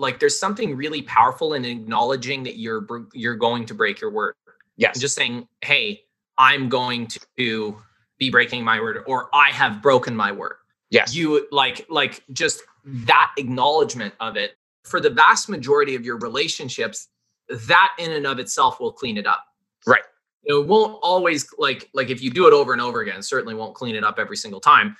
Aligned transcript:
like 0.00 0.18
there's 0.18 0.38
something 0.38 0.74
really 0.74 1.02
powerful 1.02 1.54
in 1.54 1.64
acknowledging 1.64 2.42
that 2.44 2.58
you're 2.58 2.86
you're 3.12 3.36
going 3.36 3.66
to 3.66 3.74
break 3.74 4.00
your 4.00 4.10
word. 4.10 4.34
Yes. 4.76 4.98
Just 4.98 5.14
saying, 5.14 5.46
"Hey, 5.60 6.02
I'm 6.38 6.68
going 6.68 7.06
to 7.38 7.76
be 8.18 8.30
breaking 8.30 8.64
my 8.64 8.80
word 8.80 9.04
or 9.06 9.28
I 9.34 9.50
have 9.50 9.82
broken 9.82 10.16
my 10.16 10.32
word." 10.32 10.54
Yes. 10.90 11.14
You 11.14 11.46
like 11.52 11.86
like 11.88 12.24
just 12.32 12.62
that 12.84 13.32
acknowledgement 13.36 14.14
of 14.20 14.36
it 14.36 14.56
for 14.84 15.00
the 15.00 15.10
vast 15.10 15.48
majority 15.48 15.94
of 15.94 16.04
your 16.04 16.18
relationships, 16.18 17.08
that 17.48 17.92
in 17.98 18.10
and 18.12 18.26
of 18.26 18.38
itself 18.38 18.80
will 18.80 18.92
clean 18.92 19.16
it 19.16 19.26
up. 19.26 19.44
Right. 19.86 20.02
It 20.44 20.66
won't 20.66 20.98
always 21.02 21.46
like 21.58 21.90
like 21.92 22.08
if 22.10 22.22
you 22.22 22.30
do 22.30 22.46
it 22.46 22.54
over 22.54 22.72
and 22.72 22.80
over 22.80 23.00
again, 23.02 23.22
certainly 23.22 23.54
won't 23.54 23.74
clean 23.74 23.94
it 23.94 24.02
up 24.02 24.18
every 24.18 24.36
single 24.36 24.60
time. 24.60 24.96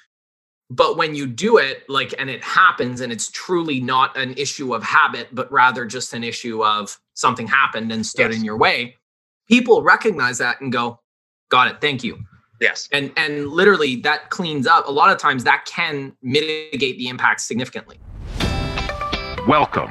But 0.71 0.96
when 0.96 1.16
you 1.16 1.27
do 1.27 1.59
it, 1.59 1.82
like 1.89 2.14
and 2.16 2.30
it 2.30 2.43
happens, 2.45 3.00
and 3.00 3.12
it's 3.12 3.29
truly 3.30 3.80
not 3.80 4.16
an 4.16 4.34
issue 4.34 4.73
of 4.73 4.85
habit, 4.85 5.29
but 5.32 5.50
rather 5.50 5.85
just 5.85 6.14
an 6.14 6.23
issue 6.23 6.64
of 6.64 6.99
something 7.14 7.49
happened 7.49 7.90
and 7.90 8.07
stood 8.07 8.31
yes. 8.31 8.39
in 8.39 8.44
your 8.44 8.57
way, 8.57 8.96
people 9.49 9.82
recognize 9.82 10.39
that 10.39 10.61
and 10.61 10.72
go, 10.72 11.00
Got 11.50 11.68
it, 11.68 11.80
thank 11.80 12.04
you. 12.04 12.18
Yes. 12.61 12.89
And 12.93 13.11
and 13.17 13.49
literally 13.49 13.96
that 14.03 14.30
cleans 14.30 14.67
up. 14.67 14.86
A 14.86 14.93
lot 14.93 15.11
of 15.11 15.18
times 15.18 15.43
that 15.44 15.64
can 15.64 16.17
mitigate 16.22 16.99
the 16.99 17.08
impact 17.08 17.41
significantly. 17.41 17.99
Welcome 19.49 19.91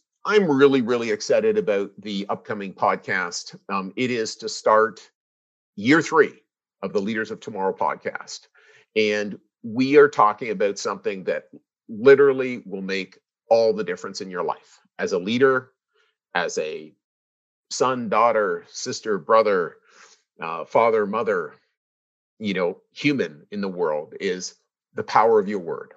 I'm 0.25 0.49
really, 0.49 0.81
really 0.81 1.09
excited 1.09 1.57
about 1.57 1.91
the 1.99 2.27
upcoming 2.29 2.73
podcast. 2.73 3.55
Um, 3.69 3.91
it 3.95 4.11
is 4.11 4.35
to 4.37 4.49
start 4.49 4.99
year 5.75 6.01
three 6.01 6.43
of 6.83 6.93
the 6.93 7.01
Leaders 7.01 7.31
of 7.31 7.39
Tomorrow 7.39 7.73
podcast. 7.73 8.41
And 8.95 9.39
we 9.63 9.97
are 9.97 10.07
talking 10.07 10.51
about 10.51 10.77
something 10.77 11.23
that 11.23 11.45
literally 11.89 12.61
will 12.65 12.83
make 12.83 13.17
all 13.49 13.73
the 13.73 13.83
difference 13.83 14.21
in 14.21 14.29
your 14.29 14.43
life 14.43 14.79
as 14.99 15.13
a 15.13 15.19
leader, 15.19 15.71
as 16.35 16.57
a 16.59 16.93
son, 17.71 18.09
daughter, 18.09 18.65
sister, 18.69 19.17
brother, 19.17 19.77
uh, 20.39 20.65
father, 20.65 21.07
mother, 21.07 21.55
you 22.39 22.53
know, 22.53 22.77
human 22.91 23.47
in 23.51 23.61
the 23.61 23.67
world 23.67 24.13
is 24.19 24.55
the 24.93 25.03
power 25.03 25.39
of 25.39 25.47
your 25.49 25.59
word 25.59 25.93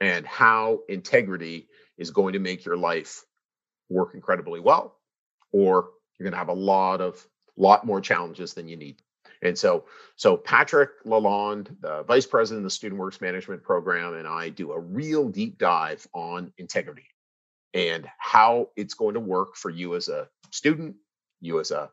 and 0.00 0.26
how 0.26 0.80
integrity 0.88 1.68
is 1.98 2.10
going 2.10 2.34
to 2.34 2.38
make 2.38 2.64
your 2.64 2.76
life 2.76 3.24
work 3.88 4.14
incredibly 4.14 4.60
well, 4.60 4.96
or 5.52 5.90
you're 6.18 6.24
going 6.24 6.32
to 6.32 6.38
have 6.38 6.48
a 6.48 6.52
lot 6.52 7.00
of 7.00 7.26
lot 7.56 7.86
more 7.86 8.00
challenges 8.00 8.54
than 8.54 8.68
you 8.68 8.76
need. 8.76 9.00
And 9.42 9.56
so, 9.56 9.84
so 10.16 10.36
Patrick 10.36 11.04
Lalonde, 11.04 11.68
the 11.80 12.02
vice 12.04 12.26
president 12.26 12.60
of 12.60 12.64
the 12.64 12.70
Student 12.70 13.00
Works 13.00 13.20
Management 13.20 13.62
Program, 13.62 14.14
and 14.14 14.26
I 14.26 14.48
do 14.48 14.72
a 14.72 14.80
real 14.80 15.28
deep 15.28 15.58
dive 15.58 16.06
on 16.14 16.52
integrity 16.58 17.06
and 17.74 18.08
how 18.18 18.70
it's 18.76 18.94
going 18.94 19.14
to 19.14 19.20
work 19.20 19.56
for 19.56 19.70
you 19.70 19.94
as 19.96 20.08
a 20.08 20.28
student, 20.50 20.96
you 21.40 21.60
as 21.60 21.70
a, 21.72 21.90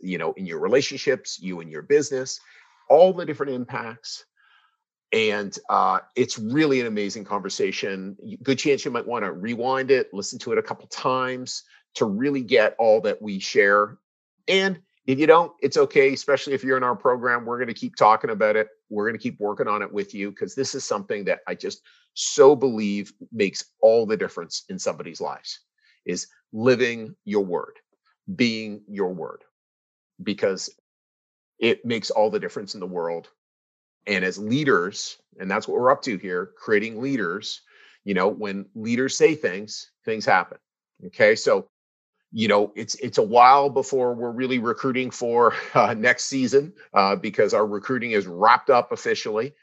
you 0.00 0.16
know, 0.16 0.32
in 0.32 0.46
your 0.46 0.60
relationships, 0.60 1.38
you 1.40 1.60
in 1.60 1.68
your 1.68 1.82
business, 1.82 2.40
all 2.88 3.12
the 3.12 3.26
different 3.26 3.52
impacts 3.52 4.24
and 5.12 5.56
uh, 5.68 6.00
it's 6.14 6.38
really 6.38 6.80
an 6.80 6.86
amazing 6.86 7.24
conversation. 7.24 8.16
Good 8.42 8.58
chance 8.58 8.84
you 8.84 8.90
might 8.90 9.06
want 9.06 9.24
to 9.24 9.32
rewind 9.32 9.90
it, 9.90 10.12
listen 10.12 10.38
to 10.40 10.52
it 10.52 10.58
a 10.58 10.62
couple 10.62 10.86
times 10.86 11.64
to 11.94 12.04
really 12.04 12.42
get 12.42 12.76
all 12.78 13.00
that 13.02 13.20
we 13.20 13.38
share. 13.40 13.98
And 14.46 14.80
if 15.06 15.18
you 15.18 15.26
don't, 15.26 15.52
it's 15.60 15.76
okay, 15.76 16.12
especially 16.12 16.52
if 16.52 16.62
you're 16.62 16.76
in 16.76 16.84
our 16.84 16.94
program. 16.94 17.44
We're 17.44 17.58
going 17.58 17.68
to 17.68 17.74
keep 17.74 17.96
talking 17.96 18.30
about 18.30 18.54
it. 18.54 18.68
We're 18.88 19.06
going 19.06 19.18
to 19.18 19.22
keep 19.22 19.40
working 19.40 19.66
on 19.66 19.82
it 19.82 19.92
with 19.92 20.14
you 20.14 20.30
because 20.30 20.54
this 20.54 20.74
is 20.74 20.84
something 20.84 21.24
that 21.24 21.40
I 21.48 21.54
just 21.54 21.82
so 22.14 22.54
believe 22.54 23.12
makes 23.32 23.64
all 23.80 24.06
the 24.06 24.16
difference 24.16 24.64
in 24.68 24.78
somebody's 24.78 25.20
lives 25.20 25.60
is 26.04 26.28
living 26.52 27.16
your 27.24 27.44
word, 27.44 27.78
being 28.34 28.82
your 28.88 29.12
word, 29.12 29.42
because 30.22 30.70
it 31.58 31.84
makes 31.84 32.10
all 32.10 32.30
the 32.30 32.40
difference 32.40 32.74
in 32.74 32.80
the 32.80 32.86
world 32.86 33.28
and 34.06 34.24
as 34.24 34.38
leaders, 34.38 35.18
and 35.38 35.50
that's 35.50 35.68
what 35.68 35.80
we're 35.80 35.90
up 35.90 36.02
to 36.02 36.16
here, 36.16 36.50
creating 36.56 37.00
leaders, 37.00 37.62
you 38.04 38.14
know, 38.14 38.28
when 38.28 38.66
leaders 38.74 39.16
say 39.16 39.34
things, 39.34 39.90
things 40.04 40.24
happen. 40.24 40.58
Okay. 41.06 41.34
So, 41.34 41.68
you 42.32 42.48
know, 42.48 42.72
it's 42.76 42.94
it's 42.96 43.18
a 43.18 43.22
while 43.22 43.70
before 43.70 44.14
we're 44.14 44.30
really 44.30 44.58
recruiting 44.58 45.10
for 45.10 45.54
uh, 45.74 45.94
next 45.94 46.24
season 46.24 46.72
uh, 46.94 47.16
because 47.16 47.54
our 47.54 47.66
recruiting 47.66 48.12
is 48.12 48.26
wrapped 48.26 48.70
up 48.70 48.92
officially. 48.92 49.54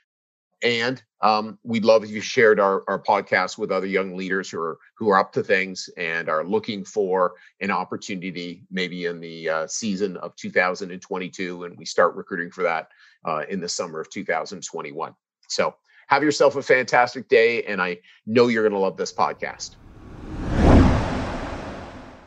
And 0.63 1.01
um, 1.22 1.59
we'd 1.63 1.85
love 1.85 2.03
if 2.03 2.09
you 2.09 2.22
shared 2.22 2.59
our, 2.59 2.84
our 2.88 3.01
podcast 3.01 3.57
with 3.57 3.72
other 3.72 3.85
young 3.85 4.16
leaders 4.16 4.50
who 4.50 4.59
are 4.59 4.78
who 4.95 5.09
are 5.09 5.19
up 5.19 5.31
to 5.34 5.44
things 5.44 5.90
and 5.97 6.29
are 6.29 6.44
looking 6.44 6.84
for 6.84 7.34
an 7.62 7.69
opportunity, 7.69 8.63
maybe 8.72 9.06
in 9.06 9.19
the 9.19 9.50
uh, 9.50 9.68
season 9.68 10.18
of 10.18 10.35
2022, 10.35 11.63
and 11.63 11.78
we 11.78 11.85
start 11.85 12.16
recruiting 12.16 12.50
for 12.50 12.63
that 12.63 12.90
uh, 13.25 13.44
in 13.50 13.59
the 13.59 13.69
summer 13.69 14.00
of 14.00 14.09
2021. 14.09 15.13
So 15.47 15.75
have 16.07 16.23
yourself 16.23 16.56
a 16.56 16.63
fantastic 16.63 17.28
day, 17.28 17.63
and 17.63 17.81
I 17.81 18.00
know 18.25 18.47
you're 18.47 18.63
going 18.63 18.74
to 18.74 18.79
love 18.79 18.97
this 18.97 19.13
podcast. 19.13 19.75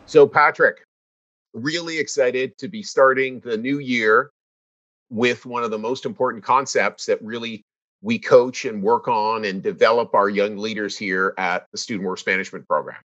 So, 0.07 0.27
Patrick, 0.27 0.87
really 1.55 1.99
excited 1.99 2.59
to 2.59 2.69
be 2.69 2.83
starting 2.83 3.41
the 3.41 3.57
new 3.57 3.79
year 3.79 4.33
with 5.09 5.47
one 5.47 5.65
of 5.65 5.71
the 5.71 5.79
most 5.79 6.05
important 6.05 6.45
concepts 6.45 7.07
that 7.07 7.21
really 7.23 7.65
we 8.03 8.19
coach 8.19 8.65
and 8.65 8.83
work 8.83 9.09
on 9.09 9.45
and 9.45 9.63
develop 9.63 10.15
our 10.15 10.29
young 10.29 10.57
leaders 10.57 10.97
here 10.97 11.35
at 11.39 11.67
the 11.73 11.79
Student 11.79 12.09
Works 12.09 12.27
Management 12.27 12.67
Program. 12.67 12.97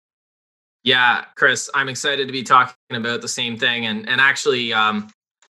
Yeah, 0.84 1.24
Chris, 1.34 1.70
I'm 1.74 1.88
excited 1.88 2.26
to 2.26 2.32
be 2.32 2.42
talking 2.42 2.74
about 2.90 3.22
the 3.22 3.28
same 3.28 3.56
thing. 3.56 3.86
And 3.86 4.08
and 4.08 4.20
actually, 4.20 4.72
um, 4.72 5.10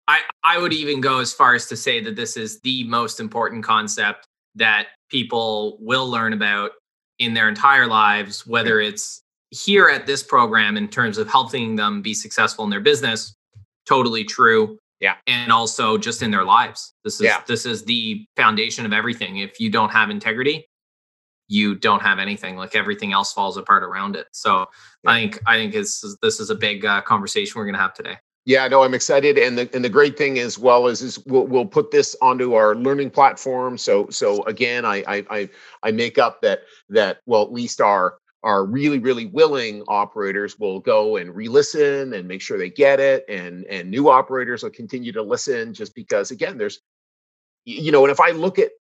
I 0.07 0.19
I 0.43 0.57
would 0.57 0.73
even 0.73 1.01
go 1.01 1.19
as 1.19 1.33
far 1.33 1.55
as 1.55 1.67
to 1.67 1.77
say 1.77 2.01
that 2.01 2.15
this 2.15 2.35
is 2.37 2.59
the 2.61 2.83
most 2.83 3.19
important 3.19 3.63
concept 3.63 4.27
that 4.55 4.87
people 5.09 5.77
will 5.79 6.09
learn 6.09 6.33
about 6.33 6.71
in 7.19 7.33
their 7.33 7.47
entire 7.47 7.87
lives, 7.87 8.45
whether 8.45 8.79
it's 8.81 9.21
here 9.51 9.87
at 9.87 10.05
this 10.05 10.23
program 10.23 10.75
in 10.75 10.87
terms 10.87 11.17
of 11.17 11.29
helping 11.29 11.75
them 11.75 12.01
be 12.01 12.13
successful 12.13 12.63
in 12.65 12.69
their 12.69 12.81
business. 12.81 13.33
Totally 13.85 14.23
true. 14.23 14.77
Yeah. 15.01 15.15
And 15.27 15.51
also 15.51 15.97
just 15.97 16.21
in 16.21 16.31
their 16.31 16.45
lives. 16.45 16.93
This 17.03 17.15
is 17.15 17.21
yeah. 17.21 17.41
this 17.47 17.65
is 17.65 17.83
the 17.83 18.25
foundation 18.37 18.85
of 18.85 18.93
everything. 18.93 19.37
If 19.37 19.59
you 19.59 19.69
don't 19.69 19.89
have 19.89 20.09
integrity, 20.09 20.69
you 21.47 21.75
don't 21.75 22.01
have 22.01 22.19
anything. 22.19 22.55
Like 22.55 22.75
everything 22.75 23.11
else 23.11 23.33
falls 23.33 23.57
apart 23.57 23.83
around 23.83 24.15
it. 24.15 24.27
So 24.31 24.67
yeah. 25.03 25.11
I 25.11 25.19
think 25.19 25.39
I 25.45 25.57
think 25.57 25.73
this 25.73 26.03
is 26.03 26.17
this 26.21 26.39
is 26.39 26.49
a 26.49 26.55
big 26.55 26.85
uh, 26.85 27.01
conversation 27.01 27.53
we're 27.57 27.65
going 27.65 27.75
to 27.75 27.81
have 27.81 27.93
today. 27.93 28.17
Yeah, 28.45 28.67
no, 28.67 28.83
I'm 28.83 28.95
excited, 28.95 29.37
and 29.37 29.55
the 29.55 29.69
and 29.73 29.85
the 29.85 29.89
great 29.89 30.17
thing 30.17 30.39
as 30.39 30.57
well 30.57 30.87
is 30.87 31.01
is 31.01 31.23
we'll 31.25 31.45
we'll 31.45 31.65
put 31.65 31.91
this 31.91 32.15
onto 32.21 32.53
our 32.53 32.75
learning 32.75 33.11
platform. 33.11 33.77
So 33.77 34.07
so 34.09 34.43
again, 34.45 34.85
I 34.85 35.03
I 35.07 35.25
I, 35.29 35.49
I 35.83 35.91
make 35.91 36.17
up 36.17 36.41
that 36.41 36.61
that 36.89 37.19
well 37.25 37.43
at 37.43 37.51
least 37.51 37.81
our 37.81 38.15
are 38.43 38.65
really 38.65 38.99
really 38.99 39.27
willing 39.27 39.83
operators 39.87 40.57
will 40.57 40.79
go 40.79 41.17
and 41.17 41.35
re-listen 41.35 42.13
and 42.13 42.27
make 42.27 42.41
sure 42.41 42.57
they 42.57 42.69
get 42.69 42.99
it 42.99 43.23
and 43.29 43.65
and 43.65 43.89
new 43.89 44.09
operators 44.09 44.63
will 44.63 44.69
continue 44.71 45.11
to 45.11 45.21
listen 45.21 45.73
just 45.73 45.93
because 45.93 46.31
again 46.31 46.57
there's 46.57 46.79
you 47.65 47.91
know 47.91 48.03
and 48.03 48.11
if 48.11 48.19
i 48.19 48.31
look 48.31 48.57
at 48.57 48.71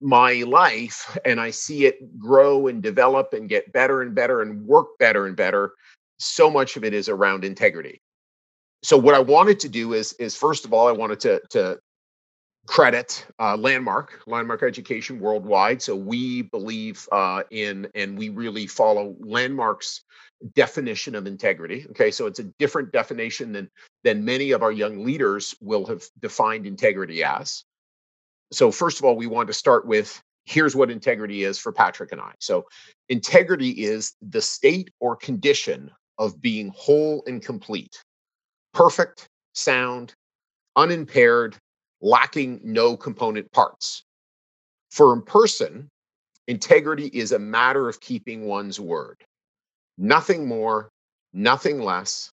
my 0.00 0.44
life 0.46 1.18
and 1.24 1.40
i 1.40 1.50
see 1.50 1.86
it 1.86 2.18
grow 2.18 2.68
and 2.68 2.82
develop 2.82 3.32
and 3.32 3.48
get 3.48 3.72
better 3.72 4.02
and 4.02 4.14
better 4.14 4.42
and 4.42 4.64
work 4.66 4.86
better 4.98 5.26
and 5.26 5.36
better 5.36 5.72
so 6.18 6.50
much 6.50 6.76
of 6.76 6.84
it 6.84 6.94
is 6.94 7.08
around 7.08 7.44
integrity. 7.44 8.00
So 8.82 8.96
what 8.96 9.14
i 9.14 9.18
wanted 9.18 9.60
to 9.60 9.68
do 9.68 9.94
is 9.94 10.12
is 10.14 10.36
first 10.36 10.64
of 10.64 10.72
all 10.72 10.88
i 10.88 10.92
wanted 10.92 11.20
to 11.20 11.40
to 11.50 11.78
credit 12.66 13.26
uh, 13.38 13.56
landmark 13.56 14.20
landmark 14.26 14.62
education 14.62 15.20
worldwide. 15.20 15.80
So 15.80 15.94
we 15.94 16.42
believe 16.42 17.08
uh, 17.12 17.42
in 17.50 17.88
and 17.94 18.18
we 18.18 18.28
really 18.28 18.66
follow 18.66 19.14
landmark's 19.20 20.02
definition 20.54 21.14
of 21.14 21.26
integrity 21.26 21.86
okay? 21.90 22.10
So 22.10 22.26
it's 22.26 22.40
a 22.40 22.44
different 22.58 22.92
definition 22.92 23.52
than 23.52 23.70
than 24.04 24.24
many 24.24 24.50
of 24.50 24.62
our 24.62 24.72
young 24.72 25.04
leaders 25.04 25.54
will 25.60 25.86
have 25.86 26.04
defined 26.20 26.66
integrity 26.66 27.24
as. 27.24 27.64
So 28.52 28.70
first 28.70 28.98
of 28.98 29.04
all 29.04 29.16
we 29.16 29.26
want 29.26 29.46
to 29.48 29.54
start 29.54 29.86
with 29.86 30.20
here's 30.44 30.76
what 30.76 30.90
integrity 30.90 31.44
is 31.44 31.58
for 31.58 31.72
patrick 31.72 32.12
and 32.12 32.20
i. 32.20 32.32
So 32.40 32.66
integrity 33.08 33.70
is 33.70 34.14
the 34.22 34.42
state 34.42 34.90
or 35.00 35.16
condition 35.16 35.90
of 36.18 36.40
being 36.40 36.72
whole 36.74 37.22
and 37.26 37.42
complete, 37.42 38.02
perfect, 38.72 39.28
sound, 39.54 40.14
unimpaired, 40.76 41.56
lacking 42.00 42.60
no 42.62 42.96
component 42.96 43.50
parts. 43.52 44.04
For 44.90 45.12
a 45.12 45.22
person, 45.22 45.88
integrity 46.46 47.06
is 47.06 47.32
a 47.32 47.38
matter 47.38 47.88
of 47.88 48.00
keeping 48.00 48.46
one's 48.46 48.78
word. 48.78 49.22
Nothing 49.98 50.46
more, 50.46 50.90
nothing 51.32 51.80
less. 51.80 52.30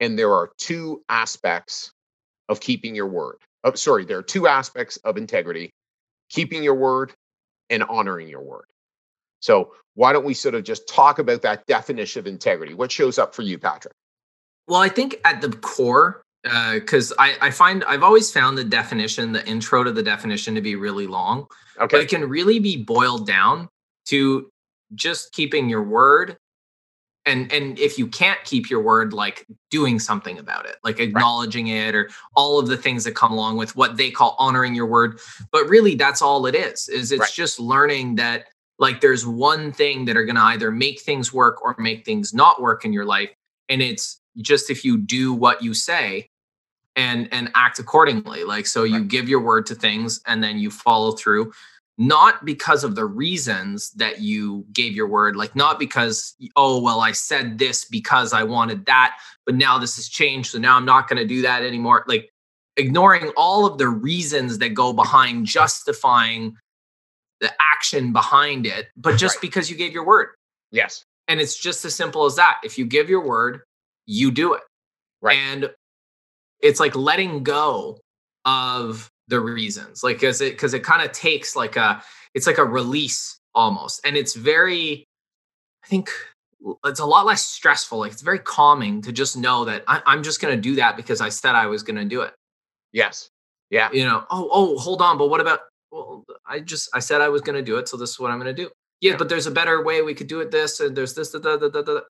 And 0.00 0.18
there 0.18 0.32
are 0.32 0.50
two 0.58 1.02
aspects 1.08 1.92
of 2.48 2.60
keeping 2.60 2.94
your 2.94 3.06
word. 3.06 3.36
Oh, 3.64 3.74
sorry, 3.74 4.04
there 4.04 4.18
are 4.18 4.22
two 4.22 4.46
aspects 4.46 4.96
of 4.98 5.16
integrity 5.16 5.72
keeping 6.28 6.62
your 6.62 6.74
word 6.74 7.12
and 7.70 7.82
honoring 7.84 8.28
your 8.28 8.42
word. 8.42 8.64
So, 9.40 9.74
why 9.94 10.12
don't 10.12 10.24
we 10.24 10.34
sort 10.34 10.54
of 10.54 10.64
just 10.64 10.88
talk 10.88 11.18
about 11.18 11.42
that 11.42 11.66
definition 11.66 12.20
of 12.20 12.26
integrity? 12.26 12.74
What 12.74 12.90
shows 12.90 13.18
up 13.18 13.34
for 13.34 13.42
you, 13.42 13.58
Patrick? 13.58 13.94
Well, 14.66 14.80
I 14.80 14.88
think 14.88 15.20
at 15.24 15.40
the 15.40 15.50
core, 15.50 16.22
because 16.42 17.12
uh, 17.12 17.16
I, 17.18 17.36
I 17.40 17.50
find 17.50 17.84
I've 17.84 18.02
always 18.02 18.32
found 18.32 18.58
the 18.58 18.64
definition, 18.64 19.32
the 19.32 19.46
intro 19.46 19.84
to 19.84 19.92
the 19.92 20.02
definition 20.02 20.54
to 20.54 20.60
be 20.60 20.76
really 20.76 21.06
long. 21.06 21.46
Okay. 21.78 21.96
But 21.96 22.00
it 22.00 22.08
can 22.08 22.28
really 22.28 22.58
be 22.58 22.82
boiled 22.82 23.26
down 23.26 23.68
to 24.06 24.50
just 24.94 25.32
keeping 25.32 25.68
your 25.68 25.82
word 25.82 26.36
and 27.24 27.52
and 27.52 27.78
if 27.78 27.98
you 27.98 28.06
can't 28.06 28.42
keep 28.44 28.68
your 28.68 28.82
word 28.82 29.12
like 29.12 29.46
doing 29.70 29.98
something 29.98 30.38
about 30.38 30.66
it 30.66 30.76
like 30.84 31.00
acknowledging 31.00 31.66
right. 31.66 31.88
it 31.88 31.94
or 31.94 32.10
all 32.34 32.58
of 32.58 32.66
the 32.66 32.76
things 32.76 33.04
that 33.04 33.14
come 33.14 33.32
along 33.32 33.56
with 33.56 33.74
what 33.76 33.96
they 33.96 34.10
call 34.10 34.36
honoring 34.38 34.74
your 34.74 34.86
word 34.86 35.20
but 35.50 35.66
really 35.68 35.94
that's 35.94 36.20
all 36.22 36.46
it 36.46 36.54
is 36.54 36.88
is 36.88 37.12
it's 37.12 37.20
right. 37.20 37.32
just 37.32 37.60
learning 37.60 38.14
that 38.16 38.46
like 38.78 39.00
there's 39.00 39.26
one 39.26 39.72
thing 39.72 40.04
that 40.04 40.16
are 40.16 40.24
going 40.24 40.36
to 40.36 40.42
either 40.42 40.70
make 40.70 41.00
things 41.00 41.32
work 41.32 41.62
or 41.62 41.74
make 41.78 42.04
things 42.04 42.34
not 42.34 42.60
work 42.60 42.84
in 42.84 42.92
your 42.92 43.04
life 43.04 43.30
and 43.68 43.80
it's 43.80 44.20
just 44.38 44.70
if 44.70 44.84
you 44.84 44.98
do 44.98 45.32
what 45.32 45.62
you 45.62 45.74
say 45.74 46.28
and 46.96 47.28
and 47.32 47.50
act 47.54 47.78
accordingly. 47.78 48.44
Like 48.44 48.66
so 48.66 48.84
you 48.84 48.98
right. 48.98 49.08
give 49.08 49.28
your 49.28 49.40
word 49.40 49.66
to 49.66 49.74
things 49.74 50.20
and 50.26 50.42
then 50.42 50.58
you 50.58 50.70
follow 50.70 51.12
through 51.12 51.52
not 51.98 52.44
because 52.44 52.84
of 52.84 52.94
the 52.94 53.04
reasons 53.04 53.90
that 53.92 54.20
you 54.20 54.64
gave 54.72 54.94
your 54.94 55.06
word 55.06 55.36
like 55.36 55.54
not 55.54 55.78
because 55.78 56.34
oh 56.56 56.80
well 56.80 57.00
i 57.00 57.12
said 57.12 57.58
this 57.58 57.84
because 57.84 58.32
i 58.32 58.42
wanted 58.42 58.86
that 58.86 59.18
but 59.44 59.54
now 59.54 59.76
this 59.78 59.96
has 59.96 60.08
changed 60.08 60.50
so 60.50 60.58
now 60.58 60.74
i'm 60.74 60.86
not 60.86 61.06
going 61.06 61.18
to 61.18 61.26
do 61.26 61.42
that 61.42 61.62
anymore. 61.62 62.04
Like 62.08 62.30
ignoring 62.76 63.30
all 63.36 63.66
of 63.66 63.78
the 63.78 63.88
reasons 63.88 64.58
that 64.58 64.70
go 64.70 64.92
behind 64.92 65.46
justifying 65.46 66.56
the 67.40 67.52
action 67.60 68.12
behind 68.12 68.66
it 68.66 68.86
but 68.96 69.16
just 69.18 69.36
right. 69.36 69.42
because 69.42 69.70
you 69.70 69.76
gave 69.76 69.92
your 69.92 70.06
word. 70.06 70.28
Yes. 70.70 71.04
And 71.28 71.40
it's 71.40 71.58
just 71.58 71.84
as 71.84 71.94
simple 71.94 72.24
as 72.24 72.36
that. 72.36 72.60
If 72.64 72.78
you 72.78 72.86
give 72.86 73.10
your 73.10 73.24
word 73.24 73.60
you 74.06 74.30
do 74.30 74.54
it. 74.54 74.62
Right. 75.20 75.36
And 75.36 75.70
it's 76.62 76.80
like 76.80 76.94
letting 76.94 77.42
go 77.42 77.98
of 78.44 79.10
the 79.28 79.40
reasons 79.40 80.02
like 80.02 80.16
because 80.16 80.40
it 80.40 80.52
because 80.52 80.74
it 80.74 80.82
kind 80.82 81.02
of 81.02 81.12
takes 81.12 81.54
like 81.54 81.76
a 81.76 82.02
it's 82.34 82.46
like 82.46 82.58
a 82.58 82.64
release 82.64 83.38
almost 83.54 84.00
and 84.04 84.16
it's 84.16 84.34
very 84.34 85.04
i 85.84 85.86
think 85.86 86.10
it's 86.84 87.00
a 87.00 87.06
lot 87.06 87.26
less 87.26 87.44
stressful 87.44 87.98
like 87.98 88.12
it's 88.12 88.22
very 88.22 88.38
calming 88.38 89.00
to 89.02 89.12
just 89.12 89.36
know 89.36 89.64
that 89.64 89.84
I, 89.86 90.02
i'm 90.06 90.22
just 90.22 90.40
going 90.40 90.54
to 90.54 90.60
do 90.60 90.76
that 90.76 90.96
because 90.96 91.20
i 91.20 91.28
said 91.28 91.54
i 91.54 91.66
was 91.66 91.82
going 91.82 91.96
to 91.96 92.04
do 92.04 92.22
it. 92.22 92.32
Yes. 92.92 93.28
Yeah. 93.70 93.90
You 93.92 94.04
know 94.04 94.24
oh 94.30 94.48
oh 94.52 94.78
hold 94.78 95.00
on 95.00 95.18
but 95.18 95.28
what 95.28 95.40
about 95.40 95.60
well 95.90 96.24
i 96.46 96.60
just 96.60 96.88
i 96.94 96.98
said 96.98 97.20
i 97.20 97.28
was 97.28 97.42
going 97.42 97.56
to 97.56 97.62
do 97.62 97.78
it 97.78 97.88
so 97.88 97.96
this 97.96 98.10
is 98.10 98.20
what 98.20 98.30
i'm 98.30 98.38
going 98.38 98.54
to 98.54 98.62
do. 98.62 98.70
Yeah, 99.00 99.12
yeah, 99.12 99.16
but 99.16 99.28
there's 99.28 99.46
a 99.46 99.50
better 99.50 99.82
way 99.82 100.02
we 100.02 100.14
could 100.14 100.28
do 100.28 100.40
it 100.40 100.50
this 100.50 100.80
and 100.80 100.96
there's 100.96 101.14
this 101.14 101.30
da, 101.30 101.38
da, 101.38 101.68
da, 101.68 102.00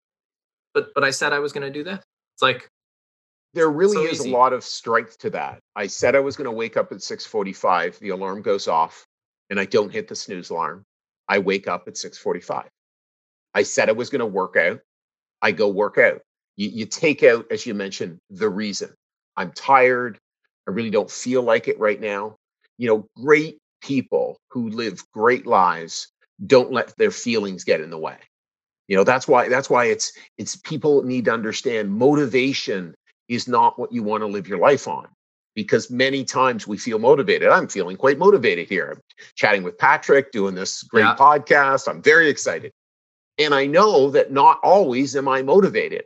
but 0.74 0.88
but 0.94 1.04
i 1.04 1.10
said 1.10 1.32
i 1.32 1.38
was 1.38 1.52
going 1.52 1.66
to 1.66 1.72
do 1.72 1.84
this. 1.84 1.98
It's 2.34 2.42
like 2.42 2.68
there 3.54 3.70
really 3.70 3.96
so 3.96 4.04
is 4.04 4.20
easy. 4.20 4.30
a 4.30 4.36
lot 4.36 4.52
of 4.52 4.64
strength 4.64 5.18
to 5.18 5.30
that. 5.30 5.60
I 5.76 5.86
said 5.86 6.14
I 6.14 6.20
was 6.20 6.36
going 6.36 6.46
to 6.46 6.52
wake 6.52 6.76
up 6.76 6.92
at 6.92 6.98
6:45. 6.98 7.98
The 7.98 8.10
alarm 8.10 8.42
goes 8.42 8.68
off, 8.68 9.06
and 9.50 9.60
I 9.60 9.64
don't 9.64 9.92
hit 9.92 10.08
the 10.08 10.16
snooze 10.16 10.50
alarm. 10.50 10.84
I 11.28 11.38
wake 11.38 11.68
up 11.68 11.84
at 11.86 11.94
6:45. 11.94 12.68
I 13.54 13.62
said 13.62 13.88
I 13.88 13.92
was 13.92 14.10
going 14.10 14.20
to 14.20 14.26
work 14.26 14.56
out. 14.56 14.80
I 15.42 15.52
go 15.52 15.68
work 15.68 15.98
out. 15.98 16.22
You, 16.56 16.68
you 16.68 16.86
take 16.86 17.22
out, 17.22 17.46
as 17.50 17.66
you 17.66 17.74
mentioned, 17.74 18.18
the 18.30 18.48
reason. 18.48 18.94
I'm 19.36 19.52
tired. 19.52 20.18
I 20.66 20.70
really 20.70 20.90
don't 20.90 21.10
feel 21.10 21.42
like 21.42 21.68
it 21.68 21.78
right 21.78 22.00
now. 22.00 22.36
You 22.78 22.88
know, 22.88 23.08
great 23.22 23.58
people 23.82 24.38
who 24.50 24.70
live 24.70 25.02
great 25.12 25.46
lives 25.46 26.08
don't 26.46 26.72
let 26.72 26.96
their 26.96 27.10
feelings 27.10 27.64
get 27.64 27.80
in 27.80 27.90
the 27.90 27.98
way. 27.98 28.16
You 28.88 28.96
know, 28.96 29.04
that's 29.04 29.28
why 29.28 29.48
that's 29.48 29.70
why 29.70 29.86
it's 29.86 30.12
it's 30.38 30.56
people 30.56 31.02
need 31.02 31.26
to 31.26 31.32
understand 31.32 31.90
motivation 31.90 32.94
is 33.28 33.48
not 33.48 33.78
what 33.78 33.92
you 33.92 34.02
want 34.02 34.22
to 34.22 34.26
live 34.26 34.48
your 34.48 34.58
life 34.58 34.88
on 34.88 35.08
because 35.54 35.90
many 35.90 36.24
times 36.24 36.66
we 36.66 36.78
feel 36.78 36.98
motivated. 36.98 37.48
I'm 37.48 37.68
feeling 37.68 37.96
quite 37.96 38.18
motivated 38.18 38.68
here. 38.68 38.92
I'm 38.92 39.02
chatting 39.34 39.62
with 39.62 39.78
Patrick, 39.78 40.32
doing 40.32 40.54
this 40.54 40.82
great 40.82 41.02
yeah. 41.02 41.16
podcast. 41.16 41.88
I'm 41.88 42.02
very 42.02 42.28
excited. 42.28 42.72
And 43.38 43.54
I 43.54 43.66
know 43.66 44.10
that 44.10 44.32
not 44.32 44.58
always 44.62 45.16
am 45.16 45.28
I 45.28 45.42
motivated. 45.42 46.04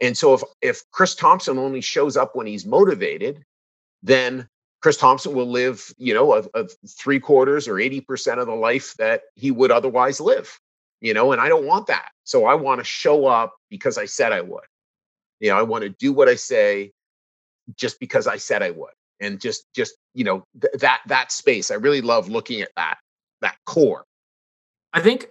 And 0.00 0.16
so 0.16 0.34
if 0.34 0.42
if 0.62 0.82
Chris 0.92 1.14
Thompson 1.14 1.58
only 1.58 1.80
shows 1.80 2.16
up 2.16 2.36
when 2.36 2.46
he's 2.46 2.66
motivated, 2.66 3.44
then 4.02 4.48
Chris 4.80 4.96
Thompson 4.96 5.34
will 5.34 5.50
live, 5.50 5.92
you 5.98 6.14
know, 6.14 6.32
of, 6.32 6.48
a 6.54 6.68
three 6.86 7.18
quarters 7.18 7.66
or 7.66 7.74
80% 7.74 8.38
of 8.38 8.46
the 8.46 8.54
life 8.54 8.94
that 8.98 9.22
he 9.34 9.50
would 9.50 9.72
otherwise 9.72 10.20
live, 10.20 10.58
you 11.00 11.12
know, 11.14 11.32
and 11.32 11.40
I 11.40 11.48
don't 11.48 11.66
want 11.66 11.88
that. 11.88 12.10
So 12.22 12.46
I 12.46 12.54
want 12.54 12.80
to 12.80 12.84
show 12.84 13.26
up 13.26 13.54
because 13.70 13.98
I 13.98 14.04
said 14.04 14.32
I 14.32 14.40
would. 14.40 14.64
You 15.40 15.50
know, 15.50 15.58
I 15.58 15.62
want 15.62 15.82
to 15.82 15.90
do 15.90 16.12
what 16.12 16.28
I 16.28 16.34
say 16.34 16.92
just 17.76 18.00
because 18.00 18.26
I 18.26 18.36
said 18.36 18.62
I 18.62 18.70
would. 18.70 18.90
And 19.20 19.40
just 19.40 19.66
just, 19.74 19.94
you 20.14 20.24
know, 20.24 20.44
th- 20.60 20.74
that 20.80 21.00
that 21.06 21.32
space. 21.32 21.70
I 21.70 21.74
really 21.74 22.00
love 22.00 22.28
looking 22.28 22.60
at 22.60 22.70
that 22.76 22.98
that 23.40 23.56
core. 23.66 24.04
I 24.92 25.00
think 25.00 25.28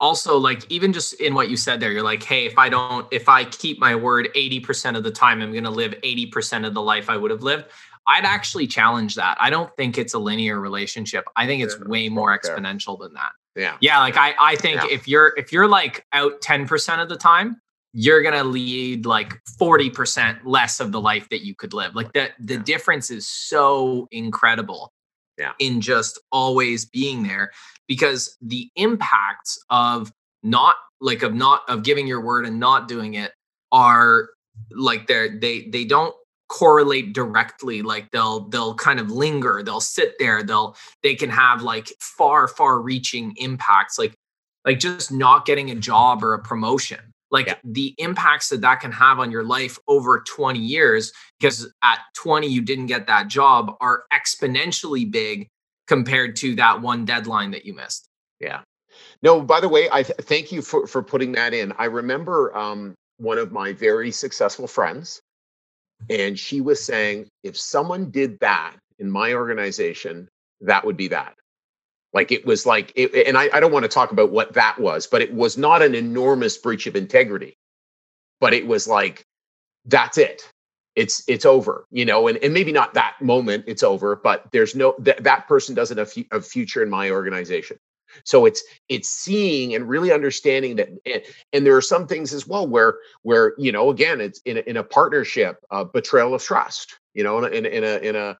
also 0.00 0.38
like 0.38 0.70
even 0.70 0.92
just 0.92 1.14
in 1.14 1.34
what 1.34 1.50
you 1.50 1.56
said 1.56 1.78
there 1.78 1.92
you're 1.92 2.02
like 2.02 2.22
hey 2.22 2.46
if 2.46 2.58
i 2.58 2.68
don't 2.68 3.06
if 3.10 3.28
i 3.28 3.44
keep 3.44 3.78
my 3.78 3.94
word 3.94 4.28
80% 4.34 4.96
of 4.96 5.04
the 5.04 5.10
time 5.10 5.42
i'm 5.42 5.52
going 5.52 5.64
to 5.64 5.70
live 5.70 5.92
80% 6.02 6.66
of 6.66 6.74
the 6.74 6.82
life 6.82 7.10
i 7.10 7.16
would 7.16 7.30
have 7.30 7.42
lived 7.42 7.66
i'd 8.06 8.24
actually 8.24 8.66
challenge 8.66 9.14
that 9.16 9.36
i 9.40 9.50
don't 9.50 9.74
think 9.76 9.98
it's 9.98 10.14
a 10.14 10.18
linear 10.18 10.58
relationship 10.58 11.24
i 11.36 11.46
think 11.46 11.62
it's 11.62 11.78
way 11.80 12.08
more 12.08 12.36
exponential 12.36 12.98
than 12.98 13.12
that 13.14 13.32
yeah 13.56 13.76
yeah 13.80 13.98
like 13.98 14.16
i 14.16 14.34
i 14.40 14.56
think 14.56 14.80
yeah. 14.82 14.88
if 14.90 15.06
you're 15.06 15.34
if 15.36 15.52
you're 15.52 15.68
like 15.68 16.06
out 16.12 16.40
10% 16.40 17.02
of 17.02 17.08
the 17.08 17.16
time 17.16 17.60
you're 17.92 18.22
going 18.22 18.34
to 18.34 18.44
lead 18.44 19.06
like 19.06 19.40
40% 19.60 20.38
less 20.44 20.80
of 20.80 20.92
the 20.92 21.00
life 21.00 21.28
that 21.30 21.44
you 21.44 21.54
could 21.54 21.72
live. 21.72 21.94
Like 21.94 22.12
that 22.12 22.32
the 22.38 22.58
difference 22.58 23.10
is 23.10 23.26
so 23.26 24.06
incredible 24.10 24.92
yeah. 25.38 25.52
in 25.58 25.80
just 25.80 26.20
always 26.30 26.84
being 26.84 27.22
there 27.22 27.50
because 27.88 28.36
the 28.40 28.70
impacts 28.76 29.58
of 29.70 30.12
not 30.42 30.76
like 31.00 31.22
of 31.22 31.34
not 31.34 31.62
of 31.68 31.82
giving 31.82 32.06
your 32.06 32.20
word 32.20 32.46
and 32.46 32.60
not 32.60 32.86
doing 32.86 33.14
it 33.14 33.32
are 33.72 34.28
like 34.70 35.06
they're 35.06 35.38
they 35.38 35.62
they 35.62 35.84
don't 35.84 36.14
correlate 36.48 37.12
directly. 37.12 37.82
Like 37.82 38.10
they'll 38.10 38.48
they'll 38.48 38.74
kind 38.74 39.00
of 39.00 39.10
linger. 39.10 39.62
They'll 39.64 39.80
sit 39.80 40.14
there. 40.18 40.42
They'll 40.42 40.76
they 41.02 41.14
can 41.14 41.30
have 41.30 41.62
like 41.62 41.92
far 42.00 42.46
far 42.48 42.80
reaching 42.80 43.34
impacts. 43.36 43.98
Like 43.98 44.14
like 44.64 44.78
just 44.78 45.10
not 45.10 45.46
getting 45.46 45.70
a 45.70 45.74
job 45.74 46.22
or 46.22 46.34
a 46.34 46.42
promotion 46.42 47.09
like 47.30 47.46
yeah. 47.46 47.56
the 47.64 47.94
impacts 47.98 48.48
that 48.48 48.60
that 48.60 48.80
can 48.80 48.92
have 48.92 49.18
on 49.18 49.30
your 49.30 49.44
life 49.44 49.78
over 49.88 50.20
20 50.20 50.58
years 50.58 51.12
because 51.38 51.72
at 51.82 51.98
20 52.16 52.46
you 52.46 52.60
didn't 52.60 52.86
get 52.86 53.06
that 53.06 53.28
job 53.28 53.76
are 53.80 54.04
exponentially 54.12 55.10
big 55.10 55.46
compared 55.86 56.36
to 56.36 56.54
that 56.56 56.80
one 56.80 57.04
deadline 57.04 57.50
that 57.52 57.64
you 57.64 57.74
missed. 57.74 58.06
Yeah. 58.40 58.60
No 59.22 59.40
by 59.40 59.60
the 59.60 59.68
way 59.68 59.88
i 59.92 60.02
th- 60.02 60.18
thank 60.20 60.52
you 60.52 60.62
for 60.62 60.86
for 60.86 61.02
putting 61.02 61.32
that 61.32 61.54
in. 61.54 61.72
I 61.78 61.86
remember 61.86 62.56
um, 62.56 62.94
one 63.18 63.38
of 63.38 63.52
my 63.52 63.72
very 63.72 64.10
successful 64.10 64.66
friends 64.66 65.20
and 66.08 66.38
she 66.38 66.60
was 66.60 66.82
saying 66.82 67.28
if 67.44 67.58
someone 67.58 68.10
did 68.10 68.38
that 68.40 68.76
in 68.98 69.10
my 69.10 69.34
organization 69.34 70.28
that 70.60 70.84
would 70.84 70.96
be 70.96 71.08
that 71.08 71.34
like 72.12 72.32
it 72.32 72.44
was 72.44 72.66
like, 72.66 72.92
it, 72.96 73.26
and 73.26 73.38
I, 73.38 73.48
I 73.52 73.60
don't 73.60 73.72
want 73.72 73.84
to 73.84 73.88
talk 73.88 74.12
about 74.12 74.30
what 74.30 74.54
that 74.54 74.78
was, 74.78 75.06
but 75.06 75.22
it 75.22 75.32
was 75.32 75.56
not 75.56 75.82
an 75.82 75.94
enormous 75.94 76.58
breach 76.58 76.86
of 76.86 76.96
integrity. 76.96 77.56
But 78.40 78.54
it 78.54 78.66
was 78.66 78.88
like, 78.88 79.24
that's 79.84 80.18
it. 80.18 80.50
It's 80.96 81.22
it's 81.28 81.46
over, 81.46 81.86
you 81.90 82.04
know, 82.04 82.26
and, 82.26 82.36
and 82.38 82.52
maybe 82.52 82.72
not 82.72 82.94
that 82.94 83.14
moment 83.20 83.64
it's 83.66 83.82
over, 83.82 84.16
but 84.16 84.46
there's 84.50 84.74
no 84.74 84.94
that 84.98 85.22
that 85.22 85.46
person 85.46 85.74
doesn't 85.74 85.98
have 85.98 86.12
a 86.32 86.40
future 86.40 86.82
in 86.82 86.90
my 86.90 87.10
organization. 87.10 87.78
So 88.24 88.44
it's 88.44 88.62
it's 88.88 89.08
seeing 89.08 89.74
and 89.74 89.88
really 89.88 90.12
understanding 90.12 90.76
that, 90.76 90.88
and, 91.06 91.22
and 91.52 91.66
there 91.66 91.76
are 91.76 91.82
some 91.82 92.06
things 92.06 92.34
as 92.34 92.46
well 92.46 92.66
where 92.66 92.98
where 93.22 93.54
you 93.56 93.70
know 93.70 93.90
again 93.90 94.20
it's 94.20 94.40
in 94.44 94.56
a, 94.56 94.60
in 94.60 94.76
a 94.76 94.82
partnership, 94.82 95.58
uh, 95.70 95.84
betrayal 95.84 96.34
of 96.34 96.42
trust, 96.42 96.98
you 97.14 97.22
know, 97.22 97.44
in, 97.44 97.64
in 97.66 97.84
a 97.84 97.98
in 97.98 98.16
a 98.16 98.36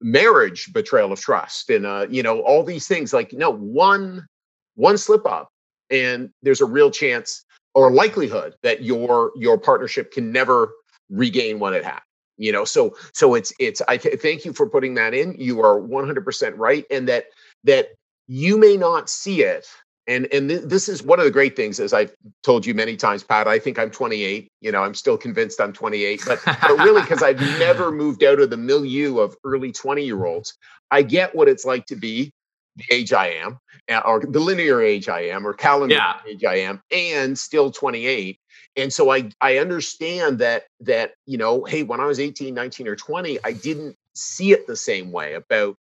marriage 0.00 0.72
betrayal 0.72 1.12
of 1.12 1.20
trust 1.20 1.70
and 1.70 1.86
uh, 1.86 2.06
you 2.08 2.22
know 2.22 2.40
all 2.40 2.62
these 2.62 2.86
things 2.86 3.12
like 3.12 3.32
no 3.32 3.50
one 3.50 4.26
one 4.74 4.96
slip 4.96 5.26
up 5.26 5.50
and 5.90 6.30
there's 6.42 6.60
a 6.60 6.66
real 6.66 6.90
chance 6.90 7.44
or 7.74 7.90
likelihood 7.90 8.54
that 8.62 8.82
your 8.82 9.32
your 9.36 9.58
partnership 9.58 10.12
can 10.12 10.32
never 10.32 10.70
regain 11.10 11.58
what 11.58 11.74
it 11.74 11.84
had 11.84 12.00
you 12.40 12.50
know? 12.50 12.64
So 12.64 12.96
so 13.12 13.34
it's 13.34 13.52
it's 13.60 13.80
i 13.86 13.96
th- 13.96 14.18
thank 14.20 14.44
you 14.44 14.52
for 14.52 14.68
putting 14.68 14.94
that 14.94 15.14
in. 15.14 15.36
You 15.38 15.60
are 15.60 15.78
100% 15.78 16.54
right 16.56 16.84
and 16.90 17.06
that 17.08 17.26
that 17.64 17.90
you 18.26 18.58
may 18.58 18.76
not 18.76 19.08
see 19.08 19.42
it 19.42 19.68
and 20.10 20.26
and 20.32 20.48
th- 20.48 20.62
this 20.62 20.88
is 20.88 21.02
one 21.02 21.18
of 21.18 21.24
the 21.24 21.30
great 21.30 21.56
things 21.56 21.80
as 21.80 21.92
i've 21.92 22.14
told 22.42 22.66
you 22.66 22.74
many 22.74 22.96
times 22.96 23.22
pat 23.22 23.46
i 23.48 23.58
think 23.58 23.78
i'm 23.78 23.90
28 23.90 24.48
you 24.60 24.72
know 24.72 24.82
i'm 24.82 24.94
still 24.94 25.16
convinced 25.16 25.60
i'm 25.60 25.72
28 25.72 26.22
but 26.26 26.40
but 26.44 26.78
really 26.78 27.00
because 27.00 27.22
i've 27.22 27.40
never 27.58 27.90
moved 27.90 28.22
out 28.24 28.40
of 28.40 28.50
the 28.50 28.56
milieu 28.56 29.18
of 29.18 29.36
early 29.44 29.72
20 29.72 30.04
year 30.04 30.26
olds 30.26 30.54
i 30.90 31.00
get 31.00 31.34
what 31.34 31.48
it's 31.48 31.64
like 31.64 31.86
to 31.86 31.96
be 31.96 32.32
the 32.76 32.84
age 32.90 33.12
i 33.12 33.28
am 33.28 33.58
or 34.04 34.20
the 34.20 34.40
linear 34.40 34.82
age 34.82 35.08
i 35.08 35.20
am 35.20 35.46
or 35.46 35.54
calendar 35.54 35.94
yeah. 35.94 36.16
age 36.28 36.44
i 36.44 36.56
am 36.56 36.80
and 36.90 37.38
still 37.38 37.70
28 37.70 38.38
and 38.76 38.92
so 38.92 39.10
i 39.10 39.28
i 39.40 39.58
understand 39.58 40.38
that 40.38 40.64
that 40.80 41.12
you 41.26 41.38
know 41.38 41.64
hey 41.64 41.82
when 41.82 42.00
i 42.00 42.04
was 42.04 42.20
18 42.20 42.54
19 42.54 42.88
or 42.88 42.96
20 42.96 43.38
i 43.44 43.52
didn't 43.52 43.96
see 44.14 44.52
it 44.52 44.66
the 44.66 44.76
same 44.76 45.12
way 45.12 45.34
about 45.34 45.76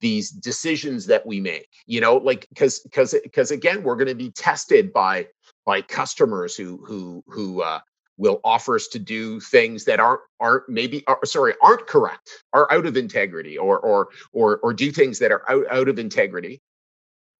these 0.00 0.30
decisions 0.30 1.06
that 1.06 1.26
we 1.26 1.40
make 1.40 1.68
you 1.86 2.00
know 2.00 2.16
like 2.16 2.46
because 2.48 2.80
because 2.80 3.14
because 3.22 3.50
again 3.50 3.82
we're 3.82 3.96
going 3.96 4.08
to 4.08 4.14
be 4.14 4.30
tested 4.30 4.92
by 4.92 5.26
by 5.66 5.82
customers 5.82 6.56
who 6.56 6.82
who 6.86 7.22
who 7.26 7.62
uh 7.62 7.80
will 8.16 8.40
offer 8.44 8.76
us 8.76 8.86
to 8.86 8.98
do 8.98 9.40
things 9.40 9.84
that 9.84 9.98
aren't 9.98 10.20
aren't 10.40 10.68
maybe 10.68 11.02
are, 11.06 11.18
sorry 11.24 11.54
aren't 11.62 11.86
correct 11.86 12.30
are 12.52 12.70
out 12.70 12.86
of 12.86 12.96
integrity 12.96 13.56
or 13.56 13.78
or 13.78 14.08
or 14.32 14.58
or 14.58 14.74
do 14.74 14.92
things 14.92 15.18
that 15.18 15.32
are 15.32 15.42
out, 15.50 15.64
out 15.70 15.88
of 15.88 15.98
integrity 15.98 16.60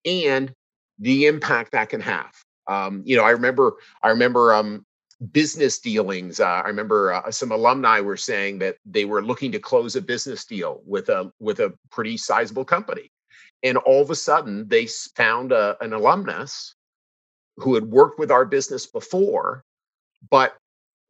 and 0.06 0.52
the 0.98 1.26
impact 1.26 1.72
that 1.72 1.88
can 1.90 2.00
have. 2.00 2.32
Um, 2.66 3.02
you 3.04 3.16
know 3.16 3.24
i 3.24 3.30
remember 3.30 3.72
i 4.02 4.10
remember 4.10 4.54
um, 4.54 4.86
business 5.32 5.78
dealings. 5.78 6.40
Uh, 6.40 6.46
I 6.46 6.68
remember 6.68 7.12
uh, 7.12 7.30
some 7.30 7.52
alumni 7.52 8.00
were 8.00 8.16
saying 8.16 8.58
that 8.60 8.76
they 8.86 9.04
were 9.04 9.22
looking 9.22 9.52
to 9.52 9.58
close 9.58 9.96
a 9.96 10.02
business 10.02 10.44
deal 10.44 10.82
with 10.86 11.08
a 11.08 11.32
with 11.40 11.60
a 11.60 11.74
pretty 11.90 12.16
sizable 12.16 12.64
company, 12.64 13.10
and 13.62 13.76
all 13.78 14.02
of 14.02 14.10
a 14.10 14.14
sudden 14.14 14.66
they 14.68 14.86
found 15.16 15.52
a, 15.52 15.76
an 15.82 15.92
alumnus 15.92 16.74
who 17.56 17.74
had 17.74 17.84
worked 17.84 18.18
with 18.18 18.30
our 18.30 18.46
business 18.46 18.86
before, 18.86 19.64
but 20.30 20.56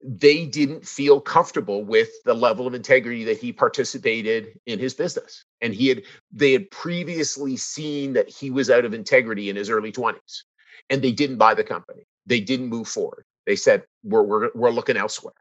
they 0.02 0.46
didn't 0.46 0.86
feel 0.86 1.20
comfortable 1.20 1.84
with 1.84 2.08
the 2.24 2.34
level 2.34 2.66
of 2.66 2.74
integrity 2.74 3.22
that 3.24 3.38
he 3.38 3.52
participated 3.52 4.58
in 4.66 4.78
his 4.78 4.94
business. 4.94 5.44
And 5.60 5.74
he 5.74 5.88
had 5.88 6.02
they 6.32 6.52
had 6.52 6.70
previously 6.70 7.56
seen 7.56 8.14
that 8.14 8.28
he 8.28 8.50
was 8.50 8.70
out 8.70 8.84
of 8.84 8.94
integrity 8.94 9.50
in 9.50 9.56
his 9.56 9.70
early 9.70 9.92
20s 9.92 10.42
and 10.88 11.02
they 11.02 11.12
didn't 11.12 11.36
buy 11.36 11.54
the 11.54 11.62
company. 11.62 12.06
They 12.26 12.40
didn't 12.40 12.68
move 12.68 12.88
forward 12.88 13.24
they 13.50 13.56
said 13.56 13.82
we're 14.04 14.22
we're 14.22 14.50
we're 14.54 14.70
looking 14.70 14.96
elsewhere. 14.96 15.34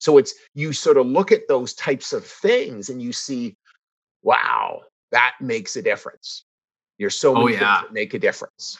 So 0.00 0.18
it's 0.18 0.34
you 0.54 0.72
sort 0.72 0.96
of 0.96 1.06
look 1.06 1.30
at 1.30 1.46
those 1.46 1.72
types 1.74 2.12
of 2.12 2.26
things 2.26 2.88
and 2.88 3.00
you 3.00 3.12
see, 3.12 3.54
wow, 4.24 4.80
that 5.12 5.34
makes 5.40 5.76
a 5.76 5.82
difference. 5.82 6.42
You're 6.98 7.10
so 7.10 7.36
oh, 7.36 7.46
yeah. 7.46 7.82
make 7.92 8.12
a 8.12 8.18
difference. 8.18 8.76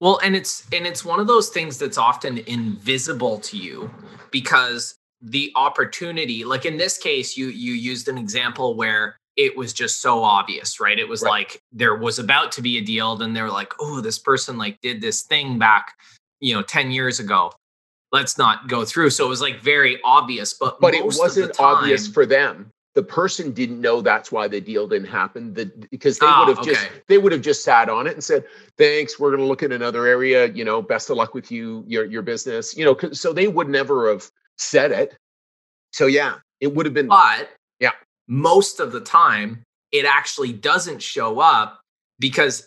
Well, 0.00 0.20
and 0.22 0.36
it's 0.36 0.64
and 0.72 0.86
it's 0.86 1.04
one 1.04 1.18
of 1.18 1.26
those 1.26 1.48
things 1.48 1.76
that's 1.76 1.98
often 1.98 2.38
invisible 2.38 3.40
to 3.40 3.56
you 3.56 3.90
because 4.30 4.94
the 5.20 5.50
opportunity, 5.56 6.44
like 6.44 6.64
in 6.64 6.76
this 6.76 6.98
case, 6.98 7.36
you 7.36 7.48
you 7.48 7.72
used 7.72 8.06
an 8.06 8.16
example 8.16 8.76
where 8.76 9.16
it 9.36 9.56
was 9.56 9.72
just 9.72 10.00
so 10.00 10.22
obvious, 10.22 10.78
right? 10.78 11.00
It 11.00 11.08
was 11.08 11.22
right. 11.22 11.30
like 11.30 11.60
there 11.72 11.96
was 11.96 12.20
about 12.20 12.52
to 12.52 12.62
be 12.62 12.78
a 12.78 12.80
deal, 12.80 13.16
then 13.16 13.32
they 13.32 13.42
were 13.42 13.50
like, 13.50 13.72
oh, 13.80 14.00
this 14.00 14.20
person 14.20 14.56
like 14.56 14.80
did 14.82 15.00
this 15.00 15.22
thing 15.22 15.58
back, 15.58 15.94
you 16.38 16.54
know, 16.54 16.62
10 16.62 16.92
years 16.92 17.18
ago 17.18 17.50
let's 18.12 18.38
not 18.38 18.68
go 18.68 18.84
through. 18.84 19.10
So 19.10 19.24
it 19.26 19.28
was 19.28 19.40
like 19.40 19.60
very 19.60 20.00
obvious, 20.04 20.52
but 20.54 20.80
but 20.80 20.94
it 20.94 21.04
wasn't 21.04 21.54
time, 21.54 21.76
obvious 21.76 22.06
for 22.06 22.26
them. 22.26 22.70
The 22.94 23.02
person 23.02 23.52
didn't 23.52 23.80
know 23.80 24.02
that's 24.02 24.30
why 24.30 24.48
the 24.48 24.60
deal 24.60 24.86
didn't 24.86 25.08
happen. 25.08 25.54
That 25.54 25.90
because 25.90 26.18
they 26.18 26.26
would 26.26 26.48
have 26.48 26.58
ah, 26.58 26.64
just 26.64 26.88
they 27.08 27.18
would 27.18 27.32
have 27.32 27.40
just 27.40 27.64
sat 27.64 27.88
on 27.88 28.06
it 28.06 28.12
and 28.12 28.22
said, 28.22 28.44
"Thanks, 28.76 29.18
we're 29.18 29.30
going 29.30 29.40
to 29.40 29.46
look 29.46 29.62
at 29.62 29.72
another 29.72 30.06
area. 30.06 30.46
You 30.48 30.64
know, 30.64 30.82
best 30.82 31.08
of 31.08 31.16
luck 31.16 31.34
with 31.34 31.50
you, 31.50 31.84
your 31.88 32.04
your 32.04 32.22
business. 32.22 32.76
You 32.76 32.84
know, 32.84 33.10
so 33.12 33.32
they 33.32 33.48
would 33.48 33.68
never 33.68 34.10
have 34.10 34.30
said 34.58 34.92
it. 34.92 35.16
So 35.92 36.06
yeah, 36.06 36.36
it 36.60 36.74
would 36.74 36.84
have 36.86 36.94
been. 36.94 37.08
But 37.08 37.48
yeah, 37.80 37.92
most 38.28 38.78
of 38.78 38.92
the 38.92 39.00
time, 39.00 39.62
it 39.90 40.04
actually 40.04 40.52
doesn't 40.52 41.00
show 41.00 41.40
up 41.40 41.80
because 42.18 42.66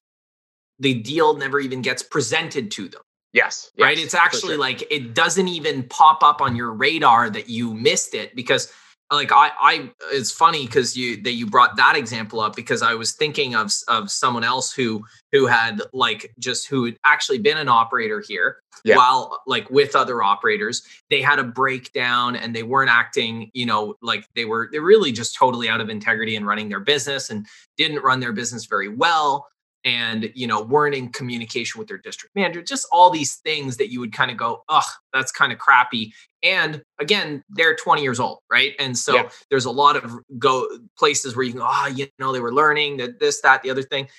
the 0.79 0.95
deal 0.95 1.37
never 1.37 1.59
even 1.59 1.81
gets 1.81 2.01
presented 2.01 2.71
to 2.71 2.89
them. 2.89 3.01
Yes. 3.35 3.69
Right. 3.77 3.99
It's 3.99 4.13
actually 4.13 4.53
sure. 4.53 4.59
like 4.59 4.89
it 4.89 5.13
doesn't 5.13 5.49
even 5.49 5.83
pop 5.83 6.23
up 6.23 6.41
on 6.41 6.55
your 6.55 6.71
radar 6.71 7.29
that 7.29 7.49
you 7.49 7.73
missed 7.73 8.13
it 8.13 8.33
because 8.33 8.71
like 9.11 9.29
I 9.33 9.51
I 9.59 9.91
it's 10.13 10.31
funny 10.31 10.65
because 10.65 10.95
you 10.95 11.21
that 11.21 11.33
you 11.33 11.45
brought 11.45 11.75
that 11.75 11.97
example 11.97 12.39
up 12.39 12.55
because 12.55 12.81
I 12.81 12.93
was 12.93 13.11
thinking 13.11 13.53
of 13.53 13.73
of 13.89 14.09
someone 14.09 14.45
else 14.45 14.71
who 14.71 15.03
who 15.33 15.47
had 15.47 15.81
like 15.91 16.33
just 16.39 16.69
who 16.69 16.85
had 16.85 16.95
actually 17.03 17.39
been 17.39 17.57
an 17.57 17.67
operator 17.67 18.23
here 18.25 18.61
yeah. 18.85 18.95
while 18.95 19.41
like 19.45 19.69
with 19.69 19.97
other 19.97 20.23
operators 20.23 20.81
they 21.09 21.21
had 21.21 21.37
a 21.37 21.43
breakdown 21.43 22.37
and 22.37 22.55
they 22.55 22.63
weren't 22.63 22.89
acting 22.89 23.51
you 23.53 23.65
know 23.65 23.95
like 24.01 24.25
they 24.33 24.45
were 24.45 24.69
they're 24.71 24.81
really 24.81 25.11
just 25.11 25.35
totally 25.35 25.67
out 25.67 25.81
of 25.81 25.89
integrity 25.89 26.37
and 26.37 26.47
running 26.47 26.69
their 26.69 26.79
business 26.79 27.29
and 27.29 27.45
didn't 27.77 28.01
run 28.01 28.21
their 28.21 28.33
business 28.33 28.65
very 28.65 28.87
well 28.87 29.45
and 29.85 30.31
you 30.33 30.47
know 30.47 30.61
weren't 30.61 30.95
in 30.95 31.09
communication 31.09 31.79
with 31.79 31.87
their 31.87 31.99
district 31.99 32.35
manager 32.35 32.61
just 32.61 32.87
all 32.91 33.11
these 33.11 33.35
things 33.35 33.77
that 33.77 33.91
you 33.91 33.99
would 33.99 34.11
kind 34.11 34.31
of 34.31 34.35
go 34.35 34.63
ugh 34.67 34.83
that's 35.13 35.31
kind 35.31 35.53
of 35.53 35.59
crappy. 35.59 36.13
And 36.43 36.81
again 36.99 37.43
they're 37.49 37.75
20 37.75 38.01
years 38.01 38.19
old 38.19 38.39
right? 38.51 38.73
And 38.79 38.97
so 38.97 39.15
yeah. 39.15 39.29
there's 39.49 39.65
a 39.65 39.71
lot 39.71 39.95
of 39.95 40.19
go 40.37 40.67
places 40.97 41.35
where 41.35 41.45
you 41.45 41.51
can 41.51 41.61
go 41.61 41.67
oh 41.69 41.87
you 41.87 42.07
know 42.19 42.33
they 42.33 42.41
were 42.41 42.53
learning 42.53 42.97
that 42.97 43.19
this 43.19 43.41
that 43.41 43.63
the 43.63 43.69
other 43.69 43.83
thing. 43.83 44.09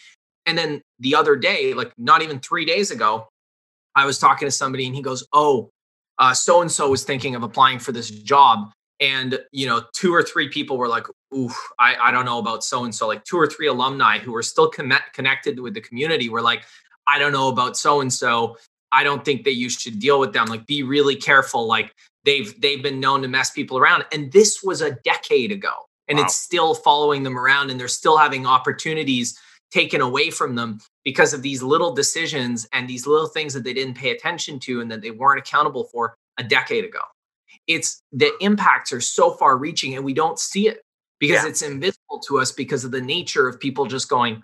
And 0.46 0.56
then 0.56 0.80
the 1.00 1.16
other 1.16 1.36
day 1.36 1.74
like 1.74 1.92
not 1.98 2.22
even 2.22 2.38
three 2.38 2.64
days 2.64 2.90
ago 2.90 3.28
i 3.96 4.06
was 4.06 4.18
talking 4.18 4.46
to 4.46 4.52
somebody 4.52 4.86
and 4.86 4.94
he 4.94 5.02
goes 5.02 5.26
oh 5.32 5.70
so 6.32 6.62
and 6.62 6.70
so 6.70 6.88
was 6.88 7.02
thinking 7.02 7.34
of 7.34 7.42
applying 7.42 7.78
for 7.78 7.92
this 7.92 8.10
job 8.10 8.70
and 9.00 9.38
you 9.52 9.66
know 9.66 9.82
two 9.94 10.14
or 10.14 10.22
three 10.22 10.48
people 10.48 10.78
were 10.78 10.88
like 10.88 11.06
ooh 11.34 11.50
i, 11.78 11.96
I 11.96 12.10
don't 12.10 12.24
know 12.24 12.38
about 12.38 12.64
so 12.64 12.84
and 12.84 12.94
so 12.94 13.06
like 13.06 13.24
two 13.24 13.36
or 13.36 13.46
three 13.46 13.66
alumni 13.66 14.18
who 14.18 14.32
were 14.32 14.42
still 14.42 14.70
connect, 14.70 15.12
connected 15.12 15.60
with 15.60 15.74
the 15.74 15.82
community 15.82 16.28
were 16.28 16.40
like 16.40 16.64
i 17.06 17.18
don't 17.18 17.32
know 17.32 17.48
about 17.48 17.76
so 17.76 18.00
and 18.00 18.12
so 18.12 18.56
i 18.92 19.04
don't 19.04 19.24
think 19.24 19.44
that 19.44 19.54
you 19.54 19.68
should 19.68 19.98
deal 19.98 20.18
with 20.18 20.32
them. 20.32 20.46
Like 20.46 20.66
be 20.66 20.82
really 20.82 21.16
careful. 21.16 21.66
Like 21.66 21.94
they've 22.24 22.58
they've 22.60 22.82
been 22.82 23.00
known 23.00 23.22
to 23.22 23.28
mess 23.28 23.50
people 23.50 23.78
around. 23.78 24.04
And 24.12 24.32
this 24.32 24.62
was 24.62 24.80
a 24.80 24.92
decade 25.04 25.52
ago 25.52 25.72
and 26.08 26.18
wow. 26.18 26.24
it's 26.24 26.34
still 26.34 26.74
following 26.74 27.22
them 27.22 27.38
around 27.38 27.70
and 27.70 27.78
they're 27.78 27.88
still 27.88 28.16
having 28.16 28.46
opportunities 28.46 29.38
taken 29.72 30.00
away 30.00 30.30
from 30.30 30.54
them 30.54 30.78
because 31.04 31.34
of 31.34 31.42
these 31.42 31.62
little 31.62 31.92
decisions 31.92 32.66
and 32.72 32.88
these 32.88 33.06
little 33.06 33.26
things 33.26 33.52
that 33.52 33.64
they 33.64 33.74
didn't 33.74 33.96
pay 33.96 34.10
attention 34.10 34.58
to 34.60 34.80
and 34.80 34.90
that 34.90 35.02
they 35.02 35.10
weren't 35.10 35.40
accountable 35.40 35.84
for 35.84 36.16
a 36.38 36.44
decade 36.44 36.84
ago 36.84 37.00
it's 37.66 38.02
the 38.12 38.32
impacts 38.40 38.92
are 38.92 39.00
so 39.00 39.32
far 39.32 39.56
reaching 39.56 39.94
and 39.94 40.04
we 40.04 40.14
don't 40.14 40.38
see 40.38 40.68
it 40.68 40.82
because 41.18 41.42
yeah. 41.42 41.48
it's 41.48 41.62
invisible 41.62 42.20
to 42.26 42.38
us 42.38 42.52
because 42.52 42.84
of 42.84 42.90
the 42.90 43.00
nature 43.00 43.48
of 43.48 43.58
people 43.60 43.86
just 43.86 44.08
going 44.08 44.42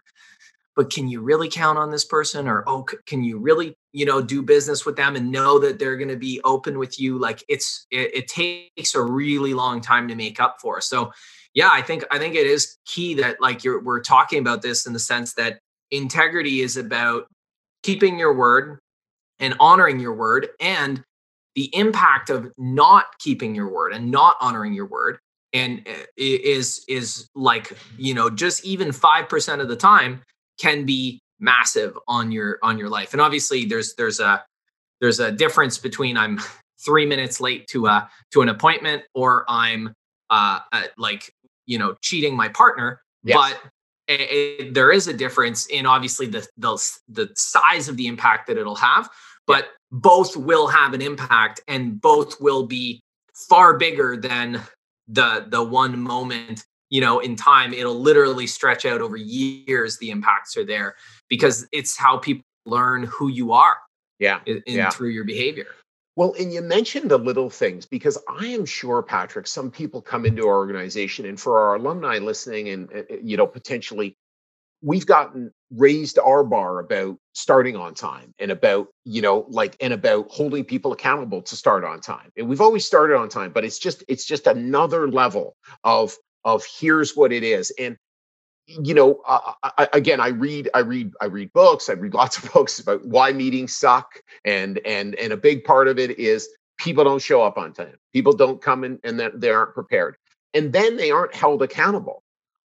but 0.75 0.91
can 0.91 1.07
you 1.07 1.21
really 1.21 1.50
count 1.50 1.79
on 1.79 1.91
this 1.91 2.05
person? 2.05 2.49
or 2.49 2.64
oh 2.67 2.87
can 3.07 3.23
you 3.23 3.38
really 3.38 3.75
you 3.93 4.07
know 4.07 4.23
do 4.23 4.41
business 4.41 4.87
with 4.87 4.97
them 4.97 5.17
and 5.17 5.31
know 5.31 5.59
that 5.59 5.79
they're 5.79 5.99
going 5.99 6.09
to 6.09 6.17
be 6.17 6.41
open 6.45 6.79
with 6.79 6.99
you? 6.99 7.19
Like 7.19 7.45
it's 7.49 7.87
it, 7.91 8.14
it, 8.14 8.26
takes 8.26 8.95
a 8.95 9.02
really 9.02 9.52
long 9.52 9.83
time 9.83 10.09
to 10.09 10.14
make 10.14 10.41
up 10.41 10.57
for. 10.62 10.81
So 10.81 11.12
yeah 11.55 11.71
i 11.73 11.83
think 11.83 12.05
i 12.11 12.19
think 12.19 12.35
it 12.35 12.47
is 12.47 12.76
key 12.87 13.14
that 13.14 13.41
like 13.41 13.64
you're 13.64 13.83
we're 13.83 14.00
talking 14.00 14.38
about 14.38 14.62
this 14.62 14.87
in 14.87 14.93
the 14.93 14.99
sense 14.99 15.35
that 15.35 15.59
integrity 15.91 16.61
is 16.61 16.76
about 16.76 17.26
keeping 17.83 18.19
your 18.19 18.35
word 18.35 18.79
and 19.38 19.55
honoring 19.61 20.00
your 20.00 20.14
word 20.14 20.49
and 20.61 21.02
the 21.54 21.75
impact 21.75 22.30
of 22.30 22.50
not 22.56 23.06
keeping 23.18 23.54
your 23.54 23.68
word 23.68 23.92
and 23.92 24.11
not 24.11 24.37
honoring 24.40 24.73
your 24.73 24.87
word 24.87 25.18
and 25.52 25.82
eh, 25.87 26.04
is 26.16 26.85
is 26.88 27.28
like 27.35 27.76
you 27.99 28.14
know 28.14 28.30
just 28.30 28.64
even 28.64 28.88
5% 28.88 29.61
of 29.61 29.68
the 29.68 29.76
time 29.76 30.23
can 30.59 30.85
be 30.85 31.21
massive 31.40 31.99
on 32.06 32.30
your 32.30 32.59
on 32.62 32.78
your 32.78 32.88
life 32.88 33.12
and 33.12 33.21
obviously 33.21 33.64
there's 33.64 33.94
there's 33.94 34.21
a 34.21 34.44
there's 35.00 35.18
a 35.21 35.32
difference 35.32 35.78
between 35.78 36.16
i'm 36.16 36.38
3 36.85 37.06
minutes 37.06 37.40
late 37.40 37.66
to 37.68 37.87
a 37.87 38.11
to 38.32 38.42
an 38.42 38.49
appointment 38.49 39.04
or 39.14 39.44
i'm 39.49 39.94
uh, 40.30 40.59
uh 40.73 40.82
like 40.99 41.32
you 41.66 41.78
know 41.78 41.94
cheating 42.00 42.37
my 42.37 42.49
partner 42.49 43.00
yes. 43.23 43.37
but 43.37 43.61
it, 44.09 44.21
it, 44.21 44.75
there 44.75 44.90
is 44.90 45.06
a 45.06 45.12
difference 45.12 45.66
in 45.66 45.87
obviously 45.87 46.26
the, 46.26 46.47
the 46.56 46.76
the 47.09 47.30
size 47.37 47.88
of 47.88 47.97
the 47.97 48.09
impact 48.09 48.49
that 48.49 48.59
it'll 48.59 48.75
have 48.75 49.09
but 49.47 49.69
both 49.91 50.37
will 50.37 50.67
have 50.69 50.95
an 50.95 51.03
impact 51.03 51.61
and 51.69 52.01
both 52.01 52.41
will 52.41 52.67
be 52.67 53.01
far 53.35 53.77
bigger 53.77 54.17
than 54.17 54.61
the 55.09 55.47
the 55.49 55.63
one 55.63 56.01
moment 56.01 56.65
you 56.91 57.01
know 57.01 57.19
in 57.19 57.35
time 57.37 57.73
it'll 57.73 58.01
literally 58.01 58.47
stretch 58.47 58.85
out 58.87 59.01
over 59.01 59.17
years 59.17 59.99
the 59.99 60.11
impacts 60.11 60.57
are 60.57 60.65
there 60.65 60.95
because 61.29 61.67
it's 61.73 61.97
how 61.97 62.17
people 62.19 62.45
learn 62.67 63.03
who 63.05 63.29
you 63.29 63.53
are 63.53 63.77
Yeah. 64.19 64.41
in, 64.47 64.63
yeah. 64.67 64.91
through 64.91 65.09
your 65.11 65.25
behavior. 65.25 65.67
Well, 66.15 66.35
and 66.39 66.53
you 66.53 66.61
mentioned 66.61 67.11
the 67.11 67.19
little 67.19 67.49
things 67.49 67.87
because 67.87 68.19
I 68.29 68.47
am 68.49 68.67
sure, 68.67 69.03
Patrick, 69.03 69.47
some 69.47 69.71
people 69.71 70.03
come 70.03 70.27
into 70.27 70.47
our 70.47 70.57
organization, 70.57 71.25
and 71.25 71.41
for 71.41 71.59
our 71.59 71.77
alumni 71.77 72.19
listening, 72.19 72.69
and 72.69 72.93
uh, 72.95 73.03
you 73.23 73.39
know, 73.39 73.47
potentially, 73.47 74.15
we've 74.83 75.07
gotten 75.07 75.53
raised 75.77 76.19
our 76.19 76.45
bar 76.45 76.81
about 76.81 77.17
starting 77.35 77.77
on 77.77 77.95
time 77.95 78.35
and 78.39 78.51
about 78.51 78.89
you 79.05 79.23
know, 79.23 79.47
like, 79.49 79.77
and 79.81 79.93
about 79.93 80.31
holding 80.31 80.65
people 80.65 80.93
accountable 80.93 81.43
to 81.43 81.57
start 81.57 81.85
on 81.85 82.01
time. 82.01 82.31
And 82.37 82.49
we've 82.49 82.61
always 82.61 82.85
started 82.85 83.17
on 83.17 83.29
time, 83.29 83.53
but 83.53 83.65
it's 83.65 83.79
just 83.79 84.05
it's 84.09 84.27
just 84.27 84.47
another 84.47 85.09
level 85.09 85.57
of 85.85 86.17
of 86.45 86.65
here's 86.81 87.17
what 87.17 87.33
it 87.33 87.43
is, 87.45 87.73
and 87.79 87.97
you 88.67 88.95
know 88.95 89.21
uh, 89.27 89.53
I, 89.79 89.89
again 89.93 90.21
i 90.21 90.29
read 90.29 90.71
i 90.75 90.81
read 90.81 91.12
i 91.21 91.27
read 91.27 91.53
books 91.53 91.91
i 91.91 91.95
read 91.95 92.15
lots 92.17 92.39
of 92.39 92.53
books 92.53 92.79
about 92.79 93.05
why 93.05 93.33
meetings 93.33 93.75
suck. 93.77 94.07
And 94.45 94.81
and 94.85 95.15
and 95.17 95.33
a 95.33 95.37
big 95.37 95.65
part 95.65 95.89
of 95.89 95.99
it 95.99 96.19
is 96.19 96.49
people 96.79 97.05
don't 97.05 97.23
show 97.23 97.43
up 97.43 97.59
on 97.59 97.73
time. 97.73 97.97
People 98.12 98.33
don't 98.33 98.61
come 98.61 98.85
in 98.85 98.99
and 99.05 99.21
they 99.35 99.51
aren't 99.51 99.75
prepared. 99.75 100.17
And 100.55 100.73
then 100.73 100.97
they 100.97 101.11
aren't 101.11 101.35
held 101.35 101.62
accountable 101.62 102.22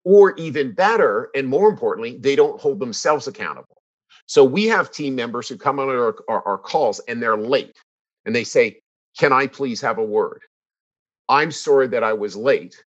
or 0.04 0.34
even 0.36 0.72
better 0.72 1.30
and 1.34 1.46
more 1.46 1.68
importantly 1.68 2.16
they 2.18 2.36
don't 2.36 2.60
hold 2.60 2.78
themselves 2.78 3.26
accountable. 3.26 3.82
So 4.26 4.44
we 4.44 4.66
have 4.66 4.90
team 4.90 5.14
members 5.14 5.48
who 5.48 5.56
come 5.56 5.78
on 5.78 5.88
our, 5.88 6.14
our, 6.28 6.46
our 6.46 6.58
calls 6.58 7.00
and 7.08 7.22
they're 7.22 7.36
late 7.36 7.76
and 8.24 8.34
they 8.34 8.44
say 8.44 8.80
can 9.18 9.32
i 9.32 9.46
please 9.46 9.80
have 9.80 9.98
a 9.98 10.04
word? 10.04 10.42
I'm 11.28 11.52
sorry 11.52 11.88
that 11.88 12.04
i 12.04 12.12
was 12.12 12.36
late 12.36 12.82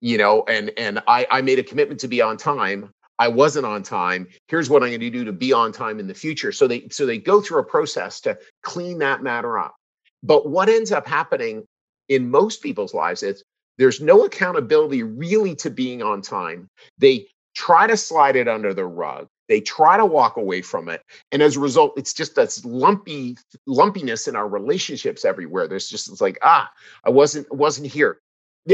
you 0.00 0.18
know 0.18 0.44
and 0.48 0.70
and 0.76 1.02
i 1.08 1.26
i 1.30 1.40
made 1.40 1.58
a 1.58 1.62
commitment 1.62 2.00
to 2.00 2.08
be 2.08 2.20
on 2.20 2.36
time. 2.36 2.90
I 3.18 3.28
wasn't 3.28 3.64
on 3.64 3.82
time. 3.82 4.26
Here's 4.48 4.68
what 4.68 4.82
i'm 4.82 4.90
going 4.90 5.00
to 5.00 5.10
do 5.10 5.24
to 5.24 5.32
be 5.32 5.52
on 5.52 5.72
time 5.72 5.98
in 5.98 6.06
the 6.06 6.14
future. 6.14 6.52
So 6.52 6.66
they 6.66 6.86
so 6.90 7.06
they 7.06 7.18
go 7.18 7.40
through 7.40 7.60
a 7.60 7.64
process 7.64 8.20
to 8.22 8.38
clean 8.62 8.98
that 8.98 9.22
matter 9.22 9.58
up. 9.58 9.74
But 10.22 10.48
what 10.48 10.68
ends 10.68 10.92
up 10.92 11.06
happening 11.06 11.64
in 12.08 12.30
most 12.30 12.62
people's 12.62 12.94
lives 12.94 13.22
is 13.22 13.42
there's 13.78 14.00
no 14.00 14.24
accountability 14.24 15.02
really 15.02 15.54
to 15.56 15.70
being 15.70 16.02
on 16.02 16.22
time. 16.22 16.68
They 16.98 17.26
try 17.54 17.86
to 17.86 17.96
slide 17.96 18.36
it 18.36 18.48
under 18.48 18.74
the 18.74 18.86
rug. 18.86 19.28
They 19.48 19.60
try 19.60 19.96
to 19.96 20.04
walk 20.04 20.36
away 20.36 20.62
from 20.62 20.88
it. 20.88 21.02
And 21.32 21.42
as 21.42 21.56
a 21.56 21.60
result 21.60 21.94
it's 21.96 22.12
just 22.12 22.34
this 22.34 22.64
lumpy 22.64 23.36
lumpiness 23.66 24.28
in 24.28 24.36
our 24.36 24.48
relationships 24.48 25.24
everywhere. 25.24 25.68
There's 25.68 25.88
just 25.88 26.10
it's 26.10 26.20
like 26.20 26.38
ah 26.42 26.70
i 27.04 27.10
wasn't 27.10 27.52
wasn't 27.52 27.86
here. 27.88 28.18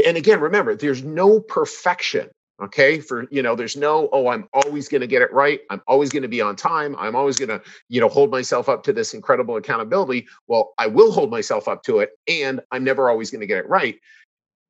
And 0.05 0.17
again 0.17 0.39
remember 0.39 0.75
there's 0.75 1.03
no 1.03 1.39
perfection 1.39 2.29
okay? 2.61 2.99
For 2.99 3.27
you 3.31 3.41
know 3.41 3.55
there's 3.55 3.75
no 3.75 4.09
oh 4.13 4.27
i'm 4.27 4.47
always 4.53 4.87
going 4.87 5.01
to 5.01 5.07
get 5.07 5.21
it 5.21 5.33
right. 5.33 5.61
I'm 5.69 5.81
always 5.87 6.09
going 6.09 6.21
to 6.23 6.27
be 6.27 6.41
on 6.41 6.55
time. 6.55 6.95
I'm 6.97 7.15
always 7.15 7.37
going 7.37 7.49
to 7.49 7.61
you 7.89 8.01
know 8.01 8.09
hold 8.09 8.31
myself 8.31 8.69
up 8.69 8.83
to 8.83 8.93
this 8.93 9.13
incredible 9.13 9.55
accountability. 9.57 10.27
Well 10.47 10.73
i 10.77 10.87
will 10.87 11.11
hold 11.11 11.29
myself 11.31 11.67
up 11.67 11.83
to 11.83 11.99
it 11.99 12.11
and 12.27 12.61
i'm 12.71 12.83
never 12.83 13.09
always 13.09 13.31
going 13.31 13.41
to 13.41 13.47
get 13.47 13.57
it 13.59 13.69
right 13.69 13.99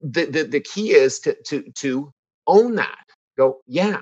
the, 0.04 0.26
the 0.26 0.44
the 0.44 0.60
key 0.60 0.92
is 0.92 1.20
to 1.20 1.36
to 1.46 1.64
to 1.76 2.12
own 2.48 2.76
that 2.76 3.06
go 3.38 3.60
yeah 3.68 4.02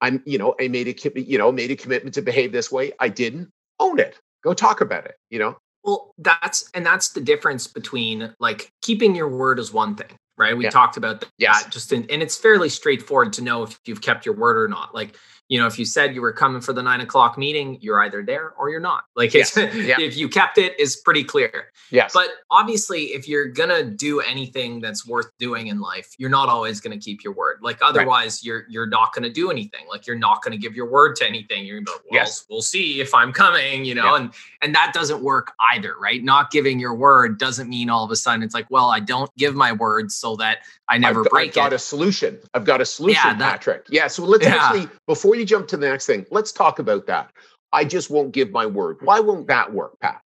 i'm 0.00 0.22
you 0.26 0.38
know 0.38 0.54
i 0.60 0.68
made 0.68 0.88
a 0.88 1.20
you 1.20 1.38
know 1.38 1.52
made 1.52 1.70
a 1.70 1.76
commitment 1.76 2.14
to 2.14 2.22
behave 2.22 2.52
this 2.52 2.70
way 2.72 2.92
i 3.00 3.08
didn't 3.08 3.50
own 3.80 3.98
it 3.98 4.18
go 4.44 4.52
talk 4.52 4.80
about 4.80 5.04
it 5.06 5.16
you 5.30 5.38
know 5.38 5.56
well 5.84 6.12
that's 6.18 6.68
and 6.74 6.84
that's 6.84 7.10
the 7.10 7.20
difference 7.20 7.66
between 7.66 8.34
like 8.40 8.70
keeping 8.82 9.14
your 9.14 9.28
word 9.28 9.58
is 9.58 9.72
one 9.72 9.94
thing 9.94 10.18
right? 10.38 10.56
We 10.56 10.64
Yeah. 10.64 10.70
talked 10.70 10.96
about 10.96 11.20
that 11.20 11.30
Yes. 11.38 11.66
just 11.66 11.92
in, 11.92 12.06
and 12.08 12.22
it's 12.22 12.36
fairly 12.36 12.68
straightforward 12.68 13.32
to 13.34 13.42
know 13.42 13.64
if 13.64 13.78
you've 13.84 14.00
kept 14.00 14.24
your 14.24 14.36
word 14.36 14.56
or 14.56 14.68
not. 14.68 14.94
Like, 14.94 15.16
you 15.48 15.58
know, 15.58 15.66
if 15.66 15.78
you 15.78 15.84
said 15.84 16.14
you 16.14 16.20
were 16.20 16.32
coming 16.32 16.60
for 16.60 16.72
the 16.72 16.82
nine 16.82 17.00
o'clock 17.00 17.38
meeting, 17.38 17.78
you're 17.80 18.00
either 18.02 18.22
there 18.22 18.52
or 18.58 18.70
you're 18.70 18.80
not. 18.80 19.04
Like, 19.16 19.34
it's, 19.34 19.56
Yeah. 19.56 19.96
if 19.98 20.16
you 20.16 20.28
kept 20.28 20.58
it, 20.58 20.78
is 20.78 20.96
pretty 20.96 21.24
clear. 21.24 21.72
yes 21.90 22.12
But 22.14 22.28
obviously, 22.52 23.06
if 23.06 23.26
you're 23.26 23.48
gonna 23.48 23.82
do 23.82 24.20
anything 24.20 24.80
that's 24.80 25.04
worth 25.06 25.26
doing 25.38 25.66
in 25.68 25.80
life, 25.80 26.14
you're 26.18 26.30
not 26.30 26.48
always 26.48 26.80
gonna 26.80 26.98
keep 26.98 27.24
your 27.24 27.32
word. 27.32 27.58
Like, 27.62 27.78
otherwise, 27.82 28.44
you're 28.44 28.64
you're 28.68 28.86
not 28.86 29.12
gonna 29.12 29.30
do 29.30 29.50
anything. 29.50 29.86
Like, 29.88 30.06
you're 30.06 30.18
not 30.18 30.42
gonna 30.42 30.56
give 30.58 30.74
your 30.76 30.88
word 30.88 31.16
to 31.16 31.26
anything. 31.26 31.64
You're 31.66 31.80
gonna 31.80 31.86
be 31.86 31.92
like, 31.92 32.10
well, 32.12 32.20
Yes. 32.20 32.44
we'll 32.48 32.62
see 32.62 33.00
if 33.00 33.12
I'm 33.14 33.32
coming, 33.32 33.84
you 33.84 33.94
know, 33.96 34.04
Yeah. 34.14 34.16
and 34.22 34.30
and 34.62 34.74
that 34.74 34.92
doesn't 34.92 35.20
work 35.22 35.52
either, 35.72 35.94
right? 36.00 36.22
Not 36.22 36.50
giving 36.50 36.78
your 36.78 36.94
word 36.94 37.38
doesn't 37.38 37.68
mean 37.68 37.90
all 37.90 38.04
of 38.04 38.10
a 38.10 38.16
sudden 38.16 38.42
it's 38.44 38.54
like, 38.54 38.66
well, 38.70 38.90
I 38.90 39.00
don't 39.00 39.30
give 39.36 39.54
my 39.56 39.72
word 39.72 40.12
so 40.12 40.36
that 40.36 40.58
I 40.88 40.98
never 40.98 41.20
I've, 41.24 41.30
break 41.30 41.48
I've 41.50 41.54
got 41.54 41.72
it. 41.72 41.76
a 41.76 41.78
solution. 41.78 42.38
I've 42.54 42.64
got 42.64 42.80
a 42.80 42.84
solution, 42.84 43.38
that- 43.38 43.52
Patrick. 43.52 43.86
Yeah. 43.90 44.06
So 44.08 44.24
let's 44.24 44.44
Yeah. 44.44 44.56
actually, 44.56 44.88
before 45.06 45.34
you 45.38 45.44
jump 45.46 45.68
to 45.68 45.76
the 45.76 45.88
next 45.88 46.06
thing, 46.06 46.26
let's 46.30 46.52
talk 46.52 46.78
about 46.78 47.06
that. 47.06 47.30
I 47.72 47.84
just 47.84 48.10
won't 48.10 48.32
give 48.32 48.50
my 48.50 48.66
word. 48.66 48.98
Why 49.02 49.20
won't 49.20 49.46
that 49.48 49.72
work, 49.72 49.98
Pat? 50.00 50.20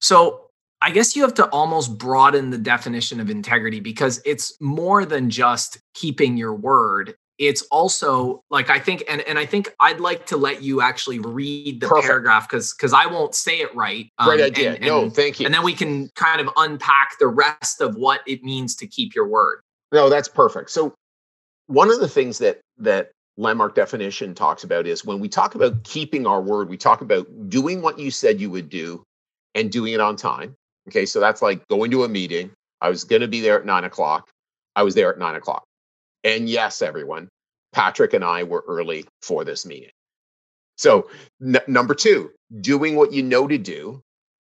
So 0.00 0.50
I 0.82 0.90
guess 0.90 1.14
you 1.14 1.22
have 1.22 1.34
to 1.34 1.46
almost 1.48 1.98
broaden 1.98 2.50
the 2.50 2.58
definition 2.58 3.20
of 3.20 3.30
integrity 3.30 3.80
because 3.80 4.20
it's 4.24 4.56
more 4.60 5.04
than 5.04 5.30
just 5.30 5.78
keeping 5.94 6.36
your 6.36 6.54
word. 6.54 7.14
It's 7.38 7.62
also 7.70 8.42
like 8.50 8.68
I 8.68 8.78
think, 8.78 9.02
and, 9.08 9.22
and 9.22 9.38
I 9.38 9.46
think 9.46 9.74
I'd 9.80 10.00
like 10.00 10.26
to 10.26 10.36
let 10.36 10.62
you 10.62 10.82
actually 10.82 11.18
read 11.18 11.80
the 11.80 11.88
Perfect. 11.88 12.06
paragraph 12.06 12.48
because 12.48 12.74
because 12.74 12.92
I 12.92 13.06
won't 13.06 13.34
say 13.34 13.60
it 13.60 13.74
right. 13.74 14.10
Great 14.18 14.40
um, 14.40 14.46
idea. 14.46 14.74
and- 14.74 14.84
no, 14.84 15.08
thank 15.10 15.40
you. 15.40 15.46
and 15.46 15.54
then 15.54 15.62
we 15.62 15.72
can 15.72 16.10
kind 16.16 16.40
of 16.40 16.50
unpack 16.56 17.12
the 17.18 17.28
rest 17.28 17.80
of 17.80 17.96
what 17.96 18.20
it 18.26 18.42
means 18.42 18.76
to 18.76 18.86
keep 18.86 19.14
your 19.14 19.26
word. 19.26 19.60
No, 19.92 20.10
that's 20.10 20.28
perfect. 20.28 20.70
So 20.70 20.94
one 21.66 21.90
of 21.90 22.00
the 22.00 22.08
things 22.08 22.38
that 22.38 22.60
that 22.78 23.10
landmark 23.40 23.74
definition 23.74 24.34
talks 24.34 24.64
about 24.64 24.86
is 24.86 25.04
when 25.04 25.18
we 25.18 25.28
talk 25.28 25.54
about 25.54 25.82
keeping 25.82 26.26
our 26.26 26.42
word, 26.42 26.68
we 26.68 26.76
talk 26.76 27.00
about 27.00 27.26
doing 27.48 27.80
what 27.80 27.98
you 27.98 28.10
said 28.10 28.40
you 28.40 28.50
would 28.50 28.68
do 28.68 29.02
and 29.54 29.72
doing 29.72 29.94
it 29.94 30.00
on 30.00 30.14
time. 30.14 30.54
Okay, 30.88 31.06
so 31.06 31.20
that's 31.20 31.40
like 31.40 31.66
going 31.68 31.90
to 31.90 32.04
a 32.04 32.08
meeting. 32.08 32.50
I 32.82 32.90
was 32.90 33.04
going 33.04 33.22
to 33.22 33.28
be 33.28 33.40
there 33.40 33.58
at 33.58 33.64
nine 33.64 33.84
o'clock. 33.84 34.28
I 34.76 34.82
was 34.82 34.94
there 34.94 35.10
at 35.10 35.18
nine 35.18 35.36
o'clock. 35.36 35.64
And 36.22 36.48
yes, 36.48 36.82
everyone, 36.82 37.28
Patrick 37.72 38.12
and 38.12 38.24
I 38.24 38.42
were 38.42 38.62
early 38.68 39.06
for 39.22 39.42
this 39.44 39.64
meeting. 39.64 39.90
So 40.76 41.08
n- 41.42 41.60
number 41.66 41.94
two, 41.94 42.30
doing 42.60 42.94
what 42.94 43.12
you 43.12 43.22
know 43.22 43.48
to 43.48 43.58
do 43.58 44.02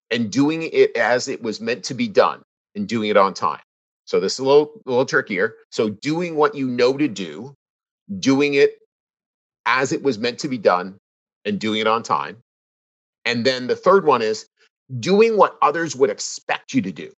and 0.09 0.31
doing 0.31 0.63
it 0.63 0.95
as 0.95 1.27
it 1.27 1.41
was 1.41 1.59
meant 1.59 1.83
to 1.85 1.93
be 1.93 2.07
done 2.07 2.43
and 2.75 2.87
doing 2.87 3.09
it 3.09 3.17
on 3.17 3.33
time. 3.33 3.61
So 4.05 4.19
this 4.21 4.33
is 4.33 4.39
a 4.39 4.45
little, 4.45 4.81
a 4.85 4.89
little 4.89 5.05
trickier. 5.05 5.55
So 5.71 5.89
doing 5.89 6.35
what 6.35 6.55
you 6.55 6.67
know 6.67 6.95
to 6.95 7.07
do, 7.09 7.53
doing 8.19 8.53
it 8.53 8.77
as 9.65 9.91
it 9.91 10.03
was 10.03 10.17
meant 10.17 10.39
to 10.39 10.47
be 10.47 10.57
done, 10.57 10.97
and 11.45 11.59
doing 11.59 11.79
it 11.79 11.87
on 11.87 12.03
time. 12.03 12.37
And 13.25 13.45
then 13.45 13.67
the 13.67 13.75
third 13.75 14.05
one 14.05 14.21
is 14.21 14.47
doing 14.99 15.37
what 15.37 15.57
others 15.61 15.95
would 15.95 16.09
expect 16.09 16.73
you 16.73 16.81
to 16.83 16.91
do, 16.91 17.11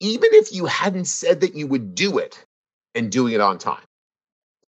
even 0.00 0.28
if 0.32 0.52
you 0.52 0.66
hadn't 0.66 1.06
said 1.06 1.40
that 1.40 1.54
you 1.54 1.66
would 1.66 1.94
do 1.94 2.18
it, 2.18 2.44
and 2.94 3.10
doing 3.10 3.32
it 3.32 3.40
on 3.40 3.58
time. 3.58 3.82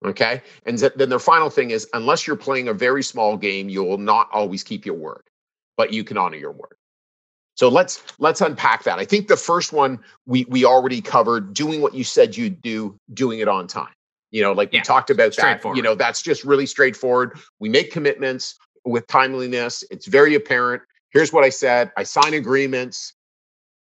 Okay. 0.04 0.42
And 0.66 0.78
then 0.78 1.09
the 1.09 1.18
final 1.18 1.50
thing 1.50 1.70
is 1.70 1.88
unless 1.94 2.26
you're 2.26 2.37
playing 2.37 2.68
a 2.68 2.74
very 2.74 3.02
small 3.02 3.37
game, 3.37 3.68
you 3.68 3.83
will 3.83 3.98
not 3.98 4.28
always 4.33 4.62
keep 4.62 4.85
your 4.85 4.96
word, 4.96 5.22
but 5.76 5.92
you 5.92 6.04
can 6.04 6.18
honor 6.18 6.37
your 6.37 6.52
word. 6.52 6.76
So 7.57 7.68
let's 7.68 8.02
let's 8.18 8.40
unpack 8.40 8.83
that. 8.85 8.98
I 8.98 9.04
think 9.04 9.28
the 9.28 9.37
first 9.37 9.72
one 9.72 10.00
we 10.26 10.44
we 10.48 10.64
already 10.64 11.00
covered 11.00 11.54
doing 11.54 11.80
what 11.80 11.94
you 11.94 12.04
said 12.04 12.37
you'd 12.37 12.61
do, 12.61 12.96
doing 13.14 13.38
it 13.38 13.48
on 13.48 13.66
time. 13.66 13.93
You 14.35 14.42
know, 14.42 14.53
like 14.53 14.73
Yeah, 14.73 14.81
we 14.81 14.83
talked 14.83 15.11
about 15.11 15.37
that. 15.37 15.62
You 15.77 15.83
know, 15.83 15.94
that's 15.94 16.20
just 16.20 16.42
really 16.42 16.66
straightforward. 16.66 17.38
We 17.61 17.68
make 17.68 17.92
commitments 17.92 18.57
with 18.85 19.07
timeliness. 19.07 19.85
It's 19.92 20.07
very 20.07 20.35
apparent. 20.35 20.83
Here's 21.11 21.33
what 21.33 21.44
I 21.44 21.51
said. 21.51 21.92
I 21.97 22.03
sign 22.03 22.35
agreements. 22.35 23.14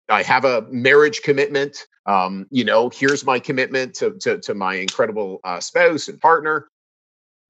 I 0.09 0.23
have 0.23 0.43
a 0.43 0.63
marriage 0.71 1.21
commitment. 1.21 1.85
Um, 2.07 2.47
you 2.49 2.63
know, 2.63 2.89
here's 2.89 3.23
my 3.23 3.37
commitment 3.37 3.93
to 3.97 4.17
to, 4.21 4.39
to 4.39 4.55
my 4.55 4.73
incredible 4.77 5.41
uh, 5.43 5.59
spouse 5.59 6.07
and 6.07 6.19
partner. 6.19 6.67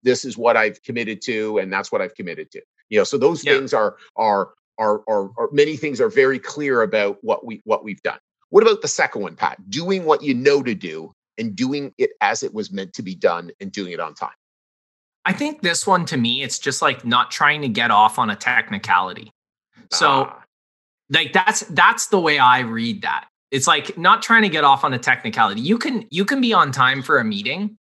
This 0.03 0.25
is 0.25 0.37
what 0.37 0.57
I've 0.57 0.83
committed 0.83 1.21
to, 1.21 1.59
and 1.59 1.71
that's 1.71 1.93
what 1.93 2.01
I've 2.01 2.13
committed 2.13 2.51
to. 2.51 2.61
You 2.89 2.97
know, 2.97 3.03
so 3.05 3.17
those 3.17 3.41
Yeah. 3.41 3.53
things 3.53 3.73
are 3.73 3.95
are 4.17 4.49
are, 4.77 5.01
are, 5.07 5.29
are 5.37 5.49
many 5.53 5.77
things 5.77 6.01
are 6.01 6.09
very 6.09 6.39
clear 6.39 6.81
about 6.81 7.19
what 7.21 7.45
we 7.45 7.61
what 7.63 7.85
we've 7.85 8.01
done. 8.01 8.19
What 8.49 8.63
about 8.63 8.81
the 8.81 8.89
second 8.89 9.21
one, 9.21 9.37
Pat? 9.37 9.69
Doing 9.69 10.03
what 10.03 10.23
you 10.23 10.33
know 10.33 10.61
to 10.61 10.75
do 10.75 11.13
and 11.41 11.55
doing 11.55 11.93
it 11.97 12.11
as 12.21 12.43
it 12.43 12.53
was 12.53 12.71
meant 12.71 12.93
to 12.93 13.01
be 13.01 13.15
done 13.15 13.51
and 13.59 13.71
doing 13.71 13.91
it 13.91 13.99
on 13.99 14.13
time. 14.13 14.29
I 15.25 15.33
think 15.33 15.61
this 15.61 15.85
one 15.85 16.05
to 16.05 16.17
me, 16.17 16.41
it's 16.43 16.57
just 16.57 16.81
like 16.81 17.03
not 17.03 17.29
trying 17.31 17.61
to 17.63 17.67
get 17.67 17.91
off 17.91 18.17
on 18.17 18.29
a 18.29 18.35
technicality. 18.35 19.31
So 19.91 20.07
Ah, 20.29 20.43
like 21.09 21.33
that's 21.33 21.61
that's 21.71 22.07
the 22.07 22.19
way 22.19 22.39
I 22.39 22.59
read 22.59 23.01
that. 23.01 23.27
It's 23.51 23.67
like 23.67 23.97
not 23.97 24.21
trying 24.21 24.43
to 24.43 24.49
get 24.49 24.63
off 24.63 24.85
on 24.85 24.93
a 24.93 24.99
technicality. 24.99 25.59
You 25.61 25.77
can 25.77 26.07
you 26.09 26.23
can 26.23 26.39
be 26.39 26.53
on 26.53 26.71
time 26.71 27.01
for 27.03 27.19
a 27.19 27.23
meeting. 27.25 27.77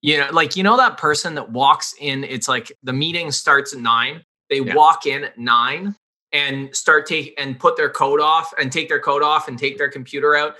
You 0.00 0.18
know, 0.18 0.28
like 0.32 0.56
you 0.56 0.62
know 0.62 0.76
that 0.78 0.96
person 0.98 1.34
that 1.34 1.50
walks 1.52 1.94
in, 2.00 2.24
it's 2.24 2.48
like 2.48 2.72
the 2.82 2.92
meeting 2.92 3.30
starts 3.30 3.74
at 3.74 3.80
nine. 3.80 4.22
They 4.50 4.60
Yeah. 4.60 4.74
walk 4.74 5.06
in 5.06 5.24
at 5.24 5.38
nine 5.38 5.94
and 6.32 6.74
start 6.74 7.06
take 7.06 7.34
and 7.38 7.58
put 7.58 7.76
their 7.76 7.90
coat 7.90 8.20
off 8.20 8.52
and 8.58 8.72
take 8.72 8.88
their 8.88 9.00
coat 9.00 9.22
off 9.22 9.46
and 9.46 9.58
take 9.58 9.78
their 9.78 9.88
computer 9.90 10.34
out. 10.34 10.56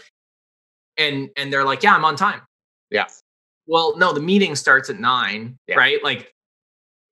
And 0.99 1.31
and 1.37 1.53
they're 1.53 1.65
like, 1.65 1.83
Yeah, 1.83 1.95
I'm 1.95 2.05
on 2.05 2.17
time. 2.17 2.41
yeah, 2.91 3.07
Well, 3.67 3.97
no, 3.97 4.13
the 4.13 4.21
meeting 4.21 4.55
starts 4.57 4.91
at 4.91 4.99
nine, 5.01 5.57
Yeah. 5.67 5.77
right? 5.77 6.03
Like 6.03 6.33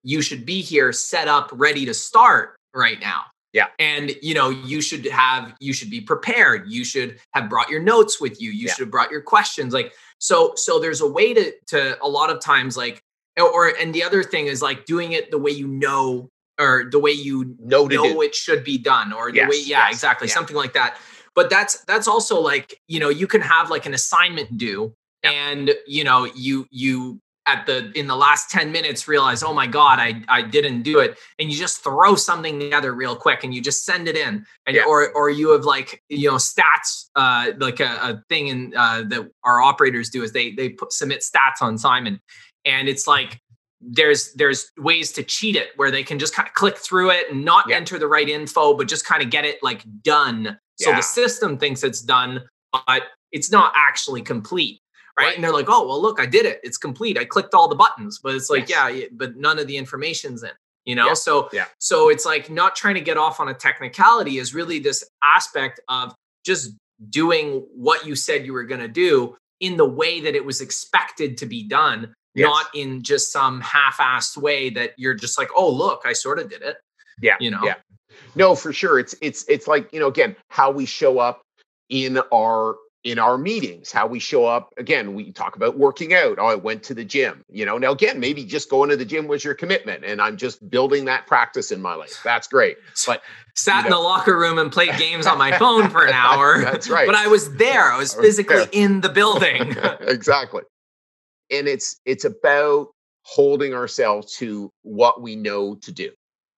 you 0.03 0.21
should 0.21 0.45
be 0.45 0.61
here 0.61 0.91
set 0.91 1.27
up, 1.27 1.49
ready 1.53 1.85
to 1.85 1.93
start 1.93 2.55
right 2.73 2.99
now. 2.99 3.23
Yeah. 3.53 3.67
And 3.79 4.11
you 4.21 4.33
know, 4.33 4.49
you 4.49 4.81
should 4.81 5.05
have 5.05 5.53
you 5.59 5.73
should 5.73 5.89
be 5.89 6.01
prepared. 6.01 6.69
You 6.71 6.83
should 6.83 7.19
have 7.33 7.49
brought 7.49 7.69
your 7.69 7.81
notes 7.81 8.19
with 8.19 8.41
you. 8.41 8.51
You 8.51 8.67
Yeah. 8.67 8.73
should 8.73 8.81
have 8.83 8.91
brought 8.91 9.11
your 9.11 9.21
questions. 9.21 9.73
Like 9.73 9.93
so 10.19 10.53
so 10.55 10.79
there's 10.79 11.01
a 11.01 11.07
way 11.07 11.33
to 11.33 11.53
to 11.67 12.01
a 12.03 12.07
lot 12.07 12.29
of 12.29 12.39
times 12.39 12.75
like 12.77 13.01
or 13.39 13.67
and 13.79 13.93
the 13.93 14.03
other 14.03 14.23
thing 14.23 14.47
is 14.47 14.61
like 14.61 14.85
doing 14.85 15.11
it 15.13 15.29
the 15.31 15.37
way 15.37 15.51
you 15.51 15.67
know 15.67 16.29
or 16.59 16.85
the 16.91 16.99
way 16.99 17.11
you 17.11 17.55
know 17.59 17.87
do. 17.87 18.21
it 18.21 18.33
should 18.35 18.63
be 18.63 18.77
done 18.77 19.11
or 19.11 19.31
the 19.31 19.37
Yes, 19.37 19.49
way 19.49 19.57
yeah 19.65 19.85
yes, 19.87 19.93
exactly 19.93 20.27
yeah. 20.27 20.33
something 20.35 20.55
like 20.55 20.73
that 20.73 20.97
but 21.35 21.49
that's 21.49 21.83
that's 21.85 22.07
also 22.07 22.39
like 22.39 22.79
you 22.87 22.99
know 22.99 23.09
you 23.09 23.27
can 23.27 23.41
have 23.41 23.69
like 23.69 23.85
an 23.85 23.93
assignment 23.93 24.57
due 24.57 24.93
Yeah. 25.23 25.31
and 25.31 25.71
you 25.87 26.03
know 26.03 26.25
you 26.35 26.67
you 26.71 27.19
at 27.45 27.65
the 27.65 27.91
in 27.99 28.07
the 28.07 28.15
last 28.15 28.49
10 28.51 28.71
minutes 28.71 29.05
realize 29.05 29.43
oh 29.43 29.53
my 29.53 29.67
god 29.67 29.99
i 29.99 30.21
i 30.29 30.41
didn't 30.41 30.81
do 30.83 30.99
it 30.99 31.17
and 31.39 31.51
you 31.51 31.57
just 31.57 31.83
throw 31.83 32.15
something 32.15 32.57
together 32.57 32.93
real 32.93 33.17
quick 33.17 33.43
and 33.43 33.53
you 33.53 33.61
just 33.61 33.83
send 33.85 34.07
it 34.07 34.15
in 34.15 34.45
and 34.65 34.75
Yeah. 34.77 34.85
or 34.87 35.11
or 35.11 35.29
you 35.29 35.51
have 35.51 35.65
like 35.65 36.01
you 36.07 36.29
know 36.31 36.37
stats 36.37 37.09
uh 37.15 37.51
like 37.57 37.81
a, 37.81 37.83
a 38.01 38.23
thing 38.29 38.47
in 38.47 38.73
uh 38.77 39.03
that 39.09 39.29
our 39.43 39.59
operators 39.61 40.09
do 40.09 40.23
is 40.23 40.31
they 40.31 40.51
they 40.53 40.69
put, 40.69 40.93
submit 40.93 41.19
stats 41.19 41.61
on 41.61 41.77
simon 41.77 42.21
and 42.63 42.87
it's 42.87 43.07
like 43.07 43.41
there's 43.85 44.33
there's 44.33 44.71
ways 44.77 45.11
to 45.13 45.23
cheat 45.23 45.55
it 45.55 45.69
where 45.75 45.91
they 45.91 46.03
can 46.03 46.19
just 46.19 46.33
kind 46.35 46.47
of 46.47 46.53
click 46.53 46.77
through 46.77 47.09
it 47.11 47.29
and 47.31 47.43
not 47.43 47.65
Yeah. 47.67 47.75
enter 47.77 47.99
the 47.99 48.07
right 48.07 48.27
info 48.29 48.73
but 48.75 48.87
just 48.87 49.05
kind 49.05 49.21
of 49.23 49.29
get 49.29 49.45
it 49.45 49.61
like 49.61 49.83
done 50.03 50.57
so 50.79 50.89
Yeah. 50.91 50.97
the 50.97 51.01
system 51.03 51.57
thinks 51.57 51.83
it's 51.83 52.01
done 52.01 52.41
but 52.87 53.03
it's 53.31 53.51
not 53.51 53.73
actually 53.75 54.21
complete 54.21 54.79
right? 55.17 55.25
Right. 55.25 55.35
and 55.35 55.43
they're 55.43 55.53
like 55.53 55.67
oh 55.69 55.85
well 55.87 56.01
look 56.01 56.19
i 56.19 56.25
did 56.25 56.45
it 56.45 56.59
it's 56.63 56.77
complete 56.77 57.17
i 57.17 57.25
clicked 57.25 57.53
all 57.53 57.67
the 57.67 57.75
buttons 57.75 58.19
but 58.23 58.35
it's 58.35 58.49
like 58.49 58.69
Yes. 58.69 58.93
yeah 58.95 59.05
but 59.11 59.35
none 59.37 59.59
of 59.59 59.67
the 59.67 59.77
information's 59.77 60.43
in 60.43 60.51
you 60.85 60.95
know 60.95 61.07
Yeah. 61.07 61.13
so 61.13 61.49
Yeah. 61.51 61.65
so 61.79 62.09
it's 62.09 62.25
like 62.25 62.49
not 62.49 62.75
trying 62.75 62.95
to 62.95 63.01
get 63.01 63.17
off 63.17 63.39
on 63.39 63.49
a 63.49 63.53
technicality 63.53 64.37
is 64.37 64.53
really 64.53 64.79
this 64.79 65.03
aspect 65.23 65.79
of 65.89 66.13
just 66.45 66.71
doing 67.09 67.65
what 67.75 68.05
you 68.05 68.15
said 68.15 68.45
you 68.45 68.53
were 68.53 68.63
going 68.63 68.81
to 68.81 68.87
do 68.87 69.35
in 69.59 69.77
the 69.77 69.85
way 69.85 70.19
that 70.21 70.35
it 70.35 70.45
was 70.45 70.61
expected 70.61 71.37
to 71.37 71.45
be 71.45 71.63
done 71.67 72.13
Yes. 72.35 72.47
not 72.47 72.65
in 72.73 73.03
just 73.03 73.31
some 73.31 73.61
half-assed 73.61 74.37
way 74.37 74.69
that 74.71 74.91
you're 74.97 75.13
just 75.13 75.37
like 75.37 75.49
oh 75.55 75.69
look 75.69 76.01
i 76.05 76.13
sort 76.13 76.39
of 76.39 76.49
did 76.49 76.61
it 76.61 76.77
Yeah, 77.21 77.35
you 77.39 77.51
know 77.51 77.61
yeah. 77.63 77.75
No, 78.35 78.53
for 78.55 78.71
sure. 78.71 78.99
It's 78.99 79.15
it's 79.21 79.43
it's 79.47 79.67
like, 79.67 79.91
you 79.91 79.99
know, 79.99 80.07
again, 80.07 80.35
how 80.49 80.69
we 80.71 80.85
show 80.85 81.17
up 81.19 81.41
in 81.89 82.19
our 82.31 82.75
in 83.03 83.17
our 83.19 83.37
meetings, 83.37 83.91
how 83.91 84.05
we 84.07 84.19
show 84.19 84.45
up. 84.45 84.71
Again, 84.77 85.13
we 85.15 85.31
talk 85.31 85.55
about 85.55 85.77
working 85.77 86.13
out. 86.13 86.37
Oh, 86.39 86.45
I 86.45 86.55
went 86.55 86.83
to 86.83 86.93
the 86.93 87.03
gym. 87.03 87.41
You 87.49 87.65
know, 87.65 87.77
now 87.79 87.91
again, 87.91 88.19
maybe 88.19 88.43
just 88.45 88.69
going 88.69 88.89
to 88.91 88.97
the 88.97 89.05
gym 89.05 89.27
was 89.27 89.43
your 89.43 89.55
commitment, 89.55 90.05
and 90.05 90.21
I'm 90.21 90.37
just 90.37 90.67
building 90.69 91.05
that 91.05 91.25
practice 91.27 91.71
in 91.71 91.81
my 91.81 91.95
life. 91.95 92.21
That's 92.23 92.47
great. 92.47 92.77
But 93.07 93.23
sat 93.55 93.79
You 93.81 93.85
in 93.85 93.91
the 93.91 93.97
locker 93.99 94.37
room 94.37 94.57
and 94.59 94.71
played 94.71 94.95
games 94.97 95.25
on 95.27 95.37
my 95.39 95.57
phone 95.57 95.89
for 95.89 96.05
an 96.05 96.13
hour 96.25 96.61
That's 96.63 96.89
right. 96.89 97.05
but 97.05 97.15
i 97.15 97.27
was 97.27 97.55
there 97.57 97.91
i 97.91 97.97
was 97.97 98.13
I 98.15 98.17
was 98.17 98.25
physically 98.25 98.55
there. 98.57 98.69
in 98.71 99.01
the 99.01 99.09
building 99.09 99.75
exactly. 100.01 100.61
And 101.51 101.67
it's 101.67 101.99
it's 102.05 102.25
about 102.25 102.89
holding 103.23 103.73
ourselves 103.73 104.35
to 104.37 104.71
what 104.81 105.21
we 105.21 105.35
know 105.35 105.75
to 105.75 105.91
do. 105.91 106.11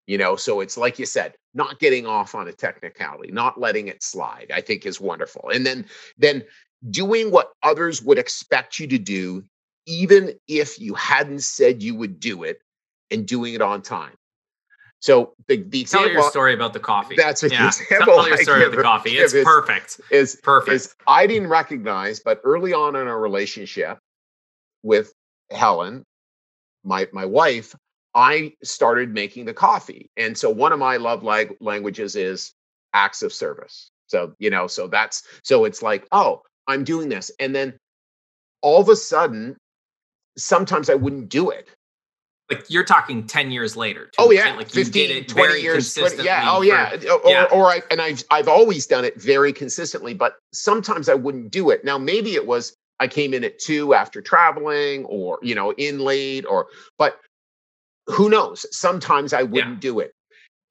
You 0.07 0.19
know, 0.19 0.35
so 0.35 0.59
it's 0.61 0.77
like 0.77 0.99
you 0.99 1.05
said, 1.05 1.33
not 1.55 1.79
getting 1.79 2.05
off 2.05 2.35
on 2.35 2.47
a 2.47 2.53
technicality, 2.53 3.31
not 3.31 3.59
letting 3.59 3.87
it 3.87 4.03
slide, 4.03 4.51
I 4.53 4.61
think 4.61 4.85
is 4.85 5.01
wonderful. 5.01 5.49
And 5.49 5.65
then 5.65 5.85
then 6.17 6.43
doing 6.91 7.31
what 7.31 7.51
others 7.63 8.03
would 8.03 8.19
expect 8.19 8.79
you 8.79 8.85
to 8.87 8.99
do, 8.99 9.43
even 9.87 10.33
if 10.47 10.79
you 10.79 10.93
hadn't 10.93 11.41
said 11.41 11.81
you 11.81 11.95
would 11.95 12.19
do 12.19 12.43
it, 12.43 12.59
and 13.09 13.25
doing 13.25 13.53
it 13.53 13.61
on 13.61 13.81
time. 13.81 14.13
So 14.99 15.33
the, 15.47 15.57
the 15.57 15.83
tell 15.83 16.01
example 16.01 16.21
your 16.21 16.29
story 16.31 16.53
about 16.53 16.73
the 16.73 16.79
coffee 16.79 17.15
That's 17.15 17.43
an 17.43 17.51
yeah 17.51 17.67
example 17.67 18.15
tell 18.15 18.27
your 18.27 18.37
story 18.37 18.63
about 18.63 18.75
the 18.75 18.81
coffee 18.81 19.17
it's 19.17 19.33
is- 19.33 19.43
perfect 19.43 20.01
is 20.09 20.35
perfect 20.41 20.75
is 20.75 20.95
I 21.07 21.27
didn't 21.27 21.49
recognize, 21.49 22.19
but 22.19 22.41
early 22.43 22.73
on 22.73 22.95
in 22.95 23.07
our 23.07 23.19
relationship 23.19 23.99
with 24.85 25.11
Helen, 25.51 26.05
my 26.83 27.07
my 27.11 27.25
wife, 27.25 27.75
I 28.13 28.53
started 28.63 29.09
making 29.13 29.45
the 29.45 29.53
coffee, 29.53 30.09
and 30.15 30.37
so 30.37 30.49
one 30.49 30.71
of 30.71 30.79
my 30.79 30.97
love 30.97 31.23
lag- 31.23 31.57
languages 31.59 32.15
is 32.15 32.53
acts 32.93 33.23
of 33.23 33.33
service. 33.33 33.89
So 34.07 34.33
you 34.39 34.49
know, 34.49 34.67
so 34.67 34.87
that's 34.87 35.23
so 35.43 35.65
it's 35.65 35.81
like, 35.81 36.07
oh, 36.11 36.43
I'm 36.67 36.83
doing 36.83 37.09
this, 37.09 37.31
and 37.39 37.53
then 37.53 37.77
all 38.61 38.79
of 38.79 38.87
a 38.89 38.95
sudden, 38.95 39.57
sometimes 40.37 40.89
I 40.89 40.95
wouldn't 40.95 41.29
do 41.29 41.49
it. 41.49 41.67
like 42.51 42.69
you're 42.69 42.83
talking 42.83 43.25
10 43.25 43.51
years 43.51 43.75
later 43.75 44.11
oh, 44.19 44.25
too, 44.25 44.29
Oh 44.29 44.31
yeah, 44.31 44.55
like 44.55 44.73
you 44.75 44.85
15, 44.85 45.07
did 45.07 45.17
it 45.17 45.27
20 45.29 45.47
very 45.47 45.61
years, 45.61 45.93
20 45.93 46.09
consistently 46.09 46.25
yeah. 46.25 46.51
Oh 46.51 46.59
for- 46.59 47.29
yeah. 47.29 47.45
Or, 47.51 47.53
or 47.53 47.65
I 47.65 47.81
and 47.89 47.99
I've 47.99 48.23
I've 48.29 48.47
always 48.47 48.85
done 48.85 49.03
it 49.03 49.19
very 49.19 49.51
consistently, 49.51 50.13
but 50.13 50.35
sometimes 50.53 51.09
I 51.09 51.15
wouldn't 51.15 51.51
do 51.51 51.71
it. 51.71 51.83
Now 51.83 51.97
maybe 51.97 52.35
it 52.35 52.45
was 52.45 52.75
I 52.99 53.07
came 53.07 53.33
in 53.33 53.43
at 53.43 53.59
two 53.59 53.93
after 53.93 54.21
traveling, 54.21 55.05
or 55.05 55.39
you 55.41 55.55
know, 55.55 55.71
in 55.71 55.99
late, 55.99 56.45
or 56.45 56.67
but 56.97 57.19
who 58.07 58.29
knows? 58.29 58.65
Sometimes 58.71 59.33
I 59.33 59.43
wouldn't 59.43 59.81
do 59.81 59.99
it, 59.99 60.13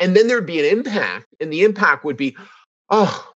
and 0.00 0.16
then 0.16 0.28
there'd 0.28 0.46
be 0.46 0.60
an 0.60 0.78
impact, 0.78 1.26
and 1.40 1.52
the 1.52 1.62
impact 1.62 2.04
would 2.04 2.16
be, 2.16 2.36
oh, 2.90 3.34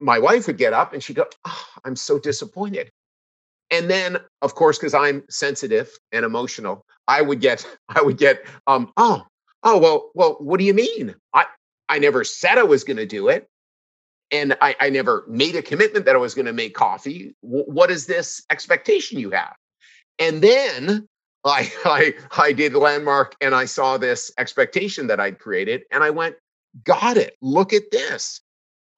my 0.00 0.18
wife 0.18 0.46
would 0.46 0.58
get 0.58 0.72
up 0.72 0.92
and 0.92 1.02
she'd 1.02 1.16
go, 1.16 1.26
oh, 1.46 1.66
I'm 1.84 1.96
so 1.96 2.18
disappointed. 2.18 2.90
And 3.70 3.90
then, 3.90 4.18
of 4.42 4.54
course, 4.54 4.78
because 4.78 4.94
I'm 4.94 5.22
sensitive 5.28 5.90
and 6.12 6.24
emotional, 6.24 6.84
I 7.06 7.22
would 7.22 7.40
get, 7.40 7.66
I 7.88 8.02
would 8.02 8.18
get, 8.18 8.44
um, 8.66 8.92
oh, 8.96 9.24
oh, 9.62 9.78
well, 9.78 10.10
well, 10.14 10.36
what 10.40 10.58
do 10.58 10.64
you 10.64 10.74
mean? 10.74 11.14
I, 11.34 11.46
I 11.88 11.98
never 11.98 12.24
said 12.24 12.58
I 12.58 12.64
was 12.64 12.84
going 12.84 12.96
to 12.98 13.06
do 13.06 13.28
it, 13.28 13.48
and 14.30 14.56
I, 14.60 14.76
I 14.80 14.90
never 14.90 15.24
made 15.28 15.56
a 15.56 15.62
commitment 15.62 16.04
that 16.04 16.14
I 16.14 16.18
was 16.18 16.34
going 16.34 16.46
to 16.46 16.52
make 16.52 16.74
coffee. 16.74 17.34
W- 17.42 17.64
what 17.64 17.90
is 17.90 18.06
this 18.06 18.42
expectation 18.50 19.18
you 19.18 19.30
have? 19.30 19.54
And 20.18 20.42
then 20.42 21.06
I, 21.44 21.72
I, 21.84 22.14
I 22.36 22.52
did 22.52 22.74
landmark, 22.74 23.36
and 23.40 23.54
I 23.54 23.64
saw 23.64 23.96
this 23.96 24.30
expectation 24.38 25.06
that 25.06 25.20
I'd 25.20 25.38
created, 25.38 25.82
and 25.90 26.04
I 26.04 26.10
went, 26.10 26.36
got 26.84 27.16
it. 27.16 27.36
Look 27.40 27.72
at 27.72 27.90
this. 27.90 28.40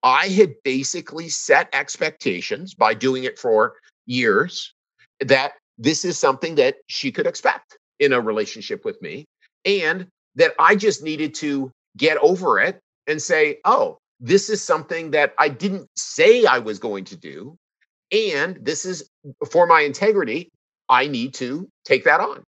I 0.02 0.28
had 0.28 0.54
basically 0.64 1.28
set 1.28 1.68
expectations 1.72 2.74
by 2.74 2.94
doing 2.94 3.24
it 3.24 3.38
for 3.38 3.74
years 4.06 4.72
that 5.20 5.52
this 5.78 6.04
is 6.04 6.18
something 6.18 6.54
that 6.54 6.76
she 6.86 7.12
could 7.12 7.26
expect 7.26 7.76
in 7.98 8.12
a 8.12 8.20
relationship 8.20 8.84
with 8.84 9.00
me 9.02 9.26
and 9.66 10.06
that 10.36 10.54
I 10.58 10.74
just 10.74 11.02
needed 11.02 11.34
to 11.36 11.70
get 11.98 12.16
over 12.18 12.58
it 12.58 12.80
and 13.06 13.20
say, 13.20 13.58
"Oh, 13.64 13.98
this 14.20 14.50
is 14.50 14.62
something 14.62 15.10
that 15.12 15.34
I 15.38 15.48
didn't 15.48 15.88
say 15.96 16.44
I 16.44 16.58
was 16.58 16.78
going 16.78 17.04
to 17.06 17.16
do 17.16 17.56
and 18.12 18.58
this 18.60 18.84
is 18.84 19.08
for 19.50 19.66
my 19.66 19.82
integrity, 19.82 20.50
I 20.88 21.06
need 21.06 21.34
to 21.34 21.68
take 21.84 22.04
that 22.04 22.20
on." 22.20 22.44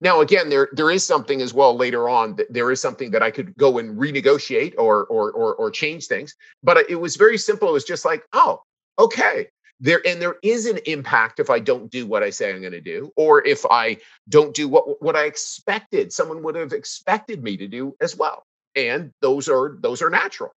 Now, 0.00 0.20
again, 0.20 0.48
there 0.48 0.68
there 0.72 0.90
is 0.90 1.04
something 1.04 1.42
as 1.42 1.52
well 1.52 1.76
later 1.76 2.08
on 2.08 2.36
that 2.36 2.52
there 2.52 2.70
is 2.70 2.80
something 2.80 3.10
that 3.12 3.22
I 3.22 3.30
could 3.30 3.54
go 3.56 3.78
and 3.78 3.98
renegotiate 3.98 4.74
or 4.78 5.06
or 5.06 5.32
or, 5.32 5.54
or 5.56 5.70
change 5.70 6.06
things. 6.06 6.34
But 6.62 6.88
it 6.88 6.96
was 6.96 7.16
very 7.16 7.38
simple. 7.38 7.68
It 7.68 7.72
was 7.72 7.84
just 7.84 8.04
like, 8.04 8.22
oh, 8.32 8.62
okay. 8.98 9.48
There 9.80 10.00
and 10.06 10.20
there 10.20 10.36
is 10.42 10.66
an 10.66 10.78
impact 10.86 11.40
if 11.40 11.50
I 11.50 11.60
don't 11.60 11.90
do 11.90 12.06
what 12.06 12.22
I 12.22 12.30
say 12.30 12.52
I'm 12.52 12.60
going 12.60 12.72
to 12.72 12.80
do, 12.80 13.12
or 13.16 13.46
if 13.46 13.64
I 13.70 13.98
don't 14.28 14.54
do 14.54 14.68
what 14.68 15.02
what 15.02 15.16
I 15.16 15.24
expected. 15.24 16.12
Someone 16.12 16.42
would 16.42 16.56
have 16.56 16.72
expected 16.72 17.42
me 17.42 17.56
to 17.56 17.68
do 17.68 17.94
as 18.00 18.16
well, 18.16 18.44
and 18.76 19.12
those 19.20 19.48
are 19.48 19.78
those 19.80 20.02
are 20.02 20.10
natural. 20.10 20.52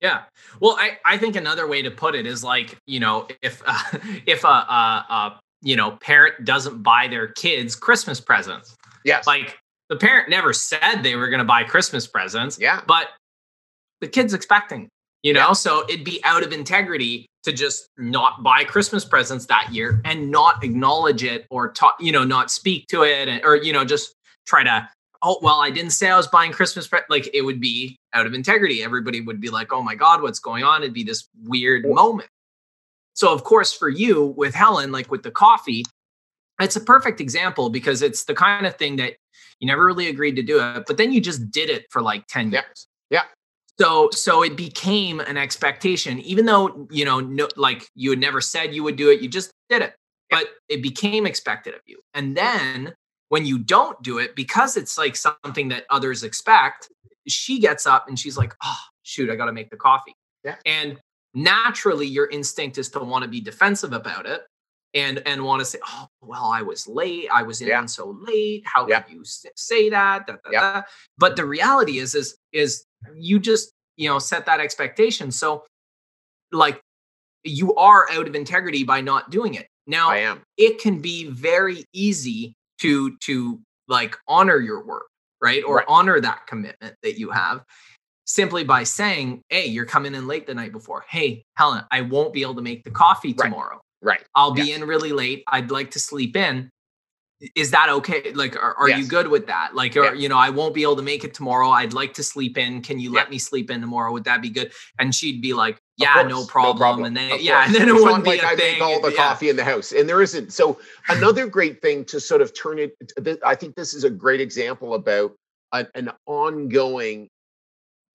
Yeah. 0.00 0.22
Well, 0.60 0.76
I, 0.78 0.98
I 1.04 1.18
think 1.18 1.36
another 1.36 1.66
way 1.66 1.82
to 1.82 1.90
put 1.90 2.14
it 2.14 2.26
is 2.26 2.42
like, 2.42 2.76
you 2.86 3.00
know, 3.00 3.28
if 3.42 3.62
uh, 3.66 3.78
if 4.26 4.44
a, 4.44 4.48
a, 4.48 5.06
a 5.10 5.40
you 5.62 5.76
know 5.76 5.92
parent 6.00 6.44
doesn't 6.44 6.82
buy 6.82 7.06
their 7.08 7.28
kids 7.28 7.74
Christmas 7.76 8.20
presents, 8.20 8.74
Yes. 9.04 9.26
like 9.26 9.58
the 9.88 9.96
parent 9.96 10.28
never 10.30 10.52
said 10.52 11.02
they 11.02 11.16
were 11.16 11.28
going 11.28 11.38
to 11.40 11.44
buy 11.44 11.64
Christmas 11.64 12.06
presents, 12.06 12.58
yeah. 12.60 12.80
but 12.86 13.08
the 14.00 14.06
kid's 14.08 14.32
expecting, 14.34 14.88
you 15.22 15.32
know, 15.32 15.48
Yeah. 15.48 15.52
so 15.52 15.84
it'd 15.88 16.04
be 16.04 16.20
out 16.24 16.42
of 16.42 16.52
integrity 16.52 17.26
to 17.42 17.52
just 17.52 17.88
not 17.98 18.42
buy 18.42 18.64
Christmas 18.64 19.04
presents 19.04 19.46
that 19.46 19.72
year 19.72 20.00
and 20.04 20.30
not 20.30 20.62
acknowledge 20.62 21.24
it 21.24 21.46
or 21.50 21.72
talk, 21.72 21.96
you 21.98 22.12
know, 22.12 22.22
not 22.24 22.50
speak 22.50 22.86
to 22.88 23.02
it 23.02 23.28
and, 23.28 23.42
or, 23.44 23.56
you 23.56 23.72
know, 23.72 23.84
just 23.84 24.14
try 24.46 24.62
to, 24.62 24.88
oh, 25.22 25.38
well, 25.42 25.60
I 25.60 25.70
didn't 25.70 25.90
say 25.90 26.08
I 26.10 26.16
was 26.16 26.26
buying 26.28 26.52
Christmas, 26.52 26.86
pre-. 26.88 27.00
like 27.08 27.28
it 27.34 27.42
would 27.42 27.60
be 27.60 27.96
out 28.14 28.26
of 28.26 28.34
integrity. 28.34 28.82
Everybody 28.82 29.20
would 29.20 29.40
be 29.40 29.50
like, 29.50 29.72
oh 29.72 29.82
my 29.82 29.94
God, 29.94 30.22
what's 30.22 30.38
going 30.38 30.64
on? 30.64 30.82
It'd 30.82 30.94
be 30.94 31.04
this 31.04 31.28
weird 31.44 31.84
moment. 31.86 32.28
So, 33.14 33.32
of 33.32 33.44
course, 33.44 33.72
for 33.72 33.88
you 33.88 34.26
with 34.36 34.54
Helen, 34.54 34.92
like 34.92 35.10
with 35.10 35.22
the 35.22 35.30
coffee, 35.30 35.84
it's 36.60 36.76
a 36.76 36.80
perfect 36.80 37.20
example 37.20 37.70
because 37.70 38.02
it's 38.02 38.24
the 38.24 38.34
kind 38.34 38.66
of 38.66 38.76
thing 38.76 38.96
that 38.96 39.14
you 39.60 39.66
never 39.66 39.84
really 39.84 40.08
agreed 40.08 40.36
to 40.36 40.42
do 40.42 40.58
it, 40.60 40.84
but 40.86 40.96
then 40.96 41.12
you 41.12 41.20
just 41.20 41.50
did 41.50 41.68
it 41.68 41.86
for 41.90 42.00
like 42.00 42.26
10 42.28 42.50
Yeah. 42.50 42.60
years. 42.62 42.86
Yeah. 43.10 43.22
So 43.78 44.08
so 44.12 44.42
it 44.42 44.56
became 44.56 45.20
an 45.20 45.36
expectation, 45.36 46.18
even 46.20 46.46
though 46.46 46.86
you 46.90 47.04
know, 47.04 47.20
no, 47.20 47.48
like 47.56 47.88
you 47.94 48.10
had 48.10 48.18
never 48.20 48.40
said 48.40 48.74
you 48.74 48.82
would 48.84 48.96
do 48.96 49.10
it, 49.10 49.20
you 49.20 49.28
just 49.28 49.50
did 49.68 49.82
it. 49.82 49.94
But 50.30 50.46
it 50.68 50.82
became 50.82 51.26
expected 51.26 51.74
of 51.74 51.80
you. 51.86 51.98
And 52.14 52.36
then 52.36 52.94
when 53.30 53.46
you 53.46 53.58
don't 53.58 54.00
do 54.02 54.18
it, 54.18 54.36
because 54.36 54.76
it's 54.76 54.98
like 54.98 55.16
something 55.16 55.68
that 55.68 55.86
others 55.88 56.22
expect, 56.24 56.88
she 57.26 57.58
gets 57.58 57.86
up 57.86 58.08
and 58.08 58.18
she's 58.18 58.36
like, 58.36 58.54
oh, 58.62 58.78
shoot, 59.04 59.30
I 59.30 59.36
got 59.36 59.46
to 59.46 59.52
make 59.52 59.70
the 59.70 59.76
coffee. 59.76 60.14
Yeah. 60.44 60.56
And 60.66 60.98
naturally, 61.32 62.06
your 62.06 62.26
instinct 62.28 62.76
is 62.76 62.88
to 62.90 62.98
want 63.00 63.22
to 63.22 63.28
be 63.28 63.40
defensive 63.40 63.92
about 63.92 64.26
it 64.26 64.42
and 64.94 65.22
and 65.26 65.44
want 65.44 65.60
to 65.60 65.64
say, 65.64 65.78
oh, 65.86 66.08
well, 66.20 66.46
I 66.46 66.62
was 66.62 66.88
late. 66.88 67.28
I 67.32 67.42
was 67.44 67.60
in 67.60 67.68
Yeah. 67.68 67.86
so 67.86 68.18
late. 68.20 68.64
How 68.66 68.88
Yeah. 68.88 69.02
could 69.02 69.14
you 69.14 69.22
say 69.24 69.88
that? 69.90 70.26
Da, 70.26 70.32
da, 70.32 70.50
Yeah. 70.50 70.60
da. 70.60 70.82
But 71.16 71.36
the 71.36 71.46
reality 71.46 71.98
is, 71.98 72.16
is, 72.16 72.36
is 72.52 72.84
you 73.14 73.38
just, 73.38 73.70
you 73.96 74.08
know, 74.08 74.18
set 74.18 74.44
that 74.46 74.58
expectation. 74.58 75.30
So 75.30 75.64
like 76.50 76.80
you 77.44 77.76
are 77.76 78.10
out 78.10 78.26
of 78.26 78.34
integrity 78.34 78.82
by 78.82 79.00
not 79.00 79.30
doing 79.30 79.54
it. 79.54 79.68
Now, 79.86 80.10
I 80.10 80.16
am. 80.18 80.42
it 80.56 80.80
can 80.80 81.00
be 81.00 81.26
very 81.30 81.84
easy 81.92 82.54
to 82.80 83.16
to 83.18 83.60
like 83.88 84.16
honor 84.28 84.58
your 84.58 84.84
work 84.84 85.06
right 85.42 85.62
or 85.64 85.76
Right. 85.76 85.86
honor 85.88 86.20
that 86.20 86.46
commitment 86.46 86.94
that 87.02 87.18
you 87.18 87.30
have 87.30 87.64
simply 88.26 88.62
by 88.64 88.84
saying 88.84 89.42
hey 89.48 89.66
you're 89.66 89.86
coming 89.86 90.14
in 90.14 90.26
late 90.26 90.46
the 90.46 90.54
night 90.54 90.72
before. 90.72 91.04
Hey 91.08 91.44
helen 91.56 91.84
i 91.90 92.00
won't 92.02 92.32
be 92.32 92.42
able 92.42 92.54
to 92.56 92.62
make 92.62 92.84
the 92.84 92.90
coffee 92.90 93.32
tomorrow. 93.34 93.80
Right. 94.02 94.22
i'll 94.34 94.52
be 94.52 94.62
Yes. 94.68 94.80
in 94.80 94.88
really 94.88 95.12
late. 95.12 95.42
I'd 95.48 95.70
like 95.70 95.90
to 95.92 95.98
sleep 95.98 96.36
in. 96.36 96.70
Is 97.56 97.70
that 97.70 97.88
okay? 97.88 98.32
Like 98.34 98.54
are, 98.56 98.74
are 98.76 98.90
you 98.90 99.06
good 99.06 99.26
with 99.28 99.46
that? 99.46 99.74
Like 99.74 99.96
or 99.96 100.04
Yeah. 100.04 100.12
you 100.12 100.28
know 100.28 100.36
i 100.38 100.50
won't 100.50 100.74
be 100.74 100.82
able 100.82 100.96
to 100.96 101.02
make 101.02 101.24
it 101.24 101.32
tomorrow. 101.34 101.70
I'd 101.70 101.94
like 101.94 102.12
to 102.14 102.22
sleep 102.22 102.58
in. 102.58 102.82
Can 102.82 103.00
you 103.00 103.10
Yeah. 103.12 103.20
let 103.20 103.30
me 103.30 103.38
sleep 103.38 103.70
in 103.70 103.80
tomorrow? 103.80 104.12
Would 104.12 104.24
that 104.24 104.42
be 104.42 104.50
good? 104.50 104.72
And 104.98 105.14
she'd 105.14 105.40
be 105.42 105.54
like 105.54 105.78
yeah 106.00 106.14
course, 106.14 106.32
no 106.32 106.44
problem, 106.46 107.04
and 107.04 107.16
then 107.16 107.32
Of 107.32 107.40
yeah 107.40 107.64
and 107.66 107.74
then 107.74 107.88
it 107.88 107.94
It's 107.94 108.02
wouldn't 108.02 108.24
be 108.24 108.30
like 108.30 108.44
I 108.44 108.56
thing 108.56 108.78
make 108.78 108.82
all 108.82 109.00
the 109.00 109.10
yeah. 109.10 109.16
coffee 109.16 109.48
in 109.48 109.56
the 109.56 109.64
house, 109.64 109.92
and 109.92 110.08
there 110.08 110.22
isn't. 110.22 110.52
So 110.52 110.78
another 111.08 111.46
great 111.46 111.82
thing 111.82 112.04
to 112.06 112.20
sort 112.20 112.40
of 112.40 112.54
turn 112.54 112.78
it. 112.78 112.94
I 113.44 113.54
think 113.54 113.74
this 113.74 113.94
is 113.94 114.04
a 114.04 114.10
great 114.10 114.40
example 114.40 114.94
about 114.94 115.32
an, 115.72 115.86
an 115.94 116.10
ongoing 116.26 117.28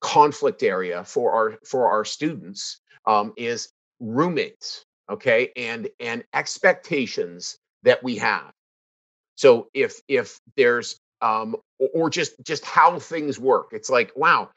conflict 0.00 0.62
area 0.62 1.04
for 1.04 1.32
our 1.32 1.58
for 1.64 1.90
our 1.90 2.04
students 2.04 2.80
um, 3.06 3.32
is 3.36 3.70
roommates. 4.00 4.84
Okay, 5.10 5.50
and 5.56 5.88
and 6.00 6.24
expectations 6.34 7.56
that 7.84 8.02
we 8.02 8.16
have. 8.16 8.50
So 9.36 9.68
if 9.74 10.00
if 10.08 10.40
there's 10.56 10.98
um, 11.22 11.56
or, 11.78 11.88
or 11.94 12.10
just 12.10 12.34
just 12.44 12.64
how 12.64 12.98
things 12.98 13.38
work, 13.38 13.68
it's 13.72 13.88
like 13.88 14.12
wow, 14.16 14.50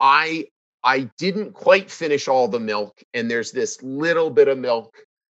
I 0.00 0.46
I 0.84 1.10
didn't 1.18 1.52
quite 1.52 1.90
finish 1.90 2.28
all 2.28 2.48
the 2.48 2.60
milk, 2.60 3.02
and 3.14 3.30
there's 3.30 3.52
this 3.52 3.82
little 3.82 4.30
bit 4.30 4.48
of 4.48 4.58
milk, 4.58 4.96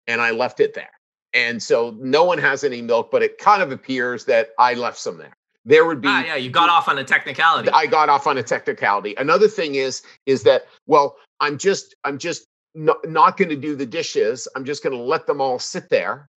and 0.06 0.20
I 0.20 0.30
left 0.30 0.60
it 0.60 0.74
there. 0.74 0.90
And 1.34 1.62
so 1.62 1.96
no 1.98 2.24
one 2.24 2.38
has 2.38 2.62
any 2.62 2.82
milk, 2.82 3.10
but 3.10 3.22
it 3.22 3.38
kind 3.38 3.62
of 3.62 3.72
appears 3.72 4.24
that 4.26 4.50
I 4.58 4.74
left 4.74 4.98
some 4.98 5.18
there. 5.18 5.34
There 5.64 5.86
would 5.86 6.00
be 6.00 6.08
ah, 6.08 6.24
yeah 6.24 6.34
you 6.34 6.50
got 6.50 6.68
off 6.68 6.88
on 6.88 6.98
a 6.98 7.04
technicality 7.04 7.70
I 7.72 7.86
got 7.86 8.08
off 8.08 8.26
on 8.26 8.36
a 8.36 8.42
technicality. 8.42 9.14
Another 9.16 9.46
thing 9.46 9.76
is 9.76 10.02
is 10.26 10.42
that 10.42 10.66
well, 10.86 11.16
I'm 11.38 11.56
just 11.56 11.94
I'm 12.04 12.18
just 12.18 12.46
not, 12.74 13.08
not 13.08 13.36
going 13.36 13.50
to 13.50 13.56
do 13.56 13.76
the 13.76 13.86
dishes. 13.86 14.48
I'm 14.56 14.64
just 14.64 14.82
going 14.82 14.96
to 14.96 15.02
let 15.02 15.26
them 15.26 15.40
all 15.40 15.58
sit 15.58 15.88
there. 15.88 16.28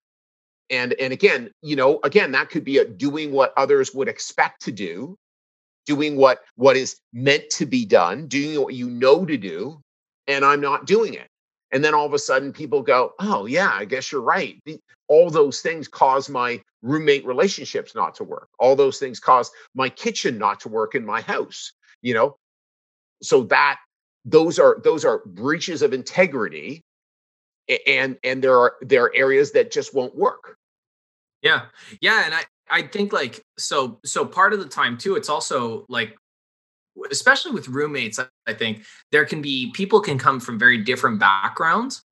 And 0.70 0.94
and 0.94 1.12
again, 1.12 1.52
you 1.62 1.76
know, 1.76 2.00
again 2.04 2.32
that 2.34 2.50
could 2.50 2.64
be 2.64 2.78
a 2.78 2.86
doing 2.86 3.32
what 3.32 3.54
others 3.58 3.94
would 3.94 4.08
expect 4.08 4.62
to 4.64 4.72
do, 4.72 5.18
doing 5.86 6.16
what 6.18 6.40
what 6.56 6.76
is 6.78 7.00
meant 7.14 7.50
to 7.52 7.66
be 7.66 7.86
done, 7.86 8.28
doing 8.28 8.62
what 8.62 8.74
you 8.74 8.90
know 8.90 9.26
to 9.26 9.38
do, 9.38 9.80
and 10.28 10.44
I'm 10.46 10.62
not 10.62 10.86
doing 10.86 11.14
it. 11.14 11.28
And 11.72 11.84
then 11.84 11.94
all 11.94 12.06
of 12.06 12.14
a 12.14 12.20
sudden 12.20 12.54
people 12.54 12.82
go, 12.82 13.14
"Oh, 13.20 13.46
yeah, 13.46 13.72
I 13.74 13.86
guess 13.86 14.12
you're 14.12 14.22
right." 14.22 14.62
All 15.08 15.30
those 15.30 15.62
things 15.62 15.88
cause 15.88 16.30
my 16.30 16.62
roommate 16.82 17.26
relationships 17.26 17.96
not 17.96 18.16
to 18.16 18.24
work. 18.24 18.48
All 18.60 18.76
those 18.76 19.00
things 19.00 19.20
cause 19.20 19.52
my 19.74 19.90
kitchen 19.90 20.38
not 20.38 20.60
to 20.62 20.70
work 20.70 20.96
in 20.96 21.06
my 21.06 21.22
house, 21.22 21.72
you 22.02 22.14
know? 22.14 22.38
So 23.22 23.44
that 23.46 23.78
those 24.26 24.60
are 24.60 24.80
those 24.84 25.06
are 25.06 25.22
breaches 25.26 25.82
of 25.82 25.94
integrity 25.94 26.84
and 27.88 28.18
and 28.24 28.44
there 28.44 28.58
are 28.58 28.76
there 28.82 29.06
are 29.06 29.16
areas 29.16 29.52
that 29.54 29.72
just 29.72 29.94
won't 29.94 30.16
work. 30.16 30.58
Yeah. 31.42 31.66
Yeah. 32.02 32.24
And 32.26 32.34
I, 32.34 32.44
I 32.70 32.84
think 32.84 33.14
like, 33.14 33.42
so, 33.58 34.00
so 34.06 34.26
part 34.26 34.54
of 34.54 34.60
the 34.60 34.66
time 34.66 34.98
too, 34.98 35.16
it's 35.16 35.30
also 35.30 35.86
like, 35.90 36.16
especially 37.12 37.52
with 37.52 37.68
roommates, 37.68 38.20
I- 38.20 38.54
think 38.54 38.86
there 39.12 39.26
can 39.26 39.42
be 39.42 39.72
people 39.74 40.00
can 40.00 40.18
come 40.18 40.40
from 40.40 40.58
very 40.58 40.78
different 40.78 41.20
backgrounds. 41.20 42.04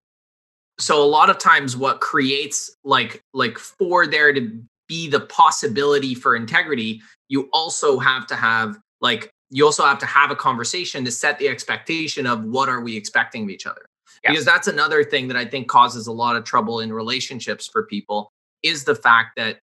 So 0.79 1.01
a 1.01 1.05
lot 1.05 1.29
of 1.29 1.37
times 1.37 1.77
what 1.77 2.01
creates 2.01 2.75
like, 2.83 3.21
like 3.33 3.57
for 3.57 4.07
there 4.07 4.33
to 4.33 4.61
be 4.87 5.07
the 5.07 5.21
possibility 5.21 6.15
for 6.15 6.35
integrity, 6.35 7.01
you 7.29 7.49
also 7.53 7.99
have 7.99 8.27
to 8.27 8.35
have 8.35 8.77
like, 8.99 9.29
you 9.51 9.65
also 9.65 9.83
have 9.83 9.99
to 9.99 10.05
have 10.07 10.31
a 10.31 10.35
conversation 10.35 11.05
to 11.05 11.11
set 11.11 11.37
the 11.37 11.47
expectation 11.47 12.25
of 12.25 12.43
what 12.43 12.67
are 12.67 12.81
we 12.81 12.97
expecting 12.97 13.43
of 13.43 13.49
each 13.51 13.67
other. 13.67 13.85
Yeah. 14.23 14.31
Because 14.31 14.45
that's 14.45 14.67
another 14.67 15.03
thing 15.03 15.27
that 15.27 15.37
I 15.37 15.45
think 15.45 15.67
causes 15.67 16.07
a 16.07 16.11
lot 16.11 16.35
of 16.35 16.43
trouble 16.43 16.79
in 16.79 16.91
relationships 16.91 17.67
for 17.67 17.85
people 17.85 18.31
is 18.63 18.83
the 18.83 18.95
fact 18.95 19.35
that 19.37 19.59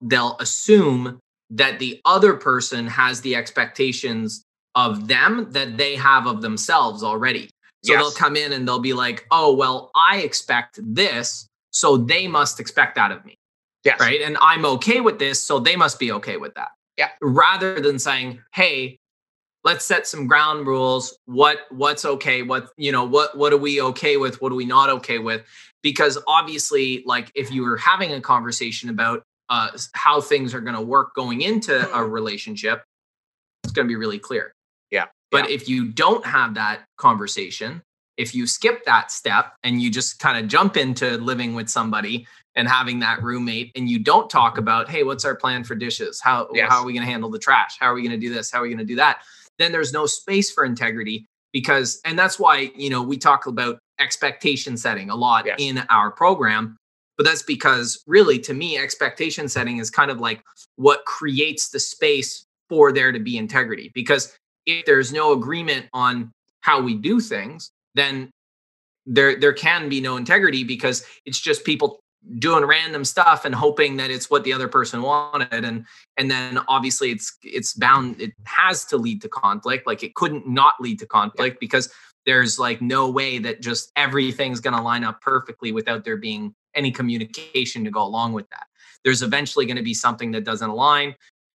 they'll 0.00 0.36
assume 0.38 1.18
that 1.50 1.78
the 1.78 2.00
other 2.04 2.34
person 2.34 2.86
has 2.86 3.20
the 3.20 3.36
expectations 3.36 4.44
of 4.74 5.08
them 5.08 5.48
that 5.52 5.76
they 5.76 5.96
have 5.96 6.26
of 6.26 6.42
themselves 6.42 7.02
already. 7.02 7.50
So 7.84 7.92
they'll 7.92 8.10
come 8.10 8.36
in 8.36 8.52
and 8.52 8.66
they'll 8.66 8.80
be 8.80 8.94
like, 8.94 9.26
"Oh, 9.30 9.54
well, 9.54 9.90
I 9.94 10.18
expect 10.18 10.80
this, 10.82 11.46
so 11.70 11.96
they 11.96 12.26
must 12.26 12.58
expect 12.58 12.96
that 12.96 13.12
of 13.12 13.24
me." 13.24 13.36
Yes. 13.84 14.00
Right? 14.00 14.20
And 14.20 14.36
I'm 14.40 14.64
okay 14.64 15.00
with 15.00 15.20
this, 15.20 15.40
so 15.40 15.60
they 15.60 15.76
must 15.76 16.00
be 16.00 16.10
okay 16.12 16.36
with 16.36 16.54
that. 16.54 16.70
Yeah. 16.96 17.10
Rather 17.22 17.80
than 17.80 18.00
saying, 18.00 18.42
"Hey, 18.52 18.98
let's 19.62 19.84
set 19.84 20.06
some 20.06 20.26
ground 20.26 20.66
rules. 20.66 21.16
What 21.26 21.60
what's 21.70 22.04
okay? 22.04 22.42
What, 22.42 22.70
you 22.76 22.90
know, 22.90 23.04
what 23.04 23.36
what 23.36 23.52
are 23.52 23.58
we 23.58 23.80
okay 23.80 24.16
with? 24.16 24.42
What 24.42 24.50
are 24.50 24.56
we 24.56 24.66
not 24.66 24.90
okay 24.90 25.18
with?" 25.18 25.44
Because 25.82 26.18
obviously, 26.26 27.04
like 27.06 27.30
if 27.36 27.52
you 27.52 27.62
were 27.62 27.76
having 27.76 28.12
a 28.12 28.20
conversation 28.20 28.90
about 28.90 29.22
uh 29.48 29.68
how 29.94 30.20
things 30.20 30.54
are 30.54 30.60
going 30.60 30.74
to 30.76 30.80
work 30.82 31.14
going 31.14 31.42
into 31.42 31.92
a 31.94 32.04
relationship, 32.04 32.82
it's 33.64 33.72
going 33.72 33.86
to 33.86 33.88
be 33.88 33.96
really 33.96 34.18
clear. 34.18 34.52
Yeah, 34.90 35.06
But 35.30 35.50
if 35.50 35.68
you 35.68 35.86
don't 35.92 36.24
have 36.24 36.54
that 36.54 36.84
conversation, 36.96 37.82
if 38.16 38.34
you 38.34 38.46
skip 38.46 38.84
that 38.86 39.10
step 39.10 39.52
and 39.62 39.82
you 39.82 39.90
just 39.90 40.18
kind 40.20 40.38
of 40.38 40.48
jump 40.48 40.76
into 40.76 41.16
living 41.18 41.54
with 41.54 41.68
somebody 41.68 42.26
and 42.54 42.66
having 42.68 43.00
that 43.00 43.22
roommate 43.22 43.72
and 43.76 43.90
you 43.90 43.98
don't 43.98 44.30
talk 44.30 44.56
about, 44.58 44.88
hey, 44.88 45.02
what's 45.02 45.24
our 45.24 45.34
plan 45.34 45.64
for 45.64 45.74
dishes? 45.74 46.20
How 46.22 46.48
Yes. 46.54 46.70
how 46.70 46.80
are 46.80 46.86
we 46.86 46.92
going 46.92 47.04
to 47.04 47.10
handle 47.10 47.30
the 47.30 47.38
trash? 47.38 47.76
How 47.78 47.86
are 47.86 47.94
we 47.94 48.02
going 48.02 48.18
to 48.18 48.26
do 48.26 48.32
this? 48.32 48.50
How 48.50 48.60
are 48.60 48.62
we 48.62 48.68
going 48.68 48.78
to 48.78 48.84
do 48.84 48.96
that? 48.96 49.22
Then 49.58 49.72
there's 49.72 49.92
no 49.92 50.06
space 50.06 50.50
for 50.50 50.64
integrity 50.64 51.26
because 51.52 52.00
and 52.04 52.18
that's 52.18 52.38
why, 52.38 52.70
you 52.76 52.90
know, 52.90 53.02
we 53.02 53.18
talk 53.18 53.46
about 53.46 53.78
expectation 53.98 54.76
setting 54.76 55.10
a 55.10 55.16
lot 55.16 55.46
Yes. 55.46 55.56
in 55.58 55.78
our 55.90 56.10
program. 56.10 56.76
But 57.16 57.24
that's 57.24 57.42
because 57.42 58.02
really 58.06 58.38
to 58.40 58.54
me 58.54 58.78
expectation 58.78 59.48
setting 59.48 59.78
is 59.78 59.90
kind 59.90 60.10
of 60.10 60.20
like 60.20 60.42
what 60.76 61.04
creates 61.04 61.70
the 61.70 61.80
space 61.80 62.46
for 62.68 62.92
there 62.92 63.12
to 63.12 63.18
be 63.18 63.38
integrity. 63.38 63.90
Because 63.94 64.36
if 64.66 64.84
there's 64.84 65.12
no 65.12 65.32
agreement 65.32 65.86
on 65.92 66.32
how 66.60 66.80
we 66.80 66.94
do 66.94 67.20
things, 67.20 67.70
then 67.94 68.30
there 69.06 69.38
there 69.38 69.52
can 69.52 69.88
be 69.88 70.00
no 70.00 70.16
integrity 70.16 70.64
because 70.64 71.04
it's 71.24 71.40
just 71.40 71.64
people 71.64 72.00
doing 72.38 72.64
random 72.64 73.04
stuff 73.04 73.44
and 73.44 73.54
hoping 73.54 73.96
that 73.96 74.10
it's 74.10 74.28
what 74.28 74.42
the 74.42 74.52
other 74.52 74.68
person 74.68 75.02
wanted. 75.02 75.64
And 75.64 75.86
and 76.16 76.30
then 76.30 76.58
obviously 76.68 77.12
it's 77.12 77.36
it's 77.42 77.72
bound 77.74 78.20
it 78.20 78.32
has 78.44 78.84
to 78.86 78.96
lead 78.96 79.22
to 79.22 79.28
conflict. 79.28 79.86
Like 79.86 80.02
it 80.02 80.14
couldn't 80.14 80.48
not 80.48 80.74
lead 80.80 80.98
to 80.98 81.06
conflict 81.06 81.60
because 81.60 81.88
there's 82.26 82.58
like 82.58 82.82
no 82.82 83.08
way 83.08 83.38
that 83.38 83.62
just 83.62 83.92
everything's 83.94 84.60
going 84.60 84.74
to 84.76 84.82
line 84.82 85.04
up 85.04 85.20
perfectly 85.20 85.70
without 85.70 86.04
there 86.04 86.16
being 86.16 86.52
any 86.76 86.90
communication 86.90 87.84
to 87.84 87.90
go 87.90 88.02
along 88.02 88.32
with 88.32 88.48
that 88.50 88.66
there's 89.04 89.22
eventually 89.22 89.66
going 89.66 89.76
to 89.76 89.82
be 89.82 89.94
something 89.94 90.30
that 90.30 90.44
doesn't 90.44 90.70
align 90.70 91.14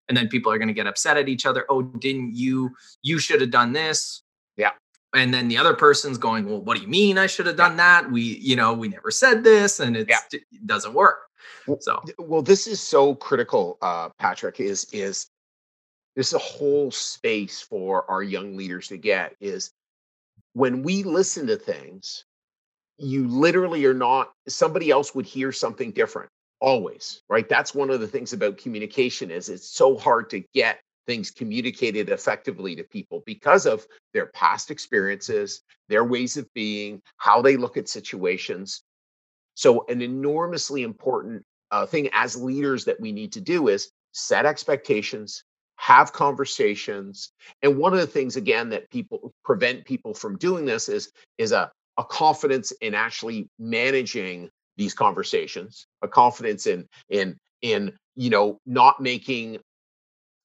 and 0.09 0.17
then 0.17 0.27
people 0.27 0.51
are 0.51 0.57
going 0.57 0.67
to 0.67 0.73
get 0.73 0.87
upset 0.87 1.17
at 1.17 1.29
each 1.29 1.45
other 1.45 1.65
oh 1.69 1.81
didn't 1.81 2.35
you 2.35 2.69
you 3.01 3.19
should 3.19 3.39
have 3.41 3.51
done 3.51 3.71
this 3.73 4.23
Yeah. 4.57 4.71
and 5.15 5.33
then 5.33 5.47
the 5.47 5.57
other 5.57 5.73
person's 5.73 6.17
going 6.17 6.45
well 6.49 6.61
what 6.61 6.75
do 6.77 6.83
you 6.83 6.89
mean 6.89 7.17
i 7.17 7.27
should 7.27 7.45
have 7.45 7.57
done 7.57 7.77
that 7.77 8.11
we 8.11 8.21
you 8.21 8.55
know 8.55 8.73
we 8.73 8.87
never 8.89 9.11
said 9.11 9.43
this 9.43 9.79
and 9.79 9.95
Yeah. 9.95 10.17
it 10.33 10.43
doesn't 10.65 10.93
work 10.93 11.19
so 11.79 12.01
Well, 12.17 12.41
this 12.41 12.67
is 12.67 12.79
so 12.79 13.15
critical, 13.15 13.77
uh, 13.81 14.09
Patrick. 14.19 14.59
Is 14.59 14.85
is 14.91 15.27
this 16.15 16.27
is 16.27 16.33
a 16.33 16.39
whole 16.39 16.91
space 16.91 17.61
for 17.61 18.09
our 18.09 18.21
young 18.23 18.55
leaders 18.57 18.87
to 18.89 18.97
get 18.97 19.35
is 19.39 19.71
when 20.53 20.83
we 20.83 21.03
listen 21.03 21.47
to 21.47 21.55
things, 21.55 22.25
you 23.01 23.27
literally 23.27 23.85
are 23.85 23.93
not. 23.93 24.31
Somebody 24.47 24.91
else 24.91 25.15
would 25.15 25.25
hear 25.25 25.51
something 25.51 25.91
different 25.91 26.29
always, 26.59 27.21
right? 27.29 27.49
That's 27.49 27.73
one 27.73 27.89
of 27.89 27.99
the 27.99 28.07
things 28.07 28.33
about 28.33 28.57
communication 28.59 29.31
is 29.31 29.49
it's 29.49 29.67
so 29.67 29.97
hard 29.97 30.29
to 30.29 30.43
get 30.53 30.79
things 31.07 31.31
communicated 31.31 32.09
effectively 32.09 32.75
to 32.75 32.83
people 32.83 33.23
because 33.25 33.65
of 33.65 33.85
their 34.13 34.27
past 34.27 34.69
experiences, 34.69 35.61
their 35.89 36.03
ways 36.03 36.37
of 36.37 36.47
being, 36.53 37.01
how 37.17 37.41
they 37.41 37.57
look 37.57 37.75
at 37.77 37.89
situations. 37.89 38.83
So, 39.55 39.85
an 39.89 40.01
enormously 40.01 40.83
important 40.83 41.43
uh, 41.71 41.87
thing 41.87 42.09
as 42.13 42.35
leaders 42.35 42.85
that 42.85 42.99
we 42.99 43.11
need 43.11 43.31
to 43.33 43.41
do 43.41 43.67
is 43.67 43.89
set 44.13 44.45
expectations, 44.45 45.43
have 45.77 46.13
conversations. 46.13 47.31
And 47.63 47.77
one 47.77 47.93
of 47.93 47.99
the 47.99 48.07
things 48.07 48.35
again 48.35 48.69
that 48.69 48.91
people 48.91 49.33
prevent 49.43 49.85
people 49.85 50.13
from 50.13 50.37
doing 50.37 50.65
this 50.65 50.87
is 50.87 51.11
is 51.39 51.51
a 51.51 51.71
a 52.01 52.05
confidence 52.05 52.71
in 52.81 52.95
actually 52.95 53.47
managing 53.59 54.49
these 54.75 54.93
conversations, 54.95 55.85
a 56.01 56.07
confidence 56.07 56.65
in 56.65 56.87
in 57.09 57.37
in 57.61 57.93
you 58.15 58.31
know 58.31 58.59
not 58.65 58.99
making 58.99 59.59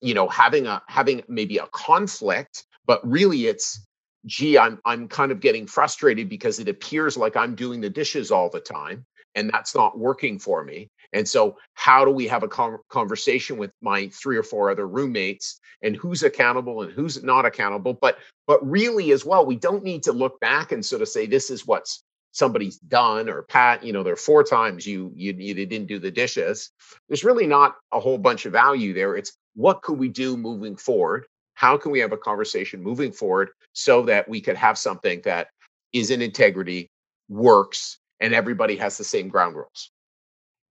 you 0.01 0.13
know 0.13 0.27
having 0.27 0.67
a 0.67 0.81
having 0.87 1.23
maybe 1.27 1.57
a 1.57 1.65
conflict, 1.67 2.63
but 2.85 3.01
really 3.07 3.47
it's 3.47 3.83
gee 4.25 4.57
i'm 4.57 4.77
i'm 4.83 5.07
kind 5.07 5.31
of 5.31 5.39
getting 5.39 5.65
frustrated 5.65 6.27
because 6.27 6.59
it 6.59 6.67
appears 6.67 7.15
like 7.15 7.37
i'm 7.37 7.55
doing 7.55 7.79
the 7.79 7.89
dishes 7.89 8.29
all 8.29 8.49
the 8.49 8.59
time 8.59 9.05
and 9.35 9.49
that's 9.53 9.73
not 9.73 9.97
working 9.97 10.37
for 10.37 10.65
me 10.65 10.89
and 11.13 11.27
so, 11.27 11.57
how 11.73 12.05
do 12.05 12.11
we 12.11 12.27
have 12.27 12.43
a 12.43 12.47
conversation 12.89 13.57
with 13.57 13.71
my 13.81 14.09
three 14.09 14.37
or 14.37 14.43
four 14.43 14.69
other 14.69 14.87
roommates 14.87 15.59
and 15.81 15.95
who's 15.95 16.23
accountable 16.23 16.81
and 16.81 16.91
who's 16.91 17.23
not 17.23 17.45
accountable? 17.45 17.93
But 17.93 18.19
but 18.47 18.65
really, 18.67 19.11
as 19.11 19.25
well, 19.25 19.45
we 19.45 19.55
don't 19.55 19.83
need 19.83 20.03
to 20.03 20.11
look 20.11 20.39
back 20.39 20.71
and 20.71 20.85
sort 20.85 21.01
of 21.01 21.07
say 21.07 21.25
this 21.25 21.49
is 21.49 21.65
what's 21.65 22.03
somebody's 22.37 22.77
done 22.79 23.29
or 23.29 23.43
Pat, 23.43 23.83
you 23.83 23.91
know, 23.91 24.03
there 24.03 24.13
are 24.13 24.17
four 24.17 24.43
times 24.43 24.85
you, 24.85 25.11
you 25.15 25.33
you 25.37 25.53
didn't 25.53 25.87
do 25.87 25.99
the 25.99 26.11
dishes. 26.11 26.69
There's 27.09 27.23
really 27.23 27.47
not 27.47 27.75
a 27.91 27.99
whole 27.99 28.17
bunch 28.17 28.45
of 28.45 28.53
value 28.53 28.93
there. 28.93 29.15
It's 29.15 29.33
what 29.55 29.81
could 29.81 29.97
we 29.97 30.07
do 30.07 30.37
moving 30.37 30.75
forward? 30.75 31.25
How 31.55 31.77
can 31.77 31.91
we 31.91 31.99
have 31.99 32.11
a 32.11 32.17
conversation 32.17 32.83
moving 32.83 33.11
forward 33.11 33.49
so 33.73 34.03
that 34.03 34.29
we 34.29 34.39
could 34.39 34.55
have 34.55 34.77
something 34.77 35.21
that 35.25 35.47
is 35.93 36.11
in 36.11 36.21
integrity, 36.21 36.91
works, 37.27 37.97
and 38.19 38.33
everybody 38.35 38.75
has 38.75 38.97
the 38.97 39.03
same 39.03 39.27
ground 39.29 39.55
rules? 39.55 39.91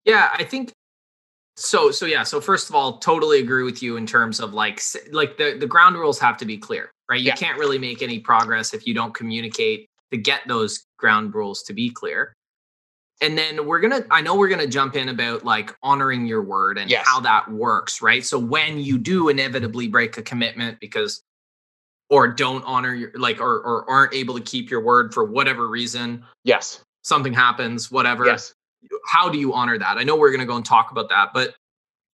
Yeah, 0.06 0.30
I 0.32 0.44
think 0.44 0.72
so. 1.56 1.90
So 1.90 2.06
yeah. 2.06 2.22
So 2.22 2.40
first 2.40 2.70
of 2.70 2.74
all, 2.74 2.98
totally 2.98 3.40
agree 3.40 3.64
with 3.64 3.82
you 3.82 3.96
in 3.96 4.06
terms 4.06 4.40
of 4.40 4.54
like 4.54 4.80
like 5.10 5.36
the 5.36 5.56
the 5.58 5.66
ground 5.66 5.96
rules 5.96 6.18
have 6.20 6.36
to 6.38 6.46
be 6.46 6.56
clear, 6.56 6.90
right? 7.10 7.20
You 7.20 7.26
yeah. 7.26 7.34
can't 7.34 7.58
really 7.58 7.78
make 7.78 8.02
any 8.02 8.20
progress 8.20 8.72
if 8.72 8.86
you 8.86 8.94
don't 8.94 9.14
communicate 9.14 9.88
to 10.12 10.16
get 10.16 10.42
those 10.46 10.84
ground 10.96 11.34
rules 11.34 11.62
to 11.64 11.74
be 11.74 11.90
clear. 11.90 12.32
And 13.20 13.36
then 13.36 13.66
we're 13.66 13.80
gonna. 13.80 14.04
I 14.10 14.20
know 14.20 14.36
we're 14.36 14.48
gonna 14.48 14.66
jump 14.66 14.94
in 14.94 15.08
about 15.08 15.44
like 15.44 15.74
honoring 15.82 16.26
your 16.26 16.42
word 16.42 16.78
and 16.78 16.88
yes. 16.88 17.04
how 17.06 17.20
that 17.20 17.50
works, 17.50 18.00
right? 18.00 18.24
So 18.24 18.38
when 18.38 18.78
you 18.78 18.98
do 18.98 19.28
inevitably 19.28 19.88
break 19.88 20.18
a 20.18 20.22
commitment 20.22 20.78
because 20.80 21.22
or 22.10 22.28
don't 22.28 22.62
honor 22.64 22.94
your 22.94 23.10
like 23.14 23.40
or 23.40 23.58
or 23.60 23.90
aren't 23.90 24.14
able 24.14 24.34
to 24.34 24.42
keep 24.42 24.70
your 24.70 24.82
word 24.82 25.12
for 25.14 25.24
whatever 25.24 25.66
reason. 25.66 26.22
Yes. 26.44 26.82
Something 27.02 27.32
happens, 27.32 27.90
whatever. 27.90 28.26
Yes 28.26 28.52
how 29.06 29.28
do 29.28 29.38
you 29.38 29.54
honor 29.54 29.78
that? 29.78 29.98
I 29.98 30.02
know 30.02 30.16
we're 30.16 30.30
going 30.30 30.40
to 30.40 30.46
go 30.46 30.56
and 30.56 30.64
talk 30.64 30.90
about 30.90 31.08
that, 31.10 31.30
but 31.32 31.54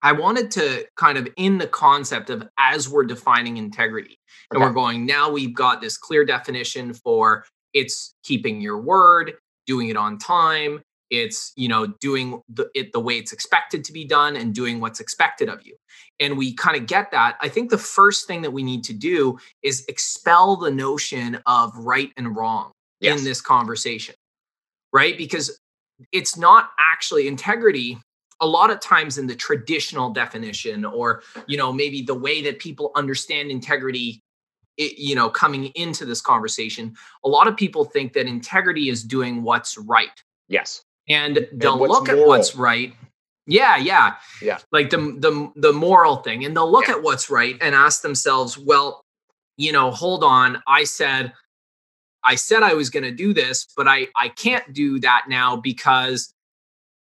I 0.01 0.13
wanted 0.13 0.51
to 0.51 0.85
kind 0.95 1.17
of 1.17 1.27
in 1.35 1.57
the 1.57 1.67
concept 1.67 2.29
of 2.29 2.47
as 2.57 2.87
we're 2.87 3.03
defining 3.03 3.57
integrity 3.57 4.17
and 4.51 4.61
we're 4.61 4.71
going, 4.71 5.05
now 5.05 5.29
we've 5.29 5.53
got 5.53 5.81
this 5.81 5.97
clear 5.97 6.25
definition 6.25 6.93
for 6.93 7.45
it's 7.73 8.13
keeping 8.23 8.61
your 8.61 8.79
word, 8.79 9.33
doing 9.67 9.89
it 9.89 9.97
on 9.97 10.17
time, 10.17 10.81
it's 11.09 11.53
you 11.55 11.67
know 11.67 11.87
doing 11.99 12.41
the, 12.49 12.69
it 12.75 12.91
the 12.91 12.99
way 12.99 13.17
it's 13.17 13.33
expected 13.33 13.83
to 13.83 13.93
be 13.93 14.05
done 14.05 14.35
and 14.35 14.53
doing 14.53 14.79
what's 14.79 14.99
expected 14.99 15.49
of 15.49 15.65
you 15.65 15.75
and 16.19 16.37
we 16.37 16.53
kind 16.53 16.77
of 16.77 16.85
get 16.87 17.11
that 17.11 17.37
i 17.41 17.49
think 17.49 17.69
the 17.69 17.77
first 17.77 18.27
thing 18.27 18.41
that 18.41 18.51
we 18.51 18.63
need 18.63 18.83
to 18.83 18.93
do 18.93 19.37
is 19.63 19.85
expel 19.87 20.55
the 20.55 20.71
notion 20.71 21.39
of 21.45 21.75
right 21.77 22.11
and 22.17 22.35
wrong 22.35 22.71
yes. 22.99 23.17
in 23.17 23.25
this 23.25 23.41
conversation 23.41 24.15
right 24.93 25.17
because 25.17 25.59
it's 26.11 26.37
not 26.37 26.71
actually 26.79 27.27
integrity 27.27 27.97
a 28.41 28.47
lot 28.47 28.69
of 28.69 28.79
times 28.79 29.17
in 29.17 29.27
the 29.27 29.35
traditional 29.35 30.09
definition 30.11 30.85
or 30.85 31.21
you 31.47 31.57
know 31.57 31.71
maybe 31.71 32.01
the 32.01 32.15
way 32.15 32.41
that 32.41 32.59
people 32.59 32.91
understand 32.95 33.51
integrity 33.51 34.21
it, 34.77 34.97
you 34.97 35.15
know 35.15 35.29
coming 35.29 35.65
into 35.75 36.05
this 36.05 36.21
conversation 36.21 36.95
a 37.23 37.29
lot 37.29 37.47
of 37.47 37.57
people 37.57 37.85
think 37.85 38.13
that 38.13 38.27
integrity 38.27 38.89
is 38.89 39.03
doing 39.03 39.43
what's 39.43 39.77
right. 39.77 40.23
Yes. 40.47 40.83
And 41.07 41.47
they'll 41.53 41.73
and 41.73 41.81
look 41.81 42.07
moral. 42.07 42.21
at 42.21 42.27
what's 42.27 42.55
right. 42.55 42.93
Yeah 43.45 43.77
yeah. 43.77 44.15
Yeah. 44.41 44.59
Like 44.71 44.89
the 44.89 44.97
the 44.97 45.51
the 45.55 45.73
moral 45.73 46.17
thing. 46.17 46.45
And 46.45 46.55
they'll 46.55 46.71
look 46.71 46.87
yeah. 46.87 46.95
at 46.95 47.03
what's 47.03 47.29
right 47.29 47.57
and 47.61 47.75
ask 47.75 48.01
themselves 48.01 48.57
well 48.57 49.03
you 49.57 49.71
know 49.71 49.91
hold 49.91 50.23
on. 50.23 50.63
I 50.67 50.85
said 50.85 51.33
I 52.23 52.35
said 52.35 52.63
I 52.63 52.73
was 52.73 52.89
going 52.89 53.03
to 53.03 53.11
do 53.11 53.33
this, 53.33 53.67
but 53.75 53.87
I 53.87 54.07
I 54.15 54.29
can't 54.29 54.73
do 54.73 54.99
that 54.99 55.25
now 55.27 55.55
because 55.55 56.33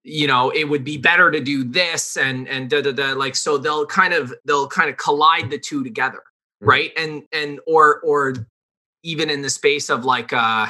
you 0.04 0.26
know 0.26 0.50
it 0.50 0.64
would 0.64 0.84
be 0.84 0.98
better 0.98 1.30
to 1.30 1.40
do 1.40 1.64
this 1.64 2.16
and 2.16 2.48
and 2.48 2.68
da 2.68 2.82
da 2.82 2.92
da 2.92 3.12
like 3.12 3.36
so 3.36 3.56
they'll 3.56 3.86
kind 3.86 4.14
of 4.14 4.34
they'll 4.44 4.68
kind 4.68 4.90
of 4.90 4.96
collide 4.96 5.50
the 5.50 5.58
two 5.58 5.84
together, 5.84 6.22
mm-hmm. 6.62 6.68
right? 6.68 6.92
And 6.96 7.22
and 7.32 7.60
or 7.66 8.00
or 8.00 8.34
even 9.02 9.30
in 9.30 9.42
the 9.42 9.50
space 9.50 9.90
of 9.90 10.04
like 10.04 10.32
uh, 10.32 10.66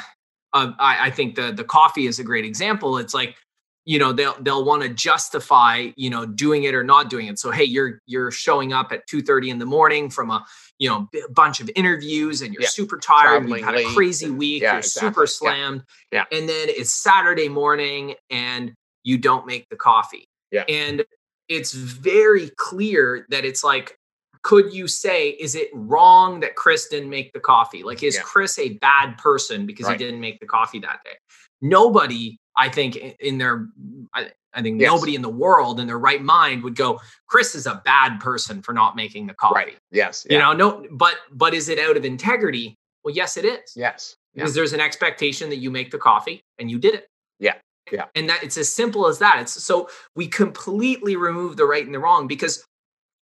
I, 0.53 0.75
I 0.79 1.11
think 1.11 1.35
the 1.35 1.53
the 1.53 1.65
coffee 1.65 2.07
is 2.07 2.19
a 2.19 2.25
great 2.25 2.45
example. 2.45 2.99
It's 2.99 3.15
like 3.15 3.37
you 3.85 3.99
know 3.99 4.13
they'll 4.13 4.37
they'll 4.41 4.65
want 4.65 4.83
to 4.83 4.89
justify 4.89 5.91
you 5.97 6.09
know 6.09 6.25
doing 6.25 6.65
it 6.65 6.75
or 6.75 6.85
not 6.85 7.11
doing 7.11 7.27
it 7.27 7.39
so 7.39 7.51
hey 7.51 7.65
you're 7.65 8.01
you're 8.07 8.31
showing 8.31 8.73
up 8.73 8.93
at 8.93 9.07
2 9.07 9.23
30 9.23 9.51
in 9.51 9.59
the 9.59 9.67
morning 9.67 10.09
from 10.09 10.31
a 10.31 10.45
you 10.79 10.89
know 10.89 11.09
a 11.27 11.31
bunch 11.33 11.61
of 11.61 11.71
interviews 11.75 12.43
and 12.43 12.53
you're 12.53 12.63
yeah. 12.63 12.69
super 12.69 12.99
tired 12.99 13.49
you've 13.49 13.61
had 13.61 13.75
a 13.75 13.85
crazy 13.95 14.31
week 14.31 14.63
yeah, 14.63 14.73
you're 14.73 14.79
exactly. 14.79 15.09
super 15.09 15.27
slammed 15.27 15.83
yeah. 16.13 16.25
yeah 16.31 16.39
and 16.39 16.49
then 16.49 16.69
it's 16.69 16.93
saturday 16.93 17.49
morning 17.49 18.15
and 18.31 18.73
you 19.05 19.19
don't 19.19 19.47
make 19.47 19.69
the 19.69 19.77
coffee 19.77 20.29
yeah 20.51 20.65
and 20.69 21.05
it's 21.49 21.73
very 21.73 22.51
clear 22.57 23.27
that 23.31 23.45
it's 23.45 23.65
like 23.65 23.99
could 24.43 24.73
you 24.73 24.89
say 24.89 25.31
is 25.31 25.55
it 25.55 25.69
wrong 25.73 26.41
that 26.41 26.57
chris 26.57 26.89
didn't 26.89 27.11
make 27.11 27.33
the 27.33 27.41
coffee 27.41 27.83
like 27.83 28.03
is 28.03 28.19
chris 28.21 28.59
a 28.59 28.75
bad 28.79 29.17
person 29.19 29.67
because 29.67 29.87
right. 29.87 29.99
he 29.99 30.05
didn't 30.05 30.21
make 30.21 30.39
the 30.41 30.47
coffee 30.47 30.79
that 30.79 31.01
day 31.05 31.15
nobody 31.61 32.39
I 32.57 32.69
think 32.69 32.97
in 32.97 33.39
their, 33.39 33.69
I, 34.15 34.31
I 34.55 34.63
think 34.63 34.81
yes. 34.81 34.91
nobody 34.91 35.15
in 35.15 35.23
the 35.23 35.29
world 35.29 35.81
in 35.81 35.87
their 35.87 35.99
right 35.99 36.23
mind 36.23 36.63
would 36.63 36.77
go, 36.77 37.01
Chris 37.27 37.55
is 37.55 37.67
a 37.67 37.81
bad 37.85 38.21
person 38.21 38.61
for 38.63 38.73
not 38.73 38.97
making 38.97 39.27
the 39.27 39.35
coffee. 39.35 39.55
Right. 39.55 39.77
Yes. 39.91 40.27
Yeah. 40.29 40.35
You 40.35 40.39
know, 40.41 40.53
no, 40.53 40.87
but, 40.91 41.17
but 41.33 41.55
is 41.55 41.69
it 41.69 41.79
out 41.79 41.97
of 41.97 42.05
integrity? 42.05 42.77
Well, 43.05 43.15
yes, 43.15 43.37
it 43.37 43.45
is. 43.45 43.73
Yes. 43.75 44.17
Yeah. 44.35 44.43
Because 44.43 44.55
there's 44.55 44.73
an 44.73 44.81
expectation 44.81 45.49
that 45.51 45.57
you 45.57 45.71
make 45.71 45.91
the 45.91 45.99
coffee 45.99 46.43
and 46.59 46.71
you 46.71 46.79
did 46.79 46.95
it. 46.95 47.07
Yeah. 47.39 47.55
Yeah. 47.91 48.07
And 48.15 48.29
that 48.29 48.43
it's 48.43 48.57
as 48.59 48.73
simple 48.73 49.07
as 49.07 49.19
that. 49.19 49.41
It's 49.41 49.63
so 49.63 49.89
we 50.15 50.29
completely 50.29 51.17
remove 51.17 51.57
the 51.57 51.65
right 51.65 51.85
and 51.85 51.95
the 51.95 51.99
wrong 51.99 52.27
because 52.27 52.65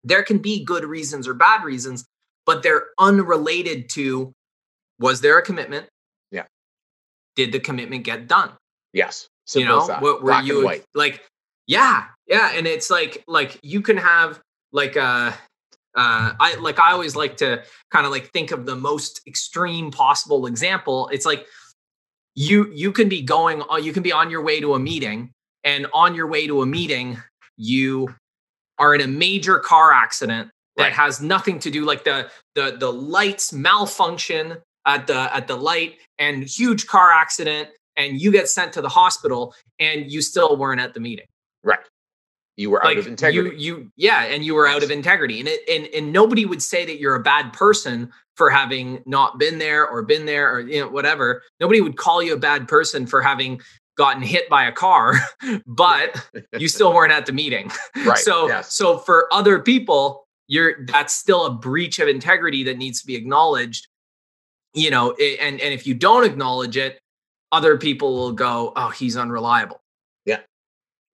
there 0.04 0.22
can 0.22 0.38
be 0.38 0.64
good 0.64 0.84
reasons 0.84 1.26
or 1.28 1.34
bad 1.34 1.64
reasons, 1.64 2.04
but 2.46 2.62
they're 2.62 2.86
unrelated 2.98 3.88
to 3.90 4.32
was 4.98 5.20
there 5.20 5.38
a 5.38 5.42
commitment? 5.42 5.86
Yeah. 6.30 6.44
Did 7.34 7.52
the 7.52 7.60
commitment 7.60 8.04
get 8.04 8.28
done? 8.28 8.52
Yes. 8.96 9.28
Simple 9.44 9.82
you 9.82 9.88
know, 9.88 9.98
what 10.00 10.22
were 10.22 10.40
you 10.40 10.64
like? 10.94 11.22
Yeah, 11.68 12.06
yeah, 12.26 12.52
and 12.54 12.66
it's 12.66 12.90
like 12.90 13.22
like 13.28 13.60
you 13.62 13.82
can 13.82 13.96
have 13.96 14.40
like 14.72 14.96
uh 14.96 15.32
uh 15.94 16.32
I 16.40 16.56
like 16.60 16.80
I 16.80 16.92
always 16.92 17.14
like 17.14 17.36
to 17.38 17.62
kind 17.92 18.06
of 18.06 18.12
like 18.12 18.32
think 18.32 18.50
of 18.50 18.66
the 18.66 18.74
most 18.74 19.20
extreme 19.26 19.90
possible 19.90 20.46
example. 20.46 21.08
It's 21.12 21.26
like 21.26 21.46
you 22.34 22.72
you 22.72 22.90
can 22.90 23.08
be 23.08 23.22
going 23.22 23.62
uh, 23.70 23.76
you 23.76 23.92
can 23.92 24.02
be 24.02 24.12
on 24.12 24.30
your 24.30 24.42
way 24.42 24.60
to 24.60 24.74
a 24.74 24.78
meeting 24.78 25.30
and 25.62 25.86
on 25.92 26.14
your 26.14 26.26
way 26.26 26.46
to 26.46 26.62
a 26.62 26.66
meeting 26.66 27.20
you 27.56 28.14
are 28.78 28.94
in 28.94 29.00
a 29.02 29.06
major 29.06 29.58
car 29.58 29.92
accident 29.92 30.50
that 30.76 30.84
right. 30.84 30.92
has 30.92 31.20
nothing 31.20 31.58
to 31.58 31.70
do 31.70 31.84
like 31.84 32.04
the 32.04 32.30
the 32.54 32.76
the 32.78 32.92
lights 32.92 33.52
malfunction 33.52 34.56
at 34.86 35.06
the 35.06 35.34
at 35.34 35.46
the 35.46 35.56
light 35.56 35.98
and 36.18 36.44
huge 36.44 36.86
car 36.86 37.10
accident 37.10 37.68
and 37.96 38.20
you 38.20 38.30
get 38.32 38.48
sent 38.48 38.72
to 38.74 38.82
the 38.82 38.88
hospital 38.88 39.54
and 39.78 40.10
you 40.10 40.22
still 40.22 40.56
weren't 40.56 40.80
at 40.80 40.94
the 40.94 41.00
meeting. 41.00 41.26
Right. 41.62 41.80
You 42.56 42.70
were 42.70 42.80
like, 42.82 42.96
out 42.96 43.00
of 43.00 43.06
integrity. 43.06 43.56
You, 43.58 43.76
you, 43.76 43.92
yeah, 43.96 44.24
and 44.24 44.44
you 44.44 44.54
were 44.54 44.66
out 44.66 44.82
of 44.82 44.90
integrity, 44.90 45.40
and 45.40 45.48
it, 45.48 45.60
and 45.68 45.86
and 45.94 46.10
nobody 46.10 46.46
would 46.46 46.62
say 46.62 46.86
that 46.86 46.98
you're 46.98 47.14
a 47.14 47.22
bad 47.22 47.52
person 47.52 48.10
for 48.34 48.48
having 48.48 49.02
not 49.04 49.38
been 49.38 49.58
there 49.58 49.86
or 49.86 50.02
been 50.02 50.24
there 50.24 50.50
or 50.54 50.60
you 50.60 50.80
know 50.80 50.88
whatever. 50.88 51.42
Nobody 51.60 51.82
would 51.82 51.98
call 51.98 52.22
you 52.22 52.32
a 52.32 52.38
bad 52.38 52.66
person 52.66 53.06
for 53.06 53.20
having 53.20 53.60
gotten 53.98 54.22
hit 54.22 54.48
by 54.48 54.64
a 54.64 54.72
car, 54.72 55.14
but 55.66 56.26
you 56.58 56.68
still 56.68 56.94
weren't 56.94 57.12
at 57.12 57.26
the 57.26 57.32
meeting. 57.32 57.70
Right. 58.04 58.18
So 58.18 58.46
yes. 58.46 58.72
so 58.72 58.98
for 58.98 59.26
other 59.32 59.58
people, 59.58 60.26
you're 60.46 60.86
that's 60.86 61.14
still 61.14 61.44
a 61.46 61.50
breach 61.50 61.98
of 61.98 62.08
integrity 62.08 62.62
that 62.64 62.78
needs 62.78 63.00
to 63.00 63.06
be 63.06 63.16
acknowledged. 63.16 63.88
You 64.74 64.90
know, 64.90 65.12
and 65.12 65.60
and 65.60 65.74
if 65.74 65.86
you 65.86 65.94
don't 65.94 66.24
acknowledge 66.24 66.76
it, 66.76 67.00
other 67.56 67.78
people 67.78 68.14
will 68.14 68.32
go, 68.32 68.74
oh, 68.76 68.90
he's 68.90 69.16
unreliable. 69.16 69.80
Yeah. 70.26 70.40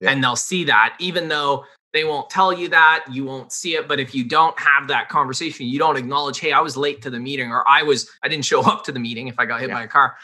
yeah. 0.00 0.10
And 0.10 0.24
they'll 0.24 0.34
see 0.34 0.64
that, 0.64 0.96
even 0.98 1.28
though 1.28 1.64
they 1.92 2.02
won't 2.02 2.28
tell 2.30 2.52
you 2.52 2.68
that, 2.70 3.04
you 3.08 3.24
won't 3.24 3.52
see 3.52 3.76
it. 3.76 3.86
But 3.86 4.00
if 4.00 4.12
you 4.12 4.24
don't 4.24 4.58
have 4.58 4.88
that 4.88 5.08
conversation, 5.08 5.66
you 5.66 5.78
don't 5.78 5.96
acknowledge, 5.96 6.40
hey, 6.40 6.50
I 6.50 6.60
was 6.60 6.76
late 6.76 7.00
to 7.02 7.10
the 7.10 7.20
meeting, 7.20 7.52
or 7.52 7.66
I 7.68 7.84
was, 7.84 8.10
I 8.24 8.28
didn't 8.28 8.44
show 8.44 8.60
up 8.72 8.82
to 8.84 8.92
the 8.92 8.98
meeting 8.98 9.28
if 9.28 9.38
I 9.38 9.46
got 9.46 9.60
hit 9.60 9.68
yeah. 9.68 9.76
by 9.76 9.84
a 9.84 9.88
car. 9.88 10.16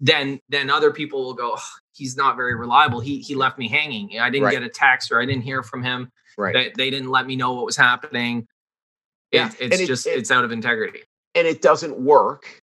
Then, 0.00 0.40
then 0.48 0.70
other 0.70 0.90
people 0.90 1.22
will 1.22 1.34
go, 1.34 1.54
oh, 1.56 1.68
he's 1.92 2.16
not 2.16 2.36
very 2.36 2.54
reliable. 2.54 3.00
He 3.00 3.18
he 3.18 3.34
left 3.34 3.58
me 3.58 3.68
hanging. 3.68 4.18
I 4.20 4.30
didn't 4.30 4.44
right. 4.44 4.52
get 4.52 4.62
a 4.62 4.68
text, 4.68 5.10
or 5.10 5.20
I 5.20 5.26
didn't 5.26 5.42
hear 5.42 5.62
from 5.62 5.82
him. 5.82 6.10
Right. 6.36 6.54
They, 6.54 6.72
they 6.76 6.90
didn't 6.90 7.10
let 7.10 7.26
me 7.26 7.34
know 7.34 7.52
what 7.54 7.66
was 7.66 7.76
happening. 7.76 8.46
Yeah, 9.32 9.50
it's, 9.58 9.80
it's 9.80 9.86
just 9.88 10.06
it, 10.06 10.10
it's 10.10 10.30
out 10.30 10.44
of 10.44 10.52
integrity. 10.52 11.00
And 11.34 11.46
it 11.46 11.60
doesn't 11.62 11.98
work. 11.98 12.60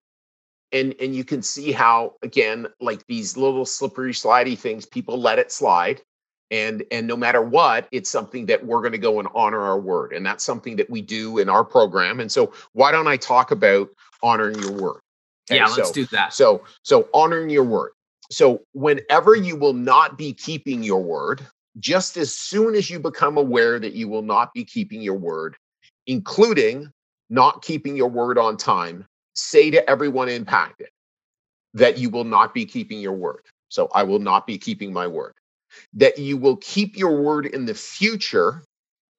And 0.72 0.95
and 0.99 1.15
you 1.15 1.24
can 1.24 1.41
see 1.41 1.72
how 1.72 2.15
again, 2.22 2.67
like 2.80 3.05
these 3.07 3.36
little 3.36 3.65
slippery 3.65 4.13
slidey 4.13 4.57
things, 4.57 4.86
people 4.86 5.20
let 5.20 5.39
it 5.39 5.51
slide. 5.51 6.01
And 6.51 6.84
and 6.91 7.07
no 7.07 7.15
matter 7.15 7.41
what, 7.41 7.88
it's 7.91 8.09
something 8.09 8.45
that 8.47 8.65
we're 8.65 8.82
going 8.82 8.91
to 8.91 8.97
go 8.97 9.20
and 9.20 9.28
honor 9.34 9.61
our 9.61 9.80
word. 9.80 10.13
And 10.13 10.26
that's 10.26 10.43
something 10.43 10.76
that 10.78 10.89
we 10.89 11.01
do 11.01 11.38
in 11.38 11.49
our 11.49 11.63
program. 11.63 12.20
And 12.20 12.32
so 12.32 12.53
why 12.74 12.91
don't 12.91 13.07
I 13.07 13.17
talk 13.17 13.51
about 13.51 13.89
honoring 14.22 14.59
your 14.59 14.72
word? 14.72 15.01
Okay, 15.49 15.57
yeah, 15.57 15.65
let's 15.65 15.89
so, 15.89 15.93
do 15.93 16.05
that. 16.07 16.34
So 16.34 16.63
so 16.84 17.07
honoring 17.13 17.49
your 17.49 17.63
word. 17.63 17.91
So 18.32 18.61
whenever 18.74 19.36
you 19.36 19.55
will 19.55 19.74
not 19.74 20.17
be 20.17 20.34
keeping 20.34 20.84
your 20.84 21.01
word, 21.01 21.45
just 21.80 22.17
as 22.17 22.34
soon 22.34 22.76
as 22.76 22.89
you 22.89 22.99
become 22.99 23.38
aware 23.38 23.80
that 23.80 23.93
you 23.93 24.07
will 24.07 24.22
not 24.22 24.53
be 24.53 24.63
keeping 24.63 25.01
your 25.01 25.17
word, 25.17 25.55
including 26.07 26.91
not 27.30 27.61
keeping 27.61 27.95
your 27.95 28.09
word 28.09 28.38
on 28.38 28.57
time, 28.57 29.05
say 29.40 29.72
to 29.72 29.90
everyone 29.90 30.30
impacted 30.30 30.90
that 31.74 31.98
you 31.98 32.10
will 32.10 32.24
not 32.24 32.54
be 32.54 32.66
keeping 32.66 33.00
your 33.00 33.14
word. 33.14 33.44
So 33.70 33.90
I 33.94 34.04
will 34.04 34.20
not 34.20 34.48
be 34.48 34.58
keeping 34.58 34.94
my 34.94 35.08
word. 35.08 35.34
That 35.94 36.18
you 36.18 36.38
will 36.38 36.58
keep 36.58 36.98
your 36.98 37.22
word 37.22 37.46
in 37.46 37.66
the 37.66 37.76
future 37.76 38.64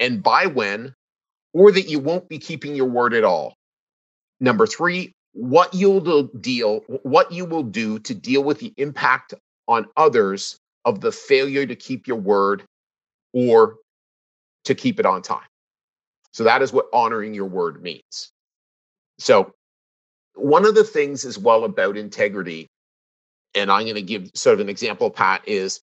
and 0.01 0.23
by 0.23 0.47
when, 0.47 0.95
or 1.53 1.73
that 1.73 1.89
you 1.89 2.01
won't 2.01 2.29
be 2.29 2.39
keeping 2.39 2.75
your 2.75 2.89
word 2.89 3.15
at 3.15 3.25
all. 3.25 3.55
Number 4.41 4.67
three, 4.67 5.13
what 5.33 5.75
you'll 5.75 6.25
deal, 6.25 6.81
what 7.03 7.33
you 7.33 7.45
will 7.45 7.63
do 7.63 7.99
to 8.01 8.15
deal 8.15 8.43
with 8.43 8.59
the 8.59 8.73
impact 8.77 9.35
on 9.69 9.87
others 9.97 10.59
of 10.85 11.01
the 11.01 11.13
failure 11.13 11.67
to 11.67 11.77
keep 11.77 12.09
your 12.09 12.17
word 12.17 12.65
or 13.33 13.77
to 14.65 14.75
keep 14.75 14.99
it 15.01 15.07
on 15.07 15.23
time. 15.23 15.47
So 16.33 16.45
that 16.45 16.63
is 16.63 16.73
what 16.73 16.87
honoring 16.93 17.35
your 17.35 17.47
word 17.47 17.83
means. 17.83 18.31
So, 19.19 19.53
one 20.43 20.67
of 20.67 20.75
the 20.75 20.85
things 20.85 21.25
as 21.25 21.39
well 21.39 21.65
about 21.65 21.97
integrity, 21.97 22.69
and 23.55 23.71
I'm 23.71 23.85
going 23.85 23.95
to 23.97 24.03
give 24.03 24.31
sort 24.35 24.55
of 24.55 24.61
an 24.61 24.69
example, 24.69 25.11
Pat, 25.11 25.43
is 25.47 25.81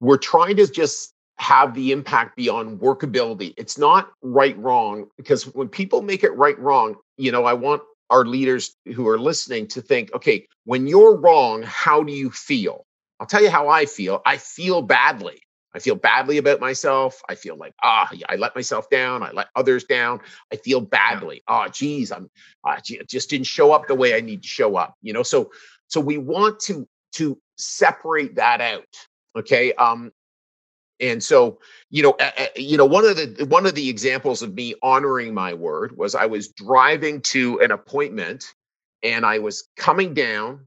we're 0.00 0.18
trying 0.18 0.56
to 0.56 0.66
just 0.66 1.12
have 1.36 1.74
the 1.74 1.92
impact 1.92 2.36
beyond 2.36 2.80
workability. 2.80 3.54
It's 3.56 3.78
not 3.78 4.10
right 4.22 4.56
wrong 4.58 5.06
because 5.16 5.44
when 5.54 5.68
people 5.68 6.02
make 6.02 6.22
it 6.22 6.30
right 6.36 6.58
wrong, 6.58 6.96
you 7.16 7.32
know, 7.32 7.44
I 7.44 7.54
want 7.54 7.82
our 8.10 8.24
leaders 8.24 8.74
who 8.94 9.08
are 9.08 9.18
listening 9.18 9.66
to 9.68 9.80
think, 9.80 10.14
okay, 10.14 10.46
when 10.64 10.86
you're 10.86 11.16
wrong, 11.16 11.62
how 11.62 12.02
do 12.02 12.12
you 12.12 12.30
feel? 12.30 12.84
I'll 13.18 13.26
tell 13.26 13.42
you 13.42 13.50
how 13.50 13.68
I 13.68 13.86
feel. 13.86 14.22
I 14.26 14.36
feel 14.36 14.82
badly. 14.82 15.40
I 15.74 15.80
feel 15.80 15.96
badly 15.96 16.38
about 16.38 16.60
myself. 16.60 17.20
I 17.28 17.34
feel 17.34 17.56
like, 17.56 17.74
ah, 17.82 18.08
I 18.28 18.36
let 18.36 18.54
myself 18.54 18.88
down. 18.90 19.22
I 19.22 19.32
let 19.32 19.48
others 19.56 19.84
down. 19.84 20.20
I 20.52 20.56
feel 20.56 20.80
badly. 20.80 21.42
Yeah. 21.48 21.64
Oh, 21.66 21.68
geez, 21.68 22.12
I'm 22.12 22.30
I 22.64 22.80
just 22.80 23.30
didn't 23.30 23.46
show 23.46 23.72
up 23.72 23.88
the 23.88 23.94
way 23.94 24.14
I 24.14 24.20
need 24.20 24.42
to 24.42 24.48
show 24.48 24.76
up. 24.76 24.94
You 25.02 25.12
know, 25.12 25.22
so 25.22 25.50
so 25.88 26.00
we 26.00 26.18
want 26.18 26.60
to 26.60 26.88
to 27.14 27.38
separate 27.58 28.36
that 28.36 28.60
out. 28.60 28.84
Okay. 29.36 29.72
Um, 29.74 30.12
and 31.00 31.22
so 31.22 31.58
you 31.90 32.02
know 32.02 32.12
uh, 32.20 32.30
you 32.56 32.76
know 32.76 32.84
one 32.84 33.04
of 33.04 33.16
the 33.16 33.46
one 33.48 33.66
of 33.66 33.74
the 33.74 33.88
examples 33.88 34.42
of 34.42 34.54
me 34.54 34.74
honoring 34.82 35.34
my 35.34 35.52
word 35.52 35.96
was 35.96 36.14
i 36.14 36.24
was 36.24 36.48
driving 36.48 37.20
to 37.20 37.58
an 37.60 37.72
appointment 37.72 38.54
and 39.02 39.26
i 39.26 39.38
was 39.38 39.68
coming 39.76 40.14
down 40.14 40.66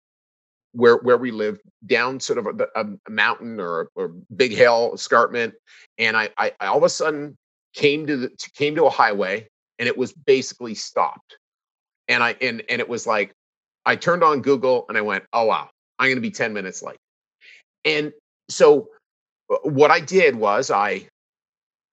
where 0.73 0.97
where 0.97 1.17
we 1.17 1.31
lived 1.31 1.61
down 1.85 2.19
sort 2.19 2.39
of 2.39 2.47
a, 2.47 2.67
a 2.75 3.11
mountain 3.11 3.59
or 3.59 3.89
a 3.97 4.07
big 4.35 4.51
hill 4.51 4.91
escarpment 4.93 5.53
and 5.97 6.15
I, 6.15 6.29
I, 6.37 6.53
I 6.59 6.67
all 6.67 6.77
of 6.77 6.83
a 6.83 6.89
sudden 6.89 7.37
came 7.73 8.07
to 8.07 8.17
the 8.17 8.49
came 8.55 8.75
to 8.75 8.85
a 8.85 8.89
highway 8.89 9.47
and 9.79 9.87
it 9.87 9.97
was 9.97 10.13
basically 10.13 10.75
stopped. 10.75 11.37
And 12.07 12.23
i 12.23 12.35
and 12.41 12.63
and 12.69 12.79
it 12.79 12.87
was 12.87 13.05
like 13.05 13.33
i 13.85 13.95
turned 13.95 14.23
on 14.23 14.41
google 14.41 14.85
and 14.87 14.97
i 14.97 15.01
went 15.01 15.25
oh 15.33 15.45
wow 15.45 15.69
i'm 15.99 16.07
going 16.07 16.15
to 16.15 16.21
be 16.21 16.31
10 16.31 16.53
minutes 16.53 16.81
late. 16.81 16.97
And 17.83 18.13
so 18.49 18.89
uh, 19.51 19.57
what 19.63 19.91
i 19.91 19.99
did 19.99 20.35
was 20.35 20.71
i 20.71 21.07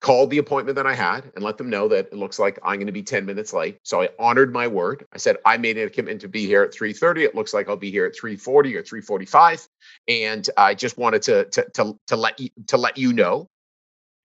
called 0.05 0.28
the 0.28 0.36
appointment 0.36 0.76
that 0.76 0.86
I 0.86 0.94
had 0.94 1.32
and 1.34 1.42
let 1.42 1.57
them 1.57 1.70
know 1.70 1.88
that 1.88 2.09
it 2.12 2.12
looks 2.12 2.38
like 2.38 2.59
I'm 2.62 2.74
going 2.74 2.88
to 2.88 2.92
be 2.92 3.02
10 3.02 3.24
minutes 3.24 3.55
late. 3.55 3.78
So 3.84 4.02
I 4.02 4.11
honored 4.18 4.52
my 4.52 4.68
word. 4.68 5.07
I 5.14 5.16
said 5.16 5.38
I 5.46 5.57
made 5.57 5.78
a 5.78 5.88
commitment 5.88 6.20
to 6.20 6.28
be 6.28 6.44
here 6.44 6.62
at 6.62 6.72
3:30. 6.74 7.24
It 7.24 7.34
looks 7.34 7.55
like 7.55 7.70
I'll 7.70 7.76
be 7.76 7.90
here 7.90 8.05
at 8.05 8.14
3:40 8.14 8.74
or 8.76 8.82
3:45 8.82 9.66
and 10.07 10.46
I 10.59 10.74
just 10.74 10.98
wanted 10.98 11.22
to 11.22 11.46
to 11.46 11.66
to 11.72 11.98
to 12.09 12.16
let 12.16 12.38
you 12.38 12.50
to 12.66 12.76
let 12.76 12.98
you 12.98 13.14
know. 13.14 13.48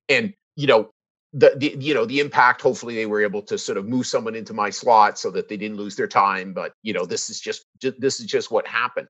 And 0.09 0.33
you 0.57 0.67
know, 0.67 0.89
the, 1.31 1.53
the 1.55 1.77
you 1.79 1.93
know 1.93 2.05
the 2.05 2.19
impact 2.19 2.61
hopefully 2.61 2.95
they 2.95 3.05
were 3.05 3.23
able 3.23 3.43
to 3.43 3.57
sort 3.57 3.77
of 3.77 3.87
move 3.87 4.05
someone 4.05 4.35
into 4.35 4.53
my 4.53 4.69
slot 4.71 5.17
so 5.17 5.31
that 5.31 5.47
they 5.47 5.55
didn't 5.55 5.77
lose 5.77 5.95
their 5.95 6.07
time 6.07 6.53
but 6.53 6.73
you 6.81 6.91
know 6.91 7.05
this 7.05 7.29
is 7.29 7.39
just, 7.39 7.65
just 7.79 8.01
this 8.01 8.19
is 8.19 8.25
just 8.25 8.49
what 8.49 8.67
happened 8.67 9.07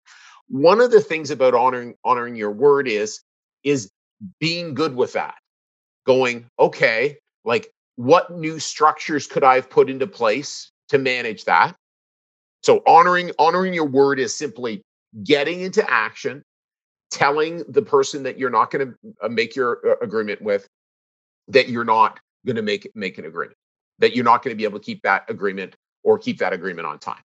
one 0.50 0.82
of 0.82 0.92
the 0.92 1.00
things 1.00 1.32
about 1.32 1.54
honoring 1.56 1.96
honoring 2.04 2.36
your 2.36 2.52
word 2.52 2.90
is 2.90 3.22
is 3.64 3.90
being 4.42 4.74
good 4.74 4.98
with 4.98 5.14
that 5.14 5.36
going, 6.10 6.48
okay, 6.58 7.20
like 7.46 7.72
what 7.96 8.32
new 8.32 8.58
structures 8.58 9.28
could 9.28 9.44
I 9.44 9.54
have 9.54 9.70
put 9.70 9.92
into 9.92 10.08
place 10.08 10.72
to 10.88 10.98
manage 10.98 11.46
that? 11.46 11.76
So 12.64 12.82
honoring 12.88 13.32
honoring 13.38 13.76
your 13.76 13.86
word 13.86 14.20
is 14.20 14.36
simply 14.36 14.82
getting 15.24 15.62
into 15.62 15.88
action, 15.88 16.42
telling 17.12 17.64
the 17.70 17.84
person 17.84 18.24
that 18.24 18.40
you're 18.40 18.50
not 18.50 18.72
going 18.72 18.88
to 18.88 18.96
uh, 19.22 19.30
make 19.30 19.56
your 19.56 19.88
uh, 19.88 19.96
agreement 20.02 20.42
with 20.42 20.68
that 21.50 21.70
you're 21.70 21.86
not 21.86 22.20
going 22.44 22.56
to 22.56 22.64
make 22.64 22.90
make 22.96 23.20
an 23.20 23.26
agreement, 23.26 23.58
that 24.00 24.16
you're 24.16 24.26
not 24.26 24.42
going 24.42 24.52
to 24.52 24.58
be 24.58 24.64
able 24.64 24.80
to 24.80 24.84
keep 24.84 25.04
that 25.04 25.30
agreement 25.30 25.76
or 26.04 26.18
keep 26.18 26.40
that 26.40 26.54
agreement 26.54 26.88
on 26.88 26.98
time. 26.98 27.22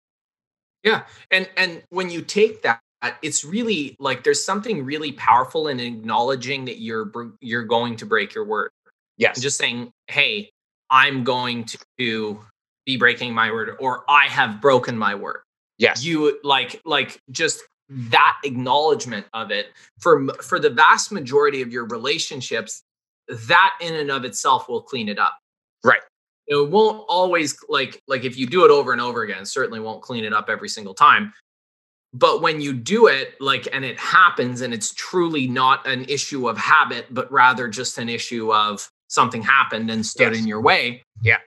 Yeah, 0.83 1.05
and 1.31 1.49
and 1.57 1.85
when 1.91 2.11
you 2.11 2.21
take 2.21 2.63
that 2.63 2.81
it's 3.23 3.45
really 3.45 3.97
like 3.99 4.25
there's 4.25 4.45
something 4.45 4.85
really 4.85 5.13
powerful 5.13 5.69
in 5.69 5.81
acknowledging 5.81 6.65
that 6.67 6.81
you're 6.81 7.11
you're 7.41 7.65
going 7.65 7.97
to 7.97 8.07
break 8.07 8.35
your 8.35 8.45
word. 8.45 8.71
Yes. 9.17 9.41
Just 9.41 9.59
saying, 9.59 9.91
"Hey, 10.07 10.51
I'm 10.91 11.25
going 11.25 11.65
to 11.65 12.41
be 12.87 12.97
breaking 12.97 13.35
my 13.35 13.51
word 13.51 13.77
or 13.81 14.05
I 14.09 14.27
have 14.27 14.61
broken 14.61 14.97
my 14.97 15.15
word." 15.15 15.41
Yes. 15.79 16.05
You 16.05 16.39
like 16.45 16.81
like 16.85 17.21
just 17.31 17.63
that 17.89 18.39
acknowledgement 18.45 19.27
of 19.35 19.51
it 19.51 19.69
for 19.99 20.29
for 20.35 20.59
the 20.59 20.71
vast 20.71 21.13
majority 21.13 21.61
of 21.61 21.73
your 21.73 21.87
relationships 21.87 22.83
that 23.29 23.75
in 23.81 23.95
and 23.95 24.11
of 24.11 24.25
itself 24.25 24.69
will 24.69 24.83
clean 24.83 25.09
it 25.09 25.19
up. 25.19 25.37
Right. 25.85 26.01
It 26.47 26.71
won't 26.71 27.05
always 27.09 27.57
like 27.69 28.01
like 28.07 28.25
if 28.25 28.37
you 28.37 28.47
do 28.47 28.65
it 28.65 28.71
over 28.71 28.93
and 28.93 29.01
over 29.01 29.23
again, 29.23 29.45
certainly 29.45 29.81
won't 29.81 30.03
clean 30.03 30.25
it 30.25 30.33
up 30.33 30.49
every 30.49 30.69
single 30.69 30.95
time 30.95 31.33
but 32.15 32.43
when 32.43 32.61
you 32.61 32.73
do 32.73 33.07
it 33.07 33.41
like 33.41 33.69
and 33.73 33.85
it 33.85 33.99
happens 33.99 34.61
and 34.61 34.75
it's 34.75 34.93
truly 34.95 35.47
not 35.47 35.87
an 35.87 36.05
issue 36.05 36.49
of 36.49 36.59
habit 36.59 37.07
but 37.11 37.31
rather 37.33 37.69
just 37.69 37.99
an 37.99 38.09
issue 38.09 38.53
of 38.53 38.89
something 39.09 39.43
happened 39.43 39.91
and 39.91 40.05
stood 40.05 40.33
yes. 40.33 40.41
in 40.41 40.47
your 40.47 40.61
way 40.61 41.03
yeah. 41.23 41.39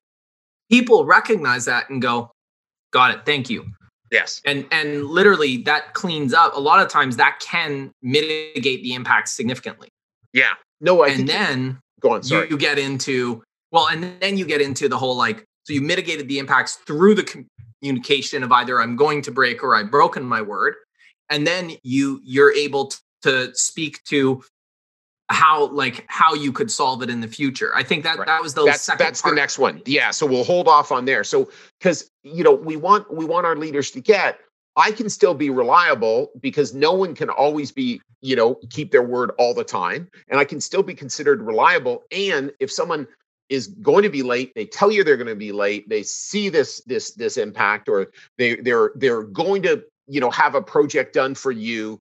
people 0.69 1.05
recognize 1.05 1.65
that 1.65 1.89
and 1.89 2.01
go 2.01 2.31
got 2.95 3.11
it. 3.11 3.25
Thank 3.25 3.49
you. 3.49 3.65
Yes. 4.09 4.41
And 4.45 4.65
and 4.71 5.05
literally 5.05 5.57
that 5.63 5.93
cleans 5.93 6.33
up. 6.33 6.55
A 6.55 6.59
lot 6.59 6.81
of 6.81 6.87
times 6.87 7.17
that 7.17 7.39
can 7.41 7.91
mitigate 8.01 8.81
the 8.83 8.93
impact 8.93 9.27
significantly. 9.27 9.89
Yeah. 10.33 10.53
No 10.79 11.03
I 11.03 11.09
and 11.09 11.27
then 11.27 11.65
you, 11.65 11.77
go 11.99 12.13
on 12.13 12.23
sorry. 12.23 12.45
You, 12.45 12.51
you 12.51 12.57
get 12.57 12.79
into 12.79 13.43
well 13.71 13.87
and 13.87 14.15
then 14.21 14.37
you 14.37 14.45
get 14.45 14.61
into 14.61 14.87
the 14.87 14.97
whole 14.97 15.17
like 15.17 15.43
so 15.65 15.73
you 15.73 15.81
mitigated 15.81 16.29
the 16.29 16.39
impacts 16.39 16.75
through 16.87 17.15
the 17.15 17.23
communication 17.81 18.43
of 18.43 18.51
either 18.51 18.81
I'm 18.81 18.95
going 18.95 19.21
to 19.23 19.31
break 19.31 19.63
or 19.63 19.75
I've 19.75 19.91
broken 19.91 20.23
my 20.23 20.41
word. 20.41 20.75
And 21.29 21.45
then 21.45 21.71
you 21.83 22.21
you're 22.23 22.53
able 22.53 22.91
to 23.23 23.53
speak 23.55 24.03
to 24.05 24.43
how 25.29 25.67
like 25.67 26.05
how 26.07 26.35
you 26.35 26.51
could 26.51 26.69
solve 26.69 27.01
it 27.01 27.09
in 27.09 27.19
the 27.19 27.27
future. 27.27 27.75
I 27.75 27.83
think 27.83 28.03
that 28.03 28.17
right. 28.17 28.27
that 28.27 28.41
was 28.41 28.53
the 28.53 28.65
that's, 28.65 28.83
second 28.83 29.05
that's 29.05 29.21
the 29.21 29.31
next 29.31 29.57
one. 29.57 29.81
Yeah. 29.85 30.11
So 30.11 30.25
we'll 30.25 30.43
hold 30.43 30.67
off 30.67 30.91
on 30.91 31.05
there. 31.05 31.23
So 31.23 31.49
because 31.79 32.09
you 32.23 32.43
know 32.43 32.53
we 32.53 32.75
want 32.75 33.11
we 33.11 33.25
want 33.25 33.45
our 33.45 33.55
leaders 33.55 33.89
to 33.91 34.01
get 34.01 34.39
I 34.77 34.91
can 34.91 35.09
still 35.09 35.33
be 35.33 35.49
reliable 35.49 36.31
because 36.41 36.73
no 36.73 36.93
one 36.93 37.15
can 37.15 37.29
always 37.29 37.71
be, 37.71 38.01
you 38.21 38.35
know, 38.35 38.55
keep 38.69 38.91
their 38.91 39.03
word 39.03 39.31
all 39.37 39.53
the 39.53 39.63
time. 39.63 40.09
And 40.27 40.39
I 40.39 40.45
can 40.45 40.59
still 40.59 40.83
be 40.83 40.93
considered 40.93 41.41
reliable. 41.41 42.03
And 42.11 42.51
if 42.59 42.71
someone 42.71 43.07
is 43.49 43.67
going 43.67 44.03
to 44.03 44.09
be 44.09 44.23
late. 44.23 44.53
They 44.55 44.65
tell 44.65 44.91
you 44.91 45.03
they're 45.03 45.17
going 45.17 45.27
to 45.27 45.35
be 45.35 45.51
late. 45.51 45.87
They 45.89 46.03
see 46.03 46.49
this 46.49 46.81
this 46.85 47.13
this 47.13 47.37
impact 47.37 47.89
or 47.89 48.11
they 48.37 48.55
they're 48.55 48.91
they're 48.95 49.23
going 49.23 49.63
to 49.63 49.83
you 50.07 50.19
know 50.19 50.31
have 50.31 50.55
a 50.55 50.61
project 50.61 51.13
done 51.13 51.35
for 51.35 51.51
you 51.51 51.99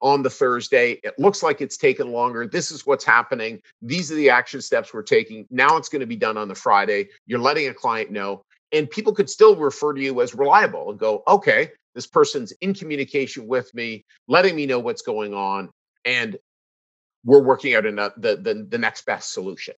on 0.00 0.22
the 0.22 0.30
Thursday. 0.30 1.00
It 1.02 1.14
looks 1.18 1.42
like 1.42 1.60
it's 1.60 1.76
taken 1.76 2.12
longer. 2.12 2.46
This 2.46 2.70
is 2.70 2.86
what's 2.86 3.04
happening. 3.04 3.60
These 3.82 4.12
are 4.12 4.14
the 4.14 4.30
action 4.30 4.60
steps 4.60 4.94
we're 4.94 5.02
taking. 5.02 5.46
Now 5.50 5.76
it's 5.76 5.88
going 5.88 6.00
to 6.00 6.06
be 6.06 6.16
done 6.16 6.36
on 6.36 6.46
the 6.48 6.54
Friday. 6.54 7.08
You're 7.26 7.40
letting 7.40 7.68
a 7.68 7.74
client 7.74 8.10
know. 8.10 8.44
And 8.70 8.88
people 8.88 9.14
could 9.14 9.30
still 9.30 9.56
refer 9.56 9.94
to 9.94 10.00
you 10.00 10.20
as 10.20 10.34
reliable 10.34 10.90
and 10.90 10.98
go 10.98 11.22
okay 11.26 11.70
this 11.98 12.06
person's 12.06 12.52
in 12.60 12.74
communication 12.74 13.48
with 13.48 13.74
me 13.74 14.04
letting 14.28 14.54
me 14.54 14.66
know 14.66 14.78
what's 14.78 15.02
going 15.02 15.34
on 15.34 15.68
and 16.04 16.36
we're 17.24 17.42
working 17.42 17.74
out 17.74 17.82
the, 17.82 18.36
the 18.36 18.66
the 18.68 18.78
next 18.78 19.04
best 19.04 19.32
solution 19.32 19.74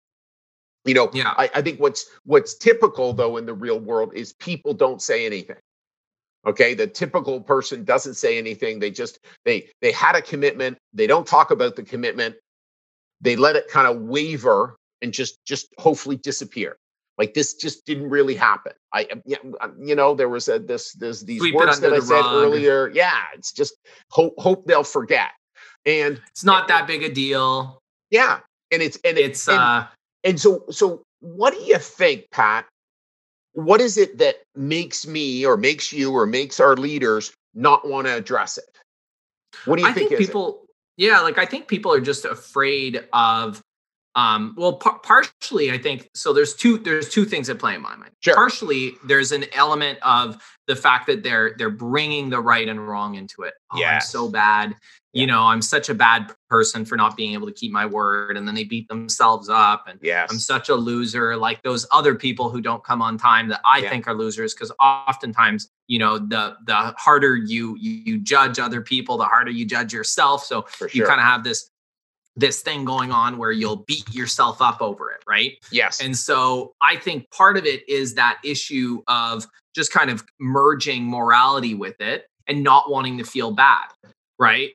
You 0.85 0.95
know, 0.95 1.11
Yeah. 1.13 1.35
I, 1.37 1.51
I 1.57 1.63
think 1.63 1.79
what's 1.81 2.07
what's 2.25 2.55
typical 2.55 3.13
though 3.13 3.37
in 3.37 3.47
the 3.47 3.55
real 3.55 3.79
world 3.79 4.13
is 4.15 4.33
people 4.35 4.73
don't 4.75 5.03
say 5.03 5.27
anything. 5.27 5.57
Okay, 6.47 6.73
the 6.73 6.87
typical 6.87 7.41
person 7.41 7.85
doesn't 7.85 8.15
say 8.15 8.39
anything. 8.39 8.79
They 8.79 8.91
just 8.91 9.19
they 9.45 9.69
they 9.83 9.93
had 9.93 10.17
a 10.17 10.23
commitment. 10.23 10.79
They 10.95 11.07
don't 11.07 11.27
talk 11.27 11.51
about 11.51 11.77
the 11.77 11.83
commitment. 11.83 12.37
They 13.21 13.37
let 13.37 13.57
it 13.57 13.69
kind 13.69 13.87
of 13.87 14.03
waver 14.03 14.77
and 15.03 15.13
just 15.13 15.45
just 15.45 15.69
hopefully 15.79 16.17
disappear. 16.17 16.77
Like 17.19 17.35
this 17.35 17.53
just 17.53 17.85
didn't 17.85 18.09
really 18.09 18.35
happen. 18.35 18.73
I 18.95 19.05
um, 19.13 19.21
yeah, 19.27 19.37
um, 19.61 19.75
you 19.79 19.95
know 19.95 20.15
there 20.15 20.31
was 20.31 20.49
a 20.49 20.59
this 20.59 20.95
there's 20.95 21.21
these 21.21 21.41
Sweep 21.41 21.55
words 21.55 21.79
that 21.81 21.93
I 21.93 21.99
said 22.01 22.15
rug. 22.21 22.35
earlier. 22.43 22.89
Yeah, 22.95 23.21
it's 23.35 23.53
just 23.53 23.75
hope 24.11 24.33
hope 24.39 24.65
they'll 24.67 24.83
forget. 24.83 25.33
And 25.85 26.19
It's 26.31 26.45
not 26.45 26.69
that 26.69 26.87
big 26.87 27.03
a 27.03 27.13
deal. 27.13 27.79
yeah, 28.11 28.41
and 28.71 28.81
it's 28.81 28.97
and 29.05 29.19
it- 29.19 29.33
It's 29.33 29.47
and, 29.47 29.59
uh 29.59 29.87
and 30.25 30.41
so, 30.41 30.65
so 30.71 31.03
what 31.21 31.55
do 31.55 31.61
you 31.61 31.79
think, 31.79 32.31
Pat? 32.31 32.67
What 33.53 33.81
is 33.81 33.97
it 33.99 34.19
that 34.19 34.37
makes 34.55 35.07
me 35.07 35.45
or 35.45 35.57
makes 35.57 35.93
you 35.93 36.13
or 36.13 36.27
makes 36.27 36.61
our 36.61 36.77
leaders 36.77 37.33
not 37.55 37.89
want 37.89 38.07
to 38.07 38.17
address 38.17 38.59
it? 38.59 38.65
What 39.65 39.77
do 39.77 39.83
you 39.83 39.89
I 39.89 39.93
think, 39.93 40.11
think 40.11 40.21
is 40.21 40.27
people, 40.29 40.65
yeah, 40.97 41.21
like 41.21 41.39
I 41.39 41.47
think 41.47 41.69
people 41.69 41.93
are 41.93 42.01
just 42.01 42.25
afraid 42.25 43.07
of, 43.13 43.61
um, 44.15 44.55
well, 44.57 44.75
par- 44.75 44.99
partially 45.03 45.71
I 45.71 45.79
think 45.79 46.11
so. 46.15 46.33
There's 46.33 46.55
two, 46.55 46.79
there's 46.79 47.09
two 47.09 47.25
things 47.25 47.49
at 47.49 47.59
play 47.59 47.75
in 47.75 47.83
my 47.83 47.95
mind. 47.97 48.11
Sure. 48.21 48.35
Partially, 48.35 48.95
there's 49.05 49.31
an 49.33 49.45
element 49.53 49.99
of 50.03 50.43
the 50.67 50.75
fact 50.77 51.07
that 51.07 51.23
they're 51.23 51.55
they're 51.57 51.71
bringing 51.71 52.31
the 52.31 52.41
right 52.41 52.69
and 52.69 52.87
wrong 52.87 53.15
into 53.15 53.43
it. 53.43 53.55
Oh, 53.73 53.83
I'm 53.85 54.01
so 54.01 54.29
bad. 54.29 54.71
Yeah. 55.13 55.21
You 55.23 55.27
know, 55.27 55.43
I'm 55.43 55.61
such 55.61 55.89
a 55.89 55.95
bad 55.95 56.33
person 56.49 56.85
for 56.85 56.97
not 56.97 57.17
being 57.17 57.33
able 57.33 57.49
to 57.49 57.53
keep 57.53 57.73
my 57.73 57.85
word, 57.85 58.37
and 58.37 58.47
then 58.47 58.55
they 58.55 58.63
beat 58.63 58.87
themselves 58.89 59.49
up, 59.49 59.85
and? 59.89 59.99
Yes. 60.03 60.29
I'm 60.31 60.39
such 60.39 60.69
a 60.69 60.75
loser, 60.77 61.37
like 61.37 61.63
those 61.63 61.85
other 61.91 62.15
people 62.15 62.49
who 62.49 62.61
don't 62.61 62.85
come 62.85 63.03
on 63.03 63.19
time 63.19 63.49
that 63.49 63.61
I 63.65 63.79
Yeah. 63.79 63.91
think 63.91 64.07
are 64.07 64.15
losers. 64.15 64.55
Because 64.55 64.71
oftentimes, 64.81 65.69
you 65.89 65.99
know, 65.99 66.19
the 66.19 66.57
the 66.67 66.95
harder 66.97 67.37
you, 67.37 67.77
you 67.81 68.19
judge 68.19 68.61
other 68.61 68.81
people, 68.81 69.17
the 69.19 69.25
harder 69.25 69.51
you 69.51 69.65
judge 69.67 69.93
yourself. 69.93 70.45
So 70.45 70.63
for 70.63 70.89
you 70.93 71.05
kind 71.05 71.21
of 71.21 71.27
have 71.27 71.43
this 71.43 71.71
this 72.41 72.63
thing 72.63 72.85
going 72.85 73.13
on 73.13 73.39
where 73.39 73.53
you'll 73.53 73.85
beat 73.87 74.13
yourself 74.15 74.61
up 74.61 74.81
over 74.81 75.11
it, 75.11 75.23
right? 75.29 75.53
yes. 75.71 76.01
And 76.01 76.17
so 76.17 76.75
I 76.83 76.97
think 76.97 77.31
part 77.31 77.57
of 77.57 77.67
it 77.67 77.89
is 77.89 78.15
that 78.15 78.39
issue 78.45 79.03
of 79.07 79.47
just 79.75 79.93
kind 79.93 80.11
of 80.11 80.25
merging 80.41 81.05
morality 81.05 81.75
with 81.75 82.01
it 82.01 82.27
and 82.49 82.65
not 82.65 82.91
wanting 82.91 83.19
to 83.19 83.25
feel 83.25 83.53
bad, 83.53 83.87
right? 84.39 84.71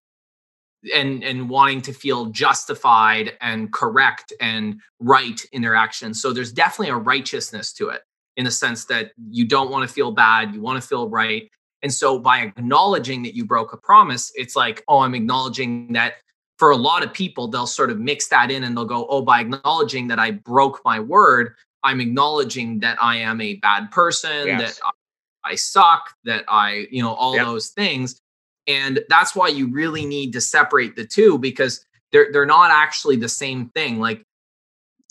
And 0.93 1.23
and 1.23 1.49
wanting 1.49 1.81
to 1.83 1.93
feel 1.93 2.27
justified 2.27 3.33
and 3.41 3.73
correct 3.73 4.31
and 4.39 4.79
right 4.99 5.41
in 5.51 5.63
their 5.63 5.75
actions. 5.75 6.21
So 6.21 6.31
there's 6.31 6.51
definitely 6.51 6.93
a 6.93 6.97
righteousness 6.97 7.73
to 7.73 7.89
it 7.89 8.03
in 8.37 8.45
the 8.45 8.51
sense 8.51 8.85
that 8.85 9.11
you 9.29 9.47
don't 9.47 9.71
want 9.71 9.87
to 9.87 9.93
feel 9.93 10.11
bad, 10.11 10.53
you 10.53 10.61
want 10.61 10.81
to 10.81 10.87
feel 10.87 11.09
right. 11.09 11.49
And 11.81 11.93
so 11.93 12.19
by 12.19 12.39
acknowledging 12.39 13.23
that 13.23 13.35
you 13.35 13.45
broke 13.45 13.73
a 13.73 13.77
promise, 13.77 14.31
it's 14.35 14.55
like, 14.55 14.83
oh, 14.87 14.99
I'm 14.99 15.15
acknowledging 15.15 15.93
that 15.93 16.15
for 16.57 16.71
a 16.71 16.77
lot 16.77 17.03
of 17.03 17.13
people, 17.13 17.47
they'll 17.47 17.67
sort 17.67 17.89
of 17.91 17.99
mix 17.99 18.27
that 18.29 18.49
in 18.51 18.63
and 18.63 18.75
they'll 18.77 18.85
go, 18.85 19.05
oh, 19.09 19.21
by 19.21 19.41
acknowledging 19.41 20.07
that 20.07 20.19
I 20.19 20.31
broke 20.31 20.81
my 20.85 20.99
word, 20.99 21.53
I'm 21.83 21.99
acknowledging 22.01 22.79
that 22.79 22.97
I 23.01 23.17
am 23.17 23.41
a 23.41 23.55
bad 23.55 23.91
person, 23.91 24.47
Yes. 24.47 24.77
that 24.79 24.85
I, 24.85 25.51
I 25.51 25.55
suck, 25.55 26.11
that 26.23 26.45
I, 26.47 26.87
you 26.91 27.01
know, 27.03 27.13
all 27.13 27.35
Yep. 27.35 27.45
those 27.45 27.69
things. 27.69 28.21
And 28.67 29.03
that's 29.09 29.35
why 29.35 29.49
you 29.49 29.67
really 29.71 30.05
need 30.05 30.33
to 30.33 30.41
separate 30.41 30.95
the 30.95 31.05
two 31.05 31.37
because 31.37 31.85
they're 32.11 32.31
they're 32.31 32.45
not 32.47 32.71
actually 32.71 33.17
the 33.17 33.29
same 33.29 33.69
thing. 33.69 33.99
Like 33.99 34.23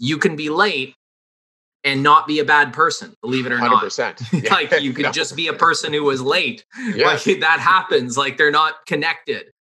you 0.01 0.19
can 0.19 0.35
be 0.35 0.51
late 0.51 0.97
and 1.85 2.03
not 2.03 2.27
be 2.27 2.41
a 2.41 2.45
bad 2.45 2.73
person, 2.73 3.15
believe 3.21 3.47
it 3.47 3.53
or 3.53 3.59
Hundred 3.59 3.93
not. 3.97 4.21
like 4.51 4.73
you 4.83 4.93
could 4.95 5.13
just 5.13 5.37
be 5.37 5.47
a 5.49 5.53
person 5.53 5.93
who 5.93 6.03
was 6.03 6.21
late 6.21 6.65
Yes. 6.95 7.27
like 7.27 7.41
that 7.41 7.61
happens 7.61 8.17
like 8.17 8.37
they're 8.37 8.51
not 8.51 8.85
connected 8.87 9.53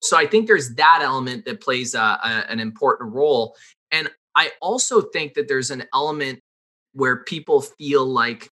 so 0.00 0.16
i 0.16 0.26
think 0.26 0.46
there's 0.46 0.74
that 0.74 1.00
element 1.02 1.44
that 1.44 1.60
plays 1.60 1.94
a, 1.94 1.98
a- 1.98 2.46
an 2.50 2.60
important 2.60 3.12
role 3.12 3.56
and 3.90 4.10
i 4.36 4.50
also 4.60 5.00
think 5.00 5.34
that 5.34 5.48
there's 5.48 5.70
an 5.70 5.84
element 5.94 6.40
where 6.92 7.18
people 7.24 7.60
feel 7.62 8.04
like 8.04 8.48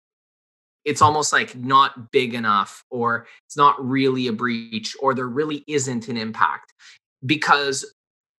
it's 0.85 1.03
almost 1.03 1.33
like 1.33 1.55
not 1.57 2.13
big 2.13 2.35
enough 2.35 2.85
or 2.91 3.27
it's 3.47 3.57
not 3.57 3.85
really 3.85 4.29
a 4.29 4.33
breach 4.33 4.97
or 5.01 5.13
there 5.15 5.27
really 5.29 5.65
isn't 5.67 6.09
an 6.09 6.17
impact 6.17 6.73
because 7.27 7.95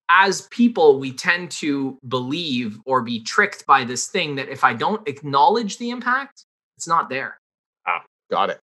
as 0.08 0.48
people 0.50 0.98
we 0.98 1.12
tend 1.12 1.50
to 1.50 1.96
believe 2.08 2.78
or 2.86 3.02
be 3.02 3.22
tricked 3.22 3.64
by 3.66 3.84
this 3.84 4.08
thing 4.08 4.34
that 4.36 4.48
if 4.48 4.64
i 4.64 4.72
don't 4.72 5.06
acknowledge 5.06 5.78
the 5.78 5.90
impact 5.90 6.44
it's 6.76 6.88
not 6.88 7.08
there 7.08 7.38
ah 7.86 8.02
Got 8.30 8.50
it. 8.50 8.60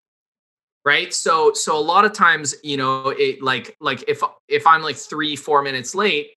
Right? 0.88 1.13
So 1.13 1.51
so 1.53 1.77
a 1.77 1.85
lot 1.93 2.05
of 2.05 2.13
times 2.13 2.55
you 2.63 2.77
know 2.77 3.09
it 3.09 3.41
like 3.41 3.75
like 3.81 4.05
if 4.07 4.23
if 4.47 4.65
i'm 4.65 4.81
like 4.81 4.95
three 4.95 5.35
four 5.35 5.61
minutes 5.61 5.93
late 5.93 6.29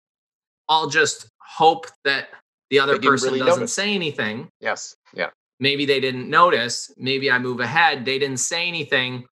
i'll 0.68 0.88
just 0.88 1.28
hope 1.38 1.86
that 2.05 2.30
the 2.70 2.80
other 2.80 2.98
person 2.98 3.28
really 3.28 3.38
doesn't 3.38 3.61
notice. 3.61 3.72
say 3.72 3.94
anything. 3.94 4.48
Yes. 4.61 4.96
Yeah. 5.14 5.30
maybe 5.61 5.84
they 5.86 6.01
didn't 6.01 6.28
notice. 6.28 6.92
Maybe 6.96 7.30
i 7.30 7.38
move 7.38 7.61
ahead. 7.61 8.05
They 8.05 8.18
didn't 8.18 8.38
say 8.38 8.66
anything. 8.66 9.24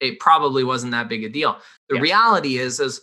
It 0.00 0.20
probably 0.20 0.62
wasn't 0.62 0.92
that 0.92 1.08
big 1.08 1.24
a 1.24 1.28
deal. 1.28 1.58
The 1.88 2.00
reality 2.00 2.58
is 2.58 2.78
is 2.78 3.02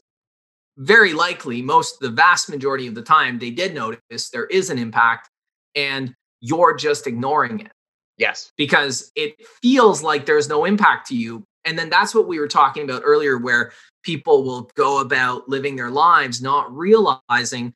very 0.77 1.13
likely 1.13 1.61
most 1.61 1.99
the 1.99 2.09
vast 2.09 2.49
majority 2.49 2.87
of 2.87 2.95
the 2.95 3.01
time 3.01 3.39
they 3.39 3.51
did 3.51 3.73
notice 3.73 4.29
there 4.29 4.45
is 4.45 4.69
an 4.69 4.77
impact 4.77 5.29
and 5.73 6.13
you're 6.41 6.75
just 6.75 7.07
ignoring 7.07 7.61
it 7.61 7.71
Yes. 8.17 8.51
because 8.57 9.11
it 9.15 9.35
feels 9.61 10.01
like 10.01 10.25
there's 10.25 10.49
no 10.49 10.65
impact 10.65 11.07
to 11.07 11.15
you. 11.15 11.43
And 11.65 11.77
then 11.77 11.89
that's 11.89 12.13
what 12.13 12.27
we 12.27 12.39
were 12.39 12.47
talking 12.47 12.83
about 12.83 13.01
earlier, 13.03 13.37
where 13.37 13.71
people 14.03 14.43
will 14.43 14.69
go 14.75 14.99
about 15.01 15.49
living 15.49 15.75
their 15.75 15.89
lives 15.89 16.41
not 16.41 16.73
realizing 16.75 17.73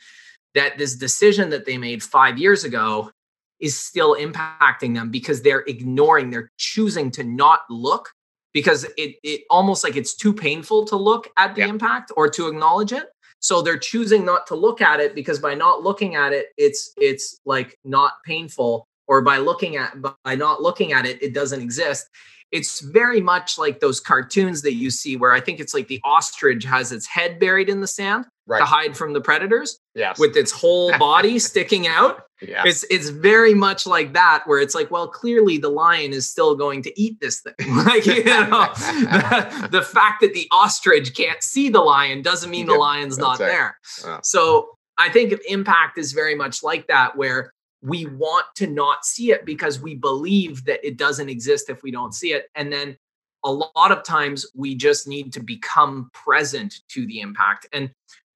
that 0.56 0.78
this 0.78 0.96
decision 0.96 1.50
that 1.50 1.66
they 1.66 1.78
made 1.78 2.02
five 2.04 2.38
years 2.38 2.64
ago 2.64 3.12
is 3.60 3.78
still 3.78 4.16
impacting 4.16 4.96
them 4.96 5.10
because 5.12 5.42
they're 5.42 5.64
ignoring, 5.68 6.30
they're 6.30 6.52
choosing 6.58 7.12
to 7.12 7.24
not 7.24 7.62
look 7.70 8.10
because 8.54 8.86
it, 8.98 9.16
it 9.24 9.42
almost 9.50 9.84
like 9.84 9.96
it's 9.96 10.16
too 10.16 10.34
painful 10.34 10.86
to 10.86 10.96
look 10.96 11.30
at 11.38 11.56
the 11.56 11.62
impact 11.62 12.12
or 12.16 12.30
to 12.30 12.48
acknowledge 12.48 12.94
it. 12.94 13.06
So 13.40 13.62
they're 13.62 13.78
choosing 13.78 14.26
not 14.26 14.48
to 14.48 14.56
look 14.56 14.82
at 14.82 15.00
it 15.00 15.16
because 15.16 15.40
by 15.40 15.54
not 15.56 15.84
looking 15.84 16.16
at 16.16 16.34
it, 16.34 16.48
it's 16.58 16.92
it's 16.98 17.40
like 17.46 17.78
not 17.86 18.14
painful 18.26 18.88
or 19.10 19.22
by 19.22 19.38
looking 19.38 19.76
at 19.76 19.93
by 20.24 20.36
not 20.36 20.62
looking 20.62 20.93
at 20.93 21.05
it 21.05 21.22
it 21.22 21.34
doesn't 21.34 21.62
exist 21.62 22.07
it's 22.51 22.80
very 22.80 23.22
much 23.22 23.60
like 23.60 23.80
those 23.80 23.99
cartoons 23.99 24.62
that 24.62 24.74
you 24.76 24.89
see 24.89 25.18
where 25.18 25.34
i 25.34 25.41
think 25.41 25.60
it's 25.60 25.74
like 25.74 25.88
the 25.89 25.99
ostrich 26.05 26.64
has 26.64 26.91
its 26.93 27.05
head 27.05 27.38
buried 27.39 27.68
in 27.68 27.82
the 27.82 27.88
sand 27.88 28.26
Right. 28.47 28.57
to 28.57 28.66
hide 28.66 28.97
from 28.97 29.14
the 29.14 29.22
predators 29.22 29.78
Yes. 29.93 30.18
with 30.18 30.36
its 30.36 30.51
whole 30.51 30.97
body 30.97 31.38
sticking 31.38 31.86
out 31.86 32.24
yeah. 32.41 32.64
it's 32.66 32.84
it's 32.89 33.10
very 33.10 33.53
much 33.53 33.86
like 33.86 34.14
that 34.14 34.41
where 34.47 34.60
it's 34.60 34.74
like 34.74 34.89
well 34.89 35.07
clearly 35.07 35.60
the 35.60 35.70
lion 35.70 36.14
is 36.14 36.28
still 36.32 36.55
going 36.55 36.82
to 36.82 36.99
eat 36.99 37.20
this 37.22 37.41
thing 37.41 37.53
like 37.86 38.07
you 38.07 38.24
know 38.24 38.72
the, 38.76 39.68
the 39.72 39.82
fact 39.84 40.22
that 40.22 40.34
the 40.34 40.47
ostrich 40.51 41.16
can't 41.16 41.43
see 41.43 41.70
the 41.70 41.80
lion 41.82 42.24
doesn't 42.24 42.49
mean 42.49 42.66
the 42.66 42.72
Yep, 42.72 42.80
lion's 42.80 43.18
not 43.20 43.36
it. 43.39 43.43
there 43.45 43.78
Uh, 44.03 44.20
so 44.24 44.70
I 44.97 45.10
think 45.10 45.34
impact 45.47 45.97
is 45.99 46.12
very 46.12 46.36
much 46.36 46.62
like 46.64 46.88
that, 46.88 47.16
where 47.16 47.53
we 47.82 48.06
want 48.06 48.46
to 48.56 48.68
not 48.68 49.06
see 49.06 49.32
it 49.32 49.46
because 49.46 49.80
we 49.80 49.96
believe 49.96 50.66
that 50.66 50.86
it 50.86 50.98
doesn't 50.98 51.30
exist 51.30 51.70
if 51.70 51.82
we 51.84 51.92
don't 51.92 52.14
see 52.14 52.34
it. 52.34 52.48
And 52.56 52.72
then 52.72 52.98
a 53.46 53.52
lot 53.52 53.92
of 53.92 54.04
times 54.04 54.46
we 54.54 54.76
just 54.76 55.08
need 55.08 55.32
to 55.34 55.40
become 55.40 56.10
present 56.14 56.82
to 56.90 57.06
the 57.06 57.22
impact. 57.22 57.68
And 57.72 57.90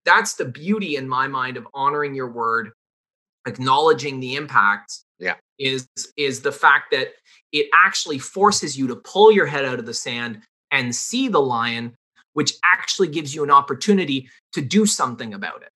that's 0.05 0.35
the 0.35 0.45
beauty 0.45 0.95
in 0.95 1.07
my 1.07 1.27
mind 1.27 1.57
of 1.57 1.67
honoring 1.73 2.15
your 2.15 2.31
word, 2.31 2.71
acknowledging 3.45 4.19
the 4.19 4.35
impact. 4.35 4.99
Yeah. 5.19 5.35
Is 5.59 5.87
is 6.17 6.41
the 6.41 6.51
fact 6.51 6.91
that 6.91 7.09
it 7.51 7.67
actually 7.73 8.17
forces 8.17 8.77
you 8.77 8.87
to 8.87 8.95
pull 8.95 9.31
your 9.31 9.45
head 9.45 9.65
out 9.65 9.79
of 9.79 9.85
the 9.85 9.93
sand 9.93 10.41
and 10.71 10.93
see 10.93 11.27
the 11.27 11.39
lion, 11.39 11.95
which 12.33 12.53
actually 12.63 13.07
gives 13.07 13.35
you 13.35 13.43
an 13.43 13.51
opportunity 13.51 14.27
to 14.53 14.61
do 14.61 14.85
something 14.85 15.33
about 15.33 15.61
it 15.61 15.69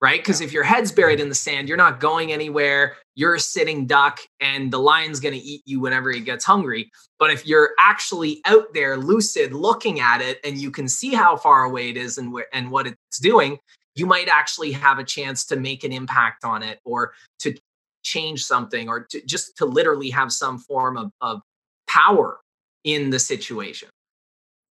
right? 0.00 0.20
Because 0.20 0.40
if 0.40 0.52
your 0.52 0.64
head's 0.64 0.90
buried 0.92 1.20
in 1.20 1.28
the 1.28 1.34
sand, 1.34 1.68
you're 1.68 1.76
not 1.76 2.00
going 2.00 2.32
anywhere. 2.32 2.96
You're 3.14 3.34
a 3.34 3.40
sitting 3.40 3.86
duck, 3.86 4.18
and 4.40 4.72
the 4.72 4.78
lion's 4.78 5.20
going 5.20 5.34
to 5.34 5.40
eat 5.40 5.62
you 5.66 5.80
whenever 5.80 6.10
he 6.10 6.20
gets 6.20 6.44
hungry. 6.44 6.90
But 7.18 7.30
if 7.30 7.46
you're 7.46 7.70
actually 7.78 8.40
out 8.46 8.72
there, 8.72 8.96
lucid, 8.96 9.52
looking 9.52 10.00
at 10.00 10.20
it, 10.20 10.38
and 10.44 10.56
you 10.56 10.70
can 10.70 10.88
see 10.88 11.12
how 11.12 11.36
far 11.36 11.64
away 11.64 11.90
it 11.90 11.96
is 11.96 12.18
and 12.18 12.32
where 12.32 12.46
and 12.52 12.70
what 12.70 12.86
it's 12.86 13.18
doing, 13.20 13.58
you 13.94 14.06
might 14.06 14.28
actually 14.28 14.72
have 14.72 14.98
a 14.98 15.04
chance 15.04 15.44
to 15.46 15.56
make 15.56 15.84
an 15.84 15.92
impact 15.92 16.44
on 16.44 16.62
it, 16.62 16.80
or 16.84 17.12
to 17.40 17.54
change 18.02 18.44
something, 18.44 18.88
or 18.88 19.04
to 19.10 19.24
just 19.26 19.56
to 19.58 19.66
literally 19.66 20.10
have 20.10 20.32
some 20.32 20.58
form 20.58 20.96
of, 20.96 21.10
of 21.20 21.42
power 21.88 22.40
in 22.84 23.10
the 23.10 23.18
situation. 23.18 23.88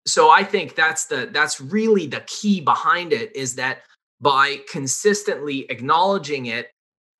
So 0.08 0.30
I 0.32 0.44
think 0.44 0.76
that's 0.76 1.06
the 1.06 1.30
that's 1.32 1.60
really 1.60 2.08
the 2.08 2.22
key 2.22 2.62
behind 2.62 3.12
it 3.12 3.36
is 3.36 3.56
that 3.56 3.82
by 4.22 4.60
consistently 4.72 5.66
acknowledging 5.70 6.48
it, 6.48 6.72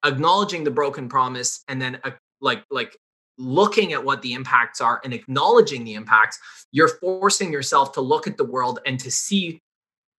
acknowledging 0.06 0.64
the 0.64 0.72
broken 0.72 1.10
promise 1.10 1.64
and 1.68 1.82
then 1.82 2.00
uh, 2.04 2.12
like 2.42 2.64
like 2.72 2.98
looking 3.38 3.94
at 3.94 4.04
what 4.04 4.22
the 4.22 4.34
impacts 4.34 4.82
are 4.82 5.00
and 5.04 5.14
acknowledging 5.14 5.84
the 5.84 5.94
impacts 5.94 6.40
you're 6.72 6.88
forcing 6.88 7.52
yourself 7.52 7.92
to 7.92 8.02
look 8.02 8.26
at 8.26 8.36
the 8.38 8.44
world 8.44 8.80
and 8.86 9.00
to 9.00 9.12
see 9.12 9.60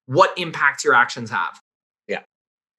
what 0.05 0.35
impacts 0.37 0.83
your 0.83 0.93
actions 0.93 1.29
have. 1.29 1.59
Yeah. 2.07 2.21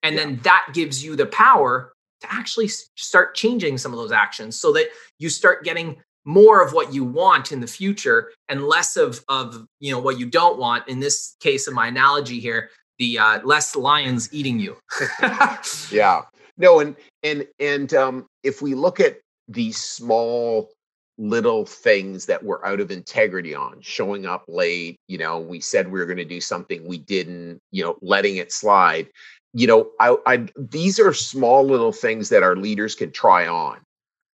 And 0.03 0.17
yeah. 0.17 0.25
then 0.25 0.41
that 0.43 0.69
gives 0.73 1.05
you 1.05 1.15
the 1.15 1.27
power 1.27 1.93
to 2.23 2.33
actually 2.33 2.69
start 2.97 3.35
changing 3.35 3.79
some 3.79 3.93
of 3.93 3.99
those 3.99 4.13
actions 4.13 4.59
so 4.61 4.73
that 4.73 4.89
you 5.19 5.29
start 5.29 5.65
getting 5.65 6.03
more 6.25 6.63
of 6.63 6.73
what 6.73 6.93
you 6.93 7.05
want 7.05 7.51
in 7.51 7.61
the 7.61 7.67
future 7.67 8.31
and 8.49 8.67
less 8.67 8.97
of 8.97 9.25
of 9.29 9.65
you 9.79 9.91
know 9.91 10.01
what 10.01 10.19
you 10.19 10.27
don't 10.27 10.59
want. 10.59 10.87
In 10.89 11.01
this 11.01 11.37
case 11.41 11.67
of 11.67 11.75
my 11.75 11.87
analogy 11.87 12.41
here 12.41 12.71
the 13.01 13.19
uh, 13.19 13.41
less 13.43 13.75
lions 13.75 14.33
eating 14.33 14.61
you. 14.61 14.77
Yeah. 15.91 16.23
No 16.57 16.79
and 16.79 16.95
and 17.23 17.47
and 17.59 17.93
um 17.95 18.27
if 18.45 18.61
we 18.63 18.75
look 18.75 19.01
at 19.01 19.19
these 19.49 19.79
small 19.79 20.71
little 21.19 21.65
things 21.65 22.27
that 22.27 22.43
we're 22.45 22.65
out 22.65 22.81
of 22.81 22.91
integrity 22.91 23.55
on 23.55 23.81
showing 23.81 24.25
up 24.25 24.45
late 24.49 24.99
you 25.09 25.19
know 25.19 25.39
we 25.39 25.61
said 25.61 25.91
we 25.91 25.99
were 25.99 26.07
going 26.07 26.17
to 26.17 26.25
do 26.25 26.41
something 26.41 26.87
we 26.87 26.99
didn't 26.99 27.59
you 27.73 27.83
know 27.83 27.97
letting 28.03 28.37
it 28.37 28.53
slide. 28.53 29.09
You 29.55 29.67
know 29.67 29.91
I, 29.99 30.17
I 30.27 30.47
these 30.57 31.01
are 31.01 31.15
small 31.15 31.65
little 31.65 31.93
things 31.93 32.29
that 32.29 32.43
our 32.43 32.57
leaders 32.57 32.95
can 32.95 33.11
try 33.11 33.49
on. 33.49 33.79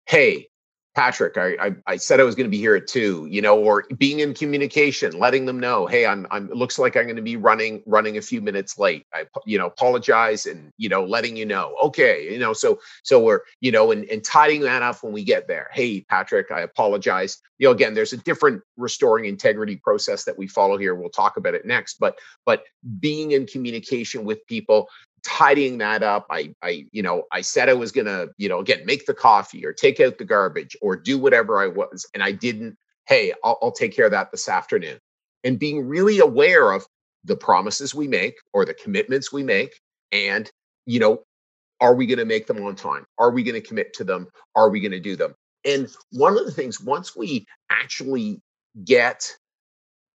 Hey 0.06 0.46
Patrick, 0.94 1.38
I, 1.38 1.56
I, 1.58 1.74
I 1.86 1.96
said 1.96 2.20
I 2.20 2.24
was 2.24 2.34
going 2.34 2.46
to 2.46 2.50
be 2.50 2.58
here 2.58 2.76
at 2.76 2.86
two, 2.86 3.26
you 3.30 3.40
know, 3.40 3.58
or 3.58 3.84
being 3.96 4.20
in 4.20 4.34
communication, 4.34 5.18
letting 5.18 5.46
them 5.46 5.58
know, 5.58 5.86
hey, 5.86 6.04
I'm 6.04 6.26
I'm 6.30 6.50
it 6.50 6.56
looks 6.56 6.78
like 6.78 6.96
I'm 6.96 7.04
going 7.04 7.16
to 7.16 7.22
be 7.22 7.36
running 7.36 7.82
running 7.86 8.18
a 8.18 8.22
few 8.22 8.42
minutes 8.42 8.78
late. 8.78 9.06
I 9.14 9.24
you 9.46 9.56
know 9.56 9.66
apologize 9.66 10.44
and 10.44 10.70
you 10.76 10.90
know 10.90 11.04
letting 11.04 11.34
you 11.36 11.46
know, 11.46 11.74
okay, 11.82 12.30
you 12.30 12.38
know, 12.38 12.52
so 12.52 12.78
so 13.04 13.22
we're 13.22 13.40
you 13.60 13.72
know 13.72 13.90
and 13.90 14.04
and 14.10 14.22
tidying 14.22 14.62
that 14.62 14.82
up 14.82 15.02
when 15.02 15.12
we 15.14 15.24
get 15.24 15.48
there. 15.48 15.68
Hey, 15.72 16.02
Patrick, 16.02 16.50
I 16.50 16.60
apologize. 16.60 17.38
You 17.58 17.68
know, 17.68 17.72
again, 17.72 17.94
there's 17.94 18.12
a 18.12 18.18
different 18.18 18.62
restoring 18.76 19.24
integrity 19.24 19.76
process 19.76 20.24
that 20.24 20.36
we 20.36 20.46
follow 20.46 20.76
here. 20.76 20.94
We'll 20.94 21.10
talk 21.10 21.38
about 21.38 21.54
it 21.54 21.64
next, 21.64 22.00
but 22.00 22.18
but 22.44 22.64
being 23.00 23.32
in 23.32 23.46
communication 23.46 24.24
with 24.24 24.46
people, 24.46 24.88
tidying 25.32 25.78
that 25.78 26.02
up. 26.02 26.26
I 26.30 26.54
i 26.62 26.86
you 26.92 27.02
know 27.02 27.24
i 27.32 27.40
said 27.40 27.68
i 27.68 27.74
was 27.74 27.90
gonna 27.90 28.26
you 28.36 28.48
know 28.48 28.60
again 28.60 28.84
make 28.84 29.06
the 29.06 29.14
coffee 29.14 29.64
or 29.64 29.72
take 29.72 29.98
out 30.00 30.18
the 30.18 30.24
garbage 30.24 30.76
or 30.82 30.94
do 30.96 31.18
whatever 31.18 31.60
i 31.60 31.66
was 31.66 32.06
and 32.12 32.22
i 32.22 32.32
didn't 32.32 32.76
hey 33.06 33.32
I'll, 33.42 33.58
I'll 33.62 33.72
take 33.72 33.94
care 33.94 34.04
of 34.04 34.12
that 34.12 34.30
this 34.30 34.48
afternoon. 34.48 34.98
And 35.44 35.58
being 35.58 35.88
really 35.88 36.20
aware 36.20 36.70
of 36.72 36.86
the 37.24 37.36
promises 37.36 37.94
we 37.94 38.06
make 38.06 38.34
or 38.52 38.64
the 38.64 38.74
commitments 38.74 39.32
we 39.32 39.42
make 39.42 39.80
and 40.12 40.50
you 40.86 41.00
know 41.00 41.22
are 41.80 41.94
we 41.96 42.06
going 42.06 42.18
to 42.18 42.24
make 42.24 42.46
them 42.46 42.64
on 42.64 42.76
time? 42.76 43.04
Are 43.18 43.32
we 43.32 43.42
going 43.42 43.60
to 43.60 43.68
commit 43.68 43.92
to 43.94 44.04
them? 44.04 44.28
Are 44.54 44.70
we 44.70 44.78
going 44.78 44.92
to 44.92 45.00
do 45.00 45.16
them? 45.16 45.34
And 45.64 45.88
one 46.12 46.38
of 46.38 46.44
the 46.44 46.52
things 46.52 46.80
once 46.80 47.16
we 47.16 47.44
actually 47.70 48.40
get 48.84 49.36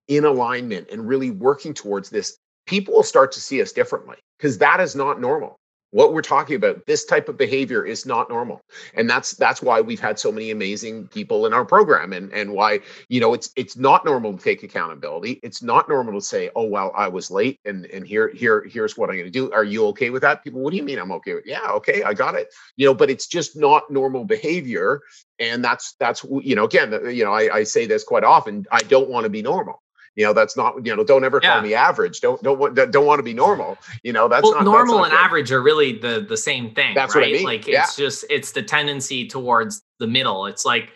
in 0.08 0.26
alignment 0.26 0.88
and 0.92 1.08
really 1.08 1.30
working 1.30 1.72
towards 1.72 2.10
this 2.10 2.36
people 2.66 2.94
will 2.94 3.02
start 3.02 3.32
to 3.32 3.40
see 3.40 3.60
us 3.60 3.72
differently 3.72 4.16
because 4.38 4.58
that 4.58 4.80
is 4.80 4.94
not 4.94 5.20
normal. 5.20 5.58
What 5.90 6.12
we're 6.12 6.22
talking 6.22 6.56
about 6.56 6.86
this 6.86 7.04
type 7.04 7.28
of 7.28 7.36
behavior 7.36 7.86
is 7.86 8.04
not 8.04 8.28
normal. 8.28 8.60
And 8.94 9.08
that's 9.08 9.30
that's 9.36 9.62
why 9.62 9.80
we've 9.80 10.00
had 10.00 10.18
so 10.18 10.32
many 10.32 10.50
amazing 10.50 11.06
people 11.06 11.46
in 11.46 11.54
our 11.54 11.64
program 11.64 12.12
and 12.12 12.32
and 12.32 12.50
why 12.50 12.80
you 13.08 13.20
know 13.20 13.32
it's 13.32 13.52
it's 13.54 13.76
not 13.76 14.04
normal 14.04 14.36
to 14.36 14.42
take 14.42 14.64
accountability. 14.64 15.38
It's 15.44 15.62
not 15.62 15.88
normal 15.88 16.14
to 16.14 16.20
say 16.20 16.50
oh 16.56 16.64
well 16.64 16.92
i 16.96 17.06
was 17.06 17.30
late 17.30 17.60
and 17.64 17.86
and 17.86 18.04
here 18.04 18.28
here 18.34 18.66
here's 18.68 18.98
what 18.98 19.08
i'm 19.08 19.14
going 19.14 19.26
to 19.26 19.30
do. 19.30 19.52
Are 19.52 19.62
you 19.62 19.86
okay 19.88 20.10
with 20.10 20.22
that? 20.22 20.42
People 20.42 20.62
what 20.62 20.72
do 20.72 20.76
you 20.78 20.82
mean 20.82 20.98
i'm 20.98 21.12
okay 21.12 21.34
with? 21.34 21.46
Yeah 21.46 21.70
okay 21.70 22.02
i 22.02 22.12
got 22.12 22.34
it. 22.34 22.48
You 22.76 22.86
know 22.86 22.94
but 22.94 23.08
it's 23.08 23.28
just 23.28 23.56
not 23.56 23.88
normal 23.88 24.24
behavior. 24.24 25.00
And 25.38 25.64
that's 25.64 25.94
that's 26.00 26.24
you 26.42 26.56
know 26.56 26.64
again 26.64 26.92
you 27.14 27.22
know 27.22 27.32
i, 27.32 27.58
I 27.58 27.62
say 27.62 27.86
this 27.86 28.02
quite 28.02 28.24
often 28.24 28.66
i 28.72 28.80
don't 28.80 29.10
want 29.10 29.24
to 29.26 29.30
be 29.30 29.42
normal 29.42 29.80
you 30.16 30.24
know 30.24 30.32
that's 30.32 30.56
not 30.56 30.74
you 30.84 30.94
know 30.94 31.04
don't 31.04 31.24
ever 31.24 31.40
call 31.40 31.60
me 31.60 31.74
average 31.74 32.20
don't 32.20 32.42
don't 32.42 32.58
want 32.58 32.74
don't 32.74 33.06
want 33.06 33.18
to 33.18 33.22
be 33.22 33.34
normal 33.34 33.76
you 34.02 34.12
know 34.12 34.28
that's 34.28 34.44
well, 34.44 34.54
not 34.54 34.64
normal 34.64 34.96
that's 34.98 35.06
and 35.06 35.12
good. 35.12 35.24
average 35.24 35.52
are 35.52 35.62
really 35.62 35.98
the 35.98 36.24
the 36.28 36.36
same 36.36 36.74
thing 36.74 36.94
that's 36.94 37.14
right? 37.14 37.22
what 37.22 37.28
I 37.28 37.32
mean. 37.32 37.44
like 37.44 37.66
yeah. 37.66 37.82
it's 37.82 37.96
just 37.96 38.24
it's 38.30 38.52
the 38.52 38.62
tendency 38.62 39.26
towards 39.26 39.82
the 39.98 40.06
middle 40.06 40.46
it's 40.46 40.64
like 40.64 40.92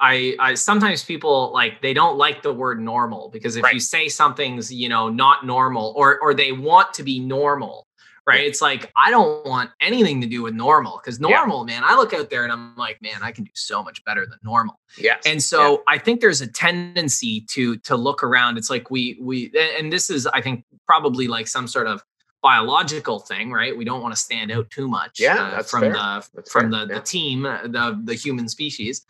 I, 0.00 0.34
I 0.40 0.54
sometimes 0.54 1.04
people 1.04 1.52
like 1.52 1.80
they 1.80 1.94
don't 1.94 2.18
like 2.18 2.42
the 2.42 2.52
word 2.52 2.80
normal 2.80 3.30
because 3.30 3.56
if 3.56 3.62
right. 3.62 3.74
you 3.74 3.80
say 3.80 4.08
something's 4.08 4.72
you 4.72 4.88
know 4.88 5.08
not 5.08 5.46
normal 5.46 5.94
or 5.96 6.18
or 6.20 6.34
they 6.34 6.52
want 6.52 6.92
to 6.94 7.02
be 7.02 7.20
normal 7.20 7.86
right? 8.26 8.44
It's 8.44 8.60
like 8.62 8.90
I 8.96 9.10
don't 9.10 9.44
want 9.46 9.70
anything 9.80 10.20
to 10.20 10.26
do 10.26 10.42
with 10.42 10.54
normal 10.54 11.00
because 11.02 11.20
normal, 11.20 11.66
yeah. 11.68 11.80
man, 11.80 11.82
I 11.84 11.96
look 11.96 12.12
out 12.12 12.30
there 12.30 12.44
and 12.44 12.52
I'm 12.52 12.76
like, 12.76 13.00
man, 13.02 13.22
I 13.22 13.32
can 13.32 13.44
do 13.44 13.50
so 13.54 13.82
much 13.82 14.04
better 14.04 14.26
than 14.26 14.38
normal. 14.42 14.78
Yeah. 14.98 15.16
And 15.26 15.42
so 15.42 15.72
yeah. 15.72 15.78
I 15.88 15.98
think 15.98 16.20
there's 16.20 16.40
a 16.40 16.46
tendency 16.46 17.42
to 17.50 17.76
to 17.78 17.96
look 17.96 18.22
around. 18.22 18.58
It's 18.58 18.70
like 18.70 18.90
we 18.90 19.18
we 19.20 19.52
and 19.78 19.92
this 19.92 20.10
is 20.10 20.26
I 20.26 20.40
think 20.40 20.64
probably 20.86 21.28
like 21.28 21.48
some 21.48 21.66
sort 21.66 21.86
of 21.86 22.02
biological 22.42 23.20
thing, 23.20 23.50
right? 23.52 23.76
We 23.76 23.84
don't 23.84 24.02
want 24.02 24.14
to 24.14 24.20
stand 24.20 24.52
out 24.52 24.70
too 24.70 24.86
much 24.86 25.18
yeah, 25.18 25.58
uh, 25.58 25.62
from 25.62 25.80
fair. 25.80 25.92
the 25.92 26.26
that's 26.34 26.52
from 26.52 26.70
fair. 26.70 26.86
the 26.86 26.92
yeah. 26.92 26.98
the 26.98 27.04
team, 27.04 27.46
uh, 27.46 27.62
the 27.62 28.00
the 28.04 28.14
human 28.14 28.48
species. 28.48 29.04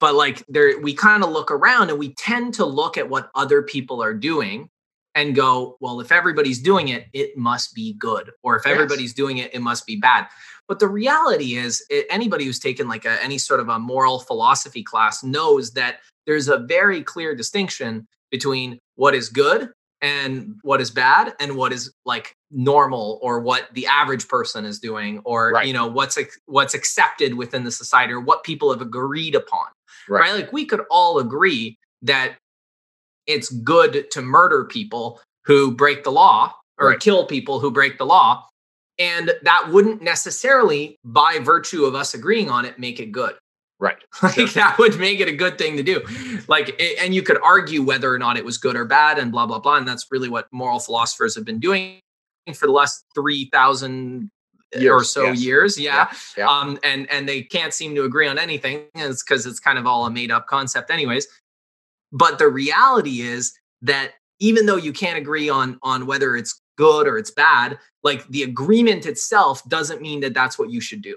But 0.00 0.14
like 0.14 0.44
there 0.48 0.80
we 0.80 0.94
kind 0.94 1.22
of 1.22 1.30
look 1.30 1.50
around 1.50 1.90
and 1.90 1.98
we 1.98 2.14
tend 2.14 2.54
to 2.54 2.64
look 2.64 2.96
at 2.96 3.08
what 3.08 3.30
other 3.34 3.62
people 3.62 4.02
are 4.02 4.14
doing 4.14 4.68
and 5.14 5.34
go, 5.34 5.76
well, 5.80 6.00
if 6.00 6.10
everybody's 6.10 6.60
doing 6.60 6.88
it, 6.88 7.06
it 7.12 7.36
must 7.36 7.74
be 7.74 7.94
good. 7.94 8.30
Or 8.42 8.56
if 8.56 8.66
everybody's 8.66 9.10
yes. 9.10 9.14
doing 9.14 9.38
it, 9.38 9.54
it 9.54 9.60
must 9.60 9.86
be 9.86 9.96
bad. 9.96 10.26
But 10.68 10.78
the 10.78 10.88
reality 10.88 11.56
is, 11.56 11.84
anybody 12.08 12.44
who's 12.44 12.58
taken 12.58 12.88
like 12.88 13.04
a, 13.04 13.22
any 13.22 13.38
sort 13.38 13.60
of 13.60 13.68
a 13.68 13.78
moral 13.78 14.20
philosophy 14.20 14.82
class 14.82 15.22
knows 15.22 15.72
that 15.72 15.96
there's 16.26 16.48
a 16.48 16.58
very 16.58 17.02
clear 17.02 17.34
distinction 17.34 18.06
between 18.30 18.78
what 18.94 19.14
is 19.14 19.28
good 19.28 19.70
and 20.00 20.56
what 20.62 20.80
is 20.80 20.90
bad 20.90 21.34
and 21.38 21.56
what 21.56 21.72
is 21.72 21.92
like 22.04 22.34
normal 22.50 23.20
or 23.22 23.40
what 23.40 23.68
the 23.72 23.86
average 23.86 24.26
person 24.28 24.64
is 24.64 24.78
doing 24.78 25.20
or 25.24 25.52
right. 25.52 25.66
you 25.66 25.72
know 25.72 25.86
what's 25.86 26.18
what's 26.46 26.74
accepted 26.74 27.34
within 27.34 27.64
the 27.64 27.70
society 27.70 28.12
or 28.12 28.20
what 28.20 28.42
people 28.42 28.70
have 28.72 28.82
agreed 28.82 29.34
upon 29.34 29.66
right. 30.08 30.20
right 30.20 30.34
like 30.34 30.52
we 30.52 30.66
could 30.66 30.82
all 30.90 31.18
agree 31.18 31.78
that 32.02 32.36
it's 33.26 33.50
good 33.50 34.10
to 34.10 34.22
murder 34.22 34.64
people 34.64 35.20
who 35.44 35.74
break 35.74 36.04
the 36.04 36.12
law 36.12 36.52
or 36.78 36.88
right. 36.88 37.00
kill 37.00 37.26
people 37.26 37.60
who 37.60 37.70
break 37.70 37.98
the 37.98 38.06
law. 38.06 38.46
And 38.98 39.32
that 39.42 39.68
wouldn't 39.70 40.02
necessarily, 40.02 40.96
by 41.04 41.38
virtue 41.42 41.84
of 41.84 41.94
us 41.94 42.14
agreeing 42.14 42.50
on 42.50 42.64
it, 42.64 42.78
make 42.78 43.00
it 43.00 43.12
good. 43.12 43.34
Right. 43.80 43.96
Like 44.22 44.34
sure. 44.34 44.46
that 44.48 44.78
would 44.78 44.98
make 45.00 45.18
it 45.18 45.28
a 45.28 45.32
good 45.32 45.58
thing 45.58 45.76
to 45.76 45.82
do. 45.82 46.02
Like, 46.46 46.80
and 47.00 47.14
you 47.14 47.22
could 47.22 47.38
argue 47.42 47.82
whether 47.82 48.14
or 48.14 48.18
not 48.18 48.36
it 48.36 48.44
was 48.44 48.58
good 48.58 48.76
or 48.76 48.84
bad 48.84 49.18
and 49.18 49.32
blah, 49.32 49.46
blah, 49.46 49.58
blah. 49.58 49.76
And 49.76 49.88
that's 49.88 50.06
really 50.10 50.28
what 50.28 50.46
moral 50.52 50.78
philosophers 50.78 51.34
have 51.34 51.44
been 51.44 51.58
doing 51.58 51.98
for 52.54 52.66
the 52.66 52.72
last 52.72 53.04
3,000 53.14 54.30
or 54.88 55.02
so 55.02 55.24
yes. 55.24 55.40
years. 55.42 55.80
Yeah. 55.80 56.08
Yeah, 56.10 56.44
yeah. 56.44 56.48
Um, 56.48 56.78
and, 56.84 57.10
and 57.10 57.28
they 57.28 57.42
can't 57.42 57.74
seem 57.74 57.94
to 57.96 58.04
agree 58.04 58.28
on 58.28 58.38
anything. 58.38 58.84
It's 58.94 59.24
because 59.24 59.46
it's 59.46 59.58
kind 59.58 59.78
of 59.78 59.86
all 59.86 60.06
a 60.06 60.10
made 60.10 60.30
up 60.30 60.46
concept 60.46 60.90
anyways. 60.90 61.26
But 62.12 62.38
the 62.38 62.48
reality 62.48 63.22
is 63.22 63.52
that 63.82 64.12
even 64.38 64.66
though 64.66 64.76
you 64.76 64.92
can't 64.92 65.18
agree 65.18 65.48
on 65.48 65.78
on 65.82 66.06
whether 66.06 66.36
it's 66.36 66.60
good 66.76 67.06
or 67.06 67.18
it's 67.18 67.30
bad, 67.30 67.78
like 68.02 68.26
the 68.28 68.42
agreement 68.42 69.06
itself 69.06 69.66
doesn't 69.68 70.02
mean 70.02 70.20
that 70.20 70.34
that's 70.34 70.58
what 70.58 70.70
you 70.70 70.80
should 70.80 71.02
do. 71.02 71.16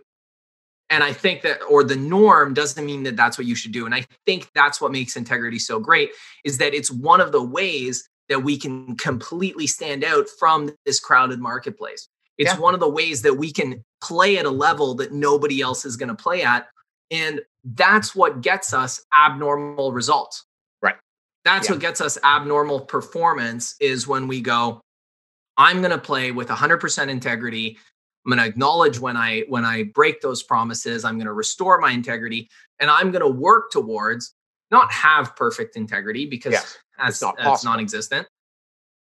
And 0.89 1.03
I 1.03 1.13
think 1.13 1.41
that, 1.41 1.63
or 1.63 1.83
the 1.83 1.95
norm 1.95 2.53
doesn't 2.53 2.85
mean 2.85 3.03
that 3.03 3.15
that's 3.15 3.37
what 3.37 3.47
you 3.47 3.55
should 3.55 3.71
do. 3.71 3.85
And 3.85 3.95
I 3.95 4.05
think 4.25 4.49
that's 4.53 4.79
what 4.79 4.91
makes 4.91 5.15
integrity 5.15 5.57
so 5.57 5.79
great 5.79 6.11
is 6.43 6.59
that 6.59 6.75
it's 6.75 6.91
one 6.91 7.21
of 7.21 7.31
the 7.31 7.43
ways 7.43 8.07
that 8.29 8.43
we 8.43 8.57
can 8.57 8.95
completely 8.95 9.67
stand 9.67 10.03
out 10.03 10.27
from 10.39 10.71
this 10.85 10.99
crowded 10.99 11.39
marketplace. 11.39 12.07
It's 12.37 12.53
yeah. 12.53 12.59
one 12.59 12.73
of 12.73 12.79
the 12.79 12.89
ways 12.89 13.21
that 13.23 13.33
we 13.33 13.51
can 13.51 13.83
play 14.01 14.37
at 14.37 14.45
a 14.45 14.51
level 14.51 14.93
that 14.95 15.11
nobody 15.11 15.61
else 15.61 15.85
is 15.85 15.97
going 15.97 16.09
to 16.09 16.15
play 16.15 16.43
at. 16.43 16.67
And 17.09 17.41
that's 17.63 18.15
what 18.15 18.41
gets 18.41 18.73
us 18.73 19.03
abnormal 19.13 19.91
results. 19.91 20.45
That's 21.45 21.67
yeah. 21.67 21.73
what 21.73 21.81
gets 21.81 22.01
us 22.01 22.17
abnormal 22.23 22.81
performance 22.81 23.75
is 23.79 24.07
when 24.07 24.27
we 24.27 24.41
go, 24.41 24.81
I'm 25.57 25.79
going 25.79 25.91
to 25.91 25.97
play 25.97 26.31
with 26.31 26.49
100% 26.49 27.07
integrity. 27.07 27.77
I'm 28.25 28.31
going 28.31 28.43
to 28.43 28.49
acknowledge 28.49 28.99
when 28.99 29.15
I 29.15 29.43
when 29.47 29.63
I 29.63 29.83
break 29.83 30.19
those 30.19 30.41
promises. 30.41 31.05
I'm 31.05 31.15
going 31.15 31.27
to 31.27 31.33
restore 31.33 31.79
my 31.79 31.91
integrity, 31.91 32.49
and 32.79 32.89
I'm 32.89 33.11
going 33.11 33.21
to 33.21 33.29
work 33.29 33.71
towards 33.71 34.33
not 34.71 34.91
have 34.91 35.35
perfect 35.35 35.75
integrity 35.75 36.25
because 36.25 36.53
yes, 36.53 36.77
that's, 36.97 37.21
not 37.21 37.37
that's 37.37 37.63
non-existent 37.63 38.27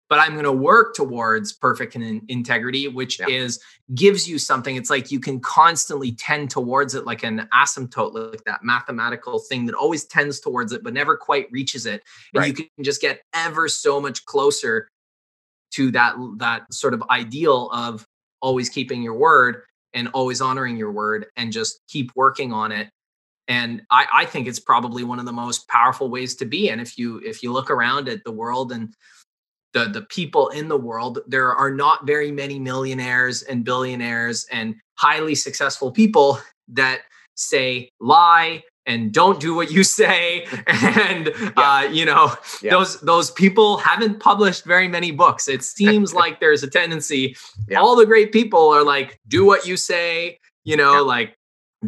but 0.08 0.18
I'm 0.18 0.32
going 0.32 0.44
to 0.44 0.52
work 0.52 0.94
towards 0.94 1.52
perfect 1.52 1.94
in- 1.96 2.22
integrity, 2.28 2.88
which 2.88 3.20
yeah. 3.20 3.28
is 3.28 3.60
gives 3.94 4.28
you 4.28 4.38
something. 4.38 4.76
It's 4.76 4.90
like 4.90 5.10
you 5.10 5.20
can 5.20 5.40
constantly 5.40 6.12
tend 6.12 6.50
towards 6.50 6.94
it, 6.94 7.04
like 7.04 7.22
an 7.22 7.48
asymptote, 7.52 8.30
like 8.30 8.44
that 8.44 8.64
mathematical 8.64 9.38
thing 9.38 9.66
that 9.66 9.74
always 9.74 10.04
tends 10.04 10.40
towards 10.40 10.72
it, 10.72 10.82
but 10.82 10.94
never 10.94 11.16
quite 11.16 11.50
reaches 11.50 11.86
it. 11.86 12.02
And 12.34 12.40
right. 12.40 12.48
you 12.48 12.54
can 12.54 12.84
just 12.84 13.00
get 13.00 13.20
ever 13.34 13.68
so 13.68 14.00
much 14.00 14.24
closer 14.24 14.88
to 15.72 15.90
that 15.92 16.16
that 16.38 16.72
sort 16.72 16.94
of 16.94 17.02
ideal 17.10 17.70
of 17.70 18.06
always 18.40 18.68
keeping 18.68 19.02
your 19.02 19.14
word. 19.14 19.62
and 19.94 20.08
always 20.08 20.42
honoring 20.42 20.76
your 20.76 20.92
word 20.92 21.26
and 21.36 21.50
just 21.50 21.80
keep 21.88 22.12
working 22.14 22.52
on 22.52 22.70
it 22.72 22.90
and 23.48 23.80
I, 23.90 24.06
I 24.12 24.24
think 24.26 24.46
it's 24.46 24.60
probably 24.60 25.02
one 25.02 25.18
of 25.18 25.24
the 25.24 25.32
most 25.32 25.66
powerful 25.68 26.10
ways 26.10 26.36
to 26.36 26.44
be 26.44 26.68
and 26.68 26.80
if 26.80 26.98
you 26.98 27.20
if 27.24 27.42
you 27.42 27.52
look 27.52 27.70
around 27.70 28.08
at 28.08 28.22
the 28.24 28.30
world 28.30 28.70
and 28.70 28.94
the 29.72 29.86
the 29.86 30.02
people 30.02 30.48
in 30.48 30.68
the 30.68 30.76
world 30.76 31.20
there 31.26 31.54
are 31.54 31.70
not 31.70 32.06
very 32.06 32.30
many 32.30 32.58
millionaires 32.58 33.42
and 33.42 33.64
billionaires 33.64 34.46
and 34.50 34.74
highly 34.94 35.34
successful 35.34 35.90
people 35.90 36.38
that 36.68 37.00
say 37.34 37.90
lie 38.00 38.62
and 38.86 39.12
don't 39.12 39.38
do 39.38 39.54
what 39.54 39.70
you 39.70 39.84
say. 39.84 40.46
And 40.66 41.32
yeah. 41.40 41.50
uh, 41.56 41.82
you 41.90 42.04
know 42.04 42.34
yeah. 42.62 42.70
those 42.70 43.00
those 43.00 43.30
people 43.30 43.78
haven't 43.78 44.20
published 44.20 44.64
very 44.64 44.88
many 44.88 45.10
books. 45.12 45.48
It 45.48 45.62
seems 45.62 46.14
like 46.22 46.40
there's 46.40 46.62
a 46.62 46.70
tendency. 46.70 47.36
Yeah. 47.68 47.80
all 47.80 47.94
the 47.94 48.06
great 48.06 48.32
people 48.32 48.70
are 48.70 48.84
like 48.84 49.20
do 49.28 49.44
what 49.44 49.66
you 49.66 49.76
say 49.76 50.38
you 50.64 50.76
know 50.76 51.04
like 51.04 51.36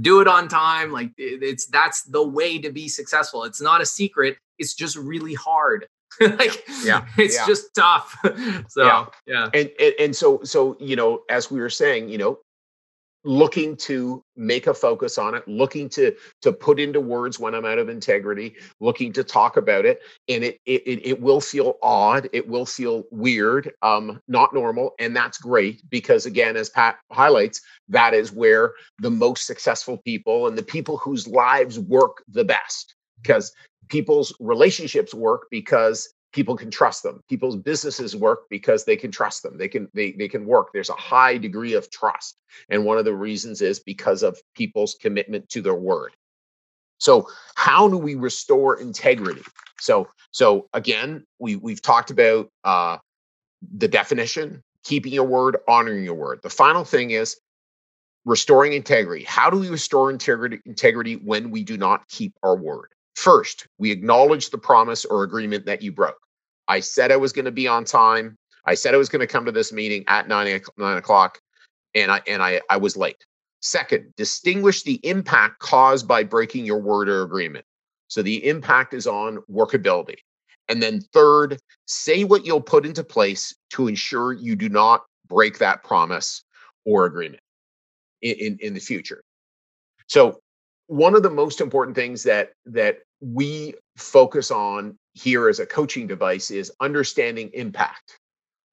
do 0.00 0.20
it 0.20 0.28
on 0.28 0.48
time. 0.48 0.92
Like 0.92 1.10
it's 1.16 1.66
that's 1.66 2.02
the 2.04 2.26
way 2.26 2.58
to 2.58 2.70
be 2.70 2.88
successful. 2.88 3.44
It's 3.44 3.60
not 3.60 3.80
a 3.80 3.86
secret. 3.86 4.36
It's 4.58 4.74
just 4.74 4.96
really 4.96 5.34
hard 5.34 5.86
like 6.20 6.64
yeah 6.82 7.06
it's 7.16 7.44
just 7.46 7.74
tough. 7.74 8.16
So 8.68 9.10
yeah. 9.26 9.48
And, 9.54 9.70
and 9.80 9.94
and 9.98 10.16
so 10.16 10.42
so 10.44 10.76
you 10.80 10.96
know 10.96 11.22
as 11.28 11.50
we 11.50 11.60
were 11.60 11.70
saying 11.70 12.08
you 12.08 12.18
know 12.18 12.38
looking 13.22 13.76
to 13.76 14.24
make 14.34 14.66
a 14.66 14.72
focus 14.72 15.18
on 15.18 15.34
it 15.34 15.46
looking 15.46 15.90
to 15.90 16.14
to 16.40 16.52
put 16.52 16.80
into 16.80 17.02
words 17.02 17.38
when 17.38 17.54
i'm 17.54 17.66
out 17.66 17.76
of 17.76 17.90
integrity 17.90 18.54
looking 18.80 19.12
to 19.12 19.22
talk 19.22 19.58
about 19.58 19.84
it 19.84 20.00
and 20.26 20.42
it 20.42 20.58
it 20.64 20.82
it 21.04 21.20
will 21.20 21.40
feel 21.40 21.76
odd 21.82 22.30
it 22.32 22.48
will 22.48 22.64
feel 22.64 23.04
weird 23.10 23.70
um 23.82 24.22
not 24.26 24.54
normal 24.54 24.94
and 24.98 25.14
that's 25.14 25.36
great 25.36 25.82
because 25.90 26.24
again 26.24 26.56
as 26.56 26.70
pat 26.70 26.96
highlights 27.12 27.60
that 27.90 28.14
is 28.14 28.32
where 28.32 28.72
the 29.00 29.10
most 29.10 29.46
successful 29.46 29.98
people 29.98 30.46
and 30.46 30.56
the 30.56 30.62
people 30.62 30.96
whose 30.96 31.26
lives 31.28 31.78
work 31.78 32.22
the 32.28 32.44
best. 32.44 32.94
Because 33.20 33.52
people's 33.90 34.32
relationships 34.40 35.12
work 35.12 35.48
because 35.50 36.14
people 36.32 36.56
can 36.56 36.70
trust 36.70 37.02
them. 37.02 37.22
People's 37.28 37.56
businesses 37.56 38.14
work 38.16 38.48
because 38.48 38.84
they 38.84 38.96
can 38.96 39.10
trust 39.10 39.42
them. 39.42 39.58
They 39.58 39.68
can 39.68 39.88
they, 39.94 40.12
they 40.12 40.28
can 40.28 40.46
work. 40.46 40.68
There's 40.72 40.90
a 40.90 40.94
high 40.94 41.36
degree 41.36 41.74
of 41.74 41.90
trust. 41.90 42.38
And 42.68 42.84
one 42.84 42.98
of 42.98 43.04
the 43.04 43.14
reasons 43.14 43.60
is 43.60 43.80
because 43.80 44.22
of 44.22 44.40
people's 44.54 44.94
commitment 44.94 45.48
to 45.50 45.60
their 45.60 45.74
word. 45.74 46.12
So 46.98 47.28
how 47.56 47.88
do 47.88 47.98
we 47.98 48.14
restore 48.14 48.80
integrity? 48.80 49.42
So 49.80 50.08
so 50.30 50.68
again 50.72 51.24
we 51.38 51.56
we've 51.56 51.82
talked 51.82 52.10
about 52.10 52.48
uh 52.64 52.98
the 53.76 53.88
definition 53.88 54.62
keeping 54.84 55.12
your 55.12 55.24
word 55.24 55.58
honoring 55.68 56.04
your 56.04 56.14
word. 56.14 56.40
The 56.42 56.50
final 56.50 56.84
thing 56.84 57.10
is 57.10 57.36
restoring 58.24 58.72
integrity. 58.72 59.24
How 59.24 59.50
do 59.50 59.58
we 59.58 59.68
restore 59.68 60.10
integrity 60.10 60.60
integrity 60.64 61.16
when 61.16 61.50
we 61.50 61.64
do 61.64 61.76
not 61.76 62.06
keep 62.08 62.34
our 62.44 62.56
word 62.56 62.90
First, 63.16 63.66
we 63.78 63.90
acknowledge 63.90 64.50
the 64.50 64.58
promise 64.58 65.04
or 65.04 65.22
agreement 65.22 65.66
that 65.66 65.82
you 65.82 65.92
broke. 65.92 66.18
I 66.68 66.80
said 66.80 67.10
I 67.12 67.16
was 67.16 67.32
going 67.32 67.44
to 67.44 67.50
be 67.50 67.66
on 67.68 67.84
time. 67.84 68.36
I 68.64 68.74
said 68.74 68.94
I 68.94 68.98
was 68.98 69.08
going 69.08 69.20
to 69.20 69.26
come 69.26 69.44
to 69.44 69.52
this 69.52 69.72
meeting 69.72 70.04
at 70.06 70.28
nine, 70.28 70.60
nine 70.78 70.96
o'clock, 70.96 71.38
and 71.94 72.10
I 72.10 72.20
and 72.26 72.42
I, 72.42 72.60
I 72.70 72.76
was 72.76 72.96
late. 72.96 73.24
Second, 73.60 74.14
distinguish 74.16 74.82
the 74.82 75.00
impact 75.02 75.58
caused 75.58 76.08
by 76.08 76.24
breaking 76.24 76.64
your 76.64 76.80
word 76.80 77.08
or 77.08 77.22
agreement. 77.22 77.64
So 78.08 78.22
the 78.22 78.46
impact 78.46 78.94
is 78.94 79.06
on 79.06 79.38
workability. 79.50 80.16
And 80.68 80.82
then 80.82 81.00
third, 81.12 81.58
say 81.86 82.24
what 82.24 82.46
you'll 82.46 82.60
put 82.60 82.86
into 82.86 83.04
place 83.04 83.54
to 83.70 83.88
ensure 83.88 84.32
you 84.32 84.56
do 84.56 84.68
not 84.68 85.02
break 85.28 85.58
that 85.58 85.82
promise 85.82 86.44
or 86.84 87.04
agreement 87.04 87.42
in, 88.22 88.36
in, 88.36 88.58
in 88.60 88.74
the 88.74 88.80
future. 88.80 89.22
So 90.06 90.40
one 90.90 91.14
of 91.14 91.22
the 91.22 91.30
most 91.30 91.60
important 91.60 91.94
things 91.94 92.24
that 92.24 92.50
that 92.66 92.98
we 93.20 93.74
focus 93.96 94.50
on 94.50 94.98
here 95.12 95.48
as 95.48 95.60
a 95.60 95.66
coaching 95.66 96.08
device 96.08 96.50
is 96.50 96.72
understanding 96.80 97.48
impact. 97.54 98.18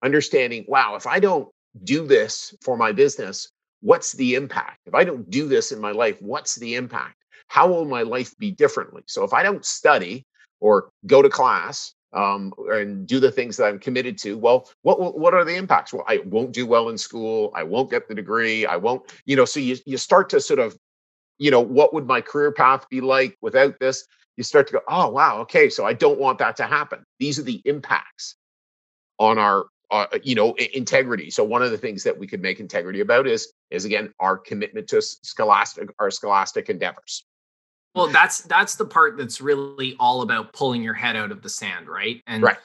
Understanding 0.03 0.65
wow 0.67 0.95
if 0.95 1.05
i 1.05 1.19
don't 1.19 1.47
do 1.83 2.07
this 2.07 2.55
for 2.61 2.75
my 2.75 2.91
business 2.91 3.51
what's 3.81 4.13
the 4.13 4.33
impact? 4.33 4.79
If 4.87 4.95
i 4.95 5.03
don't 5.03 5.29
do 5.29 5.47
this 5.47 5.71
in 5.71 5.79
my 5.79 5.91
life 5.91 6.19
what's 6.19 6.55
the 6.55 6.73
impact? 6.73 7.17
How 7.49 7.67
will 7.67 7.85
my 7.85 8.01
life 8.01 8.35
be 8.39 8.49
differently? 8.49 9.03
So 9.05 9.23
if 9.23 9.31
i 9.31 9.43
don't 9.43 9.63
study 9.63 10.25
or 10.59 10.89
go 11.05 11.21
to 11.21 11.29
class 11.29 11.93
um, 12.13 12.51
and 12.71 13.05
do 13.05 13.19
the 13.19 13.31
things 13.31 13.57
that 13.57 13.65
i'm 13.65 13.77
committed 13.77 14.17
to 14.19 14.39
well 14.39 14.67
what 14.81 15.19
what 15.19 15.35
are 15.35 15.45
the 15.45 15.55
impacts? 15.55 15.93
Well 15.93 16.05
i 16.07 16.17
won't 16.25 16.51
do 16.51 16.65
well 16.65 16.89
in 16.89 16.97
school. 16.97 17.51
I 17.53 17.61
won't 17.61 17.91
get 17.91 18.07
the 18.07 18.15
degree. 18.15 18.65
I 18.65 18.77
won't 18.77 19.03
you 19.27 19.35
know 19.35 19.45
so 19.45 19.59
you, 19.59 19.77
you 19.85 19.97
start 19.97 20.31
to 20.31 20.41
sort 20.41 20.59
of 20.59 20.75
you 21.37 21.51
know, 21.51 21.61
what 21.61 21.93
would 21.93 22.07
my 22.07 22.21
career 22.21 22.51
path 22.51 22.87
be 22.89 23.01
like 23.01 23.37
without 23.41 23.79
this? 23.79 24.05
You 24.35 24.43
start 24.43 24.67
to 24.67 24.73
go, 24.73 24.81
oh, 24.87 25.09
wow, 25.09 25.39
okay, 25.39 25.69
so 25.69 25.85
I 25.85 25.93
don't 25.93 26.19
want 26.19 26.39
that 26.39 26.57
to 26.57 26.63
happen. 26.63 27.03
These 27.19 27.39
are 27.39 27.43
the 27.43 27.61
impacts 27.65 28.35
on 29.17 29.39
our, 29.39 29.65
uh, 29.89 30.05
you 30.23 30.35
know, 30.35 30.53
integrity. 30.73 31.31
So 31.31 31.43
one 31.43 31.63
of 31.63 31.71
the 31.71 31.77
things 31.77 32.03
that 32.03 32.17
we 32.17 32.27
could 32.27 32.41
make 32.41 32.59
integrity 32.59 32.99
about 32.99 33.27
is, 33.27 33.51
is 33.71 33.85
again, 33.85 34.13
our 34.19 34.37
commitment 34.37 34.87
to 34.89 35.01
scholastic, 35.01 35.89
our 35.99 36.11
scholastic 36.11 36.69
endeavors. 36.69 37.25
Well, 37.95 38.07
that's 38.07 38.41
that's 38.41 38.75
the 38.75 38.85
part 38.85 39.17
that's 39.17 39.41
really 39.41 39.95
all 39.99 40.21
about 40.21 40.53
pulling 40.53 40.83
your 40.83 40.93
head 40.93 41.15
out 41.15 41.31
of 41.31 41.41
the 41.41 41.49
sand, 41.49 41.87
right? 41.87 42.21
And 42.27 42.43
right 42.43 42.57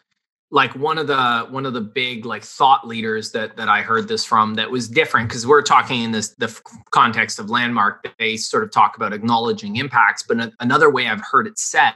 like 0.53 0.76
one 0.76 0.98
of 0.98 1.07
the 1.07 1.46
one 1.48 1.66
of 1.66 1.72
the 1.72 1.80
big 1.80 2.26
like 2.26 2.44
thought 2.44 2.86
leaders 2.86 3.32
that 3.32 3.57
that 3.57 3.68
I 3.68 3.80
heard 3.80 4.07
this 4.07 4.24
from 4.24 4.55
that 4.55 4.70
was 4.70 4.86
different 4.86 5.28
because 5.28 5.46
we're 5.46 5.62
talking 5.62 6.03
in 6.03 6.12
this 6.12 6.34
the 6.36 6.61
context 6.90 7.38
of 7.38 7.50
landmark 7.50 8.07
they 8.18 8.36
sort 8.36 8.62
of 8.62 8.70
talk 8.70 8.94
about 8.96 9.14
acknowledging 9.14 9.76
impacts 9.76 10.22
but 10.22 10.53
another 10.61 10.90
way 10.90 11.09
I've 11.09 11.22
heard 11.22 11.46
it 11.46 11.59
said 11.59 11.94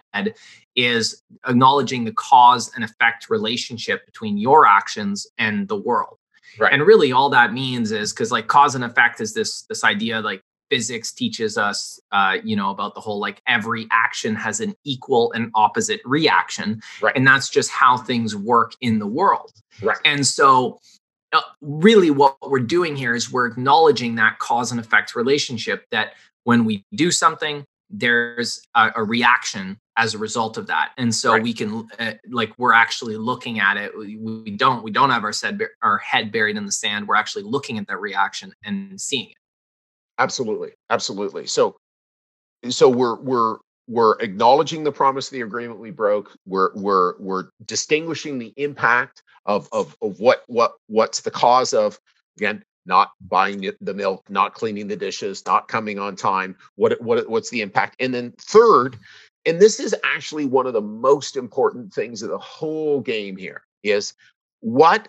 is 0.75 1.23
acknowledging 1.47 2.05
the 2.05 2.13
cause 2.13 2.73
and 2.75 2.83
effect 2.85 3.29
relationship 3.31 4.05
between 4.07 4.37
your 4.37 4.67
actions 4.67 5.27
and 5.39 5.67
the 5.69 5.77
world. 5.77 6.19
Right. 6.59 6.73
And 6.73 6.83
really 6.83 7.13
all 7.13 7.31
that 7.31 7.53
means 7.53 7.93
is 7.93 8.13
because 8.13 8.31
like 8.31 8.47
cause 8.47 8.75
and 8.75 8.85
effect 8.85 9.21
is 9.21 9.35
this 9.35 9.63
this 9.63 9.85
idea 9.85 10.21
like 10.21 10.43
physics 10.71 11.13
teaches 11.13 11.57
us 11.57 12.01
uh, 12.13 12.37
you 12.43 12.57
know 12.57 12.71
about 12.71 12.95
the 12.95 13.01
whole 13.01 13.19
like 13.19 13.43
every 13.47 13.87
action 13.91 14.35
has 14.35 14.61
an 14.61 14.75
equal 14.85 15.33
and 15.33 15.51
opposite 15.55 16.01
reaction. 16.05 16.81
Right. 17.01 17.17
and 17.17 17.27
that's 17.27 17.49
just 17.49 17.71
how 17.71 17.97
things 17.97 18.35
work 18.35 18.75
in 18.81 18.99
the 18.99 19.07
world. 19.07 19.53
Right. 19.83 19.99
And 20.05 20.27
so 20.27 20.81
uh, 21.33 21.41
really 21.61 22.11
what 22.11 22.37
we're 22.49 22.61
doing 22.61 22.97
here 22.97 23.15
is 23.15 23.31
we're 23.31 23.47
acknowledging 23.47 24.15
that 24.17 24.39
cause 24.39 24.71
and 24.71 24.81
effect 24.81 25.15
relationship 25.15 25.85
that 25.91 26.15
when 26.45 26.65
we 26.65 26.85
do 26.95 27.11
something 27.11 27.65
there's 27.91 28.61
a, 28.75 28.91
a 28.97 29.05
reaction 29.05 29.79
as 29.97 30.15
a 30.15 30.19
result 30.19 30.57
of 30.57 30.67
that. 30.67 30.91
And 30.99 31.15
so 31.15 31.33
right. 31.33 31.43
we 31.43 31.53
can 31.53 31.89
uh, 31.99 32.13
like 32.29 32.53
we're 32.59 32.73
actually 32.73 33.17
looking 33.17 33.61
at 33.61 33.77
it. 33.77 33.97
We, 33.97 34.17
we 34.17 34.51
don't 34.51 34.83
we 34.83 34.91
don't 34.91 35.11
have 35.11 35.25
our, 35.25 35.33
said, 35.33 35.61
our 35.83 35.99
head 35.99 36.33
buried 36.33 36.57
in 36.57 36.67
the 36.67 36.73
sand. 36.73 37.09
We're 37.09 37.17
actually 37.17 37.45
looking 37.45 37.79
at 37.79 37.87
that 37.87 37.99
reaction 37.99 38.53
and 38.65 39.01
seeing 39.01 39.31
it 39.31 39.37
Absolutely. 40.19 40.71
Absolutely. 40.91 41.47
So 41.47 41.77
so 42.71 42.89
we're 42.89 43.17
we're 43.21 43.57
we're 43.89 44.19
acknowledging 44.21 44.83
the 44.83 44.93
promise 44.93 45.29
of 45.29 45.33
the 45.33 45.43
agreement 45.43 45.79
we 45.79 45.91
broke. 45.91 46.37
We're 46.47 46.71
we're 46.75 47.15
we're 47.19 47.49
distinguishing 47.67 48.39
the 48.39 48.53
impact 48.57 49.23
of 49.47 49.69
of 49.73 49.97
of 50.03 50.19
what 50.19 50.43
what 50.47 50.73
what's 50.89 51.21
the 51.21 51.31
cause 51.31 51.73
of 51.75 51.99
again 52.39 52.65
not 52.87 53.11
buying 53.21 53.69
the 53.81 53.95
milk, 53.95 54.25
not 54.31 54.55
cleaning 54.55 54.87
the 54.87 54.97
dishes, 54.97 55.45
not 55.45 55.69
coming 55.69 55.99
on 55.99 56.17
time. 56.17 56.57
What 56.77 57.01
what 57.03 57.29
what's 57.29 57.51
the 57.51 57.61
impact? 57.61 57.97
And 58.01 58.15
then 58.15 58.33
third, 58.39 58.97
and 59.45 59.61
this 59.61 59.81
is 59.81 59.95
actually 60.05 60.47
one 60.47 60.67
of 60.67 60.73
the 60.73 60.81
most 60.81 61.37
important 61.37 61.93
things 61.93 62.23
of 62.23 62.31
the 62.31 62.39
whole 62.39 63.01
game 63.01 63.37
here 63.37 63.63
is 63.83 64.15
what 64.61 65.09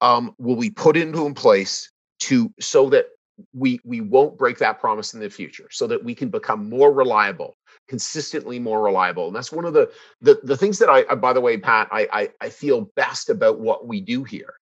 um, 0.00 0.34
will 0.38 0.56
we 0.56 0.70
put 0.70 0.96
into 0.96 1.26
in 1.26 1.34
place 1.34 1.90
to 2.20 2.52
so 2.60 2.88
that 2.90 3.06
we 3.52 3.80
we 3.84 4.00
won't 4.00 4.36
break 4.36 4.58
that 4.58 4.80
promise 4.80 5.14
in 5.14 5.20
the 5.20 5.30
future 5.30 5.68
so 5.70 5.86
that 5.86 6.02
we 6.02 6.14
can 6.14 6.28
become 6.28 6.68
more 6.68 6.92
reliable 6.92 7.56
consistently 7.88 8.58
more 8.58 8.82
reliable. 8.82 9.26
And 9.26 9.34
that's 9.34 9.50
one 9.50 9.64
of 9.64 9.72
the 9.72 9.90
the, 10.20 10.38
the 10.42 10.56
things 10.56 10.78
that 10.78 10.88
I, 10.88 11.14
by 11.14 11.32
the 11.32 11.40
way 11.40 11.56
pat 11.56 11.88
I, 11.90 12.06
I 12.12 12.28
i 12.40 12.48
feel 12.50 12.82
best 12.94 13.30
about 13.30 13.58
what 13.58 13.86
we 13.86 14.00
do 14.00 14.22
here 14.24 14.54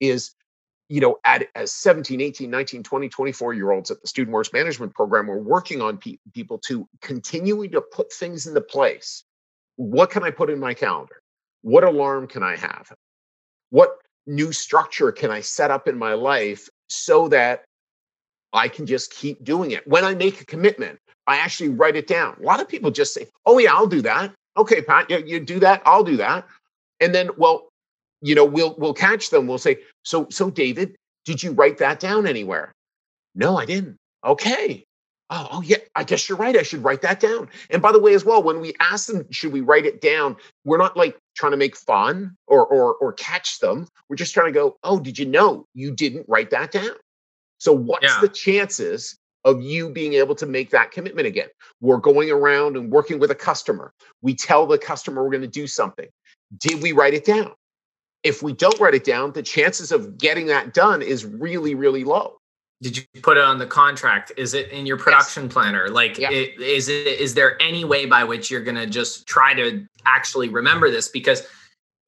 is 0.00 0.34
you 0.88 1.00
know 1.00 1.18
at 1.24 1.48
as 1.54 1.72
17 1.72 2.20
18 2.20 2.50
19 2.50 2.82
20 2.82 3.08
24 3.08 3.54
year 3.54 3.70
olds 3.72 3.90
at 3.90 4.00
the 4.00 4.06
student 4.06 4.34
works 4.34 4.52
management 4.52 4.94
program 4.94 5.26
we're 5.26 5.38
working 5.38 5.80
on 5.80 5.96
pe- 5.96 6.18
people 6.34 6.58
to 6.58 6.86
continuing 7.00 7.70
to 7.72 7.80
put 7.80 8.12
things 8.12 8.46
into 8.46 8.60
place. 8.60 9.24
What 9.76 10.10
can 10.10 10.22
i 10.22 10.30
put 10.30 10.50
in 10.50 10.60
my 10.60 10.74
calendar? 10.74 11.22
What 11.62 11.84
alarm 11.84 12.28
can 12.28 12.42
i 12.42 12.56
have? 12.56 12.92
What 13.70 13.96
new 14.26 14.52
structure 14.52 15.10
can 15.10 15.30
i 15.30 15.40
set 15.40 15.70
up 15.70 15.88
in 15.88 15.98
my 15.98 16.12
life 16.12 16.68
so 16.88 17.28
that 17.28 17.64
I 18.54 18.68
can 18.68 18.86
just 18.86 19.12
keep 19.12 19.44
doing 19.44 19.72
it. 19.72 19.86
When 19.86 20.04
I 20.04 20.14
make 20.14 20.40
a 20.40 20.46
commitment, 20.46 20.98
I 21.26 21.36
actually 21.36 21.70
write 21.70 21.96
it 21.96 22.06
down. 22.06 22.36
A 22.40 22.44
lot 22.44 22.60
of 22.60 22.68
people 22.68 22.90
just 22.90 23.14
say, 23.14 23.26
"Oh 23.46 23.58
yeah, 23.58 23.74
I'll 23.74 23.86
do 23.86 24.02
that." 24.02 24.32
Okay, 24.56 24.82
Pat, 24.82 25.10
you, 25.10 25.22
you 25.26 25.40
do 25.40 25.58
that. 25.60 25.82
I'll 25.84 26.04
do 26.04 26.16
that. 26.18 26.46
And 27.00 27.14
then, 27.14 27.30
well, 27.36 27.68
you 28.22 28.34
know, 28.34 28.44
we'll 28.44 28.74
we'll 28.78 28.94
catch 28.94 29.30
them. 29.30 29.46
We'll 29.46 29.58
say, 29.58 29.78
"So, 30.04 30.28
so 30.30 30.50
David, 30.50 30.96
did 31.24 31.42
you 31.42 31.52
write 31.52 31.78
that 31.78 32.00
down 32.00 32.26
anywhere?" 32.26 32.72
No, 33.34 33.58
I 33.58 33.66
didn't. 33.66 33.96
Okay. 34.24 34.84
Oh, 35.30 35.48
oh, 35.52 35.62
yeah. 35.62 35.78
I 35.96 36.04
guess 36.04 36.28
you're 36.28 36.38
right. 36.38 36.56
I 36.56 36.62
should 36.62 36.84
write 36.84 37.02
that 37.02 37.18
down. 37.20 37.48
And 37.70 37.82
by 37.82 37.92
the 37.92 37.98
way, 38.00 38.14
as 38.14 38.24
well, 38.24 38.42
when 38.42 38.60
we 38.60 38.74
ask 38.80 39.08
them, 39.08 39.26
should 39.30 39.52
we 39.52 39.62
write 39.62 39.86
it 39.86 40.00
down? 40.00 40.36
We're 40.64 40.78
not 40.78 40.96
like 40.96 41.18
trying 41.36 41.52
to 41.52 41.58
make 41.58 41.76
fun 41.76 42.36
or 42.46 42.64
or 42.66 42.94
or 42.96 43.12
catch 43.14 43.58
them. 43.58 43.88
We're 44.08 44.16
just 44.16 44.34
trying 44.34 44.46
to 44.46 44.52
go, 44.52 44.76
oh, 44.84 45.00
did 45.00 45.18
you 45.18 45.26
know 45.26 45.66
you 45.74 45.92
didn't 45.92 46.26
write 46.28 46.50
that 46.50 46.72
down? 46.72 46.90
So 47.64 47.72
what's 47.72 48.04
Yeah. 48.04 48.18
the 48.20 48.28
chances 48.28 49.16
of 49.44 49.62
you 49.62 49.88
being 49.88 50.12
able 50.14 50.34
to 50.34 50.44
make 50.44 50.68
that 50.70 50.90
commitment 50.90 51.26
again? 51.26 51.48
We're 51.80 51.96
going 51.96 52.30
around 52.30 52.76
and 52.76 52.90
working 52.92 53.18
with 53.18 53.30
a 53.30 53.34
customer. 53.34 53.94
We 54.20 54.34
tell 54.34 54.66
the 54.66 54.76
customer 54.76 55.24
we're 55.24 55.30
going 55.30 55.40
to 55.40 55.48
do 55.48 55.66
something. 55.66 56.08
Did 56.58 56.82
we 56.82 56.92
write 56.92 57.14
it 57.14 57.24
down? 57.24 57.52
If 58.22 58.42
we 58.42 58.52
don't 58.52 58.78
write 58.80 58.94
it 58.94 59.04
down, 59.04 59.32
the 59.32 59.42
chances 59.42 59.92
of 59.92 60.18
getting 60.18 60.46
that 60.48 60.74
done 60.74 61.00
is 61.00 61.24
really, 61.24 61.74
really 61.74 62.04
low. 62.04 62.36
Did 62.82 62.98
you 62.98 63.04
put 63.22 63.38
it 63.38 63.44
on 63.44 63.56
the 63.58 63.66
contract? 63.66 64.30
Is 64.36 64.52
it 64.52 64.68
in 64.70 64.84
your 64.84 64.98
production 64.98 65.48
planner? 65.48 65.88
Like, 65.88 66.18
Yeah. 66.18 66.28
i- 66.28 66.54
is 66.58 66.88
it 66.90 67.06
is 67.06 67.32
there 67.32 67.60
any 67.62 67.84
way 67.86 68.04
by 68.04 68.24
which 68.24 68.50
you're 68.50 68.60
gonna 68.62 68.86
just 68.86 69.26
try 69.26 69.54
to 69.54 69.86
actually 70.04 70.50
remember 70.50 70.90
this? 70.90 71.08
Because 71.08 71.46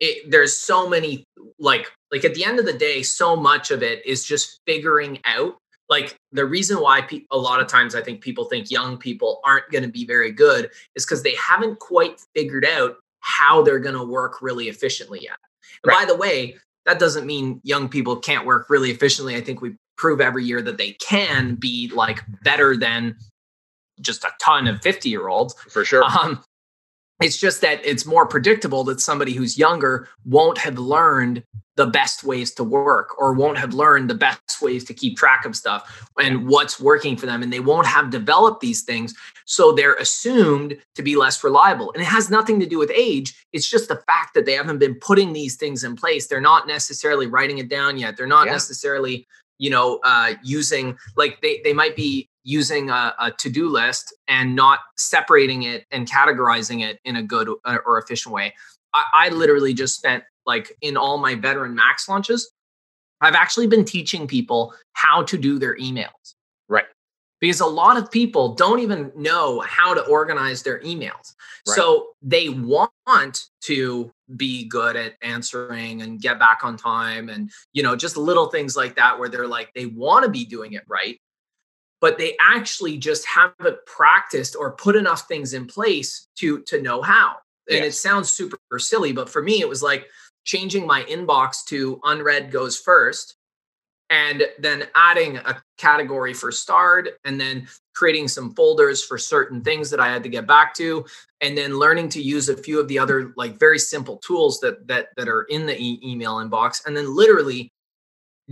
it, 0.00 0.30
there's 0.30 0.58
so 0.58 0.86
many 0.86 1.24
like 1.58 1.90
like 2.12 2.24
at 2.24 2.34
the 2.34 2.44
end 2.44 2.58
of 2.58 2.66
the 2.66 2.72
day, 2.72 3.02
so 3.02 3.36
much 3.36 3.70
of 3.70 3.82
it 3.82 4.04
is 4.06 4.24
just 4.24 4.60
figuring 4.66 5.18
out. 5.24 5.56
Like 5.88 6.16
the 6.32 6.44
reason 6.44 6.80
why 6.80 7.02
pe- 7.02 7.26
a 7.30 7.38
lot 7.38 7.60
of 7.60 7.68
times 7.68 7.94
I 7.94 8.02
think 8.02 8.20
people 8.20 8.44
think 8.44 8.70
young 8.70 8.98
people 8.98 9.40
aren't 9.44 9.70
going 9.70 9.84
to 9.84 9.90
be 9.90 10.04
very 10.04 10.32
good 10.32 10.70
is 10.94 11.04
because 11.04 11.22
they 11.22 11.34
haven't 11.36 11.78
quite 11.78 12.20
figured 12.34 12.64
out 12.64 12.96
how 13.20 13.62
they're 13.62 13.78
going 13.78 13.94
to 13.94 14.04
work 14.04 14.42
really 14.42 14.68
efficiently 14.68 15.20
yet. 15.22 15.36
And 15.84 15.92
by 15.92 16.04
the 16.04 16.16
way, 16.16 16.56
that 16.86 16.98
doesn't 16.98 17.26
mean 17.26 17.60
young 17.64 17.88
people 17.88 18.16
can't 18.16 18.46
work 18.46 18.70
really 18.70 18.90
efficiently. 18.90 19.36
I 19.36 19.40
think 19.40 19.60
we 19.60 19.76
prove 19.96 20.20
every 20.20 20.44
year 20.44 20.62
that 20.62 20.78
they 20.78 20.92
can 20.92 21.56
be 21.56 21.90
like 21.94 22.20
better 22.42 22.76
than 22.76 23.16
just 24.00 24.24
a 24.24 24.30
ton 24.40 24.68
of 24.68 24.80
50 24.82 25.08
year 25.08 25.28
olds. 25.28 25.54
For 25.68 25.84
sure. 25.84 26.04
Um, 26.04 26.42
it's 27.20 27.38
just 27.38 27.60
that 27.62 27.84
it's 27.84 28.04
more 28.04 28.26
predictable 28.26 28.84
that 28.84 29.00
somebody 29.00 29.32
who's 29.32 29.56
younger 29.58 30.08
won't 30.24 30.58
have 30.58 30.78
learned 30.78 31.42
the 31.76 31.86
best 31.86 32.24
ways 32.24 32.52
to 32.54 32.64
work 32.64 33.18
or 33.18 33.34
won't 33.34 33.58
have 33.58 33.74
learned 33.74 34.08
the 34.08 34.14
best 34.14 34.62
ways 34.62 34.82
to 34.84 34.94
keep 34.94 35.16
track 35.16 35.44
of 35.44 35.54
stuff 35.54 36.08
and 36.18 36.48
what's 36.48 36.80
working 36.80 37.16
for 37.16 37.26
them. 37.26 37.42
And 37.42 37.52
they 37.52 37.60
won't 37.60 37.86
have 37.86 38.08
developed 38.10 38.60
these 38.60 38.82
things. 38.82 39.14
So 39.44 39.72
they're 39.72 39.94
assumed 39.94 40.78
to 40.94 41.02
be 41.02 41.16
less 41.16 41.44
reliable. 41.44 41.92
And 41.92 42.02
it 42.02 42.06
has 42.06 42.30
nothing 42.30 42.58
to 42.60 42.66
do 42.66 42.78
with 42.78 42.90
age. 42.94 43.34
It's 43.52 43.68
just 43.68 43.88
the 43.88 44.02
fact 44.06 44.32
that 44.34 44.46
they 44.46 44.54
haven't 44.54 44.78
been 44.78 44.94
putting 44.96 45.34
these 45.34 45.56
things 45.56 45.84
in 45.84 45.96
place. 45.96 46.26
They're 46.26 46.40
not 46.40 46.66
necessarily 46.66 47.26
writing 47.26 47.58
it 47.58 47.68
down 47.68 47.98
yet. 47.98 48.16
They're 48.16 48.26
not 48.26 48.46
Yeah. 48.46 48.52
necessarily, 48.52 49.26
you 49.58 49.68
know, 49.68 50.00
uh, 50.02 50.34
using 50.42 50.96
like 51.16 51.40
they, 51.42 51.60
they 51.62 51.74
might 51.74 51.94
be 51.94 52.28
using 52.46 52.90
a, 52.90 53.12
a 53.18 53.32
to-do 53.32 53.68
list 53.68 54.14
and 54.28 54.54
not 54.54 54.78
separating 54.96 55.64
it 55.64 55.84
and 55.90 56.08
categorizing 56.08 56.82
it 56.88 57.00
in 57.04 57.16
a 57.16 57.22
good 57.22 57.48
or 57.66 57.98
efficient 57.98 58.32
way. 58.32 58.54
I, 58.94 59.04
I 59.14 59.28
literally 59.30 59.74
just 59.74 59.96
spent 59.96 60.22
like 60.46 60.72
in 60.80 60.96
all 60.96 61.18
my 61.18 61.34
veteran 61.34 61.74
max 61.74 62.08
launches, 62.08 62.48
I've 63.20 63.34
actually 63.34 63.66
been 63.66 63.84
teaching 63.84 64.28
people 64.28 64.74
how 64.92 65.24
to 65.24 65.36
do 65.36 65.58
their 65.58 65.76
emails. 65.76 66.34
Right. 66.68 66.84
Because 67.40 67.60
a 67.60 67.66
lot 67.66 67.96
of 67.96 68.12
people 68.12 68.54
don't 68.54 68.78
even 68.78 69.10
know 69.16 69.60
how 69.60 69.92
to 69.92 70.02
organize 70.02 70.62
their 70.62 70.78
emails. 70.80 71.34
Right. 71.66 71.74
So 71.74 72.10
they 72.22 72.48
want 72.48 72.92
to 73.62 74.12
be 74.36 74.68
good 74.68 74.94
at 74.94 75.14
answering 75.20 76.02
and 76.02 76.20
get 76.20 76.38
back 76.38 76.60
on 76.62 76.76
time 76.76 77.28
and 77.28 77.50
you 77.72 77.82
know 77.82 77.94
just 77.94 78.16
little 78.16 78.46
things 78.46 78.76
like 78.76 78.96
that 78.96 79.18
where 79.18 79.28
they're 79.28 79.46
like 79.46 79.72
they 79.74 79.86
want 79.86 80.24
to 80.24 80.30
be 80.30 80.44
doing 80.44 80.72
it 80.72 80.82
right 80.88 81.20
but 82.00 82.18
they 82.18 82.36
actually 82.40 82.98
just 82.98 83.26
haven't 83.26 83.78
practiced 83.86 84.56
or 84.56 84.72
put 84.72 84.96
enough 84.96 85.26
things 85.28 85.54
in 85.54 85.66
place 85.66 86.28
to 86.36 86.60
to 86.62 86.80
know 86.80 87.02
how. 87.02 87.36
And 87.68 87.84
it 87.84 87.94
sounds 87.94 88.30
super 88.30 88.58
silly 88.78 89.12
but 89.12 89.28
for 89.28 89.42
me 89.42 89.60
it 89.60 89.68
was 89.68 89.82
like 89.82 90.06
changing 90.44 90.86
my 90.86 91.02
inbox 91.04 91.64
to 91.66 92.00
unread 92.04 92.50
goes 92.52 92.78
first 92.78 93.36
and 94.08 94.44
then 94.58 94.84
adding 94.94 95.36
a 95.38 95.60
category 95.78 96.32
for 96.32 96.52
starred 96.52 97.10
and 97.24 97.40
then 97.40 97.66
creating 97.94 98.28
some 98.28 98.54
folders 98.54 99.04
for 99.04 99.18
certain 99.18 99.60
things 99.60 99.90
that 99.90 100.00
i 100.00 100.08
had 100.08 100.22
to 100.22 100.28
get 100.28 100.46
back 100.46 100.72
to 100.74 101.04
and 101.40 101.58
then 101.58 101.78
learning 101.78 102.08
to 102.08 102.22
use 102.22 102.48
a 102.48 102.56
few 102.56 102.78
of 102.78 102.88
the 102.88 102.98
other 102.98 103.32
like 103.36 103.58
very 103.58 103.78
simple 103.78 104.18
tools 104.18 104.60
that 104.60 104.86
that 104.86 105.08
that 105.16 105.28
are 105.28 105.42
in 105.44 105.66
the 105.66 105.76
e- 105.78 106.00
email 106.04 106.36
inbox 106.36 106.86
and 106.86 106.96
then 106.96 107.14
literally 107.14 107.70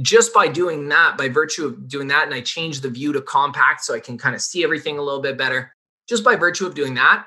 just 0.02 0.34
by 0.34 0.48
doing 0.48 0.88
that 0.88 1.16
by 1.16 1.28
virtue 1.28 1.66
of 1.66 1.88
doing 1.88 2.08
that 2.08 2.24
and 2.24 2.34
i 2.34 2.40
changed 2.40 2.82
the 2.82 2.90
view 2.90 3.12
to 3.12 3.20
compact 3.22 3.84
so 3.84 3.94
i 3.94 4.00
can 4.00 4.18
kind 4.18 4.34
of 4.34 4.40
see 4.40 4.64
everything 4.64 4.98
a 4.98 5.02
little 5.02 5.22
bit 5.22 5.38
better 5.38 5.72
just 6.08 6.24
by 6.24 6.34
virtue 6.34 6.66
of 6.66 6.74
doing 6.74 6.94
that 6.94 7.26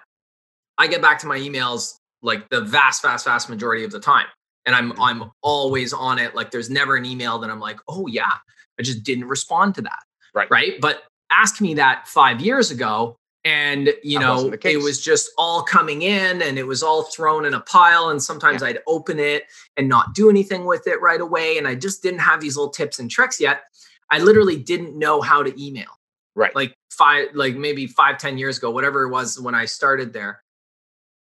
i 0.77 0.87
get 0.87 1.01
back 1.01 1.19
to 1.19 1.27
my 1.27 1.37
emails 1.37 1.95
like 2.21 2.47
the 2.49 2.61
vast 2.61 3.01
vast 3.01 3.25
vast 3.25 3.49
majority 3.49 3.83
of 3.83 3.91
the 3.91 3.99
time. 3.99 4.25
And 4.65 4.75
i'm 4.75 4.91
mm. 4.91 4.95
i'm 4.99 5.31
always 5.41 5.93
on 5.93 6.19
it 6.19 6.35
like 6.35 6.51
there's 6.51 6.69
never 6.69 6.95
an 6.95 7.05
email 7.05 7.39
that 7.39 7.49
i'm 7.49 7.59
like 7.59 7.79
oh 7.87 8.07
yeah 8.07 8.33
i 8.79 8.83
just 8.83 9.03
didn't 9.03 9.25
respond 9.25 9.75
to 9.75 9.81
that 9.83 9.99
Right. 10.33 10.51
right? 10.51 10.73
But 10.79 11.03
ask 11.31 11.59
me 11.61 11.73
that 11.75 12.07
5 12.07 12.41
years 12.41 12.69
ago 12.69 13.17
and 13.47 13.93
you 14.03 14.19
know 14.19 14.51
it 14.63 14.81
was 14.81 15.01
just 15.01 15.29
all 15.37 15.63
coming 15.63 16.01
in 16.01 16.41
and 16.41 16.57
it 16.59 16.67
was 16.67 16.83
all 16.83 17.03
thrown 17.03 17.45
in 17.45 17.53
a 17.53 17.61
pile 17.61 18.09
and 18.09 18.21
sometimes 18.21 18.61
i'd 18.61 18.79
open 18.87 19.19
it 19.19 19.43
and 19.77 19.87
not 19.87 20.13
do 20.13 20.29
anything 20.29 20.65
with 20.65 20.85
it 20.87 20.99
right 21.01 21.21
away 21.21 21.57
and 21.57 21.67
i 21.67 21.73
just 21.73 22.03
didn't 22.03 22.19
have 22.19 22.41
these 22.41 22.57
little 22.57 22.71
tips 22.71 22.99
and 22.99 23.09
tricks 23.09 23.39
yet. 23.39 23.61
I 24.09 24.19
literally 24.19 24.57
didn't 24.57 24.97
know 24.97 25.21
how 25.21 25.43
to 25.43 25.61
email. 25.61 25.89
Right. 26.35 26.55
like 26.55 26.75
five 26.91 27.29
like 27.33 27.55
maybe 27.55 27.87
five 27.87 28.19
ten 28.19 28.37
years 28.37 28.59
ago 28.59 28.69
whatever 28.69 29.01
it 29.03 29.09
was 29.09 29.39
when 29.39 29.55
i 29.55 29.65
started 29.65 30.13
there. 30.13 30.43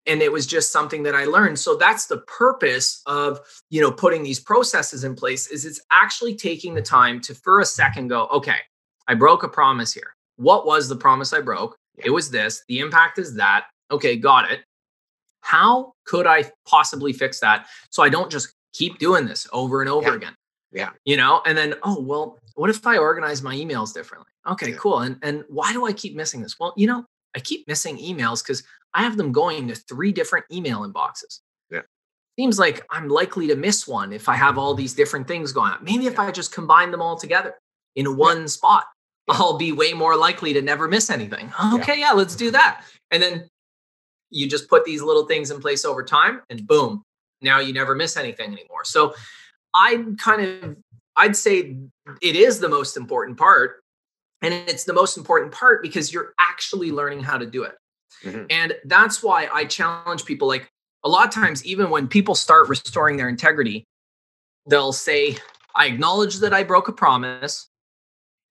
And 0.06 0.20
it 0.20 0.30
was 0.30 0.44
just 0.46 0.72
something 0.72 1.04
that 1.04 1.14
i 1.14 1.24
learned. 1.24 1.58
So 1.58 1.76
that's 1.76 2.06
the 2.06 2.18
purpose 2.18 3.00
of 3.06 3.38
you 3.70 3.80
know 3.80 3.92
putting 3.92 4.24
these 4.24 4.40
processes 4.40 5.04
in 5.04 5.14
place 5.14 5.46
is 5.46 5.64
it's 5.64 5.80
actually 5.92 6.34
taking 6.34 6.74
the 6.74 6.82
time 6.82 7.20
to 7.22 7.34
for 7.34 7.60
a 7.60 7.64
second 7.64 8.08
go 8.08 8.26
okay 8.32 8.58
i 9.06 9.14
broke 9.14 9.44
a 9.44 9.48
promise 9.48 9.92
here. 9.92 10.16
What 10.36 10.66
was 10.66 10.88
the 10.88 10.96
promise 10.96 11.32
i 11.32 11.40
broke? 11.40 11.76
Yeah. 11.76 11.83
It 11.98 12.10
was 12.10 12.30
this 12.30 12.62
the 12.68 12.78
impact 12.80 13.18
is 13.18 13.34
that 13.36 13.66
okay 13.90 14.16
got 14.16 14.50
it 14.50 14.60
how 15.40 15.92
could 16.06 16.26
i 16.26 16.44
possibly 16.66 17.12
fix 17.12 17.40
that 17.40 17.66
so 17.90 18.02
i 18.02 18.08
don't 18.08 18.30
just 18.30 18.54
keep 18.72 18.98
doing 18.98 19.26
this 19.26 19.46
over 19.52 19.80
and 19.80 19.90
over 19.90 20.08
Yeah. 20.10 20.14
again 20.16 20.34
Yeah. 20.72 20.90
you 21.04 21.16
know 21.16 21.42
and 21.46 21.56
then 21.56 21.74
oh 21.82 22.00
well 22.00 22.38
what 22.54 22.70
if 22.70 22.86
i 22.86 22.96
organize 22.96 23.42
my 23.42 23.54
emails 23.54 23.92
differently 23.94 24.30
okay 24.46 24.70
Yeah. 24.70 24.76
cool 24.76 25.00
and 25.00 25.18
and 25.22 25.44
why 25.48 25.72
do 25.72 25.86
i 25.86 25.92
keep 25.92 26.16
missing 26.16 26.40
this 26.42 26.56
well 26.58 26.72
you 26.76 26.86
know 26.86 27.04
i 27.36 27.40
keep 27.40 27.66
missing 27.68 27.98
emails 27.98 28.42
because 28.42 28.62
i 28.94 29.02
have 29.02 29.16
them 29.16 29.32
going 29.32 29.68
to 29.68 29.74
three 29.74 30.12
different 30.12 30.46
email 30.52 30.80
inboxes 30.80 31.40
Yeah. 31.70 31.82
seems 32.38 32.58
like 32.58 32.84
i'm 32.90 33.08
likely 33.08 33.46
to 33.48 33.56
miss 33.56 33.86
one 33.86 34.12
if 34.12 34.28
i 34.28 34.34
have 34.34 34.56
all 34.58 34.74
these 34.74 34.94
different 34.94 35.28
things 35.28 35.52
going 35.52 35.72
on 35.72 35.84
maybe 35.84 36.06
if 36.06 36.14
Yeah. 36.14 36.22
i 36.22 36.30
just 36.30 36.52
combine 36.52 36.90
them 36.90 37.02
all 37.02 37.16
together 37.16 37.54
in 37.96 38.16
one 38.16 38.48
spot. 38.48 38.86
I'll 39.28 39.56
be 39.58 39.72
way 39.72 39.92
more 39.92 40.16
likely 40.16 40.52
to 40.52 40.62
never 40.62 40.88
miss 40.88 41.10
anything. 41.10 41.52
Okay 41.74 41.98
yeah 41.98 42.12
let's 42.12 42.36
do 42.36 42.50
that. 42.50 42.82
And 43.10 43.22
then 43.22 43.48
you 44.30 44.48
just 44.48 44.68
put 44.68 44.84
these 44.84 45.02
little 45.02 45.26
things 45.26 45.50
in 45.50 45.60
place 45.60 45.84
over 45.84 46.02
time 46.02 46.42
and 46.50 46.66
boom 46.66 47.02
now 47.42 47.60
you 47.60 47.72
never 47.72 47.94
miss 47.94 48.16
anything 48.16 48.52
anymore. 48.52 48.84
So 48.84 49.14
i 49.74 50.04
kind 50.18 50.42
of 50.64 50.76
i'd 51.16 51.36
say 51.36 51.76
it 52.22 52.36
is 52.36 52.60
the 52.60 52.68
most 52.68 52.96
important 52.96 53.36
part 53.38 53.82
and 54.42 54.52
it's 54.54 54.84
the 54.84 54.92
most 54.92 55.16
important 55.16 55.52
part 55.52 55.82
because 55.82 56.12
you're 56.12 56.32
actually 56.38 56.90
learning 56.92 57.22
how 57.22 57.38
to 57.38 57.46
do 57.46 57.62
it. 57.64 57.74
Mhm. 58.22 58.46
and 58.50 58.74
that's 58.84 59.22
why 59.22 59.48
i 59.52 59.64
challenge 59.64 60.24
people 60.24 60.46
like 60.48 60.68
a 61.02 61.08
lot 61.08 61.26
of 61.26 61.34
times 61.34 61.64
even 61.66 61.90
when 61.90 62.06
people 62.08 62.34
start 62.34 62.68
restoring 62.68 63.16
their 63.16 63.28
integrity 63.28 63.84
they'll 64.66 64.92
say 64.92 65.36
i 65.74 65.86
acknowledge 65.86 66.36
that 66.38 66.54
i 66.54 66.62
broke 66.62 66.86
a 66.88 66.92
promise 66.92 67.68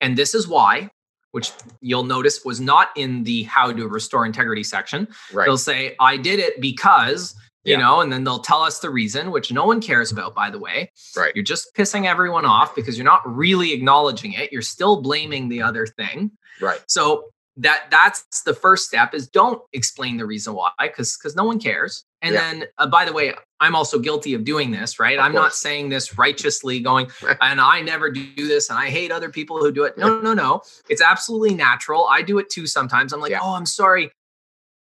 and 0.03 0.17
this 0.17 0.35
is 0.35 0.47
why 0.47 0.89
which 1.31 1.51
you'll 1.81 2.03
notice 2.03 2.45
was 2.45 2.59
not 2.61 2.89
in 2.95 3.23
the 3.23 3.41
how 3.43 3.71
to 3.71 3.87
restore 3.87 4.23
integrity 4.25 4.63
section 4.63 5.07
Right. 5.31 5.45
they'll 5.45 5.57
say 5.57 5.95
i 5.99 6.15
did 6.17 6.39
it 6.39 6.61
because 6.61 7.33
you 7.63 7.73
Yeah. 7.73 7.79
know 7.79 8.01
and 8.01 8.11
then 8.13 8.23
they'll 8.23 8.39
tell 8.51 8.61
us 8.61 8.79
the 8.79 8.89
reason 8.91 9.31
which 9.31 9.51
no 9.51 9.65
one 9.65 9.81
cares 9.81 10.11
about 10.11 10.35
by 10.35 10.49
the 10.51 10.59
way 10.59 10.91
Right. 11.17 11.31
you're 11.35 11.43
just 11.55 11.69
pissing 11.75 12.05
everyone 12.05 12.45
off 12.45 12.75
because 12.75 12.97
you're 12.97 13.05
not 13.15 13.21
really 13.25 13.71
acknowledging 13.73 14.33
it 14.33 14.51
you're 14.51 14.61
still 14.61 15.01
blaming 15.01 15.49
the 15.49 15.61
other 15.63 15.87
thing 15.87 16.31
Right. 16.61 16.81
so 16.87 17.25
that 17.57 17.83
that's 17.91 18.41
the 18.45 18.53
first 18.53 18.87
step 18.87 19.13
is 19.13 19.27
don't 19.27 19.61
explain 19.73 20.17
the 20.17 20.25
reason 20.25 20.53
why 20.55 20.71
because 20.81 21.15
because 21.17 21.35
no 21.35 21.43
one 21.45 21.59
cares 21.59 22.03
and 22.23 22.33
Yeah. 22.33 22.41
then 22.51 22.63
uh, 22.79 22.87
by 22.87 23.05
the 23.05 23.13
way 23.13 23.33
i'm 23.59 23.75
also 23.75 23.99
guilty 23.99 24.33
of 24.33 24.43
doing 24.43 24.71
this 24.71 24.99
right 24.99 25.19
Of 25.19 25.25
i'm 25.25 25.33
not 25.33 25.53
saying 25.53 25.89
this 25.89 26.17
righteously 26.17 26.79
going 26.79 27.07
and 27.41 27.61
i 27.61 27.81
never 27.81 28.09
do 28.09 28.47
this 28.47 28.69
and 28.71 28.79
i 28.79 28.89
hate 28.89 29.11
other 29.11 29.29
people 29.29 29.59
who 29.59 29.71
do 29.71 29.83
it 29.83 29.97
no 29.97 30.19
no 30.21 30.33
no 30.33 30.61
it's 30.89 31.01
absolutely 31.01 31.53
natural 31.53 32.07
i 32.09 32.21
do 32.21 32.39
it 32.39 32.49
too 32.49 32.65
sometimes 32.65 33.13
i'm 33.13 33.19
like 33.21 33.31
Yeah. 33.31 33.39
oh 33.43 33.53
i'm 33.53 33.65
sorry 33.67 34.09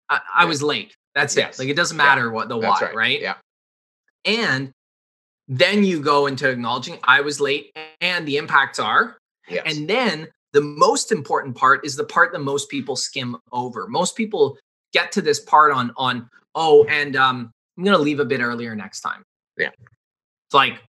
i, 0.08 0.20
I 0.34 0.42
Yeah. 0.42 0.48
was 0.48 0.62
late 0.62 0.94
that's 1.14 1.36
Yes. 1.36 1.58
it 1.58 1.62
like 1.62 1.68
it 1.68 1.76
doesn't 1.76 1.96
matter 1.96 2.30
what 2.30 2.48
the 2.48 2.58
That's 2.58 2.80
why 2.80 2.86
right. 2.88 2.96
right 2.96 3.20
Yeah. 3.20 3.34
and 4.24 4.72
then 5.48 5.84
you 5.84 6.00
go 6.00 6.26
into 6.28 6.48
acknowledging 6.48 6.98
I 7.02 7.20
was 7.20 7.40
late 7.40 7.76
and 8.00 8.26
the 8.26 8.36
impacts 8.36 8.78
are. 8.78 9.18
Yes. 9.48 9.64
And 9.66 9.90
then 9.90 10.28
the 10.52 10.60
most 10.60 11.10
important 11.12 11.56
part 11.56 11.84
is 11.84 11.96
the 11.96 12.04
part 12.04 12.32
that 12.32 12.38
most 12.38 12.70
people 12.70 12.94
skim 12.94 13.36
over. 13.50 13.88
Most 13.88 14.16
people 14.16 14.56
get 14.92 15.10
to 15.12 15.20
this 15.20 15.40
part 15.40 15.72
on 15.72 15.92
on 15.96 16.30
oh, 16.54 16.84
and 16.84 17.16
um, 17.16 17.50
I'm 17.76 17.84
gonna 17.84 17.98
leave 17.98 18.20
a 18.20 18.24
bit 18.24 18.40
earlier 18.40 18.74
next 18.74 19.00
time. 19.00 19.22
Yeah, 19.58 19.68
it's 19.68 20.54
like 20.54 20.80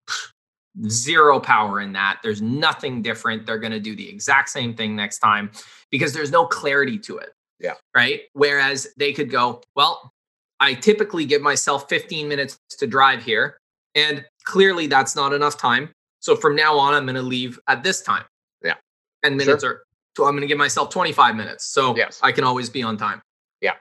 zero 0.88 1.40
power 1.40 1.82
in 1.82 1.94
that. 1.94 2.20
There's 2.24 2.42
nothing 2.42 3.02
different. 3.02 3.46
They're 3.46 3.60
gonna 3.60 3.80
do 3.80 3.96
the 3.96 4.08
exact 4.10 4.50
same 4.50 4.76
thing 4.76 4.96
next 4.96 5.20
time 5.20 5.52
because 5.92 6.14
there's 6.14 6.32
no 6.32 6.46
clarity 6.46 6.98
to 7.00 7.18
it. 7.18 7.30
Yeah. 7.60 7.74
Right. 7.96 8.24
Whereas 8.34 8.88
they 8.98 9.14
could 9.14 9.32
go, 9.32 9.62
well, 9.76 10.12
I 10.60 10.74
typically 10.74 11.26
give 11.26 11.42
myself 11.42 11.88
15 11.90 12.28
minutes 12.28 12.60
to 12.78 12.88
drive 12.88 13.24
here, 13.24 13.58
and 13.96 14.26
clearly 14.44 14.88
that's 14.88 15.16
not 15.16 15.34
enough 15.34 15.58
time. 15.58 15.90
So 16.20 16.36
from 16.36 16.56
now 16.56 16.78
on, 16.78 16.94
I'm 16.94 17.06
going 17.06 17.16
to 17.16 17.22
leave 17.22 17.60
at 17.68 17.84
this 17.84 18.02
time. 18.02 18.24
Yeah. 18.64 18.76
10 19.24 19.36
minutes 19.36 19.64
sure. 19.64 19.72
or 19.72 19.84
so 20.16 20.26
I'm 20.26 20.32
going 20.32 20.42
to 20.42 20.48
give 20.48 20.58
myself 20.58 20.90
25 20.90 21.36
minutes. 21.36 21.66
So 21.66 21.96
yes. 21.96 22.20
I 22.24 22.32
can 22.32 22.44
always 22.44 22.70
be 22.70 22.84
on 22.84 22.98
time. 22.98 23.22
Yeah. 23.62 23.74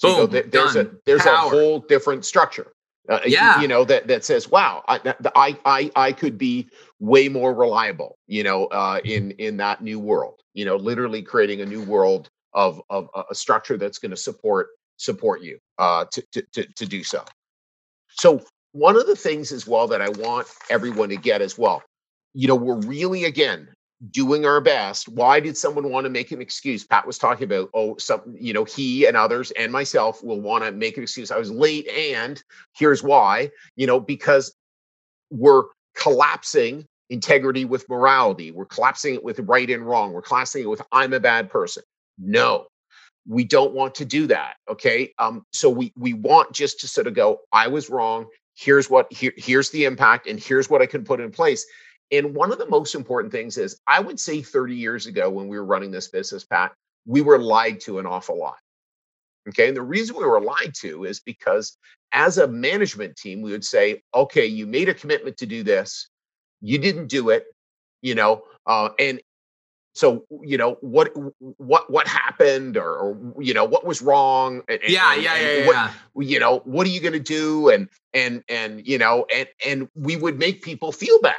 So 0.00 0.26
Boom, 0.26 0.30
there's 0.50 0.74
done. 0.74 0.86
a 0.86 0.90
there's 1.04 1.22
Power. 1.22 1.34
a 1.34 1.50
whole 1.50 1.80
different 1.80 2.24
structure. 2.24 2.72
Uh, 3.06 3.20
yeah. 3.26 3.56
You, 3.56 3.62
you, 3.62 3.68
know 3.68 3.84
that 3.84 4.06
that 4.06 4.24
says, 4.24 4.48
wow, 4.48 4.82
I, 4.88 5.14
I 5.34 5.58
I 5.66 5.90
I 5.94 6.12
could 6.12 6.38
be 6.38 6.70
way 7.00 7.28
more 7.28 7.52
reliable. 7.52 8.16
You 8.26 8.42
know, 8.42 8.66
uh, 8.68 9.00
in 9.04 9.32
in 9.32 9.58
that 9.58 9.82
new 9.82 10.00
world. 10.00 10.40
You 10.54 10.64
know, 10.64 10.76
literally 10.76 11.20
creating 11.20 11.60
a 11.60 11.66
new 11.66 11.82
world 11.82 12.30
of 12.54 12.80
of 12.88 13.10
a 13.30 13.34
structure 13.34 13.76
that's 13.76 13.98
going 13.98 14.10
to 14.10 14.16
support 14.16 14.68
support 14.96 15.42
you 15.42 15.58
uh, 15.76 16.06
to, 16.12 16.24
to 16.32 16.42
to 16.52 16.64
to 16.72 16.86
do 16.86 17.04
so. 17.04 17.22
So 18.08 18.40
one 18.72 18.96
of 18.96 19.06
the 19.06 19.16
things 19.16 19.52
as 19.52 19.66
well 19.66 19.86
that 19.88 20.00
I 20.00 20.08
want 20.08 20.46
everyone 20.70 21.10
to 21.10 21.16
get 21.16 21.42
as 21.42 21.58
well, 21.58 21.82
you 22.32 22.48
know, 22.48 22.56
we're 22.56 22.80
really 22.80 23.24
again 23.24 23.68
doing 24.10 24.46
our 24.46 24.60
best. 24.60 25.08
Why 25.08 25.40
did 25.40 25.56
someone 25.56 25.90
want 25.90 26.04
to 26.04 26.10
make 26.10 26.32
an 26.32 26.40
excuse? 26.40 26.84
Pat 26.84 27.06
was 27.06 27.18
talking 27.18 27.44
about, 27.44 27.68
oh, 27.74 27.96
some, 27.98 28.34
you 28.38 28.52
know, 28.52 28.64
he 28.64 29.06
and 29.06 29.16
others 29.16 29.50
and 29.52 29.70
myself 29.70 30.22
will 30.24 30.40
want 30.40 30.64
to 30.64 30.72
make 30.72 30.96
an 30.96 31.02
excuse. 31.02 31.30
I 31.30 31.38
was 31.38 31.50
late, 31.50 31.86
and 31.88 32.42
here's 32.74 33.02
why, 33.02 33.50
you 33.76 33.86
know, 33.86 34.00
because 34.00 34.54
we're 35.30 35.64
collapsing 35.94 36.86
integrity 37.10 37.64
with 37.64 37.88
morality. 37.88 38.50
We're 38.52 38.66
collapsing 38.66 39.14
it 39.14 39.24
with 39.24 39.40
right 39.40 39.68
and 39.68 39.86
wrong. 39.86 40.12
We're 40.12 40.22
collapsing 40.22 40.62
it 40.62 40.68
with 40.68 40.80
I'm 40.92 41.12
a 41.12 41.20
bad 41.20 41.50
person. 41.50 41.82
No, 42.18 42.66
we 43.26 43.44
don't 43.44 43.74
want 43.74 43.96
to 43.96 44.04
do 44.04 44.26
that. 44.28 44.54
Okay. 44.70 45.12
Um, 45.18 45.44
so 45.52 45.68
we 45.68 45.92
we 45.96 46.14
want 46.14 46.52
just 46.52 46.80
to 46.80 46.88
sort 46.88 47.06
of 47.06 47.14
go, 47.14 47.40
I 47.52 47.68
was 47.68 47.90
wrong 47.90 48.26
here's 48.60 48.90
what 48.90 49.10
here, 49.12 49.32
here's 49.36 49.70
the 49.70 49.84
impact 49.84 50.26
and 50.26 50.38
here's 50.38 50.68
what 50.68 50.82
i 50.82 50.86
can 50.86 51.04
put 51.04 51.20
in 51.20 51.30
place 51.30 51.64
and 52.12 52.34
one 52.34 52.50
of 52.52 52.58
the 52.58 52.68
most 52.68 52.94
important 52.94 53.32
things 53.32 53.56
is 53.58 53.80
i 53.86 54.00
would 54.00 54.18
say 54.18 54.42
30 54.42 54.74
years 54.74 55.06
ago 55.06 55.30
when 55.30 55.48
we 55.48 55.58
were 55.58 55.64
running 55.64 55.90
this 55.90 56.08
business 56.08 56.44
pat 56.44 56.72
we 57.06 57.20
were 57.20 57.38
lied 57.38 57.80
to 57.80 57.98
an 57.98 58.06
awful 58.06 58.38
lot. 58.38 58.58
Okay? 59.48 59.68
And 59.68 59.76
the 59.76 59.82
reason 59.82 60.16
we 60.16 60.24
were 60.24 60.40
lied 60.40 60.74
to 60.80 61.04
is 61.04 61.20
because 61.20 61.76
as 62.12 62.38
a 62.38 62.48
management 62.48 63.16
team 63.16 63.40
we 63.40 63.52
would 63.52 63.64
say 63.64 64.02
okay 64.14 64.46
you 64.46 64.66
made 64.66 64.88
a 64.88 64.94
commitment 64.94 65.36
to 65.38 65.46
do 65.46 65.62
this. 65.62 66.08
You 66.60 66.78
didn't 66.78 67.06
do 67.06 67.30
it 67.30 67.46
you 68.02 68.14
know 68.14 68.42
uh, 68.66 68.90
and 68.98 69.20
so 69.94 70.24
you 70.42 70.56
know 70.56 70.76
what 70.80 71.12
what 71.38 71.90
what 71.90 72.06
happened 72.06 72.76
or, 72.76 72.94
or 72.94 73.42
you 73.42 73.52
know 73.52 73.64
what 73.64 73.84
was 73.84 74.00
wrong 74.00 74.62
and, 74.68 74.78
yeah 74.86 75.14
and, 75.14 75.22
yeah 75.22 75.40
yeah, 75.40 75.66
what, 75.66 75.74
yeah. 75.74 75.92
you 76.16 76.38
know 76.38 76.58
what 76.64 76.86
are 76.86 76.90
you 76.90 77.00
going 77.00 77.12
to 77.12 77.18
do? 77.18 77.70
And 77.70 77.88
and 78.14 78.44
and 78.48 78.86
you 78.86 78.98
know 78.98 79.26
and 79.34 79.48
and 79.66 79.88
we 79.94 80.16
would 80.16 80.38
make 80.38 80.62
people 80.62 80.92
feel 80.92 81.20
bad 81.20 81.34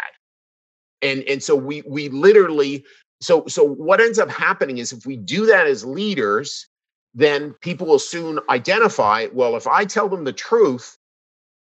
and 1.02 1.24
and 1.24 1.41
so 1.43 1.56
we 1.56 1.84
we 1.88 2.10
literally 2.10 2.84
so 3.22 3.45
so 3.47 3.64
what 3.64 4.02
ends 4.02 4.20
up 4.20 4.30
happening 4.30 4.78
is 4.78 4.91
if 4.91 5.06
we 5.06 5.18
do 5.18 5.45
that 5.45 5.68
as 5.68 5.86
leaders 5.86 6.68
then 7.14 7.54
people 7.62 7.88
will 7.88 7.99
soon 7.99 8.39
identify 8.49 9.28
well 9.34 9.56
if 9.56 9.68
i 9.68 9.86
tell 9.86 10.10
them 10.10 10.24
the 10.24 10.34
truth 10.34 10.97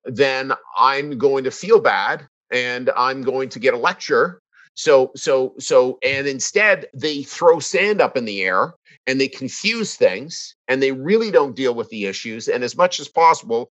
then 0.04 0.52
i'm 0.76 1.18
going 1.18 1.44
to 1.44 1.50
feel 1.50 1.80
bad 1.80 2.26
and 2.50 2.90
i'm 2.96 3.22
going 3.22 3.48
to 3.48 3.58
get 3.58 3.74
a 3.74 3.78
lecture 3.78 4.40
so, 4.74 5.10
so, 5.14 5.54
so, 5.58 5.98
and 6.02 6.26
instead 6.26 6.86
they 6.94 7.22
throw 7.22 7.58
sand 7.58 8.00
up 8.00 8.16
in 8.16 8.24
the 8.24 8.42
air 8.42 8.72
and 9.06 9.20
they 9.20 9.28
confuse 9.28 9.94
things 9.94 10.54
and 10.68 10.82
they 10.82 10.92
really 10.92 11.30
don't 11.30 11.56
deal 11.56 11.74
with 11.74 11.88
the 11.90 12.06
issues. 12.06 12.48
And 12.48 12.62
as 12.64 12.76
much 12.76 13.00
as 13.00 13.08
possible, 13.08 13.70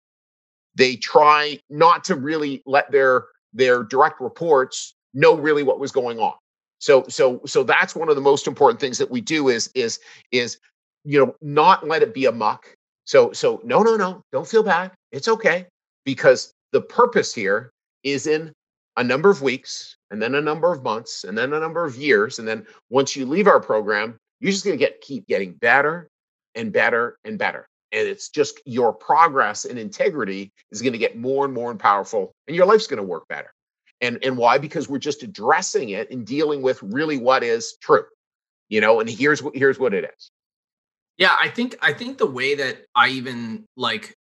they 0.74 0.96
try 0.96 1.58
not 1.68 2.04
to 2.04 2.14
really 2.14 2.62
let 2.66 2.90
their 2.92 3.24
their 3.52 3.82
direct 3.82 4.20
reports 4.20 4.94
know 5.14 5.36
really 5.36 5.62
what 5.62 5.78
was 5.78 5.92
going 5.92 6.18
on. 6.18 6.34
So, 6.78 7.04
so, 7.08 7.40
so 7.46 7.62
that's 7.62 7.94
one 7.94 8.08
of 8.08 8.16
the 8.16 8.22
most 8.22 8.46
important 8.46 8.80
things 8.80 8.98
that 8.98 9.10
we 9.10 9.20
do 9.20 9.48
is 9.48 9.70
is 9.74 10.00
is 10.32 10.58
you 11.04 11.18
know 11.18 11.34
not 11.40 11.86
let 11.86 12.02
it 12.02 12.12
be 12.14 12.26
a 12.26 12.32
muck. 12.32 12.74
So, 13.04 13.32
so 13.32 13.60
no, 13.64 13.82
no, 13.82 13.96
no, 13.96 14.22
don't 14.32 14.46
feel 14.46 14.62
bad. 14.62 14.92
It's 15.10 15.28
okay 15.28 15.66
because 16.04 16.52
the 16.72 16.80
purpose 16.80 17.34
here 17.34 17.70
is 18.02 18.26
in 18.26 18.52
a 18.96 19.04
number 19.04 19.30
of 19.30 19.42
weeks 19.42 19.96
and 20.10 20.20
then 20.20 20.34
a 20.34 20.40
number 20.40 20.72
of 20.72 20.82
months 20.82 21.24
and 21.24 21.36
then 21.36 21.52
a 21.52 21.60
number 21.60 21.84
of 21.84 21.96
years 21.96 22.38
and 22.38 22.46
then 22.46 22.66
once 22.90 23.16
you 23.16 23.24
leave 23.24 23.46
our 23.46 23.60
program 23.60 24.16
you're 24.40 24.52
just 24.52 24.64
going 24.64 24.76
to 24.76 24.84
get 24.84 25.00
keep 25.00 25.26
getting 25.26 25.52
better 25.54 26.08
and 26.54 26.72
better 26.72 27.16
and 27.24 27.38
better 27.38 27.66
and 27.92 28.06
it's 28.06 28.28
just 28.28 28.60
your 28.66 28.92
progress 28.92 29.64
and 29.64 29.78
integrity 29.78 30.50
is 30.70 30.82
going 30.82 30.92
to 30.92 30.98
get 30.98 31.16
more 31.16 31.44
and 31.44 31.54
more 31.54 31.70
and 31.70 31.80
powerful 31.80 32.32
and 32.46 32.56
your 32.56 32.66
life's 32.66 32.86
going 32.86 32.98
to 32.98 33.02
work 33.02 33.26
better 33.28 33.50
and 34.02 34.18
and 34.22 34.36
why? 34.36 34.58
Because 34.58 34.88
we're 34.88 34.98
just 34.98 35.22
addressing 35.22 35.90
it 35.90 36.10
and 36.10 36.26
dealing 36.26 36.60
with 36.60 36.82
really 36.82 37.16
what 37.16 37.42
is 37.42 37.76
true 37.80 38.04
you 38.72 38.80
know 38.80 39.00
and 39.00 39.08
here's 39.08 39.42
what 39.42 39.54
here's 39.54 39.78
what 39.78 39.94
it 39.94 40.10
is. 40.16 40.30
Yeah 41.18 41.36
i 41.38 41.48
think 41.48 41.76
i 41.82 41.92
think 41.92 42.18
the 42.18 42.26
way 42.26 42.54
that 42.54 42.86
i 42.96 43.08
even 43.08 43.64
like 43.76 44.16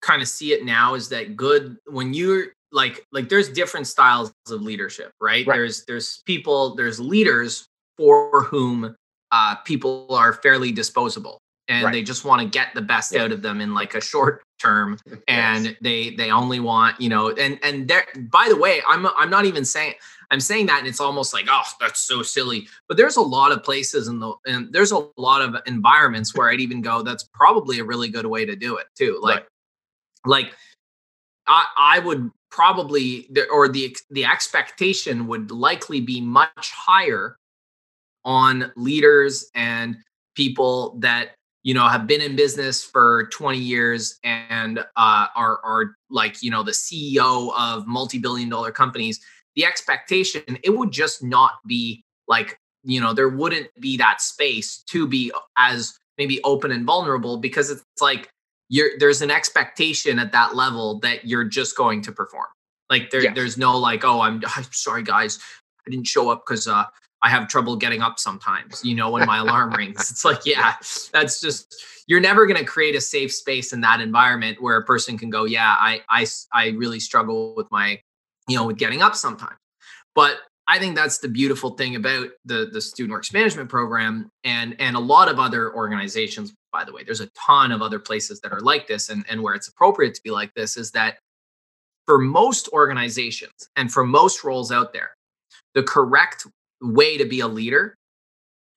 kind 0.00 0.22
of 0.22 0.26
see 0.26 0.54
it 0.54 0.64
now 0.64 0.94
is 0.94 1.10
that 1.10 1.36
good 1.36 1.76
when 1.86 2.14
you're 2.14 2.46
like 2.72 3.06
like 3.12 3.28
there's 3.28 3.50
different 3.50 3.86
styles 3.86 4.32
of 4.50 4.62
leadership 4.62 5.12
right, 5.20 5.46
right. 5.46 5.54
there's 5.54 5.84
there's 5.84 6.22
people 6.24 6.74
there's 6.74 6.98
leaders 6.98 7.66
for 7.98 8.44
whom 8.44 8.96
uh, 9.30 9.54
people 9.56 10.06
are 10.10 10.32
fairly 10.32 10.72
disposable 10.72 11.38
and 11.68 11.84
right. 11.84 11.92
they 11.92 12.02
just 12.02 12.24
want 12.24 12.42
to 12.42 12.48
get 12.48 12.68
the 12.74 12.82
best 12.82 13.12
yeah. 13.12 13.22
out 13.22 13.32
of 13.32 13.42
them 13.42 13.60
in 13.60 13.74
like 13.74 13.94
a 13.94 14.00
short 14.00 14.42
term 14.58 14.98
and 15.28 15.66
yes. 15.66 15.74
they 15.80 16.10
they 16.10 16.30
only 16.30 16.60
want 16.60 17.00
you 17.00 17.08
know 17.08 17.30
and 17.30 17.58
and 17.62 17.88
there 17.88 18.04
by 18.30 18.46
the 18.48 18.56
way 18.56 18.80
i'm 18.88 19.06
i'm 19.16 19.30
not 19.30 19.44
even 19.44 19.64
saying 19.64 19.94
i'm 20.30 20.40
saying 20.40 20.66
that 20.66 20.78
and 20.78 20.86
it's 20.86 21.00
almost 21.00 21.32
like 21.32 21.46
oh 21.50 21.62
that's 21.80 22.00
so 22.00 22.22
silly 22.22 22.66
but 22.88 22.96
there's 22.96 23.16
a 23.16 23.22
lot 23.22 23.52
of 23.52 23.62
places 23.62 24.08
in 24.08 24.18
the 24.18 24.32
and 24.46 24.72
there's 24.72 24.92
a 24.92 25.06
lot 25.16 25.42
of 25.42 25.56
environments 25.66 26.34
where 26.34 26.50
i'd 26.50 26.60
even 26.60 26.80
go 26.80 27.02
that's 27.02 27.24
probably 27.34 27.78
a 27.78 27.84
really 27.84 28.08
good 28.08 28.26
way 28.26 28.44
to 28.44 28.56
do 28.56 28.76
it 28.76 28.86
too 28.94 29.18
like 29.22 29.40
right. 29.40 29.46
like 30.26 30.54
I, 31.46 31.66
I 31.76 31.98
would 31.98 32.30
probably 32.50 33.28
or 33.52 33.68
the 33.68 33.96
the 34.10 34.24
expectation 34.24 35.26
would 35.26 35.50
likely 35.50 36.00
be 36.00 36.20
much 36.20 36.70
higher 36.70 37.36
on 38.24 38.72
leaders 38.76 39.50
and 39.54 39.96
people 40.34 40.96
that 41.00 41.34
you 41.64 41.74
know 41.74 41.88
have 41.88 42.06
been 42.06 42.20
in 42.20 42.36
business 42.36 42.84
for 42.84 43.28
20 43.32 43.58
years 43.58 44.18
and 44.22 44.78
uh, 44.78 45.26
are 45.34 45.58
are 45.64 45.96
like 46.10 46.42
you 46.42 46.50
know 46.50 46.62
the 46.62 46.72
CEO 46.72 47.52
of 47.58 47.86
multi-billion 47.86 48.48
dollar 48.48 48.70
companies 48.70 49.20
the 49.56 49.64
expectation 49.64 50.42
it 50.62 50.76
would 50.76 50.92
just 50.92 51.22
not 51.22 51.54
be 51.66 52.04
like 52.28 52.58
you 52.84 53.00
know 53.00 53.12
there 53.12 53.28
wouldn't 53.28 53.68
be 53.80 53.96
that 53.96 54.20
space 54.20 54.82
to 54.88 55.08
be 55.08 55.32
as 55.58 55.98
maybe 56.18 56.40
open 56.44 56.70
and 56.70 56.86
vulnerable 56.86 57.38
because 57.38 57.70
it's 57.70 57.82
like 58.00 58.28
you're 58.68 58.90
there's 58.98 59.22
an 59.22 59.30
expectation 59.30 60.18
at 60.18 60.32
that 60.32 60.54
level 60.54 60.98
that 61.00 61.26
you're 61.26 61.44
just 61.44 61.76
going 61.76 62.02
to 62.02 62.12
perform. 62.12 62.46
Like 62.90 63.10
there, 63.10 63.32
there's 63.34 63.56
no 63.56 63.76
like, 63.78 64.04
oh, 64.04 64.20
I'm, 64.20 64.42
I'm 64.56 64.64
sorry, 64.70 65.02
guys, 65.02 65.38
I 65.86 65.90
didn't 65.90 66.06
show 66.06 66.30
up 66.30 66.44
because 66.46 66.68
uh, 66.68 66.84
I 67.24 67.30
have 67.30 67.48
trouble 67.48 67.74
getting 67.74 68.02
up 68.02 68.18
sometimes. 68.18 68.84
You 68.84 68.94
know, 68.94 69.10
when 69.10 69.26
my 69.26 69.38
alarm 69.38 69.72
rings, 69.72 70.10
it's 70.10 70.26
like, 70.26 70.44
yeah, 70.44 70.74
that's 71.10 71.40
just 71.40 71.82
you're 72.06 72.20
never 72.20 72.44
going 72.44 72.58
to 72.58 72.66
create 72.66 72.94
a 72.94 73.00
safe 73.00 73.32
space 73.32 73.72
in 73.72 73.80
that 73.80 74.02
environment 74.02 74.60
where 74.60 74.76
a 74.76 74.84
person 74.84 75.16
can 75.16 75.30
go, 75.30 75.46
yeah, 75.46 75.74
I, 75.78 76.02
I, 76.10 76.26
I 76.52 76.68
really 76.72 77.00
struggle 77.00 77.54
with 77.56 77.66
my, 77.70 77.98
you 78.46 78.56
know, 78.56 78.66
with 78.66 78.76
getting 78.76 79.00
up 79.00 79.14
sometimes. 79.14 79.56
But 80.14 80.36
I 80.68 80.78
think 80.78 80.96
that's 80.96 81.16
the 81.18 81.28
beautiful 81.28 81.70
thing 81.70 81.96
about 81.96 82.28
the 82.44 82.68
the 82.70 82.80
student 82.80 83.12
works 83.12 83.32
management 83.32 83.70
program 83.70 84.30
and 84.44 84.76
and 84.78 84.94
a 84.94 85.00
lot 85.00 85.30
of 85.30 85.38
other 85.38 85.74
organizations. 85.74 86.52
By 86.72 86.84
the 86.84 86.92
way, 86.92 87.04
there's 87.04 87.20
a 87.20 87.28
ton 87.30 87.72
of 87.72 87.80
other 87.80 87.98
places 87.98 88.40
that 88.40 88.52
are 88.52 88.60
like 88.60 88.86
this, 88.86 89.08
and 89.08 89.24
and 89.28 89.42
where 89.42 89.54
it's 89.54 89.68
appropriate 89.68 90.14
to 90.14 90.22
be 90.22 90.30
like 90.30 90.52
this 90.54 90.76
is 90.76 90.90
that 90.92 91.18
for 92.06 92.18
most 92.18 92.68
organizations 92.68 93.68
and 93.76 93.92
for 93.92 94.04
most 94.04 94.44
roles 94.44 94.72
out 94.72 94.92
there, 94.92 95.10
the 95.74 95.82
correct 95.82 96.46
way 96.84 97.18
to 97.18 97.24
be 97.24 97.40
a 97.40 97.48
leader 97.48 97.96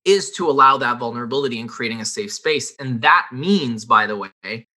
is 0.05 0.31
to 0.31 0.49
allow 0.49 0.77
that 0.77 0.99
vulnerability 0.99 1.59
and 1.59 1.69
creating 1.69 1.99
a 1.99 2.05
safe 2.05 2.31
space. 2.31 2.73
And 2.79 3.01
that 3.01 3.27
means, 3.31 3.83
by 3.83 4.07
the 4.07 4.15
way, 4.15 4.67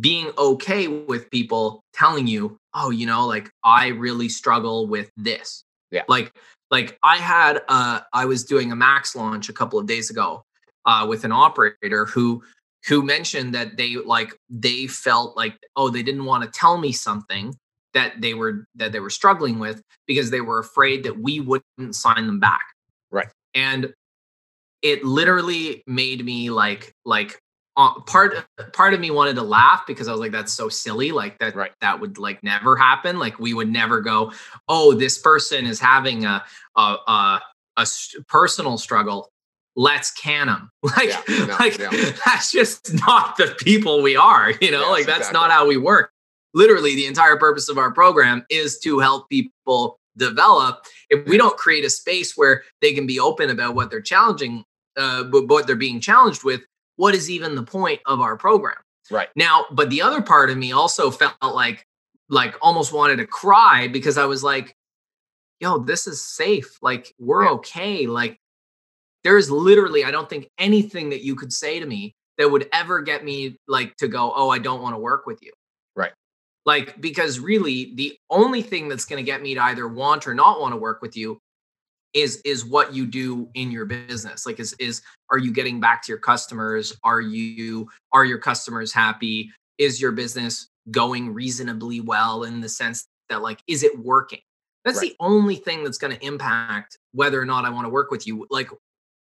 being 0.00 0.30
okay 0.36 0.88
with 0.88 1.30
people 1.30 1.84
telling 1.92 2.26
you, 2.26 2.58
oh, 2.74 2.90
you 2.90 3.06
know, 3.06 3.26
like 3.26 3.50
I 3.64 3.88
really 3.88 4.28
struggle 4.28 4.86
with 4.86 5.10
this. 5.16 5.64
Yeah. 5.90 6.02
Like 6.08 6.32
like 6.70 6.98
I 7.02 7.16
had 7.16 7.62
uh 7.68 8.00
I 8.12 8.26
was 8.26 8.44
doing 8.44 8.72
a 8.72 8.76
max 8.76 9.16
launch 9.16 9.48
a 9.48 9.52
couple 9.52 9.78
of 9.78 9.86
days 9.86 10.10
ago 10.10 10.44
uh 10.84 11.06
with 11.08 11.24
an 11.24 11.32
operator 11.32 12.04
who 12.04 12.42
who 12.86 13.02
mentioned 13.02 13.54
that 13.54 13.76
they 13.76 13.96
like 13.96 14.34
they 14.50 14.86
felt 14.86 15.36
like 15.36 15.56
oh 15.76 15.88
they 15.88 16.02
didn't 16.02 16.24
want 16.24 16.44
to 16.44 16.50
tell 16.50 16.78
me 16.78 16.92
something 16.92 17.54
that 17.94 18.20
they 18.20 18.34
were 18.34 18.66
that 18.74 18.92
they 18.92 19.00
were 19.00 19.10
struggling 19.10 19.58
with 19.58 19.82
because 20.06 20.30
they 20.30 20.40
were 20.40 20.58
afraid 20.58 21.04
that 21.04 21.18
we 21.18 21.40
wouldn't 21.40 21.94
sign 21.94 22.26
them 22.26 22.40
back 22.40 22.64
right 23.10 23.28
and 23.54 23.92
it 24.82 25.04
literally 25.04 25.82
made 25.86 26.24
me 26.24 26.50
like 26.50 26.94
like 27.04 27.40
uh, 27.78 27.94
part 28.00 28.44
part 28.72 28.92
of 28.92 29.00
me 29.00 29.10
wanted 29.10 29.36
to 29.36 29.42
laugh 29.42 29.84
because 29.86 30.08
I 30.08 30.12
was 30.12 30.20
like, 30.20 30.32
that's 30.32 30.52
so 30.52 30.68
silly. 30.68 31.12
Like 31.12 31.38
that 31.38 31.54
right. 31.54 31.70
that 31.80 32.00
would 32.00 32.18
like 32.18 32.42
never 32.42 32.76
happen. 32.76 33.18
Like 33.18 33.38
we 33.38 33.54
would 33.54 33.70
never 33.70 34.00
go, 34.00 34.32
oh, 34.68 34.94
this 34.94 35.16
person 35.16 35.64
is 35.64 35.78
having 35.78 36.24
a 36.24 36.44
a 36.76 36.80
a, 37.06 37.40
a 37.76 37.86
personal 38.26 38.78
struggle. 38.78 39.30
Let's 39.76 40.10
can 40.10 40.48
them. 40.48 40.70
Like 40.82 41.10
yeah, 41.10 41.46
no, 41.46 41.56
like 41.60 41.78
yeah. 41.78 41.90
that's 42.26 42.50
just 42.50 42.92
not 43.06 43.36
the 43.36 43.54
people 43.60 44.02
we 44.02 44.16
are. 44.16 44.52
You 44.60 44.72
know, 44.72 44.80
yes, 44.80 44.90
like 44.90 45.06
that's 45.06 45.18
exactly. 45.28 45.40
not 45.40 45.50
how 45.52 45.68
we 45.68 45.76
work. 45.76 46.10
Literally, 46.58 46.96
the 46.96 47.06
entire 47.06 47.36
purpose 47.36 47.68
of 47.68 47.78
our 47.78 47.92
program 47.92 48.44
is 48.50 48.80
to 48.80 48.98
help 48.98 49.28
people 49.30 50.00
develop. 50.16 50.84
If 51.08 51.24
we 51.28 51.38
don't 51.38 51.56
create 51.56 51.84
a 51.84 51.90
space 51.90 52.36
where 52.36 52.64
they 52.82 52.92
can 52.92 53.06
be 53.06 53.20
open 53.20 53.48
about 53.48 53.76
what 53.76 53.92
they're 53.92 54.00
challenging, 54.00 54.64
uh, 54.96 55.22
what 55.30 55.68
they're 55.68 55.76
being 55.76 56.00
challenged 56.00 56.42
with, 56.42 56.62
what 56.96 57.14
is 57.14 57.30
even 57.30 57.54
the 57.54 57.62
point 57.62 58.00
of 58.06 58.20
our 58.20 58.36
program? 58.36 58.74
Right. 59.08 59.28
Now, 59.36 59.66
but 59.70 59.88
the 59.88 60.02
other 60.02 60.20
part 60.20 60.50
of 60.50 60.58
me 60.58 60.72
also 60.72 61.12
felt 61.12 61.36
like 61.40 61.86
like 62.28 62.56
almost 62.60 62.92
wanted 62.92 63.18
to 63.18 63.26
cry 63.26 63.86
because 63.86 64.18
I 64.18 64.24
was 64.24 64.42
like, 64.42 64.74
yo, 65.60 65.78
this 65.78 66.08
is 66.08 66.20
safe. 66.20 66.76
Like 66.82 67.14
we're 67.20 67.44
yeah. 67.44 67.50
okay. 67.52 68.08
Like 68.08 68.36
there's 69.22 69.48
literally, 69.48 70.02
I 70.02 70.10
don't 70.10 70.28
think 70.28 70.50
anything 70.58 71.10
that 71.10 71.22
you 71.22 71.36
could 71.36 71.52
say 71.52 71.78
to 71.78 71.86
me 71.86 72.16
that 72.36 72.50
would 72.50 72.68
ever 72.72 73.00
get 73.00 73.24
me 73.24 73.58
like 73.68 73.96
to 73.98 74.08
go, 74.08 74.32
oh, 74.34 74.50
I 74.50 74.58
don't 74.58 74.82
want 74.82 74.96
to 74.96 74.98
work 74.98 75.24
with 75.24 75.38
you. 75.40 75.52
Like, 76.68 77.00
because 77.00 77.40
really 77.40 77.94
the 77.94 78.14
only 78.28 78.60
thing 78.60 78.90
that's 78.90 79.06
going 79.06 79.16
to 79.16 79.24
get 79.24 79.40
me 79.40 79.54
to 79.54 79.62
either 79.62 79.88
want 79.88 80.26
or 80.26 80.34
not 80.34 80.60
want 80.60 80.74
to 80.74 80.76
work 80.76 81.00
with 81.00 81.16
you 81.16 81.38
is 82.12 82.42
is 82.44 82.62
what 82.62 82.94
you 82.94 83.06
do 83.06 83.48
in 83.54 83.70
your 83.70 83.86
business. 83.86 84.44
Like 84.44 84.60
is 84.60 84.74
is 84.74 85.00
are 85.32 85.38
you 85.38 85.50
getting 85.50 85.80
back 85.80 86.02
to 86.02 86.12
your 86.12 86.18
customers? 86.18 86.94
Are 87.04 87.22
you 87.22 87.88
are 88.12 88.26
your 88.26 88.36
customers 88.36 88.92
happy? 88.92 89.50
Is 89.78 89.98
your 89.98 90.12
business 90.12 90.68
going 90.90 91.32
reasonably 91.32 92.02
well 92.02 92.44
in 92.44 92.60
the 92.60 92.68
sense 92.68 93.06
that 93.30 93.40
like 93.40 93.62
is 93.66 93.82
it 93.82 93.98
working? 93.98 94.40
That's 94.84 94.98
right. 94.98 95.08
the 95.08 95.16
only 95.20 95.56
thing 95.56 95.84
that's 95.84 95.96
going 95.96 96.14
to 96.14 96.22
impact 96.22 96.98
whether 97.12 97.40
or 97.40 97.46
not 97.46 97.64
i 97.64 97.70
want 97.70 97.86
to 97.86 97.90
work 97.90 98.10
with 98.10 98.26
you. 98.26 98.46
Like 98.50 98.68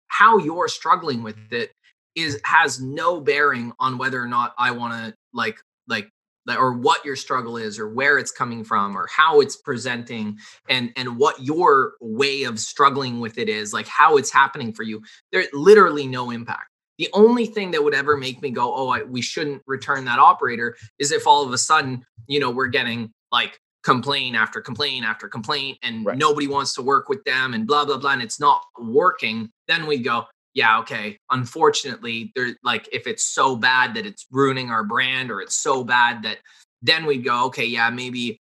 how 0.07 0.37
you're 0.37 0.69
struggling 0.69 1.21
with 1.21 1.35
it 1.51 1.73
is 2.15 2.39
has 2.45 2.79
no 2.79 3.19
bearing 3.19 3.73
on 3.77 3.97
whether 3.97 4.21
or 4.21 4.27
not 4.27 4.53
i 4.57 4.71
want 4.71 4.93
to 4.93 5.13
like 5.33 5.59
like 5.89 6.09
or 6.47 6.73
what 6.73 7.03
your 7.03 7.15
struggle 7.15 7.57
is 7.57 7.79
or 7.79 7.89
where 7.89 8.17
it's 8.17 8.31
coming 8.31 8.63
from 8.63 8.95
or 8.95 9.07
how 9.07 9.39
it's 9.41 9.55
presenting 9.57 10.37
and 10.69 10.91
and 10.95 11.17
what 11.17 11.41
your 11.41 11.93
way 11.99 12.43
of 12.43 12.59
struggling 12.59 13.19
with 13.19 13.37
it 13.37 13.49
is 13.49 13.73
like 13.73 13.87
how 13.87 14.17
it's 14.17 14.31
happening 14.31 14.71
for 14.71 14.83
you 14.83 15.01
there's 15.31 15.47
literally 15.53 16.07
no 16.07 16.29
impact 16.31 16.69
the 16.97 17.09
only 17.13 17.45
thing 17.45 17.71
that 17.71 17.83
would 17.83 17.95
ever 17.95 18.15
make 18.15 18.41
me 18.41 18.51
go 18.51 18.73
oh 18.73 18.89
I, 18.89 19.03
we 19.03 19.21
shouldn't 19.21 19.63
return 19.65 20.05
that 20.05 20.19
operator 20.19 20.75
is 20.99 21.11
if 21.11 21.25
all 21.25 21.43
of 21.43 21.51
a 21.51 21.57
sudden 21.57 22.05
you 22.27 22.39
know 22.39 22.51
we're 22.51 22.67
getting 22.67 23.11
like 23.31 23.59
complaint 23.83 24.35
after 24.35 24.61
complaint 24.61 25.05
after 25.05 25.27
complaint 25.27 25.77
and 25.83 26.05
right. 26.05 26.17
nobody 26.17 26.47
wants 26.47 26.73
to 26.73 26.81
work 26.81 27.07
with 27.07 27.23
them 27.23 27.53
and 27.53 27.67
blah 27.67 27.85
blah 27.85 27.97
blah 27.97 28.11
and 28.11 28.21
it's 28.21 28.39
not 28.39 28.63
working 28.79 29.49
then 29.67 29.85
we 29.85 29.97
go 29.97 30.25
yeah, 30.55 30.79
okay. 30.79 31.19
Unfortunately, 31.29 32.31
there 32.33 32.55
like 32.63 32.87
if 32.91 33.05
it's 33.07 33.23
so 33.23 33.57
bad 33.57 33.93
that 33.95 34.05
it's 34.05 34.25
ruining 34.31 34.71
our 34.71 34.85
brand 34.85 35.29
or 35.29 35.41
it's 35.41 35.57
so 35.57 35.83
bad 35.83 36.23
that 36.23 36.37
then 36.81 37.05
we'd 37.05 37.25
go, 37.25 37.45
okay, 37.47 37.65
yeah, 37.65 37.89
maybe 37.89 38.39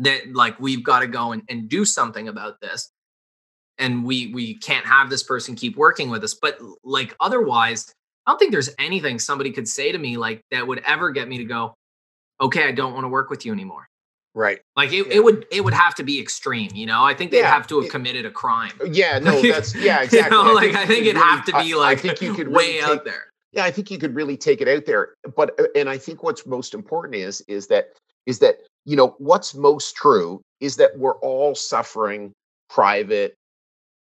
that 0.00 0.34
like 0.34 0.58
we've 0.58 0.84
got 0.84 1.00
to 1.00 1.06
go 1.06 1.30
and, 1.30 1.42
and 1.48 1.68
do 1.68 1.84
something 1.84 2.28
about 2.28 2.60
this. 2.60 2.90
And 3.78 4.04
we 4.04 4.32
we 4.34 4.58
can't 4.58 4.84
have 4.86 5.08
this 5.08 5.22
person 5.22 5.54
keep 5.54 5.76
working 5.76 6.10
with 6.10 6.24
us. 6.24 6.34
But 6.34 6.58
like 6.82 7.14
otherwise, 7.20 7.86
I 8.26 8.32
don't 8.32 8.38
think 8.38 8.50
there's 8.50 8.70
anything 8.80 9.20
somebody 9.20 9.52
could 9.52 9.68
say 9.68 9.92
to 9.92 9.98
me 9.98 10.16
like 10.16 10.42
that 10.50 10.66
would 10.66 10.82
ever 10.84 11.10
get 11.10 11.28
me 11.28 11.38
to 11.38 11.44
go, 11.44 11.74
okay, 12.40 12.66
I 12.66 12.72
don't 12.72 12.92
want 12.92 13.04
to 13.04 13.08
work 13.08 13.30
with 13.30 13.46
you 13.46 13.52
anymore. 13.52 13.88
Right. 14.34 14.60
Like 14.76 14.92
it, 14.92 15.06
yeah. 15.06 15.14
it 15.14 15.24
would 15.24 15.46
it 15.50 15.62
would 15.62 15.74
have 15.74 15.94
to 15.96 16.02
be 16.02 16.18
extreme, 16.18 16.70
you 16.74 16.86
know. 16.86 17.04
I 17.04 17.14
think 17.14 17.30
they'd 17.30 17.40
yeah, 17.40 17.52
have 17.52 17.66
to 17.66 17.80
have 17.80 17.90
committed 17.90 18.24
a 18.24 18.30
crime. 18.30 18.72
Yeah, 18.90 19.18
no, 19.18 19.42
that's 19.42 19.74
yeah, 19.74 20.02
exactly. 20.02 20.36
you 20.38 20.44
know, 20.44 20.52
like 20.52 20.70
I 20.70 20.72
think, 20.72 20.76
I 20.76 20.86
think 20.86 21.06
it'd 21.06 21.16
really, 21.16 21.28
have 21.28 21.44
to 21.46 21.52
be 21.58 21.74
like 21.74 21.98
I, 21.98 22.00
think 22.00 22.22
you 22.22 22.34
could 22.34 22.48
way 22.48 22.78
really 22.78 22.82
out 22.82 23.04
there. 23.04 23.24
Yeah, 23.52 23.64
I 23.64 23.70
think 23.70 23.90
you 23.90 23.98
could 23.98 24.14
really 24.14 24.38
take 24.38 24.62
it 24.62 24.68
out 24.68 24.86
there. 24.86 25.14
But 25.36 25.60
uh, 25.60 25.64
and 25.76 25.88
I 25.90 25.98
think 25.98 26.22
what's 26.22 26.46
most 26.46 26.72
important 26.72 27.14
is 27.16 27.42
is 27.46 27.66
that 27.66 27.92
is 28.24 28.38
that 28.38 28.60
you 28.86 28.96
know 28.96 29.14
what's 29.18 29.54
most 29.54 29.96
true 29.96 30.40
is 30.60 30.76
that 30.76 30.98
we're 30.98 31.18
all 31.18 31.54
suffering 31.54 32.32
private 32.70 33.34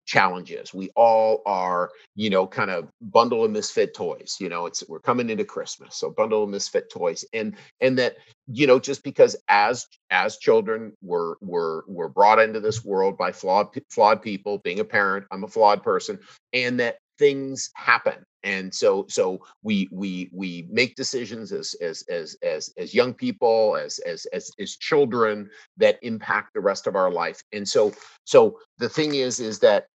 challenges. 0.05 0.73
We 0.73 0.89
all 0.95 1.41
are, 1.45 1.89
you 2.15 2.29
know, 2.29 2.47
kind 2.47 2.71
of 2.71 2.89
bundle 3.01 3.43
of 3.43 3.51
misfit 3.51 3.93
toys. 3.93 4.37
You 4.39 4.49
know, 4.49 4.65
it's 4.65 4.83
we're 4.87 4.99
coming 4.99 5.29
into 5.29 5.45
Christmas, 5.45 5.95
so 5.95 6.11
bundle 6.11 6.43
of 6.43 6.49
misfit 6.49 6.89
toys, 6.91 7.25
and 7.33 7.55
and 7.81 7.97
that 7.99 8.17
you 8.47 8.67
know, 8.67 8.79
just 8.79 9.03
because 9.03 9.35
as 9.49 9.87
as 10.11 10.37
children 10.37 10.93
we're 11.01 11.35
we're 11.41 11.81
we're 11.87 12.09
brought 12.09 12.39
into 12.39 12.59
this 12.59 12.83
world 12.85 13.17
by 13.17 13.31
flawed 13.31 13.67
flawed 13.89 14.21
people. 14.21 14.59
Being 14.59 14.79
a 14.79 14.85
parent, 14.85 15.25
I'm 15.31 15.43
a 15.43 15.47
flawed 15.47 15.83
person, 15.83 16.19
and 16.53 16.79
that 16.79 16.97
things 17.17 17.69
happen 17.75 18.25
and 18.43 18.73
so 18.73 19.05
so 19.09 19.39
we 19.63 19.89
we 19.91 20.29
we 20.31 20.67
make 20.69 20.95
decisions 20.95 21.51
as 21.51 21.75
as 21.81 22.03
as 22.09 22.37
as 22.43 22.71
as 22.77 22.93
young 22.93 23.13
people 23.13 23.75
as 23.75 23.99
as 23.99 24.25
as 24.27 24.51
as 24.59 24.77
children 24.77 25.49
that 25.77 25.97
impact 26.03 26.53
the 26.53 26.61
rest 26.61 26.87
of 26.87 26.95
our 26.95 27.11
life 27.11 27.41
and 27.53 27.67
so 27.67 27.91
so 28.25 28.57
the 28.77 28.87
thing 28.87 29.15
is 29.15 29.39
is 29.39 29.59
that 29.59 29.87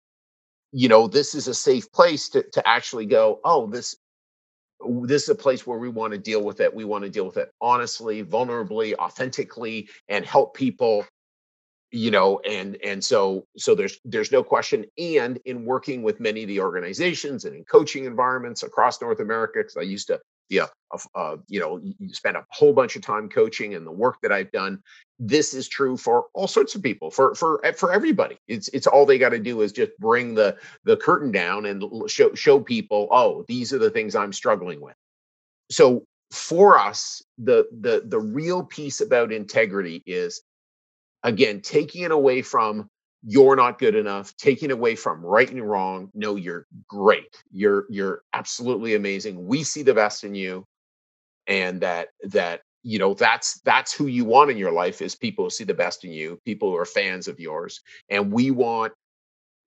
you 0.72 0.88
know 0.88 1.06
this 1.06 1.34
is 1.34 1.48
a 1.48 1.54
safe 1.54 1.90
place 1.92 2.28
to 2.28 2.42
to 2.52 2.66
actually 2.68 3.06
go 3.06 3.40
oh 3.44 3.66
this 3.66 3.96
this 5.04 5.24
is 5.24 5.28
a 5.28 5.34
place 5.34 5.66
where 5.66 5.78
we 5.78 5.88
want 5.88 6.12
to 6.12 6.18
deal 6.18 6.42
with 6.42 6.60
it 6.60 6.74
we 6.74 6.84
want 6.84 7.04
to 7.04 7.10
deal 7.10 7.26
with 7.26 7.36
it 7.36 7.50
honestly 7.60 8.24
vulnerably 8.24 8.94
authentically 8.94 9.88
and 10.08 10.24
help 10.24 10.54
people 10.54 11.04
you 11.90 12.10
know 12.10 12.38
and 12.48 12.76
and 12.84 13.02
so 13.02 13.44
so 13.56 13.74
there's 13.74 13.98
there's 14.04 14.30
no 14.30 14.42
question 14.42 14.84
and 14.96 15.38
in 15.44 15.64
working 15.64 16.02
with 16.02 16.20
many 16.20 16.42
of 16.42 16.48
the 16.48 16.60
organizations 16.60 17.44
and 17.44 17.56
in 17.56 17.64
coaching 17.64 18.04
environments 18.04 18.62
across 18.62 19.00
north 19.00 19.20
america 19.20 19.58
because 19.58 19.76
i 19.76 19.82
used 19.82 20.06
to 20.06 20.18
yeah, 20.50 20.66
uh, 21.14 21.36
you 21.46 21.60
know, 21.60 21.80
you 21.80 22.12
spend 22.12 22.36
a 22.36 22.44
whole 22.50 22.72
bunch 22.72 22.96
of 22.96 23.02
time 23.02 23.28
coaching 23.28 23.74
and 23.74 23.86
the 23.86 23.92
work 23.92 24.16
that 24.22 24.32
I've 24.32 24.50
done. 24.50 24.82
This 25.22 25.52
is 25.52 25.68
true 25.68 25.98
for 25.98 26.26
all 26.32 26.48
sorts 26.48 26.74
of 26.74 26.82
people, 26.82 27.10
for 27.10 27.34
for 27.34 27.64
eh, 27.64 27.72
for 27.72 27.92
everybody. 27.92 28.38
It's 28.48 28.68
it's 28.68 28.86
all 28.86 29.04
they 29.04 29.18
got 29.18 29.28
to 29.28 29.38
do 29.38 29.60
is 29.60 29.70
just 29.70 29.92
bring 29.98 30.34
the 30.34 30.56
the 30.84 30.96
curtain 30.96 31.30
down 31.30 31.66
and 31.66 31.84
show 32.10 32.34
show 32.34 32.58
people, 32.58 33.06
oh, 33.10 33.44
these 33.46 33.72
are 33.74 33.78
the 33.78 33.90
things 33.90 34.16
I'm 34.16 34.32
struggling 34.32 34.80
with. 34.80 34.96
So 35.70 36.04
for 36.30 36.78
us, 36.78 37.22
the 37.36 37.66
the 37.80 38.02
the 38.06 38.18
real 38.18 38.64
piece 38.64 39.02
about 39.02 39.30
integrity 39.30 40.02
is 40.06 40.40
again 41.22 41.60
taking 41.60 42.02
it 42.02 42.12
away 42.12 42.40
from 42.40 42.88
you're 43.22 43.56
not 43.56 43.78
good 43.78 43.94
enough 43.94 44.34
taking 44.36 44.70
it 44.70 44.72
away 44.72 44.94
from 44.94 45.24
right 45.24 45.50
and 45.50 45.68
wrong 45.68 46.10
no 46.14 46.36
you're 46.36 46.66
great 46.88 47.36
you're 47.52 47.84
you're 47.90 48.22
absolutely 48.32 48.94
amazing 48.94 49.46
we 49.46 49.62
see 49.62 49.82
the 49.82 49.92
best 49.92 50.24
in 50.24 50.34
you 50.34 50.64
and 51.46 51.82
that 51.82 52.08
that 52.22 52.62
you 52.82 52.98
know 52.98 53.14
that's 53.14 53.60
that's 53.60 53.92
who 53.92 54.06
you 54.06 54.24
want 54.24 54.50
in 54.50 54.56
your 54.56 54.72
life 54.72 55.02
is 55.02 55.14
people 55.14 55.44
who 55.44 55.50
see 55.50 55.64
the 55.64 55.74
best 55.74 56.04
in 56.04 56.12
you 56.12 56.40
people 56.44 56.70
who 56.70 56.76
are 56.76 56.86
fans 56.86 57.28
of 57.28 57.38
yours 57.38 57.80
and 58.08 58.32
we 58.32 58.50
want 58.50 58.92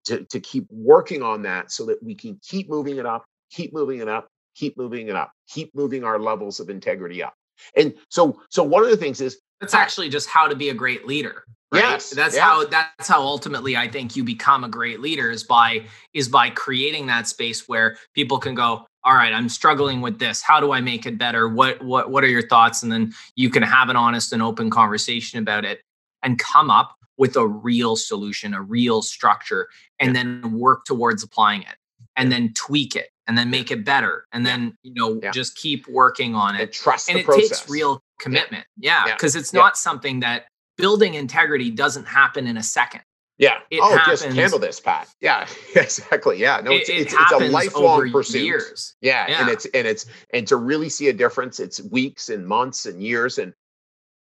to 0.05 0.25
to 0.25 0.39
keep 0.39 0.65
working 0.71 1.21
on 1.21 1.41
that 1.43 1.71
so 1.71 1.85
that 1.85 2.01
we 2.01 2.15
can 2.15 2.39
keep 2.41 2.69
moving 2.69 2.97
it 2.97 3.05
up 3.05 3.25
keep 3.51 3.73
moving 3.73 3.99
it 3.99 4.07
up 4.07 4.27
keep 4.55 4.77
moving 4.77 5.07
it 5.07 5.15
up 5.15 5.31
keep 5.47 5.73
moving 5.75 6.03
our 6.03 6.19
levels 6.19 6.59
of 6.59 6.69
integrity 6.69 7.23
up. 7.23 7.33
And 7.77 7.93
so 8.09 8.39
so 8.49 8.63
one 8.63 8.83
of 8.83 8.89
the 8.89 8.97
things 8.97 9.21
is 9.21 9.39
that's 9.59 9.73
actually 9.73 10.09
just 10.09 10.27
how 10.27 10.47
to 10.47 10.55
be 10.55 10.69
a 10.69 10.73
great 10.73 11.07
leader 11.07 11.43
right? 11.73 11.81
Yes, 11.81 12.11
that's 12.11 12.35
yeah. 12.35 12.43
how 12.43 12.65
that's 12.65 13.07
how 13.07 13.21
ultimately 13.21 13.75
I 13.75 13.87
think 13.87 14.15
you 14.15 14.23
become 14.23 14.63
a 14.63 14.69
great 14.69 14.99
leader 14.99 15.31
is 15.31 15.43
by 15.43 15.85
is 16.13 16.29
by 16.29 16.49
creating 16.49 17.07
that 17.07 17.27
space 17.27 17.67
where 17.67 17.97
people 18.13 18.37
can 18.37 18.55
go, 18.55 18.85
all 19.03 19.15
right, 19.15 19.33
I'm 19.33 19.49
struggling 19.49 20.01
with 20.01 20.19
this. 20.19 20.41
How 20.41 20.59
do 20.59 20.71
I 20.71 20.81
make 20.81 21.05
it 21.05 21.17
better? 21.17 21.49
What 21.49 21.83
what 21.83 22.11
what 22.11 22.23
are 22.23 22.27
your 22.27 22.47
thoughts? 22.47 22.83
And 22.83 22.91
then 22.91 23.13
you 23.35 23.49
can 23.49 23.63
have 23.63 23.89
an 23.89 23.95
honest 23.95 24.31
and 24.33 24.41
open 24.41 24.69
conversation 24.69 25.39
about 25.39 25.65
it 25.65 25.81
and 26.21 26.39
come 26.39 26.69
up 26.69 26.95
with 27.17 27.35
a 27.35 27.45
real 27.45 27.95
solution, 27.95 28.53
a 28.53 28.61
real 28.61 29.01
structure, 29.01 29.67
and 29.99 30.15
yeah. 30.15 30.23
then 30.23 30.59
work 30.59 30.85
towards 30.85 31.23
applying 31.23 31.61
it 31.61 31.75
and 32.15 32.31
then 32.31 32.53
tweak 32.53 32.95
it 32.95 33.09
and 33.27 33.37
then 33.37 33.49
make 33.49 33.71
it 33.71 33.85
better 33.85 34.25
and 34.33 34.45
then 34.45 34.75
you 34.83 34.93
know 34.93 35.19
yeah. 35.21 35.31
just 35.31 35.55
keep 35.55 35.87
working 35.87 36.35
on 36.35 36.55
it 36.55 36.61
and 36.61 36.71
trust 36.71 37.09
and 37.09 37.17
it 37.17 37.25
process. 37.25 37.49
takes 37.49 37.69
real 37.69 38.01
commitment 38.19 38.65
yeah 38.77 39.05
because 39.05 39.35
yeah. 39.35 39.39
it's 39.39 39.53
not 39.53 39.77
something 39.77 40.19
that 40.19 40.45
building 40.77 41.13
integrity 41.15 41.69
doesn't 41.71 42.05
happen 42.05 42.47
in 42.47 42.57
a 42.57 42.63
second 42.63 43.01
Yeah. 43.37 43.57
It 43.71 43.79
oh, 43.81 43.97
happens- 43.97 44.21
just 44.21 44.35
handle 44.35 44.59
this, 44.59 44.79
Pat. 44.79 45.07
Yeah, 45.21 45.47
exactly. 45.75 46.39
Yeah. 46.39 46.61
No, 46.63 46.71
it's 46.71 46.89
it 46.89 46.97
it's, 47.01 47.13
it's 47.13 47.31
a 47.31 47.49
lifelong 47.49 48.11
pursuit. 48.11 48.43
years. 48.43 48.95
Yeah, 49.01 49.25
and 49.27 49.49
it's 49.49 49.65
and 49.73 49.87
it's 49.87 50.05
and 50.33 50.47
to 50.47 50.55
really 50.57 50.89
see 50.89 51.09
a 51.09 51.13
difference, 51.13 51.59
it's 51.59 51.81
weeks 51.81 52.29
and 52.29 52.47
months 52.47 52.85
and 52.85 53.01
years 53.01 53.37
and 53.39 53.53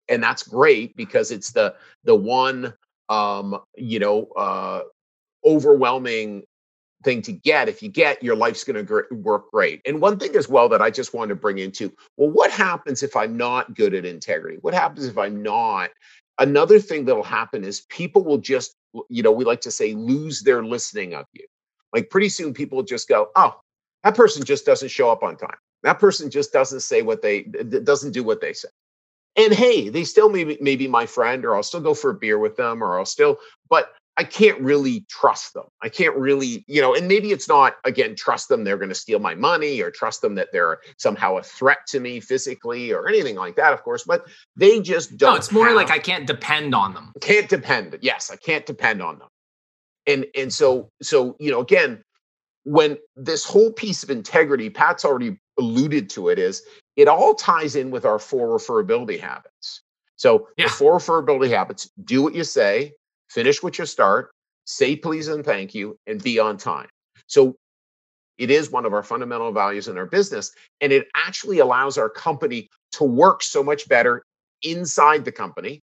and 0.08 0.22
that's 0.22 0.42
great 0.42 0.96
because 0.96 1.30
it's 1.30 1.52
the 1.52 1.74
the 2.04 2.14
one 2.14 2.74
um 3.08 3.58
you 3.76 3.98
know 3.98 4.26
uh 4.36 4.82
overwhelming 5.44 6.42
thing 7.04 7.20
to 7.22 7.32
get 7.32 7.68
if 7.68 7.82
you 7.82 7.88
get 7.88 8.22
your 8.22 8.36
life's 8.36 8.62
going 8.62 8.76
to 8.76 8.82
gr- 8.82 9.12
work 9.12 9.50
great 9.50 9.80
and 9.84 10.00
one 10.00 10.18
thing 10.18 10.36
as 10.36 10.48
well 10.48 10.68
that 10.68 10.80
i 10.80 10.88
just 10.88 11.14
wanted 11.14 11.30
to 11.30 11.34
bring 11.34 11.58
into 11.58 11.92
well 12.16 12.30
what 12.30 12.50
happens 12.50 13.02
if 13.02 13.16
i'm 13.16 13.36
not 13.36 13.74
good 13.74 13.92
at 13.92 14.04
integrity 14.04 14.56
what 14.60 14.72
happens 14.72 15.04
if 15.06 15.18
i'm 15.18 15.42
not 15.42 15.90
another 16.38 16.78
thing 16.78 17.04
that'll 17.04 17.22
happen 17.22 17.64
is 17.64 17.82
people 17.82 18.24
will 18.24 18.38
just 18.38 18.74
you 19.08 19.22
know 19.22 19.32
we 19.32 19.44
like 19.44 19.60
to 19.62 19.70
say 19.70 19.94
lose 19.94 20.42
their 20.42 20.64
listening 20.64 21.14
of 21.14 21.26
you. 21.32 21.46
Like 21.92 22.10
pretty 22.10 22.28
soon 22.28 22.54
people 22.54 22.82
just 22.82 23.08
go 23.08 23.28
oh 23.36 23.58
that 24.04 24.16
person 24.16 24.44
just 24.44 24.66
doesn't 24.66 24.90
show 24.90 25.10
up 25.10 25.22
on 25.22 25.36
time. 25.36 25.56
That 25.82 25.98
person 25.98 26.30
just 26.30 26.52
doesn't 26.52 26.80
say 26.80 27.02
what 27.02 27.22
they 27.22 27.42
doesn't 27.42 28.12
do 28.12 28.22
what 28.22 28.40
they 28.40 28.52
say. 28.52 28.68
And 29.36 29.52
hey 29.52 29.88
they 29.88 30.04
still 30.04 30.28
maybe 30.28 30.58
maybe 30.60 30.88
my 30.88 31.06
friend 31.06 31.44
or 31.44 31.54
i'll 31.56 31.62
still 31.62 31.80
go 31.80 31.94
for 31.94 32.10
a 32.10 32.14
beer 32.14 32.38
with 32.38 32.56
them 32.56 32.82
or 32.84 32.98
i'll 32.98 33.06
still 33.06 33.38
but 33.70 33.92
i 34.16 34.24
can't 34.24 34.60
really 34.60 35.04
trust 35.08 35.54
them 35.54 35.64
i 35.82 35.88
can't 35.88 36.14
really 36.16 36.64
you 36.68 36.80
know 36.80 36.94
and 36.94 37.08
maybe 37.08 37.30
it's 37.32 37.48
not 37.48 37.76
again 37.84 38.14
trust 38.14 38.48
them 38.48 38.64
they're 38.64 38.76
going 38.76 38.88
to 38.88 38.94
steal 38.94 39.18
my 39.18 39.34
money 39.34 39.80
or 39.80 39.90
trust 39.90 40.20
them 40.22 40.34
that 40.34 40.48
they're 40.52 40.78
somehow 40.98 41.36
a 41.36 41.42
threat 41.42 41.78
to 41.86 42.00
me 42.00 42.20
physically 42.20 42.92
or 42.92 43.08
anything 43.08 43.36
like 43.36 43.56
that 43.56 43.72
of 43.72 43.82
course 43.82 44.04
but 44.04 44.26
they 44.56 44.80
just 44.80 45.16
don't 45.16 45.32
No, 45.32 45.36
it's 45.36 45.52
more 45.52 45.72
like 45.72 45.90
I 45.90 45.98
can't 45.98 46.26
depend 46.26 46.74
on 46.74 46.94
them. 46.94 47.12
can't 47.20 47.48
depend 47.48 47.98
yes 48.02 48.30
i 48.30 48.36
can't 48.36 48.66
depend 48.66 49.02
on 49.02 49.18
them 49.18 49.28
and 50.06 50.26
and 50.36 50.52
so 50.52 50.90
so 51.02 51.36
you 51.40 51.50
know 51.50 51.60
again 51.60 52.02
when 52.64 52.96
this 53.16 53.44
whole 53.44 53.72
piece 53.72 54.02
of 54.02 54.10
integrity 54.10 54.70
pat's 54.70 55.04
already 55.04 55.36
alluded 55.58 56.08
to 56.10 56.28
it 56.28 56.38
is 56.38 56.62
it 56.96 57.08
all 57.08 57.34
ties 57.34 57.76
in 57.76 57.90
with 57.90 58.04
our 58.04 58.18
four 58.18 58.56
referability 58.58 59.18
habits 59.18 59.82
so 60.16 60.48
Yeah. 60.56 60.66
the 60.66 60.70
four 60.72 60.98
referability 60.98 61.48
habits 61.48 61.90
do 62.04 62.22
what 62.22 62.34
you 62.34 62.44
say 62.44 62.92
finish 63.32 63.62
what 63.62 63.78
you 63.78 63.86
start 63.86 64.30
say 64.64 64.96
please 64.96 65.28
and 65.28 65.44
thank 65.44 65.74
you 65.74 65.98
and 66.06 66.22
be 66.22 66.38
on 66.38 66.56
time. 66.56 66.88
So 67.26 67.56
it 68.38 68.50
is 68.50 68.70
one 68.70 68.86
of 68.86 68.92
our 68.92 69.02
fundamental 69.02 69.52
values 69.52 69.88
in 69.88 69.98
our 69.98 70.06
business 70.06 70.52
and 70.80 70.92
it 70.92 71.06
actually 71.14 71.58
allows 71.58 71.98
our 71.98 72.08
company 72.08 72.68
to 72.92 73.04
work 73.04 73.42
so 73.42 73.62
much 73.62 73.88
better 73.88 74.24
inside 74.62 75.24
the 75.24 75.32
company. 75.32 75.80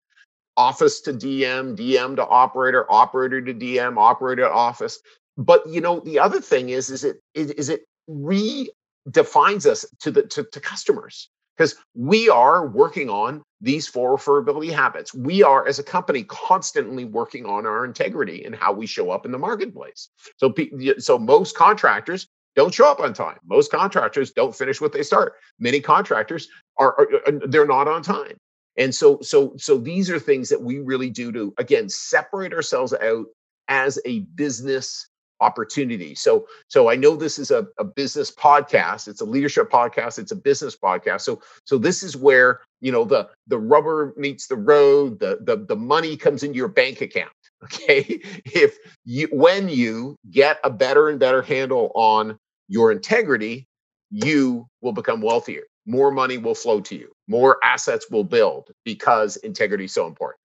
Office 0.56 1.00
to 1.02 1.12
DM, 1.12 1.76
DM 1.76 2.16
to 2.16 2.26
operator, 2.26 2.90
operator 2.90 3.40
to 3.40 3.54
DM, 3.54 3.96
operator 3.96 4.42
to 4.42 4.50
office. 4.50 4.98
But 5.36 5.68
you 5.68 5.80
know, 5.80 6.00
the 6.00 6.18
other 6.18 6.40
thing 6.40 6.70
is, 6.70 6.90
is 6.90 7.04
it 7.04 7.20
is 7.34 7.68
it 7.68 7.82
redefines 8.10 9.66
us 9.66 9.86
to 10.00 10.10
the 10.10 10.22
to, 10.24 10.42
to 10.50 10.60
customers 10.60 11.28
because 11.58 11.74
we 11.94 12.28
are 12.30 12.68
working 12.68 13.10
on 13.10 13.42
these 13.60 13.88
four 13.88 14.16
referability 14.16 14.72
habits. 14.72 15.12
We 15.12 15.42
are, 15.42 15.66
as 15.66 15.80
a 15.80 15.82
company, 15.82 16.22
constantly 16.24 17.04
working 17.04 17.44
on 17.44 17.66
our 17.66 17.84
integrity 17.84 18.44
and 18.44 18.54
how 18.54 18.72
we 18.72 18.86
show 18.86 19.10
up 19.10 19.26
in 19.26 19.32
the 19.32 19.38
marketplace. 19.38 20.08
So, 20.36 20.54
so 20.98 21.18
most 21.18 21.56
contractors 21.56 22.28
don't 22.54 22.72
show 22.72 22.90
up 22.90 23.00
on 23.00 23.12
time. 23.12 23.38
Most 23.46 23.72
contractors 23.72 24.30
don't 24.30 24.54
finish 24.54 24.80
what 24.80 24.92
they 24.92 25.02
start. 25.02 25.34
Many 25.58 25.80
contractors 25.80 26.48
are, 26.78 26.94
are 26.98 27.08
are- 27.26 27.48
they're 27.48 27.66
not 27.66 27.88
on 27.88 28.02
time 28.02 28.36
and 28.78 28.94
so 28.94 29.18
so 29.20 29.52
so 29.58 29.76
these 29.76 30.08
are 30.08 30.18
things 30.18 30.48
that 30.48 30.62
we 30.62 30.78
really 30.78 31.10
do 31.10 31.30
to 31.32 31.52
again 31.58 31.88
separate 31.88 32.54
ourselves 32.54 32.94
out 32.94 33.26
as 33.68 33.98
a 34.06 34.20
business 34.36 35.08
opportunity. 35.40 36.14
So 36.14 36.46
so 36.68 36.88
i 36.90 36.96
know 36.96 37.16
this 37.16 37.38
is 37.38 37.50
a, 37.50 37.66
a 37.78 37.84
business 37.84 38.30
podcast. 38.30 39.08
It's 39.08 39.20
a 39.20 39.24
leadership 39.24 39.70
podcast. 39.70 40.18
It's 40.18 40.32
a 40.32 40.36
business 40.36 40.76
podcast. 40.76 41.22
So 41.22 41.40
so 41.64 41.78
this 41.78 42.02
is 42.02 42.16
where 42.16 42.60
you 42.80 42.92
know 42.92 43.04
the 43.04 43.28
the 43.46 43.58
rubber 43.58 44.14
meets 44.16 44.46
the 44.46 44.56
road. 44.56 45.20
The 45.20 45.38
the, 45.42 45.56
the 45.56 45.76
money 45.76 46.16
comes 46.16 46.42
into 46.42 46.56
your 46.56 46.68
bank 46.68 47.00
account 47.00 47.32
okay? 47.64 48.20
If 48.44 48.76
you 49.04 49.28
when 49.32 49.68
you 49.68 50.16
get 50.30 50.58
a 50.64 50.70
better 50.70 51.08
and 51.08 51.18
better 51.18 51.42
handle 51.42 51.92
on 51.94 52.38
your 52.68 52.92
integrity 52.92 53.66
you 54.10 54.66
will 54.80 54.92
become 54.92 55.20
wealthier. 55.20 55.64
More 55.86 56.10
money 56.10 56.38
will 56.38 56.54
flow 56.54 56.80
to 56.82 56.94
you. 56.94 57.12
More 57.28 57.58
assets 57.64 58.06
will 58.10 58.24
build 58.24 58.70
because 58.84 59.36
integrity 59.36 59.84
is 59.84 59.92
so 59.92 60.06
important. 60.06 60.38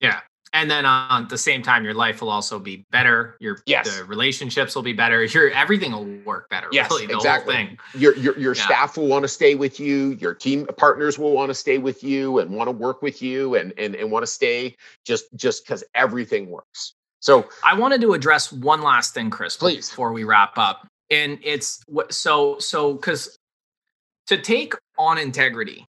Yeah. 0.00 0.20
And 0.58 0.68
then 0.68 0.84
uh, 0.84 1.20
at 1.22 1.28
the 1.28 1.38
same 1.38 1.62
time, 1.62 1.84
your 1.84 1.94
life 1.94 2.20
will 2.20 2.30
also 2.30 2.58
be 2.58 2.84
better. 2.90 3.36
Your 3.38 3.60
Yes. 3.66 3.96
the 3.96 4.04
relationships 4.04 4.74
will 4.74 4.82
be 4.82 4.92
better. 4.92 5.22
Your 5.24 5.50
everything 5.50 5.92
will 5.92 6.06
work 6.24 6.50
better. 6.50 6.66
Yes, 6.72 6.90
really, 6.90 7.06
the 7.06 7.14
exactly. 7.14 7.54
whole 7.54 7.64
thing. 7.66 7.78
your 7.94 8.16
your, 8.16 8.36
your 8.36 8.54
Yeah. 8.56 8.64
staff 8.64 8.96
will 8.96 9.06
want 9.06 9.22
to 9.22 9.28
stay 9.28 9.54
with 9.54 9.78
you 9.78 10.16
your 10.20 10.34
team 10.34 10.66
partners 10.76 11.16
will 11.18 11.32
want 11.32 11.50
to 11.50 11.54
stay 11.54 11.78
with 11.78 12.02
you 12.02 12.40
and 12.40 12.50
want 12.50 12.66
to 12.66 12.72
work 12.72 13.02
with 13.02 13.22
you 13.22 13.54
and 13.54 13.72
and, 13.78 13.94
and 13.94 14.10
want 14.10 14.24
to 14.24 14.26
stay 14.26 14.74
just 15.04 15.26
just 15.36 15.64
because 15.64 15.84
everything 15.94 16.50
works 16.50 16.94
so 17.20 17.48
I 17.64 17.74
wanted 17.78 18.00
to 18.02 18.12
address 18.14 18.52
one 18.52 18.80
last 18.82 19.14
thing, 19.14 19.30
Chris, 19.30 19.56
Please. 19.56 19.88
before 19.90 20.12
we 20.12 20.24
wrap 20.24 20.56
up. 20.56 20.86
And 21.10 21.38
it's 21.42 21.82
what 21.88 22.12
so 22.12 22.58
so 22.58 22.94
because 22.94 23.36
to 24.26 24.36
take 24.38 24.74
on 24.98 25.18
integrity 25.18 25.84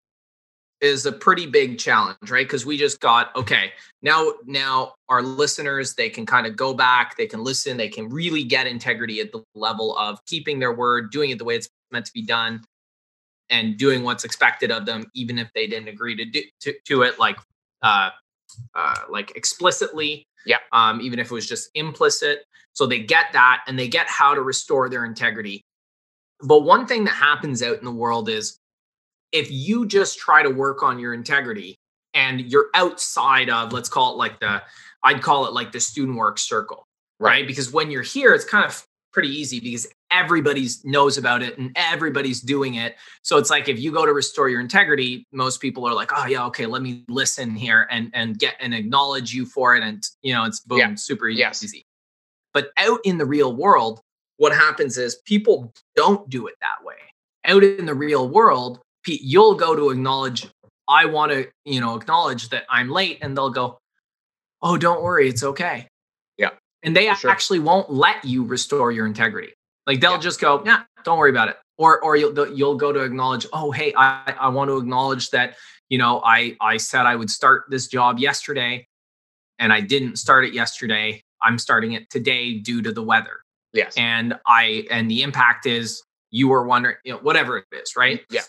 is 0.81 1.07
a 1.07 1.13
pretty 1.13 1.47
big 1.47 1.79
challenge, 1.79 2.31
right? 2.31 2.47
Because 2.47 2.67
we 2.67 2.77
just 2.77 3.01
got 3.01 3.35
okay 3.35 3.73
now. 4.03 4.33
Now 4.45 4.95
our 5.09 5.23
listeners 5.23 5.95
they 5.95 6.11
can 6.11 6.27
kind 6.27 6.47
of 6.47 6.57
go 6.57 6.75
back, 6.75 7.17
they 7.17 7.27
can 7.27 7.43
listen, 7.43 7.77
they 7.77 7.89
can 7.89 8.09
really 8.09 8.45
get 8.45 8.67
integrity 8.67 9.21
at 9.21 9.33
the 9.33 9.43
level 9.55 9.97
of 9.97 10.25
keeping 10.27 10.59
their 10.59 10.75
word, 10.75 11.11
doing 11.11 11.31
it 11.31 11.39
the 11.39 11.45
way 11.45 11.57
it's 11.57 11.69
meant 11.91 12.07
to 12.07 12.13
be 12.13 12.23
done, 12.23 12.63
and 13.51 13.77
doing 13.77 14.03
what's 14.03 14.25
expected 14.25 14.71
of 14.71 14.87
them, 14.87 15.05
even 15.15 15.39
if 15.39 15.49
they 15.55 15.67
didn't 15.67 15.89
agree 15.89 16.17
to 16.17 16.25
do 16.25 16.43
to, 16.61 16.75
to 16.87 17.03
it, 17.03 17.19
like 17.19 17.39
uh, 17.83 18.11
uh, 18.75 18.97
like 19.09 19.37
explicitly. 19.37 20.27
Yeah. 20.45 20.59
Um, 20.71 21.01
even 21.01 21.19
if 21.19 21.27
it 21.27 21.35
was 21.35 21.49
just 21.49 21.71
implicit. 21.75 22.45
So 22.73 22.87
they 22.87 23.01
get 23.01 23.33
that 23.33 23.65
and 23.67 23.77
they 23.77 23.89
get 23.89 24.07
how 24.09 24.33
to 24.33 24.43
restore 24.43 24.89
their 24.89 25.05
integrity. 25.05 25.65
But 26.41 26.61
one 26.61 26.87
thing 26.87 27.05
that 27.05 27.15
happens 27.15 27.63
out 27.65 27.79
in 27.79 27.85
the 27.85 27.91
world 27.91 28.29
is 28.29 28.57
if 29.33 29.51
you 29.51 29.87
just 29.87 30.19
try 30.19 30.43
to 30.43 30.51
work 30.51 30.83
on 30.83 30.99
your 30.99 31.15
integrity 31.15 31.79
and 32.15 32.41
you're 32.41 32.69
outside 32.75 33.51
of, 33.51 33.73
let's 33.73 33.89
call 33.89 34.13
it 34.15 34.17
like 34.17 34.41
the, 34.41 34.63
I'd 35.03 35.23
call 35.23 35.47
it 35.47 35.53
like 35.53 35.73
the 35.73 35.81
student 35.81 36.17
work 36.17 36.39
circle, 36.39 36.87
right? 37.21 37.47
Because 37.47 37.73
when 37.73 37.91
you're 37.91 38.03
here, 38.03 38.33
it's 38.35 38.45
kind 38.45 38.65
of 38.65 38.85
pretty 39.13 39.29
easy 39.29 39.61
because 39.61 39.87
everybody's 40.11 40.85
knows 40.85 41.17
about 41.17 41.43
it 41.43 41.57
and 41.59 41.73
everybody's 41.75 42.41
doing 42.41 42.75
it. 42.75 42.97
So 43.23 43.39
it's 43.39 43.51
like 43.51 43.69
if 43.69 43.79
you 43.79 43.91
go 43.91 44.05
to 44.05 44.13
restore 44.13 44.49
your 44.49 44.61
integrity, 44.61 45.27
most 45.33 45.61
people 45.61 45.87
are 45.89 45.95
like, 45.95 46.11
oh 46.15 46.27
yeah, 46.27 46.45
okay, 46.47 46.67
let 46.67 46.83
me 46.83 47.05
listen 47.09 47.55
here 47.55 47.87
and 47.91 48.11
and 48.15 48.39
get 48.39 48.57
and 48.61 48.75
acknowledge 48.75 49.33
you 49.33 49.47
for 49.47 49.75
it. 49.75 49.83
And 49.83 50.07
you 50.23 50.35
know, 50.35 50.45
it's 50.45 50.61
boom, 50.61 50.79
Yeah. 50.79 50.95
super 50.97 51.29
easy. 51.29 51.41
Yes. 51.41 51.65
But 52.53 52.71
out 52.77 53.01
in 53.05 53.19
the 53.19 53.25
real 53.27 53.55
world, 53.55 54.01
what 54.37 54.53
happens 54.55 54.99
is 54.99 55.17
people 55.25 55.73
don't 55.95 56.29
do 56.29 56.47
it 56.47 56.55
that 56.61 56.85
way. 56.85 56.95
Out 57.47 57.65
in 57.65 57.87
the 57.87 57.95
real 57.95 58.29
world, 58.29 58.81
pe- 59.07 59.19
you'll 59.23 59.55
go 59.55 59.75
to 59.77 59.91
acknowledge, 59.91 60.49
I 60.89 61.07
want 61.07 61.33
to, 61.33 61.49
you 61.65 61.81
know, 61.81 61.95
acknowledge 61.97 62.49
that 62.51 62.65
I'm 62.69 62.91
late, 62.91 63.19
and 63.23 63.37
they'll 63.37 63.51
go, 63.51 63.79
Oh, 64.63 64.77
don't 64.77 65.03
worry, 65.03 65.29
it's 65.29 65.43
okay. 65.45 65.87
Yeah, 66.39 66.51
And 66.83 66.97
they 66.97 67.13
sure. 67.15 67.31
actually 67.31 67.61
won't 67.61 67.91
let 67.91 68.25
you 68.25 68.45
restore 68.45 68.91
your 68.91 69.07
integrity. 69.07 69.53
Like 69.87 70.01
they'll 70.01 70.13
Yeah. 70.13 70.19
just 70.19 70.41
go, 70.41 70.63
Yeah, 70.65 70.83
don't 71.05 71.19
worry 71.19 71.31
about 71.31 71.49
it. 71.49 71.57
Or 71.79 72.01
or 72.03 72.17
you'll 72.17 72.49
you'll 72.55 72.77
go 72.77 72.93
to 72.93 73.01
acknowledge, 73.01 73.47
oh 73.53 73.71
hey, 73.71 73.93
I, 73.97 74.35
I 74.41 74.49
want 74.49 74.71
to 74.71 74.79
acknowledge 74.79 75.31
that, 75.31 75.57
you 75.91 75.99
know, 75.99 76.23
I 76.25 76.57
I 76.61 76.79
said 76.79 77.07
I 77.07 77.15
would 77.17 77.31
start 77.31 77.65
this 77.71 77.87
job 77.87 78.19
yesterday 78.19 78.87
and 79.59 79.73
I 79.73 79.81
didn't 79.83 80.17
start 80.17 80.45
it 80.47 80.55
yesterday. 80.55 81.23
I'm 81.43 81.59
starting 81.59 81.93
it 81.93 82.09
today 82.11 82.55
due 82.59 82.81
to 82.83 82.93
the 82.93 83.03
weather. 83.03 83.41
yes 83.75 83.95
And 83.97 84.39
I 84.47 84.87
and 84.91 85.11
the 85.11 85.23
impact 85.23 85.67
is 85.67 86.03
you 86.31 86.49
were 86.49 86.65
wondering, 86.65 86.97
you 87.05 87.13
know, 87.13 87.19
whatever 87.19 87.59
it 87.59 87.67
is, 87.73 87.95
right? 87.95 88.21
Mm, 88.23 88.25
yeah 88.31 88.41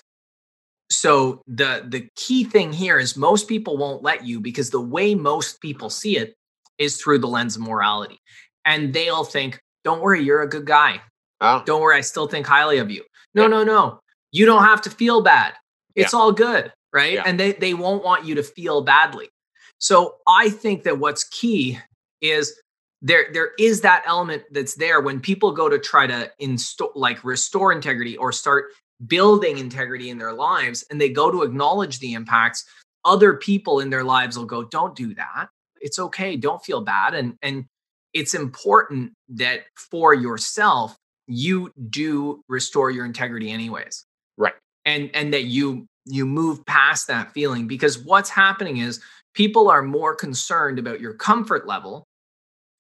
So 0.89 1.41
the 1.47 1.85
the 1.87 2.09
key 2.15 2.43
thing 2.43 2.71
here 2.71 2.97
is 2.97 3.17
most 3.17 3.47
people 3.47 3.77
won't 3.77 4.03
let 4.03 4.25
you 4.25 4.39
because 4.39 4.69
the 4.69 4.81
way 4.81 5.15
most 5.15 5.59
people 5.61 5.89
see 5.89 6.17
it 6.17 6.35
is 6.77 7.01
through 7.01 7.19
the 7.19 7.27
lens 7.27 7.55
of 7.55 7.61
morality. 7.61 8.19
And 8.65 8.93
they'll 8.93 9.23
think, 9.23 9.59
don't 9.83 10.01
worry, 10.01 10.23
you're 10.23 10.41
a 10.43 10.49
good 10.49 10.65
guy. 10.65 11.01
Ah, 11.41 11.63
Don't 11.65 11.81
worry, 11.81 11.97
I 11.97 12.01
still 12.01 12.27
think 12.27 12.45
highly 12.47 12.77
of 12.79 12.89
you. 12.89 13.03
No, 13.33 13.43
Yeah. 13.43 13.47
no, 13.49 13.63
no. 13.63 13.99
You 14.31 14.45
don't 14.45 14.63
have 14.63 14.81
to 14.83 14.89
feel 14.89 15.21
bad. 15.21 15.53
It's 15.95 16.13
all 16.13 16.31
good, 16.31 16.71
right? 16.93 17.13
Yeah. 17.13 17.23
And 17.25 17.39
they 17.39 17.53
they 17.53 17.73
won't 17.73 18.03
want 18.03 18.25
you 18.25 18.35
to 18.35 18.43
feel 18.43 18.81
badly. 18.81 19.29
So 19.79 20.15
I 20.27 20.49
think 20.49 20.83
that 20.83 20.99
what's 20.99 21.23
key 21.25 21.79
is 22.21 22.53
there 23.01 23.27
there 23.33 23.51
is 23.59 23.81
that 23.81 24.03
element 24.05 24.43
that's 24.51 24.75
there 24.75 25.01
when 25.01 25.19
people 25.19 25.51
go 25.51 25.69
to 25.69 25.77
try 25.79 26.07
to 26.07 26.31
install 26.39 26.91
like 26.95 27.23
restore 27.23 27.71
integrity 27.71 28.17
or 28.17 28.31
start 28.31 28.65
building 29.05 29.57
integrity 29.57 30.09
in 30.09 30.17
their 30.17 30.33
lives 30.33 30.83
and 30.89 30.99
they 30.99 31.09
go 31.09 31.29
to 31.29 31.43
acknowledge 31.43 31.99
the 31.99 32.13
impacts 32.13 32.65
other 33.05 33.35
people 33.35 33.79
in 33.79 33.89
their 33.89 34.03
lives 34.03 34.37
will 34.37 34.45
go 34.45 34.63
don't 34.63 34.95
do 34.95 35.13
that. 35.15 35.47
It's 35.79 35.99
okay. 35.99 36.35
Don't 36.35 36.63
feel 36.63 36.81
bad. 36.81 37.13
And 37.13 37.37
and 37.41 37.65
it's 38.13 38.33
important 38.33 39.13
that 39.29 39.61
for 39.75 40.13
yourself 40.13 40.97
you 41.27 41.71
do 41.89 42.41
restore 42.47 42.89
your 42.89 43.05
integrity 43.05 43.51
anyways. 43.51 44.05
Right. 44.37 44.53
And 44.85 45.09
and 45.13 45.33
that 45.33 45.45
you 45.45 45.85
you 46.05 46.25
move 46.25 46.65
past 46.65 47.07
that 47.07 47.33
feeling 47.33 47.67
because 47.67 47.99
what's 47.99 48.29
happening 48.29 48.77
is 48.77 49.01
people 49.33 49.69
are 49.69 49.81
more 49.81 50.15
concerned 50.15 50.79
about 50.79 50.99
your 50.99 51.13
comfort 51.13 51.67
level 51.67 52.05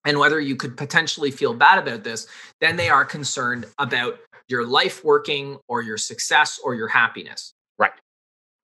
and 0.05 0.17
whether 0.17 0.39
you 0.39 0.55
could 0.55 0.77
potentially 0.77 1.31
feel 1.31 1.53
bad 1.53 1.77
about 1.77 2.03
this 2.03 2.27
than 2.61 2.77
they 2.77 2.89
are 2.89 3.03
concerned 3.03 3.65
about 3.77 4.17
your 4.47 4.65
life 4.65 5.03
working 5.03 5.57
or 5.67 5.81
your 5.81 5.97
success 5.97 6.59
or 6.63 6.75
your 6.75 6.87
happiness. 6.87 7.53
Right. 7.77 7.91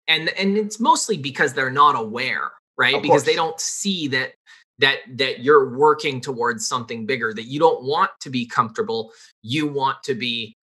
And 0.08 0.30
and 0.30 0.58
it's 0.58 0.80
mostly 0.80 1.18
because 1.18 1.54
they're 1.54 1.72
not 1.72 1.96
aware 1.96 2.52
right? 2.78 2.96
Of 2.96 3.02
because 3.02 3.22
course. 3.22 3.24
they 3.26 3.36
don't 3.36 3.60
see 3.60 4.08
that 4.10 4.34
that 4.80 5.00
that 5.18 5.42
you're 5.42 5.78
working 5.78 6.20
towards 6.20 6.68
something 6.68 7.06
bigger 7.06 7.34
that 7.34 7.44
you 7.44 7.60
don't 7.60 7.84
want 7.84 8.12
to 8.22 8.30
be 8.30 8.46
comfortable. 8.46 9.12
You 9.42 9.68
want 9.68 10.04
to 10.04 10.16
be 10.16 10.56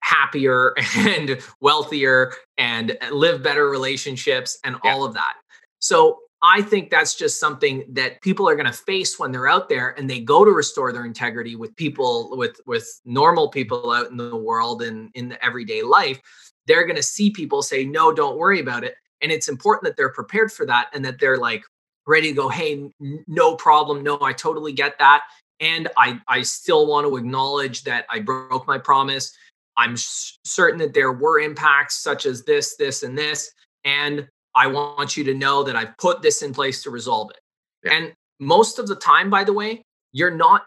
happier 0.00 0.74
and 0.96 1.38
wealthier 1.60 2.32
and 2.58 2.96
uh, 3.00 3.14
live 3.14 3.42
better 3.42 3.68
relationships 3.68 4.58
and 4.64 4.76
Yeah. 4.84 4.92
all 4.92 5.04
of 5.04 5.14
that. 5.14 5.34
So 5.78 6.18
i 6.42 6.60
think 6.60 6.90
that's 6.90 7.14
just 7.14 7.40
something 7.40 7.84
that 7.88 8.20
people 8.22 8.48
are 8.48 8.54
going 8.54 8.66
to 8.66 8.72
face 8.72 9.18
when 9.18 9.32
they're 9.32 9.48
out 9.48 9.68
there 9.68 9.94
and 9.98 10.08
they 10.08 10.20
go 10.20 10.44
to 10.44 10.50
restore 10.50 10.92
their 10.92 11.06
integrity 11.06 11.56
with 11.56 11.74
people 11.76 12.36
with 12.36 12.60
with 12.66 13.00
normal 13.04 13.48
people 13.48 13.90
out 13.90 14.10
in 14.10 14.16
the 14.16 14.36
world 14.36 14.82
and 14.82 15.10
in 15.14 15.28
the 15.28 15.44
everyday 15.44 15.82
life. 15.82 16.20
They're 16.66 16.86
going 16.86 16.96
to 16.96 17.02
see 17.02 17.30
people 17.30 17.62
say 17.62 17.84
no 17.84 18.12
don't 18.12 18.38
worry 18.38 18.60
about 18.60 18.84
it. 18.84 18.94
And 19.22 19.32
it's 19.32 19.48
important 19.48 19.84
that 19.84 19.96
they're 19.96 20.12
prepared 20.12 20.52
for 20.52 20.66
that 20.66 20.90
and 20.92 21.04
that 21.04 21.18
they're 21.18 21.38
like 21.38 21.64
ready 22.06 22.28
to 22.28 22.34
go 22.34 22.48
hey 22.48 22.90
no 23.26 23.56
problem. 23.56 24.02
No 24.02 24.18
i 24.22 24.32
totally 24.32 24.72
get 24.72 24.98
that. 24.98 25.24
And 25.60 25.88
i 25.96 26.18
i 26.28 26.42
still 26.42 26.86
want 26.86 27.06
to 27.06 27.16
acknowledge 27.16 27.84
that 27.84 28.06
i 28.10 28.20
broke 28.20 28.66
my 28.66 28.78
promise. 28.78 29.34
I'm 29.76 29.96
certain 29.96 30.78
that 30.78 30.94
there 30.94 31.12
were 31.12 31.40
impacts 31.40 32.02
such 32.02 32.26
as 32.26 32.44
this 32.44 32.76
this 32.76 33.02
and 33.02 33.16
this. 33.16 33.50
And 33.84 34.28
i 34.54 34.66
want 34.66 35.16
you 35.16 35.24
to 35.24 35.34
know 35.34 35.62
that 35.62 35.76
i've 35.76 35.96
put 35.98 36.22
this 36.22 36.42
in 36.42 36.52
place 36.52 36.82
to 36.82 36.90
resolve 36.90 37.30
it. 37.30 37.40
Yeah. 37.84 37.96
and 37.96 38.12
most 38.40 38.78
of 38.78 38.86
the 38.86 38.96
time 38.96 39.30
by 39.30 39.44
the 39.44 39.52
way 39.52 39.82
you're 40.12 40.30
not 40.30 40.66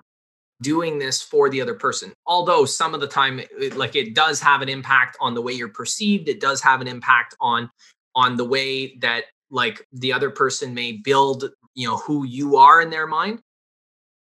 doing 0.62 0.98
this 0.98 1.22
for 1.22 1.50
the 1.50 1.62
other 1.62 1.76
person. 1.76 2.12
Although 2.26 2.66
some 2.66 2.94
of 2.96 3.00
the 3.00 3.08
time 3.08 3.40
it- 3.40 3.78
like 3.78 3.96
it 3.96 4.16
does 4.16 4.40
have 4.42 4.62
an 4.62 4.70
impact 4.70 5.16
on 5.20 5.34
the 5.36 5.42
way 5.42 5.54
you're 5.54 5.70
perceived 5.70 6.28
it 6.30 6.40
does 6.42 6.62
have 6.62 6.82
an 6.82 6.88
impact 6.88 7.36
on 7.40 7.70
on 8.16 8.36
the 8.36 8.46
way 8.46 8.96
that 8.98 9.26
like 9.52 9.86
the 9.94 10.12
other 10.12 10.30
person 10.32 10.74
may 10.74 10.94
build 10.94 11.50
you 11.76 11.88
know 11.88 11.98
who 11.98 12.24
you 12.26 12.58
are 12.58 12.82
in 12.82 12.90
their 12.90 13.08
mind. 13.08 13.40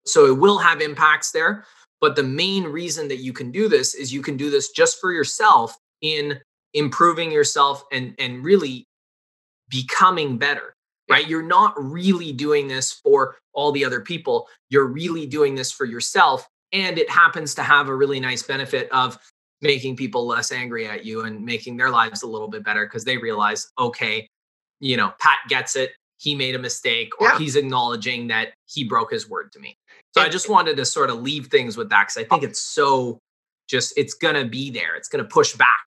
So 0.04 0.26
it 0.26 0.38
will 0.38 0.58
have 0.58 0.80
impacts 0.80 1.30
there 1.32 1.64
but 2.00 2.14
the 2.16 2.22
main 2.22 2.64
reason 2.64 3.08
that 3.08 3.18
you 3.18 3.32
can 3.32 3.50
do 3.50 3.68
this 3.68 3.94
is 3.94 4.12
you 4.12 4.20
can 4.22 4.36
do 4.36 4.50
this 4.50 4.70
just 4.70 5.00
for 5.00 5.12
yourself 5.12 5.74
in 6.02 6.38
improving 6.74 7.32
yourself 7.32 7.82
and 7.92 8.14
and 8.18 8.44
really 8.44 8.86
becoming 9.68 10.38
better 10.38 10.72
right? 11.08 11.28
You're 11.28 11.42
not 11.42 11.74
really 11.76 12.32
doing 12.32 12.68
this 12.68 12.92
for 12.92 13.36
all 13.52 13.72
the 13.72 13.84
other 13.84 14.00
people. 14.00 14.48
You're 14.70 14.86
really 14.86 15.26
doing 15.26 15.54
this 15.54 15.70
for 15.70 15.84
yourself 15.84 16.48
and 16.72 16.98
it 16.98 17.08
happens 17.08 17.54
to 17.54 17.62
have 17.62 17.88
a 17.88 17.94
really 17.94 18.20
nice 18.20 18.42
benefit 18.42 18.90
of 18.90 19.18
making 19.62 19.96
people 19.96 20.26
less 20.26 20.52
angry 20.52 20.86
at 20.86 21.04
you 21.04 21.22
and 21.22 21.44
making 21.44 21.76
their 21.76 21.90
lives 21.90 22.22
a 22.22 22.26
little 22.26 22.48
bit 22.48 22.64
better 22.64 22.84
because 22.84 23.04
they 23.04 23.16
realize 23.16 23.68
okay 23.78 24.28
you 24.80 24.96
know 24.96 25.12
pat 25.18 25.38
gets 25.48 25.76
it. 25.76 25.92
He 26.18 26.34
made 26.34 26.54
a 26.54 26.58
mistake 26.58 27.10
or 27.20 27.28
Yeah. 27.28 27.38
he's 27.38 27.56
acknowledging 27.56 28.26
that 28.28 28.54
he 28.66 28.84
broke 28.84 29.10
his 29.12 29.28
word 29.28 29.52
to 29.52 29.60
me. 29.60 29.76
So 30.12 30.22
i 30.22 30.28
just 30.28 30.48
wanted 30.48 30.76
to 30.76 30.84
sort 30.84 31.10
of 31.10 31.22
leave 31.22 31.46
things 31.46 31.76
with 31.76 31.88
that 31.90 32.08
because 32.08 32.16
i 32.18 32.24
think 32.24 32.42
oh. 32.42 32.46
it's 32.46 32.60
so 32.60 33.18
just 33.68 33.92
it's 33.96 34.14
gonna 34.14 34.44
be 34.44 34.70
there. 34.70 34.94
It's 34.96 35.08
gonna 35.08 35.24
push 35.24 35.54
back 35.54 35.86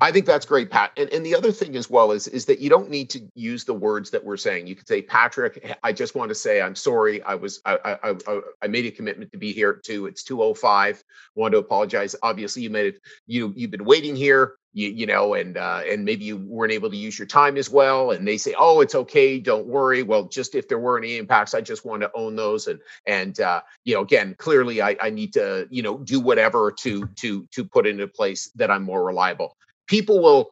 I 0.00 0.12
think 0.12 0.26
that's 0.26 0.46
great, 0.46 0.70
Pat. 0.70 0.92
And, 0.96 1.12
and 1.12 1.26
the 1.26 1.34
other 1.34 1.50
thing 1.50 1.74
as 1.74 1.90
well 1.90 2.12
is 2.12 2.28
is 2.28 2.44
that 2.44 2.60
you 2.60 2.70
don't 2.70 2.88
need 2.88 3.10
to 3.10 3.20
use 3.34 3.64
the 3.64 3.74
words 3.74 4.10
that 4.10 4.24
we're 4.24 4.36
saying. 4.36 4.68
You 4.68 4.76
could 4.76 4.86
say, 4.86 5.02
Patrick, 5.02 5.76
I 5.82 5.92
just 5.92 6.14
want 6.14 6.28
to 6.28 6.36
say 6.36 6.62
I'm 6.62 6.76
sorry. 6.76 7.20
I 7.22 7.34
was 7.34 7.60
I 7.64 7.98
I, 8.04 8.10
I, 8.10 8.40
I 8.62 8.66
made 8.68 8.86
a 8.86 8.92
commitment 8.92 9.32
to 9.32 9.38
be 9.38 9.52
here 9.52 9.80
at. 9.84 9.90
It's 9.90 10.22
two 10.22 10.40
oh 10.40 10.54
five. 10.54 11.02
Want 11.34 11.52
to 11.52 11.58
apologize. 11.58 12.14
Obviously, 12.22 12.62
you 12.62 12.70
made 12.70 12.94
it. 12.94 13.00
You 13.26 13.52
you've 13.56 13.72
been 13.72 13.84
waiting 13.84 14.14
here. 14.14 14.54
You 14.72 14.88
you 14.88 15.06
know, 15.06 15.34
and 15.34 15.56
uh, 15.56 15.80
and 15.90 16.04
maybe 16.04 16.26
you 16.26 16.36
weren't 16.36 16.72
able 16.72 16.90
to 16.90 16.96
use 16.96 17.18
your 17.18 17.26
time 17.26 17.56
as 17.56 17.68
well. 17.68 18.12
And 18.12 18.28
they 18.28 18.36
say, 18.36 18.54
oh, 18.56 18.80
it's 18.82 18.94
okay. 18.94 19.40
Don't 19.40 19.66
worry. 19.66 20.04
Well, 20.04 20.28
just 20.28 20.54
if 20.54 20.68
there 20.68 20.78
were 20.78 20.96
any 20.96 21.16
impacts, 21.16 21.54
I 21.54 21.60
just 21.60 21.84
want 21.84 22.02
to 22.02 22.10
own 22.14 22.36
those. 22.36 22.68
And 22.68 22.78
and 23.04 23.40
uh, 23.40 23.62
you 23.84 23.94
know, 23.96 24.02
again, 24.02 24.36
clearly, 24.38 24.80
I 24.80 24.96
I 25.02 25.10
need 25.10 25.32
to 25.32 25.66
you 25.70 25.82
know 25.82 25.98
do 25.98 26.20
whatever 26.20 26.70
to 26.82 27.06
to 27.16 27.48
to 27.50 27.64
put 27.64 27.84
into 27.88 28.06
place 28.06 28.48
that 28.54 28.70
I'm 28.70 28.84
more 28.84 29.04
reliable 29.04 29.56
people 29.88 30.20
will 30.22 30.50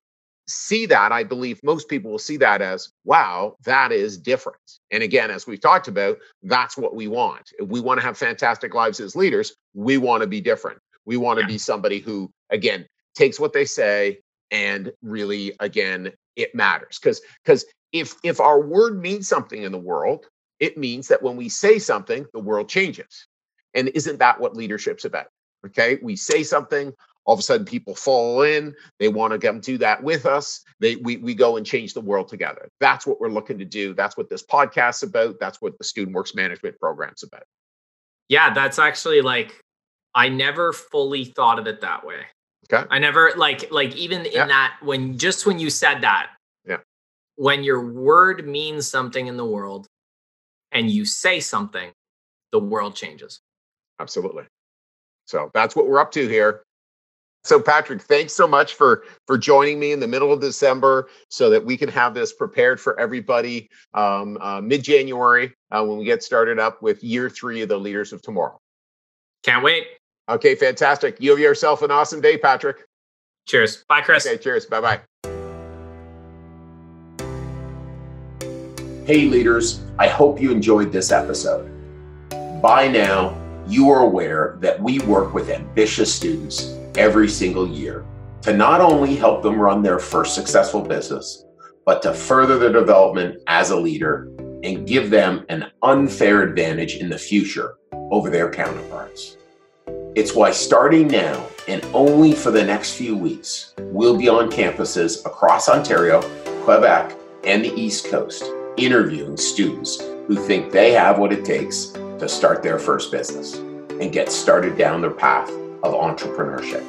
see 0.49 0.87
that 0.87 1.13
i 1.13 1.25
believe 1.25 1.61
most 1.65 1.89
people 1.89 2.11
will 2.11 2.19
see 2.21 2.37
that 2.37 2.63
as 2.63 2.91
wow 3.05 3.57
that 3.65 3.93
is 3.93 4.17
different. 4.19 4.59
And 4.93 5.03
again 5.03 5.31
as 5.31 5.47
we've 5.47 5.61
talked 5.61 5.89
about 5.89 6.19
that's 6.45 6.77
what 6.77 6.95
we 6.95 7.09
want. 7.09 7.51
If 7.59 7.69
we 7.69 7.81
want 7.81 8.01
to 8.01 8.07
have 8.07 8.17
fantastic 8.19 8.75
lives 8.75 9.01
as 9.01 9.17
leaders 9.17 9.55
we 9.75 9.99
want 9.99 10.23
to 10.23 10.27
be 10.29 10.41
different. 10.41 10.79
We 11.05 11.17
want 11.17 11.39
to 11.39 11.45
Yeah. 11.45 11.49
be 11.49 11.59
somebody 11.59 11.99
who 12.01 12.31
again 12.51 12.87
takes 13.17 13.41
what 13.41 13.53
they 13.53 13.65
say 13.65 14.21
and 14.53 14.93
really 15.03 15.55
again 15.61 16.13
it 16.37 16.55
matters. 16.55 16.99
Because 17.01 17.21
because 17.45 17.65
if 17.93 18.15
if 18.25 18.41
our 18.41 18.61
word 18.61 19.01
means 19.03 19.29
something 19.29 19.63
in 19.65 19.73
the 19.73 19.79
world 19.79 20.27
it 20.61 20.79
means 20.79 21.09
that 21.09 21.23
when 21.23 21.37
we 21.37 21.49
say 21.49 21.79
something 21.81 22.25
the 22.33 22.41
world 22.41 22.69
changes. 22.69 23.27
And 23.75 23.89
isn't 23.89 24.19
that 24.21 24.41
what 24.41 24.57
leadership's 24.57 25.05
about? 25.05 25.27
Okay? 25.67 25.99
We 26.03 26.17
say 26.17 26.45
something 26.45 26.93
all 27.27 27.35
of 27.35 27.41
a 27.41 27.43
sudden 27.43 27.67
people 27.67 27.95
fall 27.95 28.43
in 28.43 28.75
they 28.99 29.09
want 29.09 29.33
to 29.33 29.39
come 29.39 29.61
do 29.61 29.77
that 29.79 30.03
with 30.03 30.25
us 30.27 30.63
they 30.81 30.97
we, 30.97 31.17
we 31.19 31.35
go 31.35 31.57
and 31.57 31.67
change 31.67 31.95
the 31.95 32.01
world 32.01 32.29
together. 32.29 32.69
That's 32.81 33.07
what 33.07 33.21
we're 33.21 33.31
looking 33.31 33.59
to 33.59 33.65
do. 33.65 33.95
That's 33.95 34.17
what 34.17 34.29
this 34.29 34.45
podcast's 34.45 35.03
about. 35.03 35.37
That's 35.41 35.61
what 35.63 35.79
the 35.79 35.85
student 35.85 36.15
works 36.15 36.35
management 36.35 36.79
program's 36.79 37.23
about. 37.23 37.45
Yeah 38.29 38.53
that's 38.53 38.79
actually 38.79 39.21
like 39.23 39.61
i 40.15 40.29
never 40.29 40.73
fully 40.73 41.25
thought 41.25 41.59
of 41.59 41.67
it 41.67 41.81
that 41.81 42.05
way. 42.07 42.21
Okay. 42.73 42.87
i 42.91 42.99
never 42.99 43.33
like 43.37 43.71
like 43.71 43.95
even 43.97 44.27
in 44.27 44.33
Yeah. 44.33 44.47
that 44.47 44.77
when 44.83 45.19
just 45.19 45.47
when 45.47 45.59
you 45.59 45.71
said 45.71 46.01
that 46.03 46.31
Yeah. 46.67 46.79
when 47.37 47.65
your 47.65 47.91
word 47.93 48.47
means 48.47 48.89
something 48.91 49.27
in 49.27 49.37
the 49.37 49.45
world 49.47 49.87
and 50.73 50.91
you 50.91 51.05
say 51.05 51.41
something 51.41 51.91
the 52.53 52.59
world 52.61 52.95
changes. 52.95 53.41
Absolutely. 53.99 54.45
So 55.27 55.51
that's 55.55 55.75
what 55.75 55.89
we're 55.89 55.99
up 55.99 56.13
to 56.13 56.29
here 56.29 56.63
so 57.47 57.61
patrick 57.61 58.03
thanks 58.03 58.33
so 58.33 58.47
much 58.47 58.75
for 58.75 59.05
for 59.27 59.39
joining 59.39 59.79
me 59.79 59.93
in 59.93 60.01
the 60.01 60.07
middle 60.07 60.33
of 60.33 60.41
december 60.41 61.09
so 61.29 61.49
that 61.51 61.65
we 61.65 61.77
can 61.77 61.89
have 61.89 62.15
this 62.15 62.33
prepared 62.33 62.81
for 62.81 62.99
everybody 62.99 63.69
um, 63.95 64.37
uh, 64.41 64.61
mid-january 64.61 65.53
uh, 65.71 65.85
when 65.85 65.99
we 65.99 66.05
get 66.05 66.23
started 66.23 66.59
up 66.59 66.83
with 66.83 67.03
year 67.03 67.31
three 67.31 67.63
of 67.63 67.69
the 67.69 67.77
leaders 67.77 68.13
of 68.13 68.23
tomorrow. 68.23 68.59
Can't 69.43 69.65
wait. 69.65 69.87
Okay 70.29 70.55
fantastic. 70.55 71.17
You 71.21 71.31
have 71.31 71.39
yourself 71.39 71.83
an 71.83 71.91
awesome 71.91 72.21
day 72.21 72.37
patrick. 72.37 72.85
Cheers. 73.47 73.85
Bye 73.89 74.01
chris. 74.01 74.27
Okay, 74.27 74.37
cheers. 74.37 74.67
Bye 74.67 74.81
bye. 74.81 75.01
Hey, 79.07 79.27
leaders, 79.27 79.83
I 80.01 80.09
hope 80.09 80.41
you 80.41 80.51
enjoyed 80.51 80.91
this 80.91 81.13
episode. 81.13 81.71
By 82.61 82.89
now, 82.89 83.41
you 83.69 83.89
are 83.89 84.01
aware 84.01 84.57
that 84.59 84.83
we 84.83 84.99
work 84.99 85.33
with 85.33 85.49
ambitious 85.49 86.13
students 86.13 86.76
every 86.97 87.29
single 87.29 87.69
year 87.69 88.05
to 88.43 88.57
not 88.57 88.81
only 88.81 89.17
help 89.17 89.43
them 89.43 89.61
run 89.61 89.83
their 89.83 89.99
first 89.99 90.35
successful 90.35 90.81
business, 90.81 91.45
but 91.85 92.03
to 92.03 92.15
further 92.15 92.59
their 92.59 92.73
development 92.73 93.41
as 93.47 93.71
a 93.71 93.77
leader 93.77 94.29
and 94.63 94.87
give 94.87 95.11
them 95.11 95.45
an 95.49 95.67
unfair 95.83 96.43
advantage 96.43 96.97
in 96.97 97.09
the 97.09 97.19
future 97.19 97.77
over 98.11 98.31
their 98.31 98.51
counterparts. 98.51 99.37
It's 100.15 100.35
why 100.35 100.51
starting 100.51 101.09
now 101.09 101.47
and 101.69 101.85
only 101.93 102.33
for 102.33 102.51
the 102.51 102.65
next 102.65 102.95
few 102.95 103.17
weeks, 103.17 103.75
we'll 103.79 104.17
be 104.17 104.29
on 104.29 104.51
campuses 104.51 105.25
across 105.27 105.69
Ontario, 105.69 106.23
Quebec, 106.65 107.17
and 107.45 107.65
the 107.65 107.75
East 107.75 108.09
Coast 108.09 108.45
interviewing 108.77 109.37
students 109.37 110.01
who 110.27 110.37
think 110.37 110.73
they 110.73 110.93
have 110.93 111.19
what 111.19 111.33
it 111.33 111.45
takes 111.45 111.87
to 112.19 112.29
start 112.29 112.63
their 112.63 112.79
first 112.79 113.11
business 113.13 113.55
and 113.55 114.13
get 114.13 114.31
started 114.31 114.77
down 114.77 115.01
their 115.01 115.11
path 115.11 115.51
of 115.83 115.95
entrepreneurship. 115.95 116.85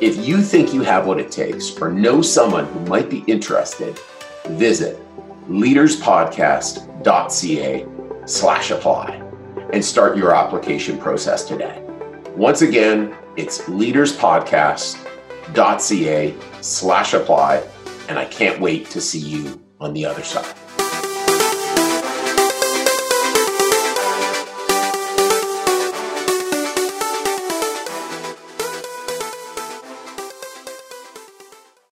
If 0.00 0.26
you 0.26 0.42
think 0.42 0.74
you 0.74 0.82
have 0.82 1.06
what 1.06 1.20
it 1.20 1.30
takes 1.30 1.80
or 1.80 1.88
know 1.90 2.20
someone 2.20 2.66
who 2.66 2.80
might 2.80 3.08
be 3.08 3.22
interested, 3.26 3.96
visit 4.48 4.98
leaderspodcast.ca 5.48 7.86
slash 8.26 8.70
apply 8.70 9.22
and 9.72 9.82
start 9.84 10.16
your 10.16 10.34
application 10.34 10.98
process 10.98 11.44
today. 11.44 11.82
Once 12.36 12.62
again, 12.62 13.14
it's 13.36 13.60
leaderspodcast.ca 13.62 16.34
slash 16.60 17.14
apply, 17.14 17.62
and 18.08 18.18
I 18.18 18.24
can't 18.26 18.60
wait 18.60 18.90
to 18.90 19.00
see 19.00 19.20
you 19.20 19.60
on 19.80 19.94
the 19.94 20.06
other 20.06 20.22
side. 20.22 20.54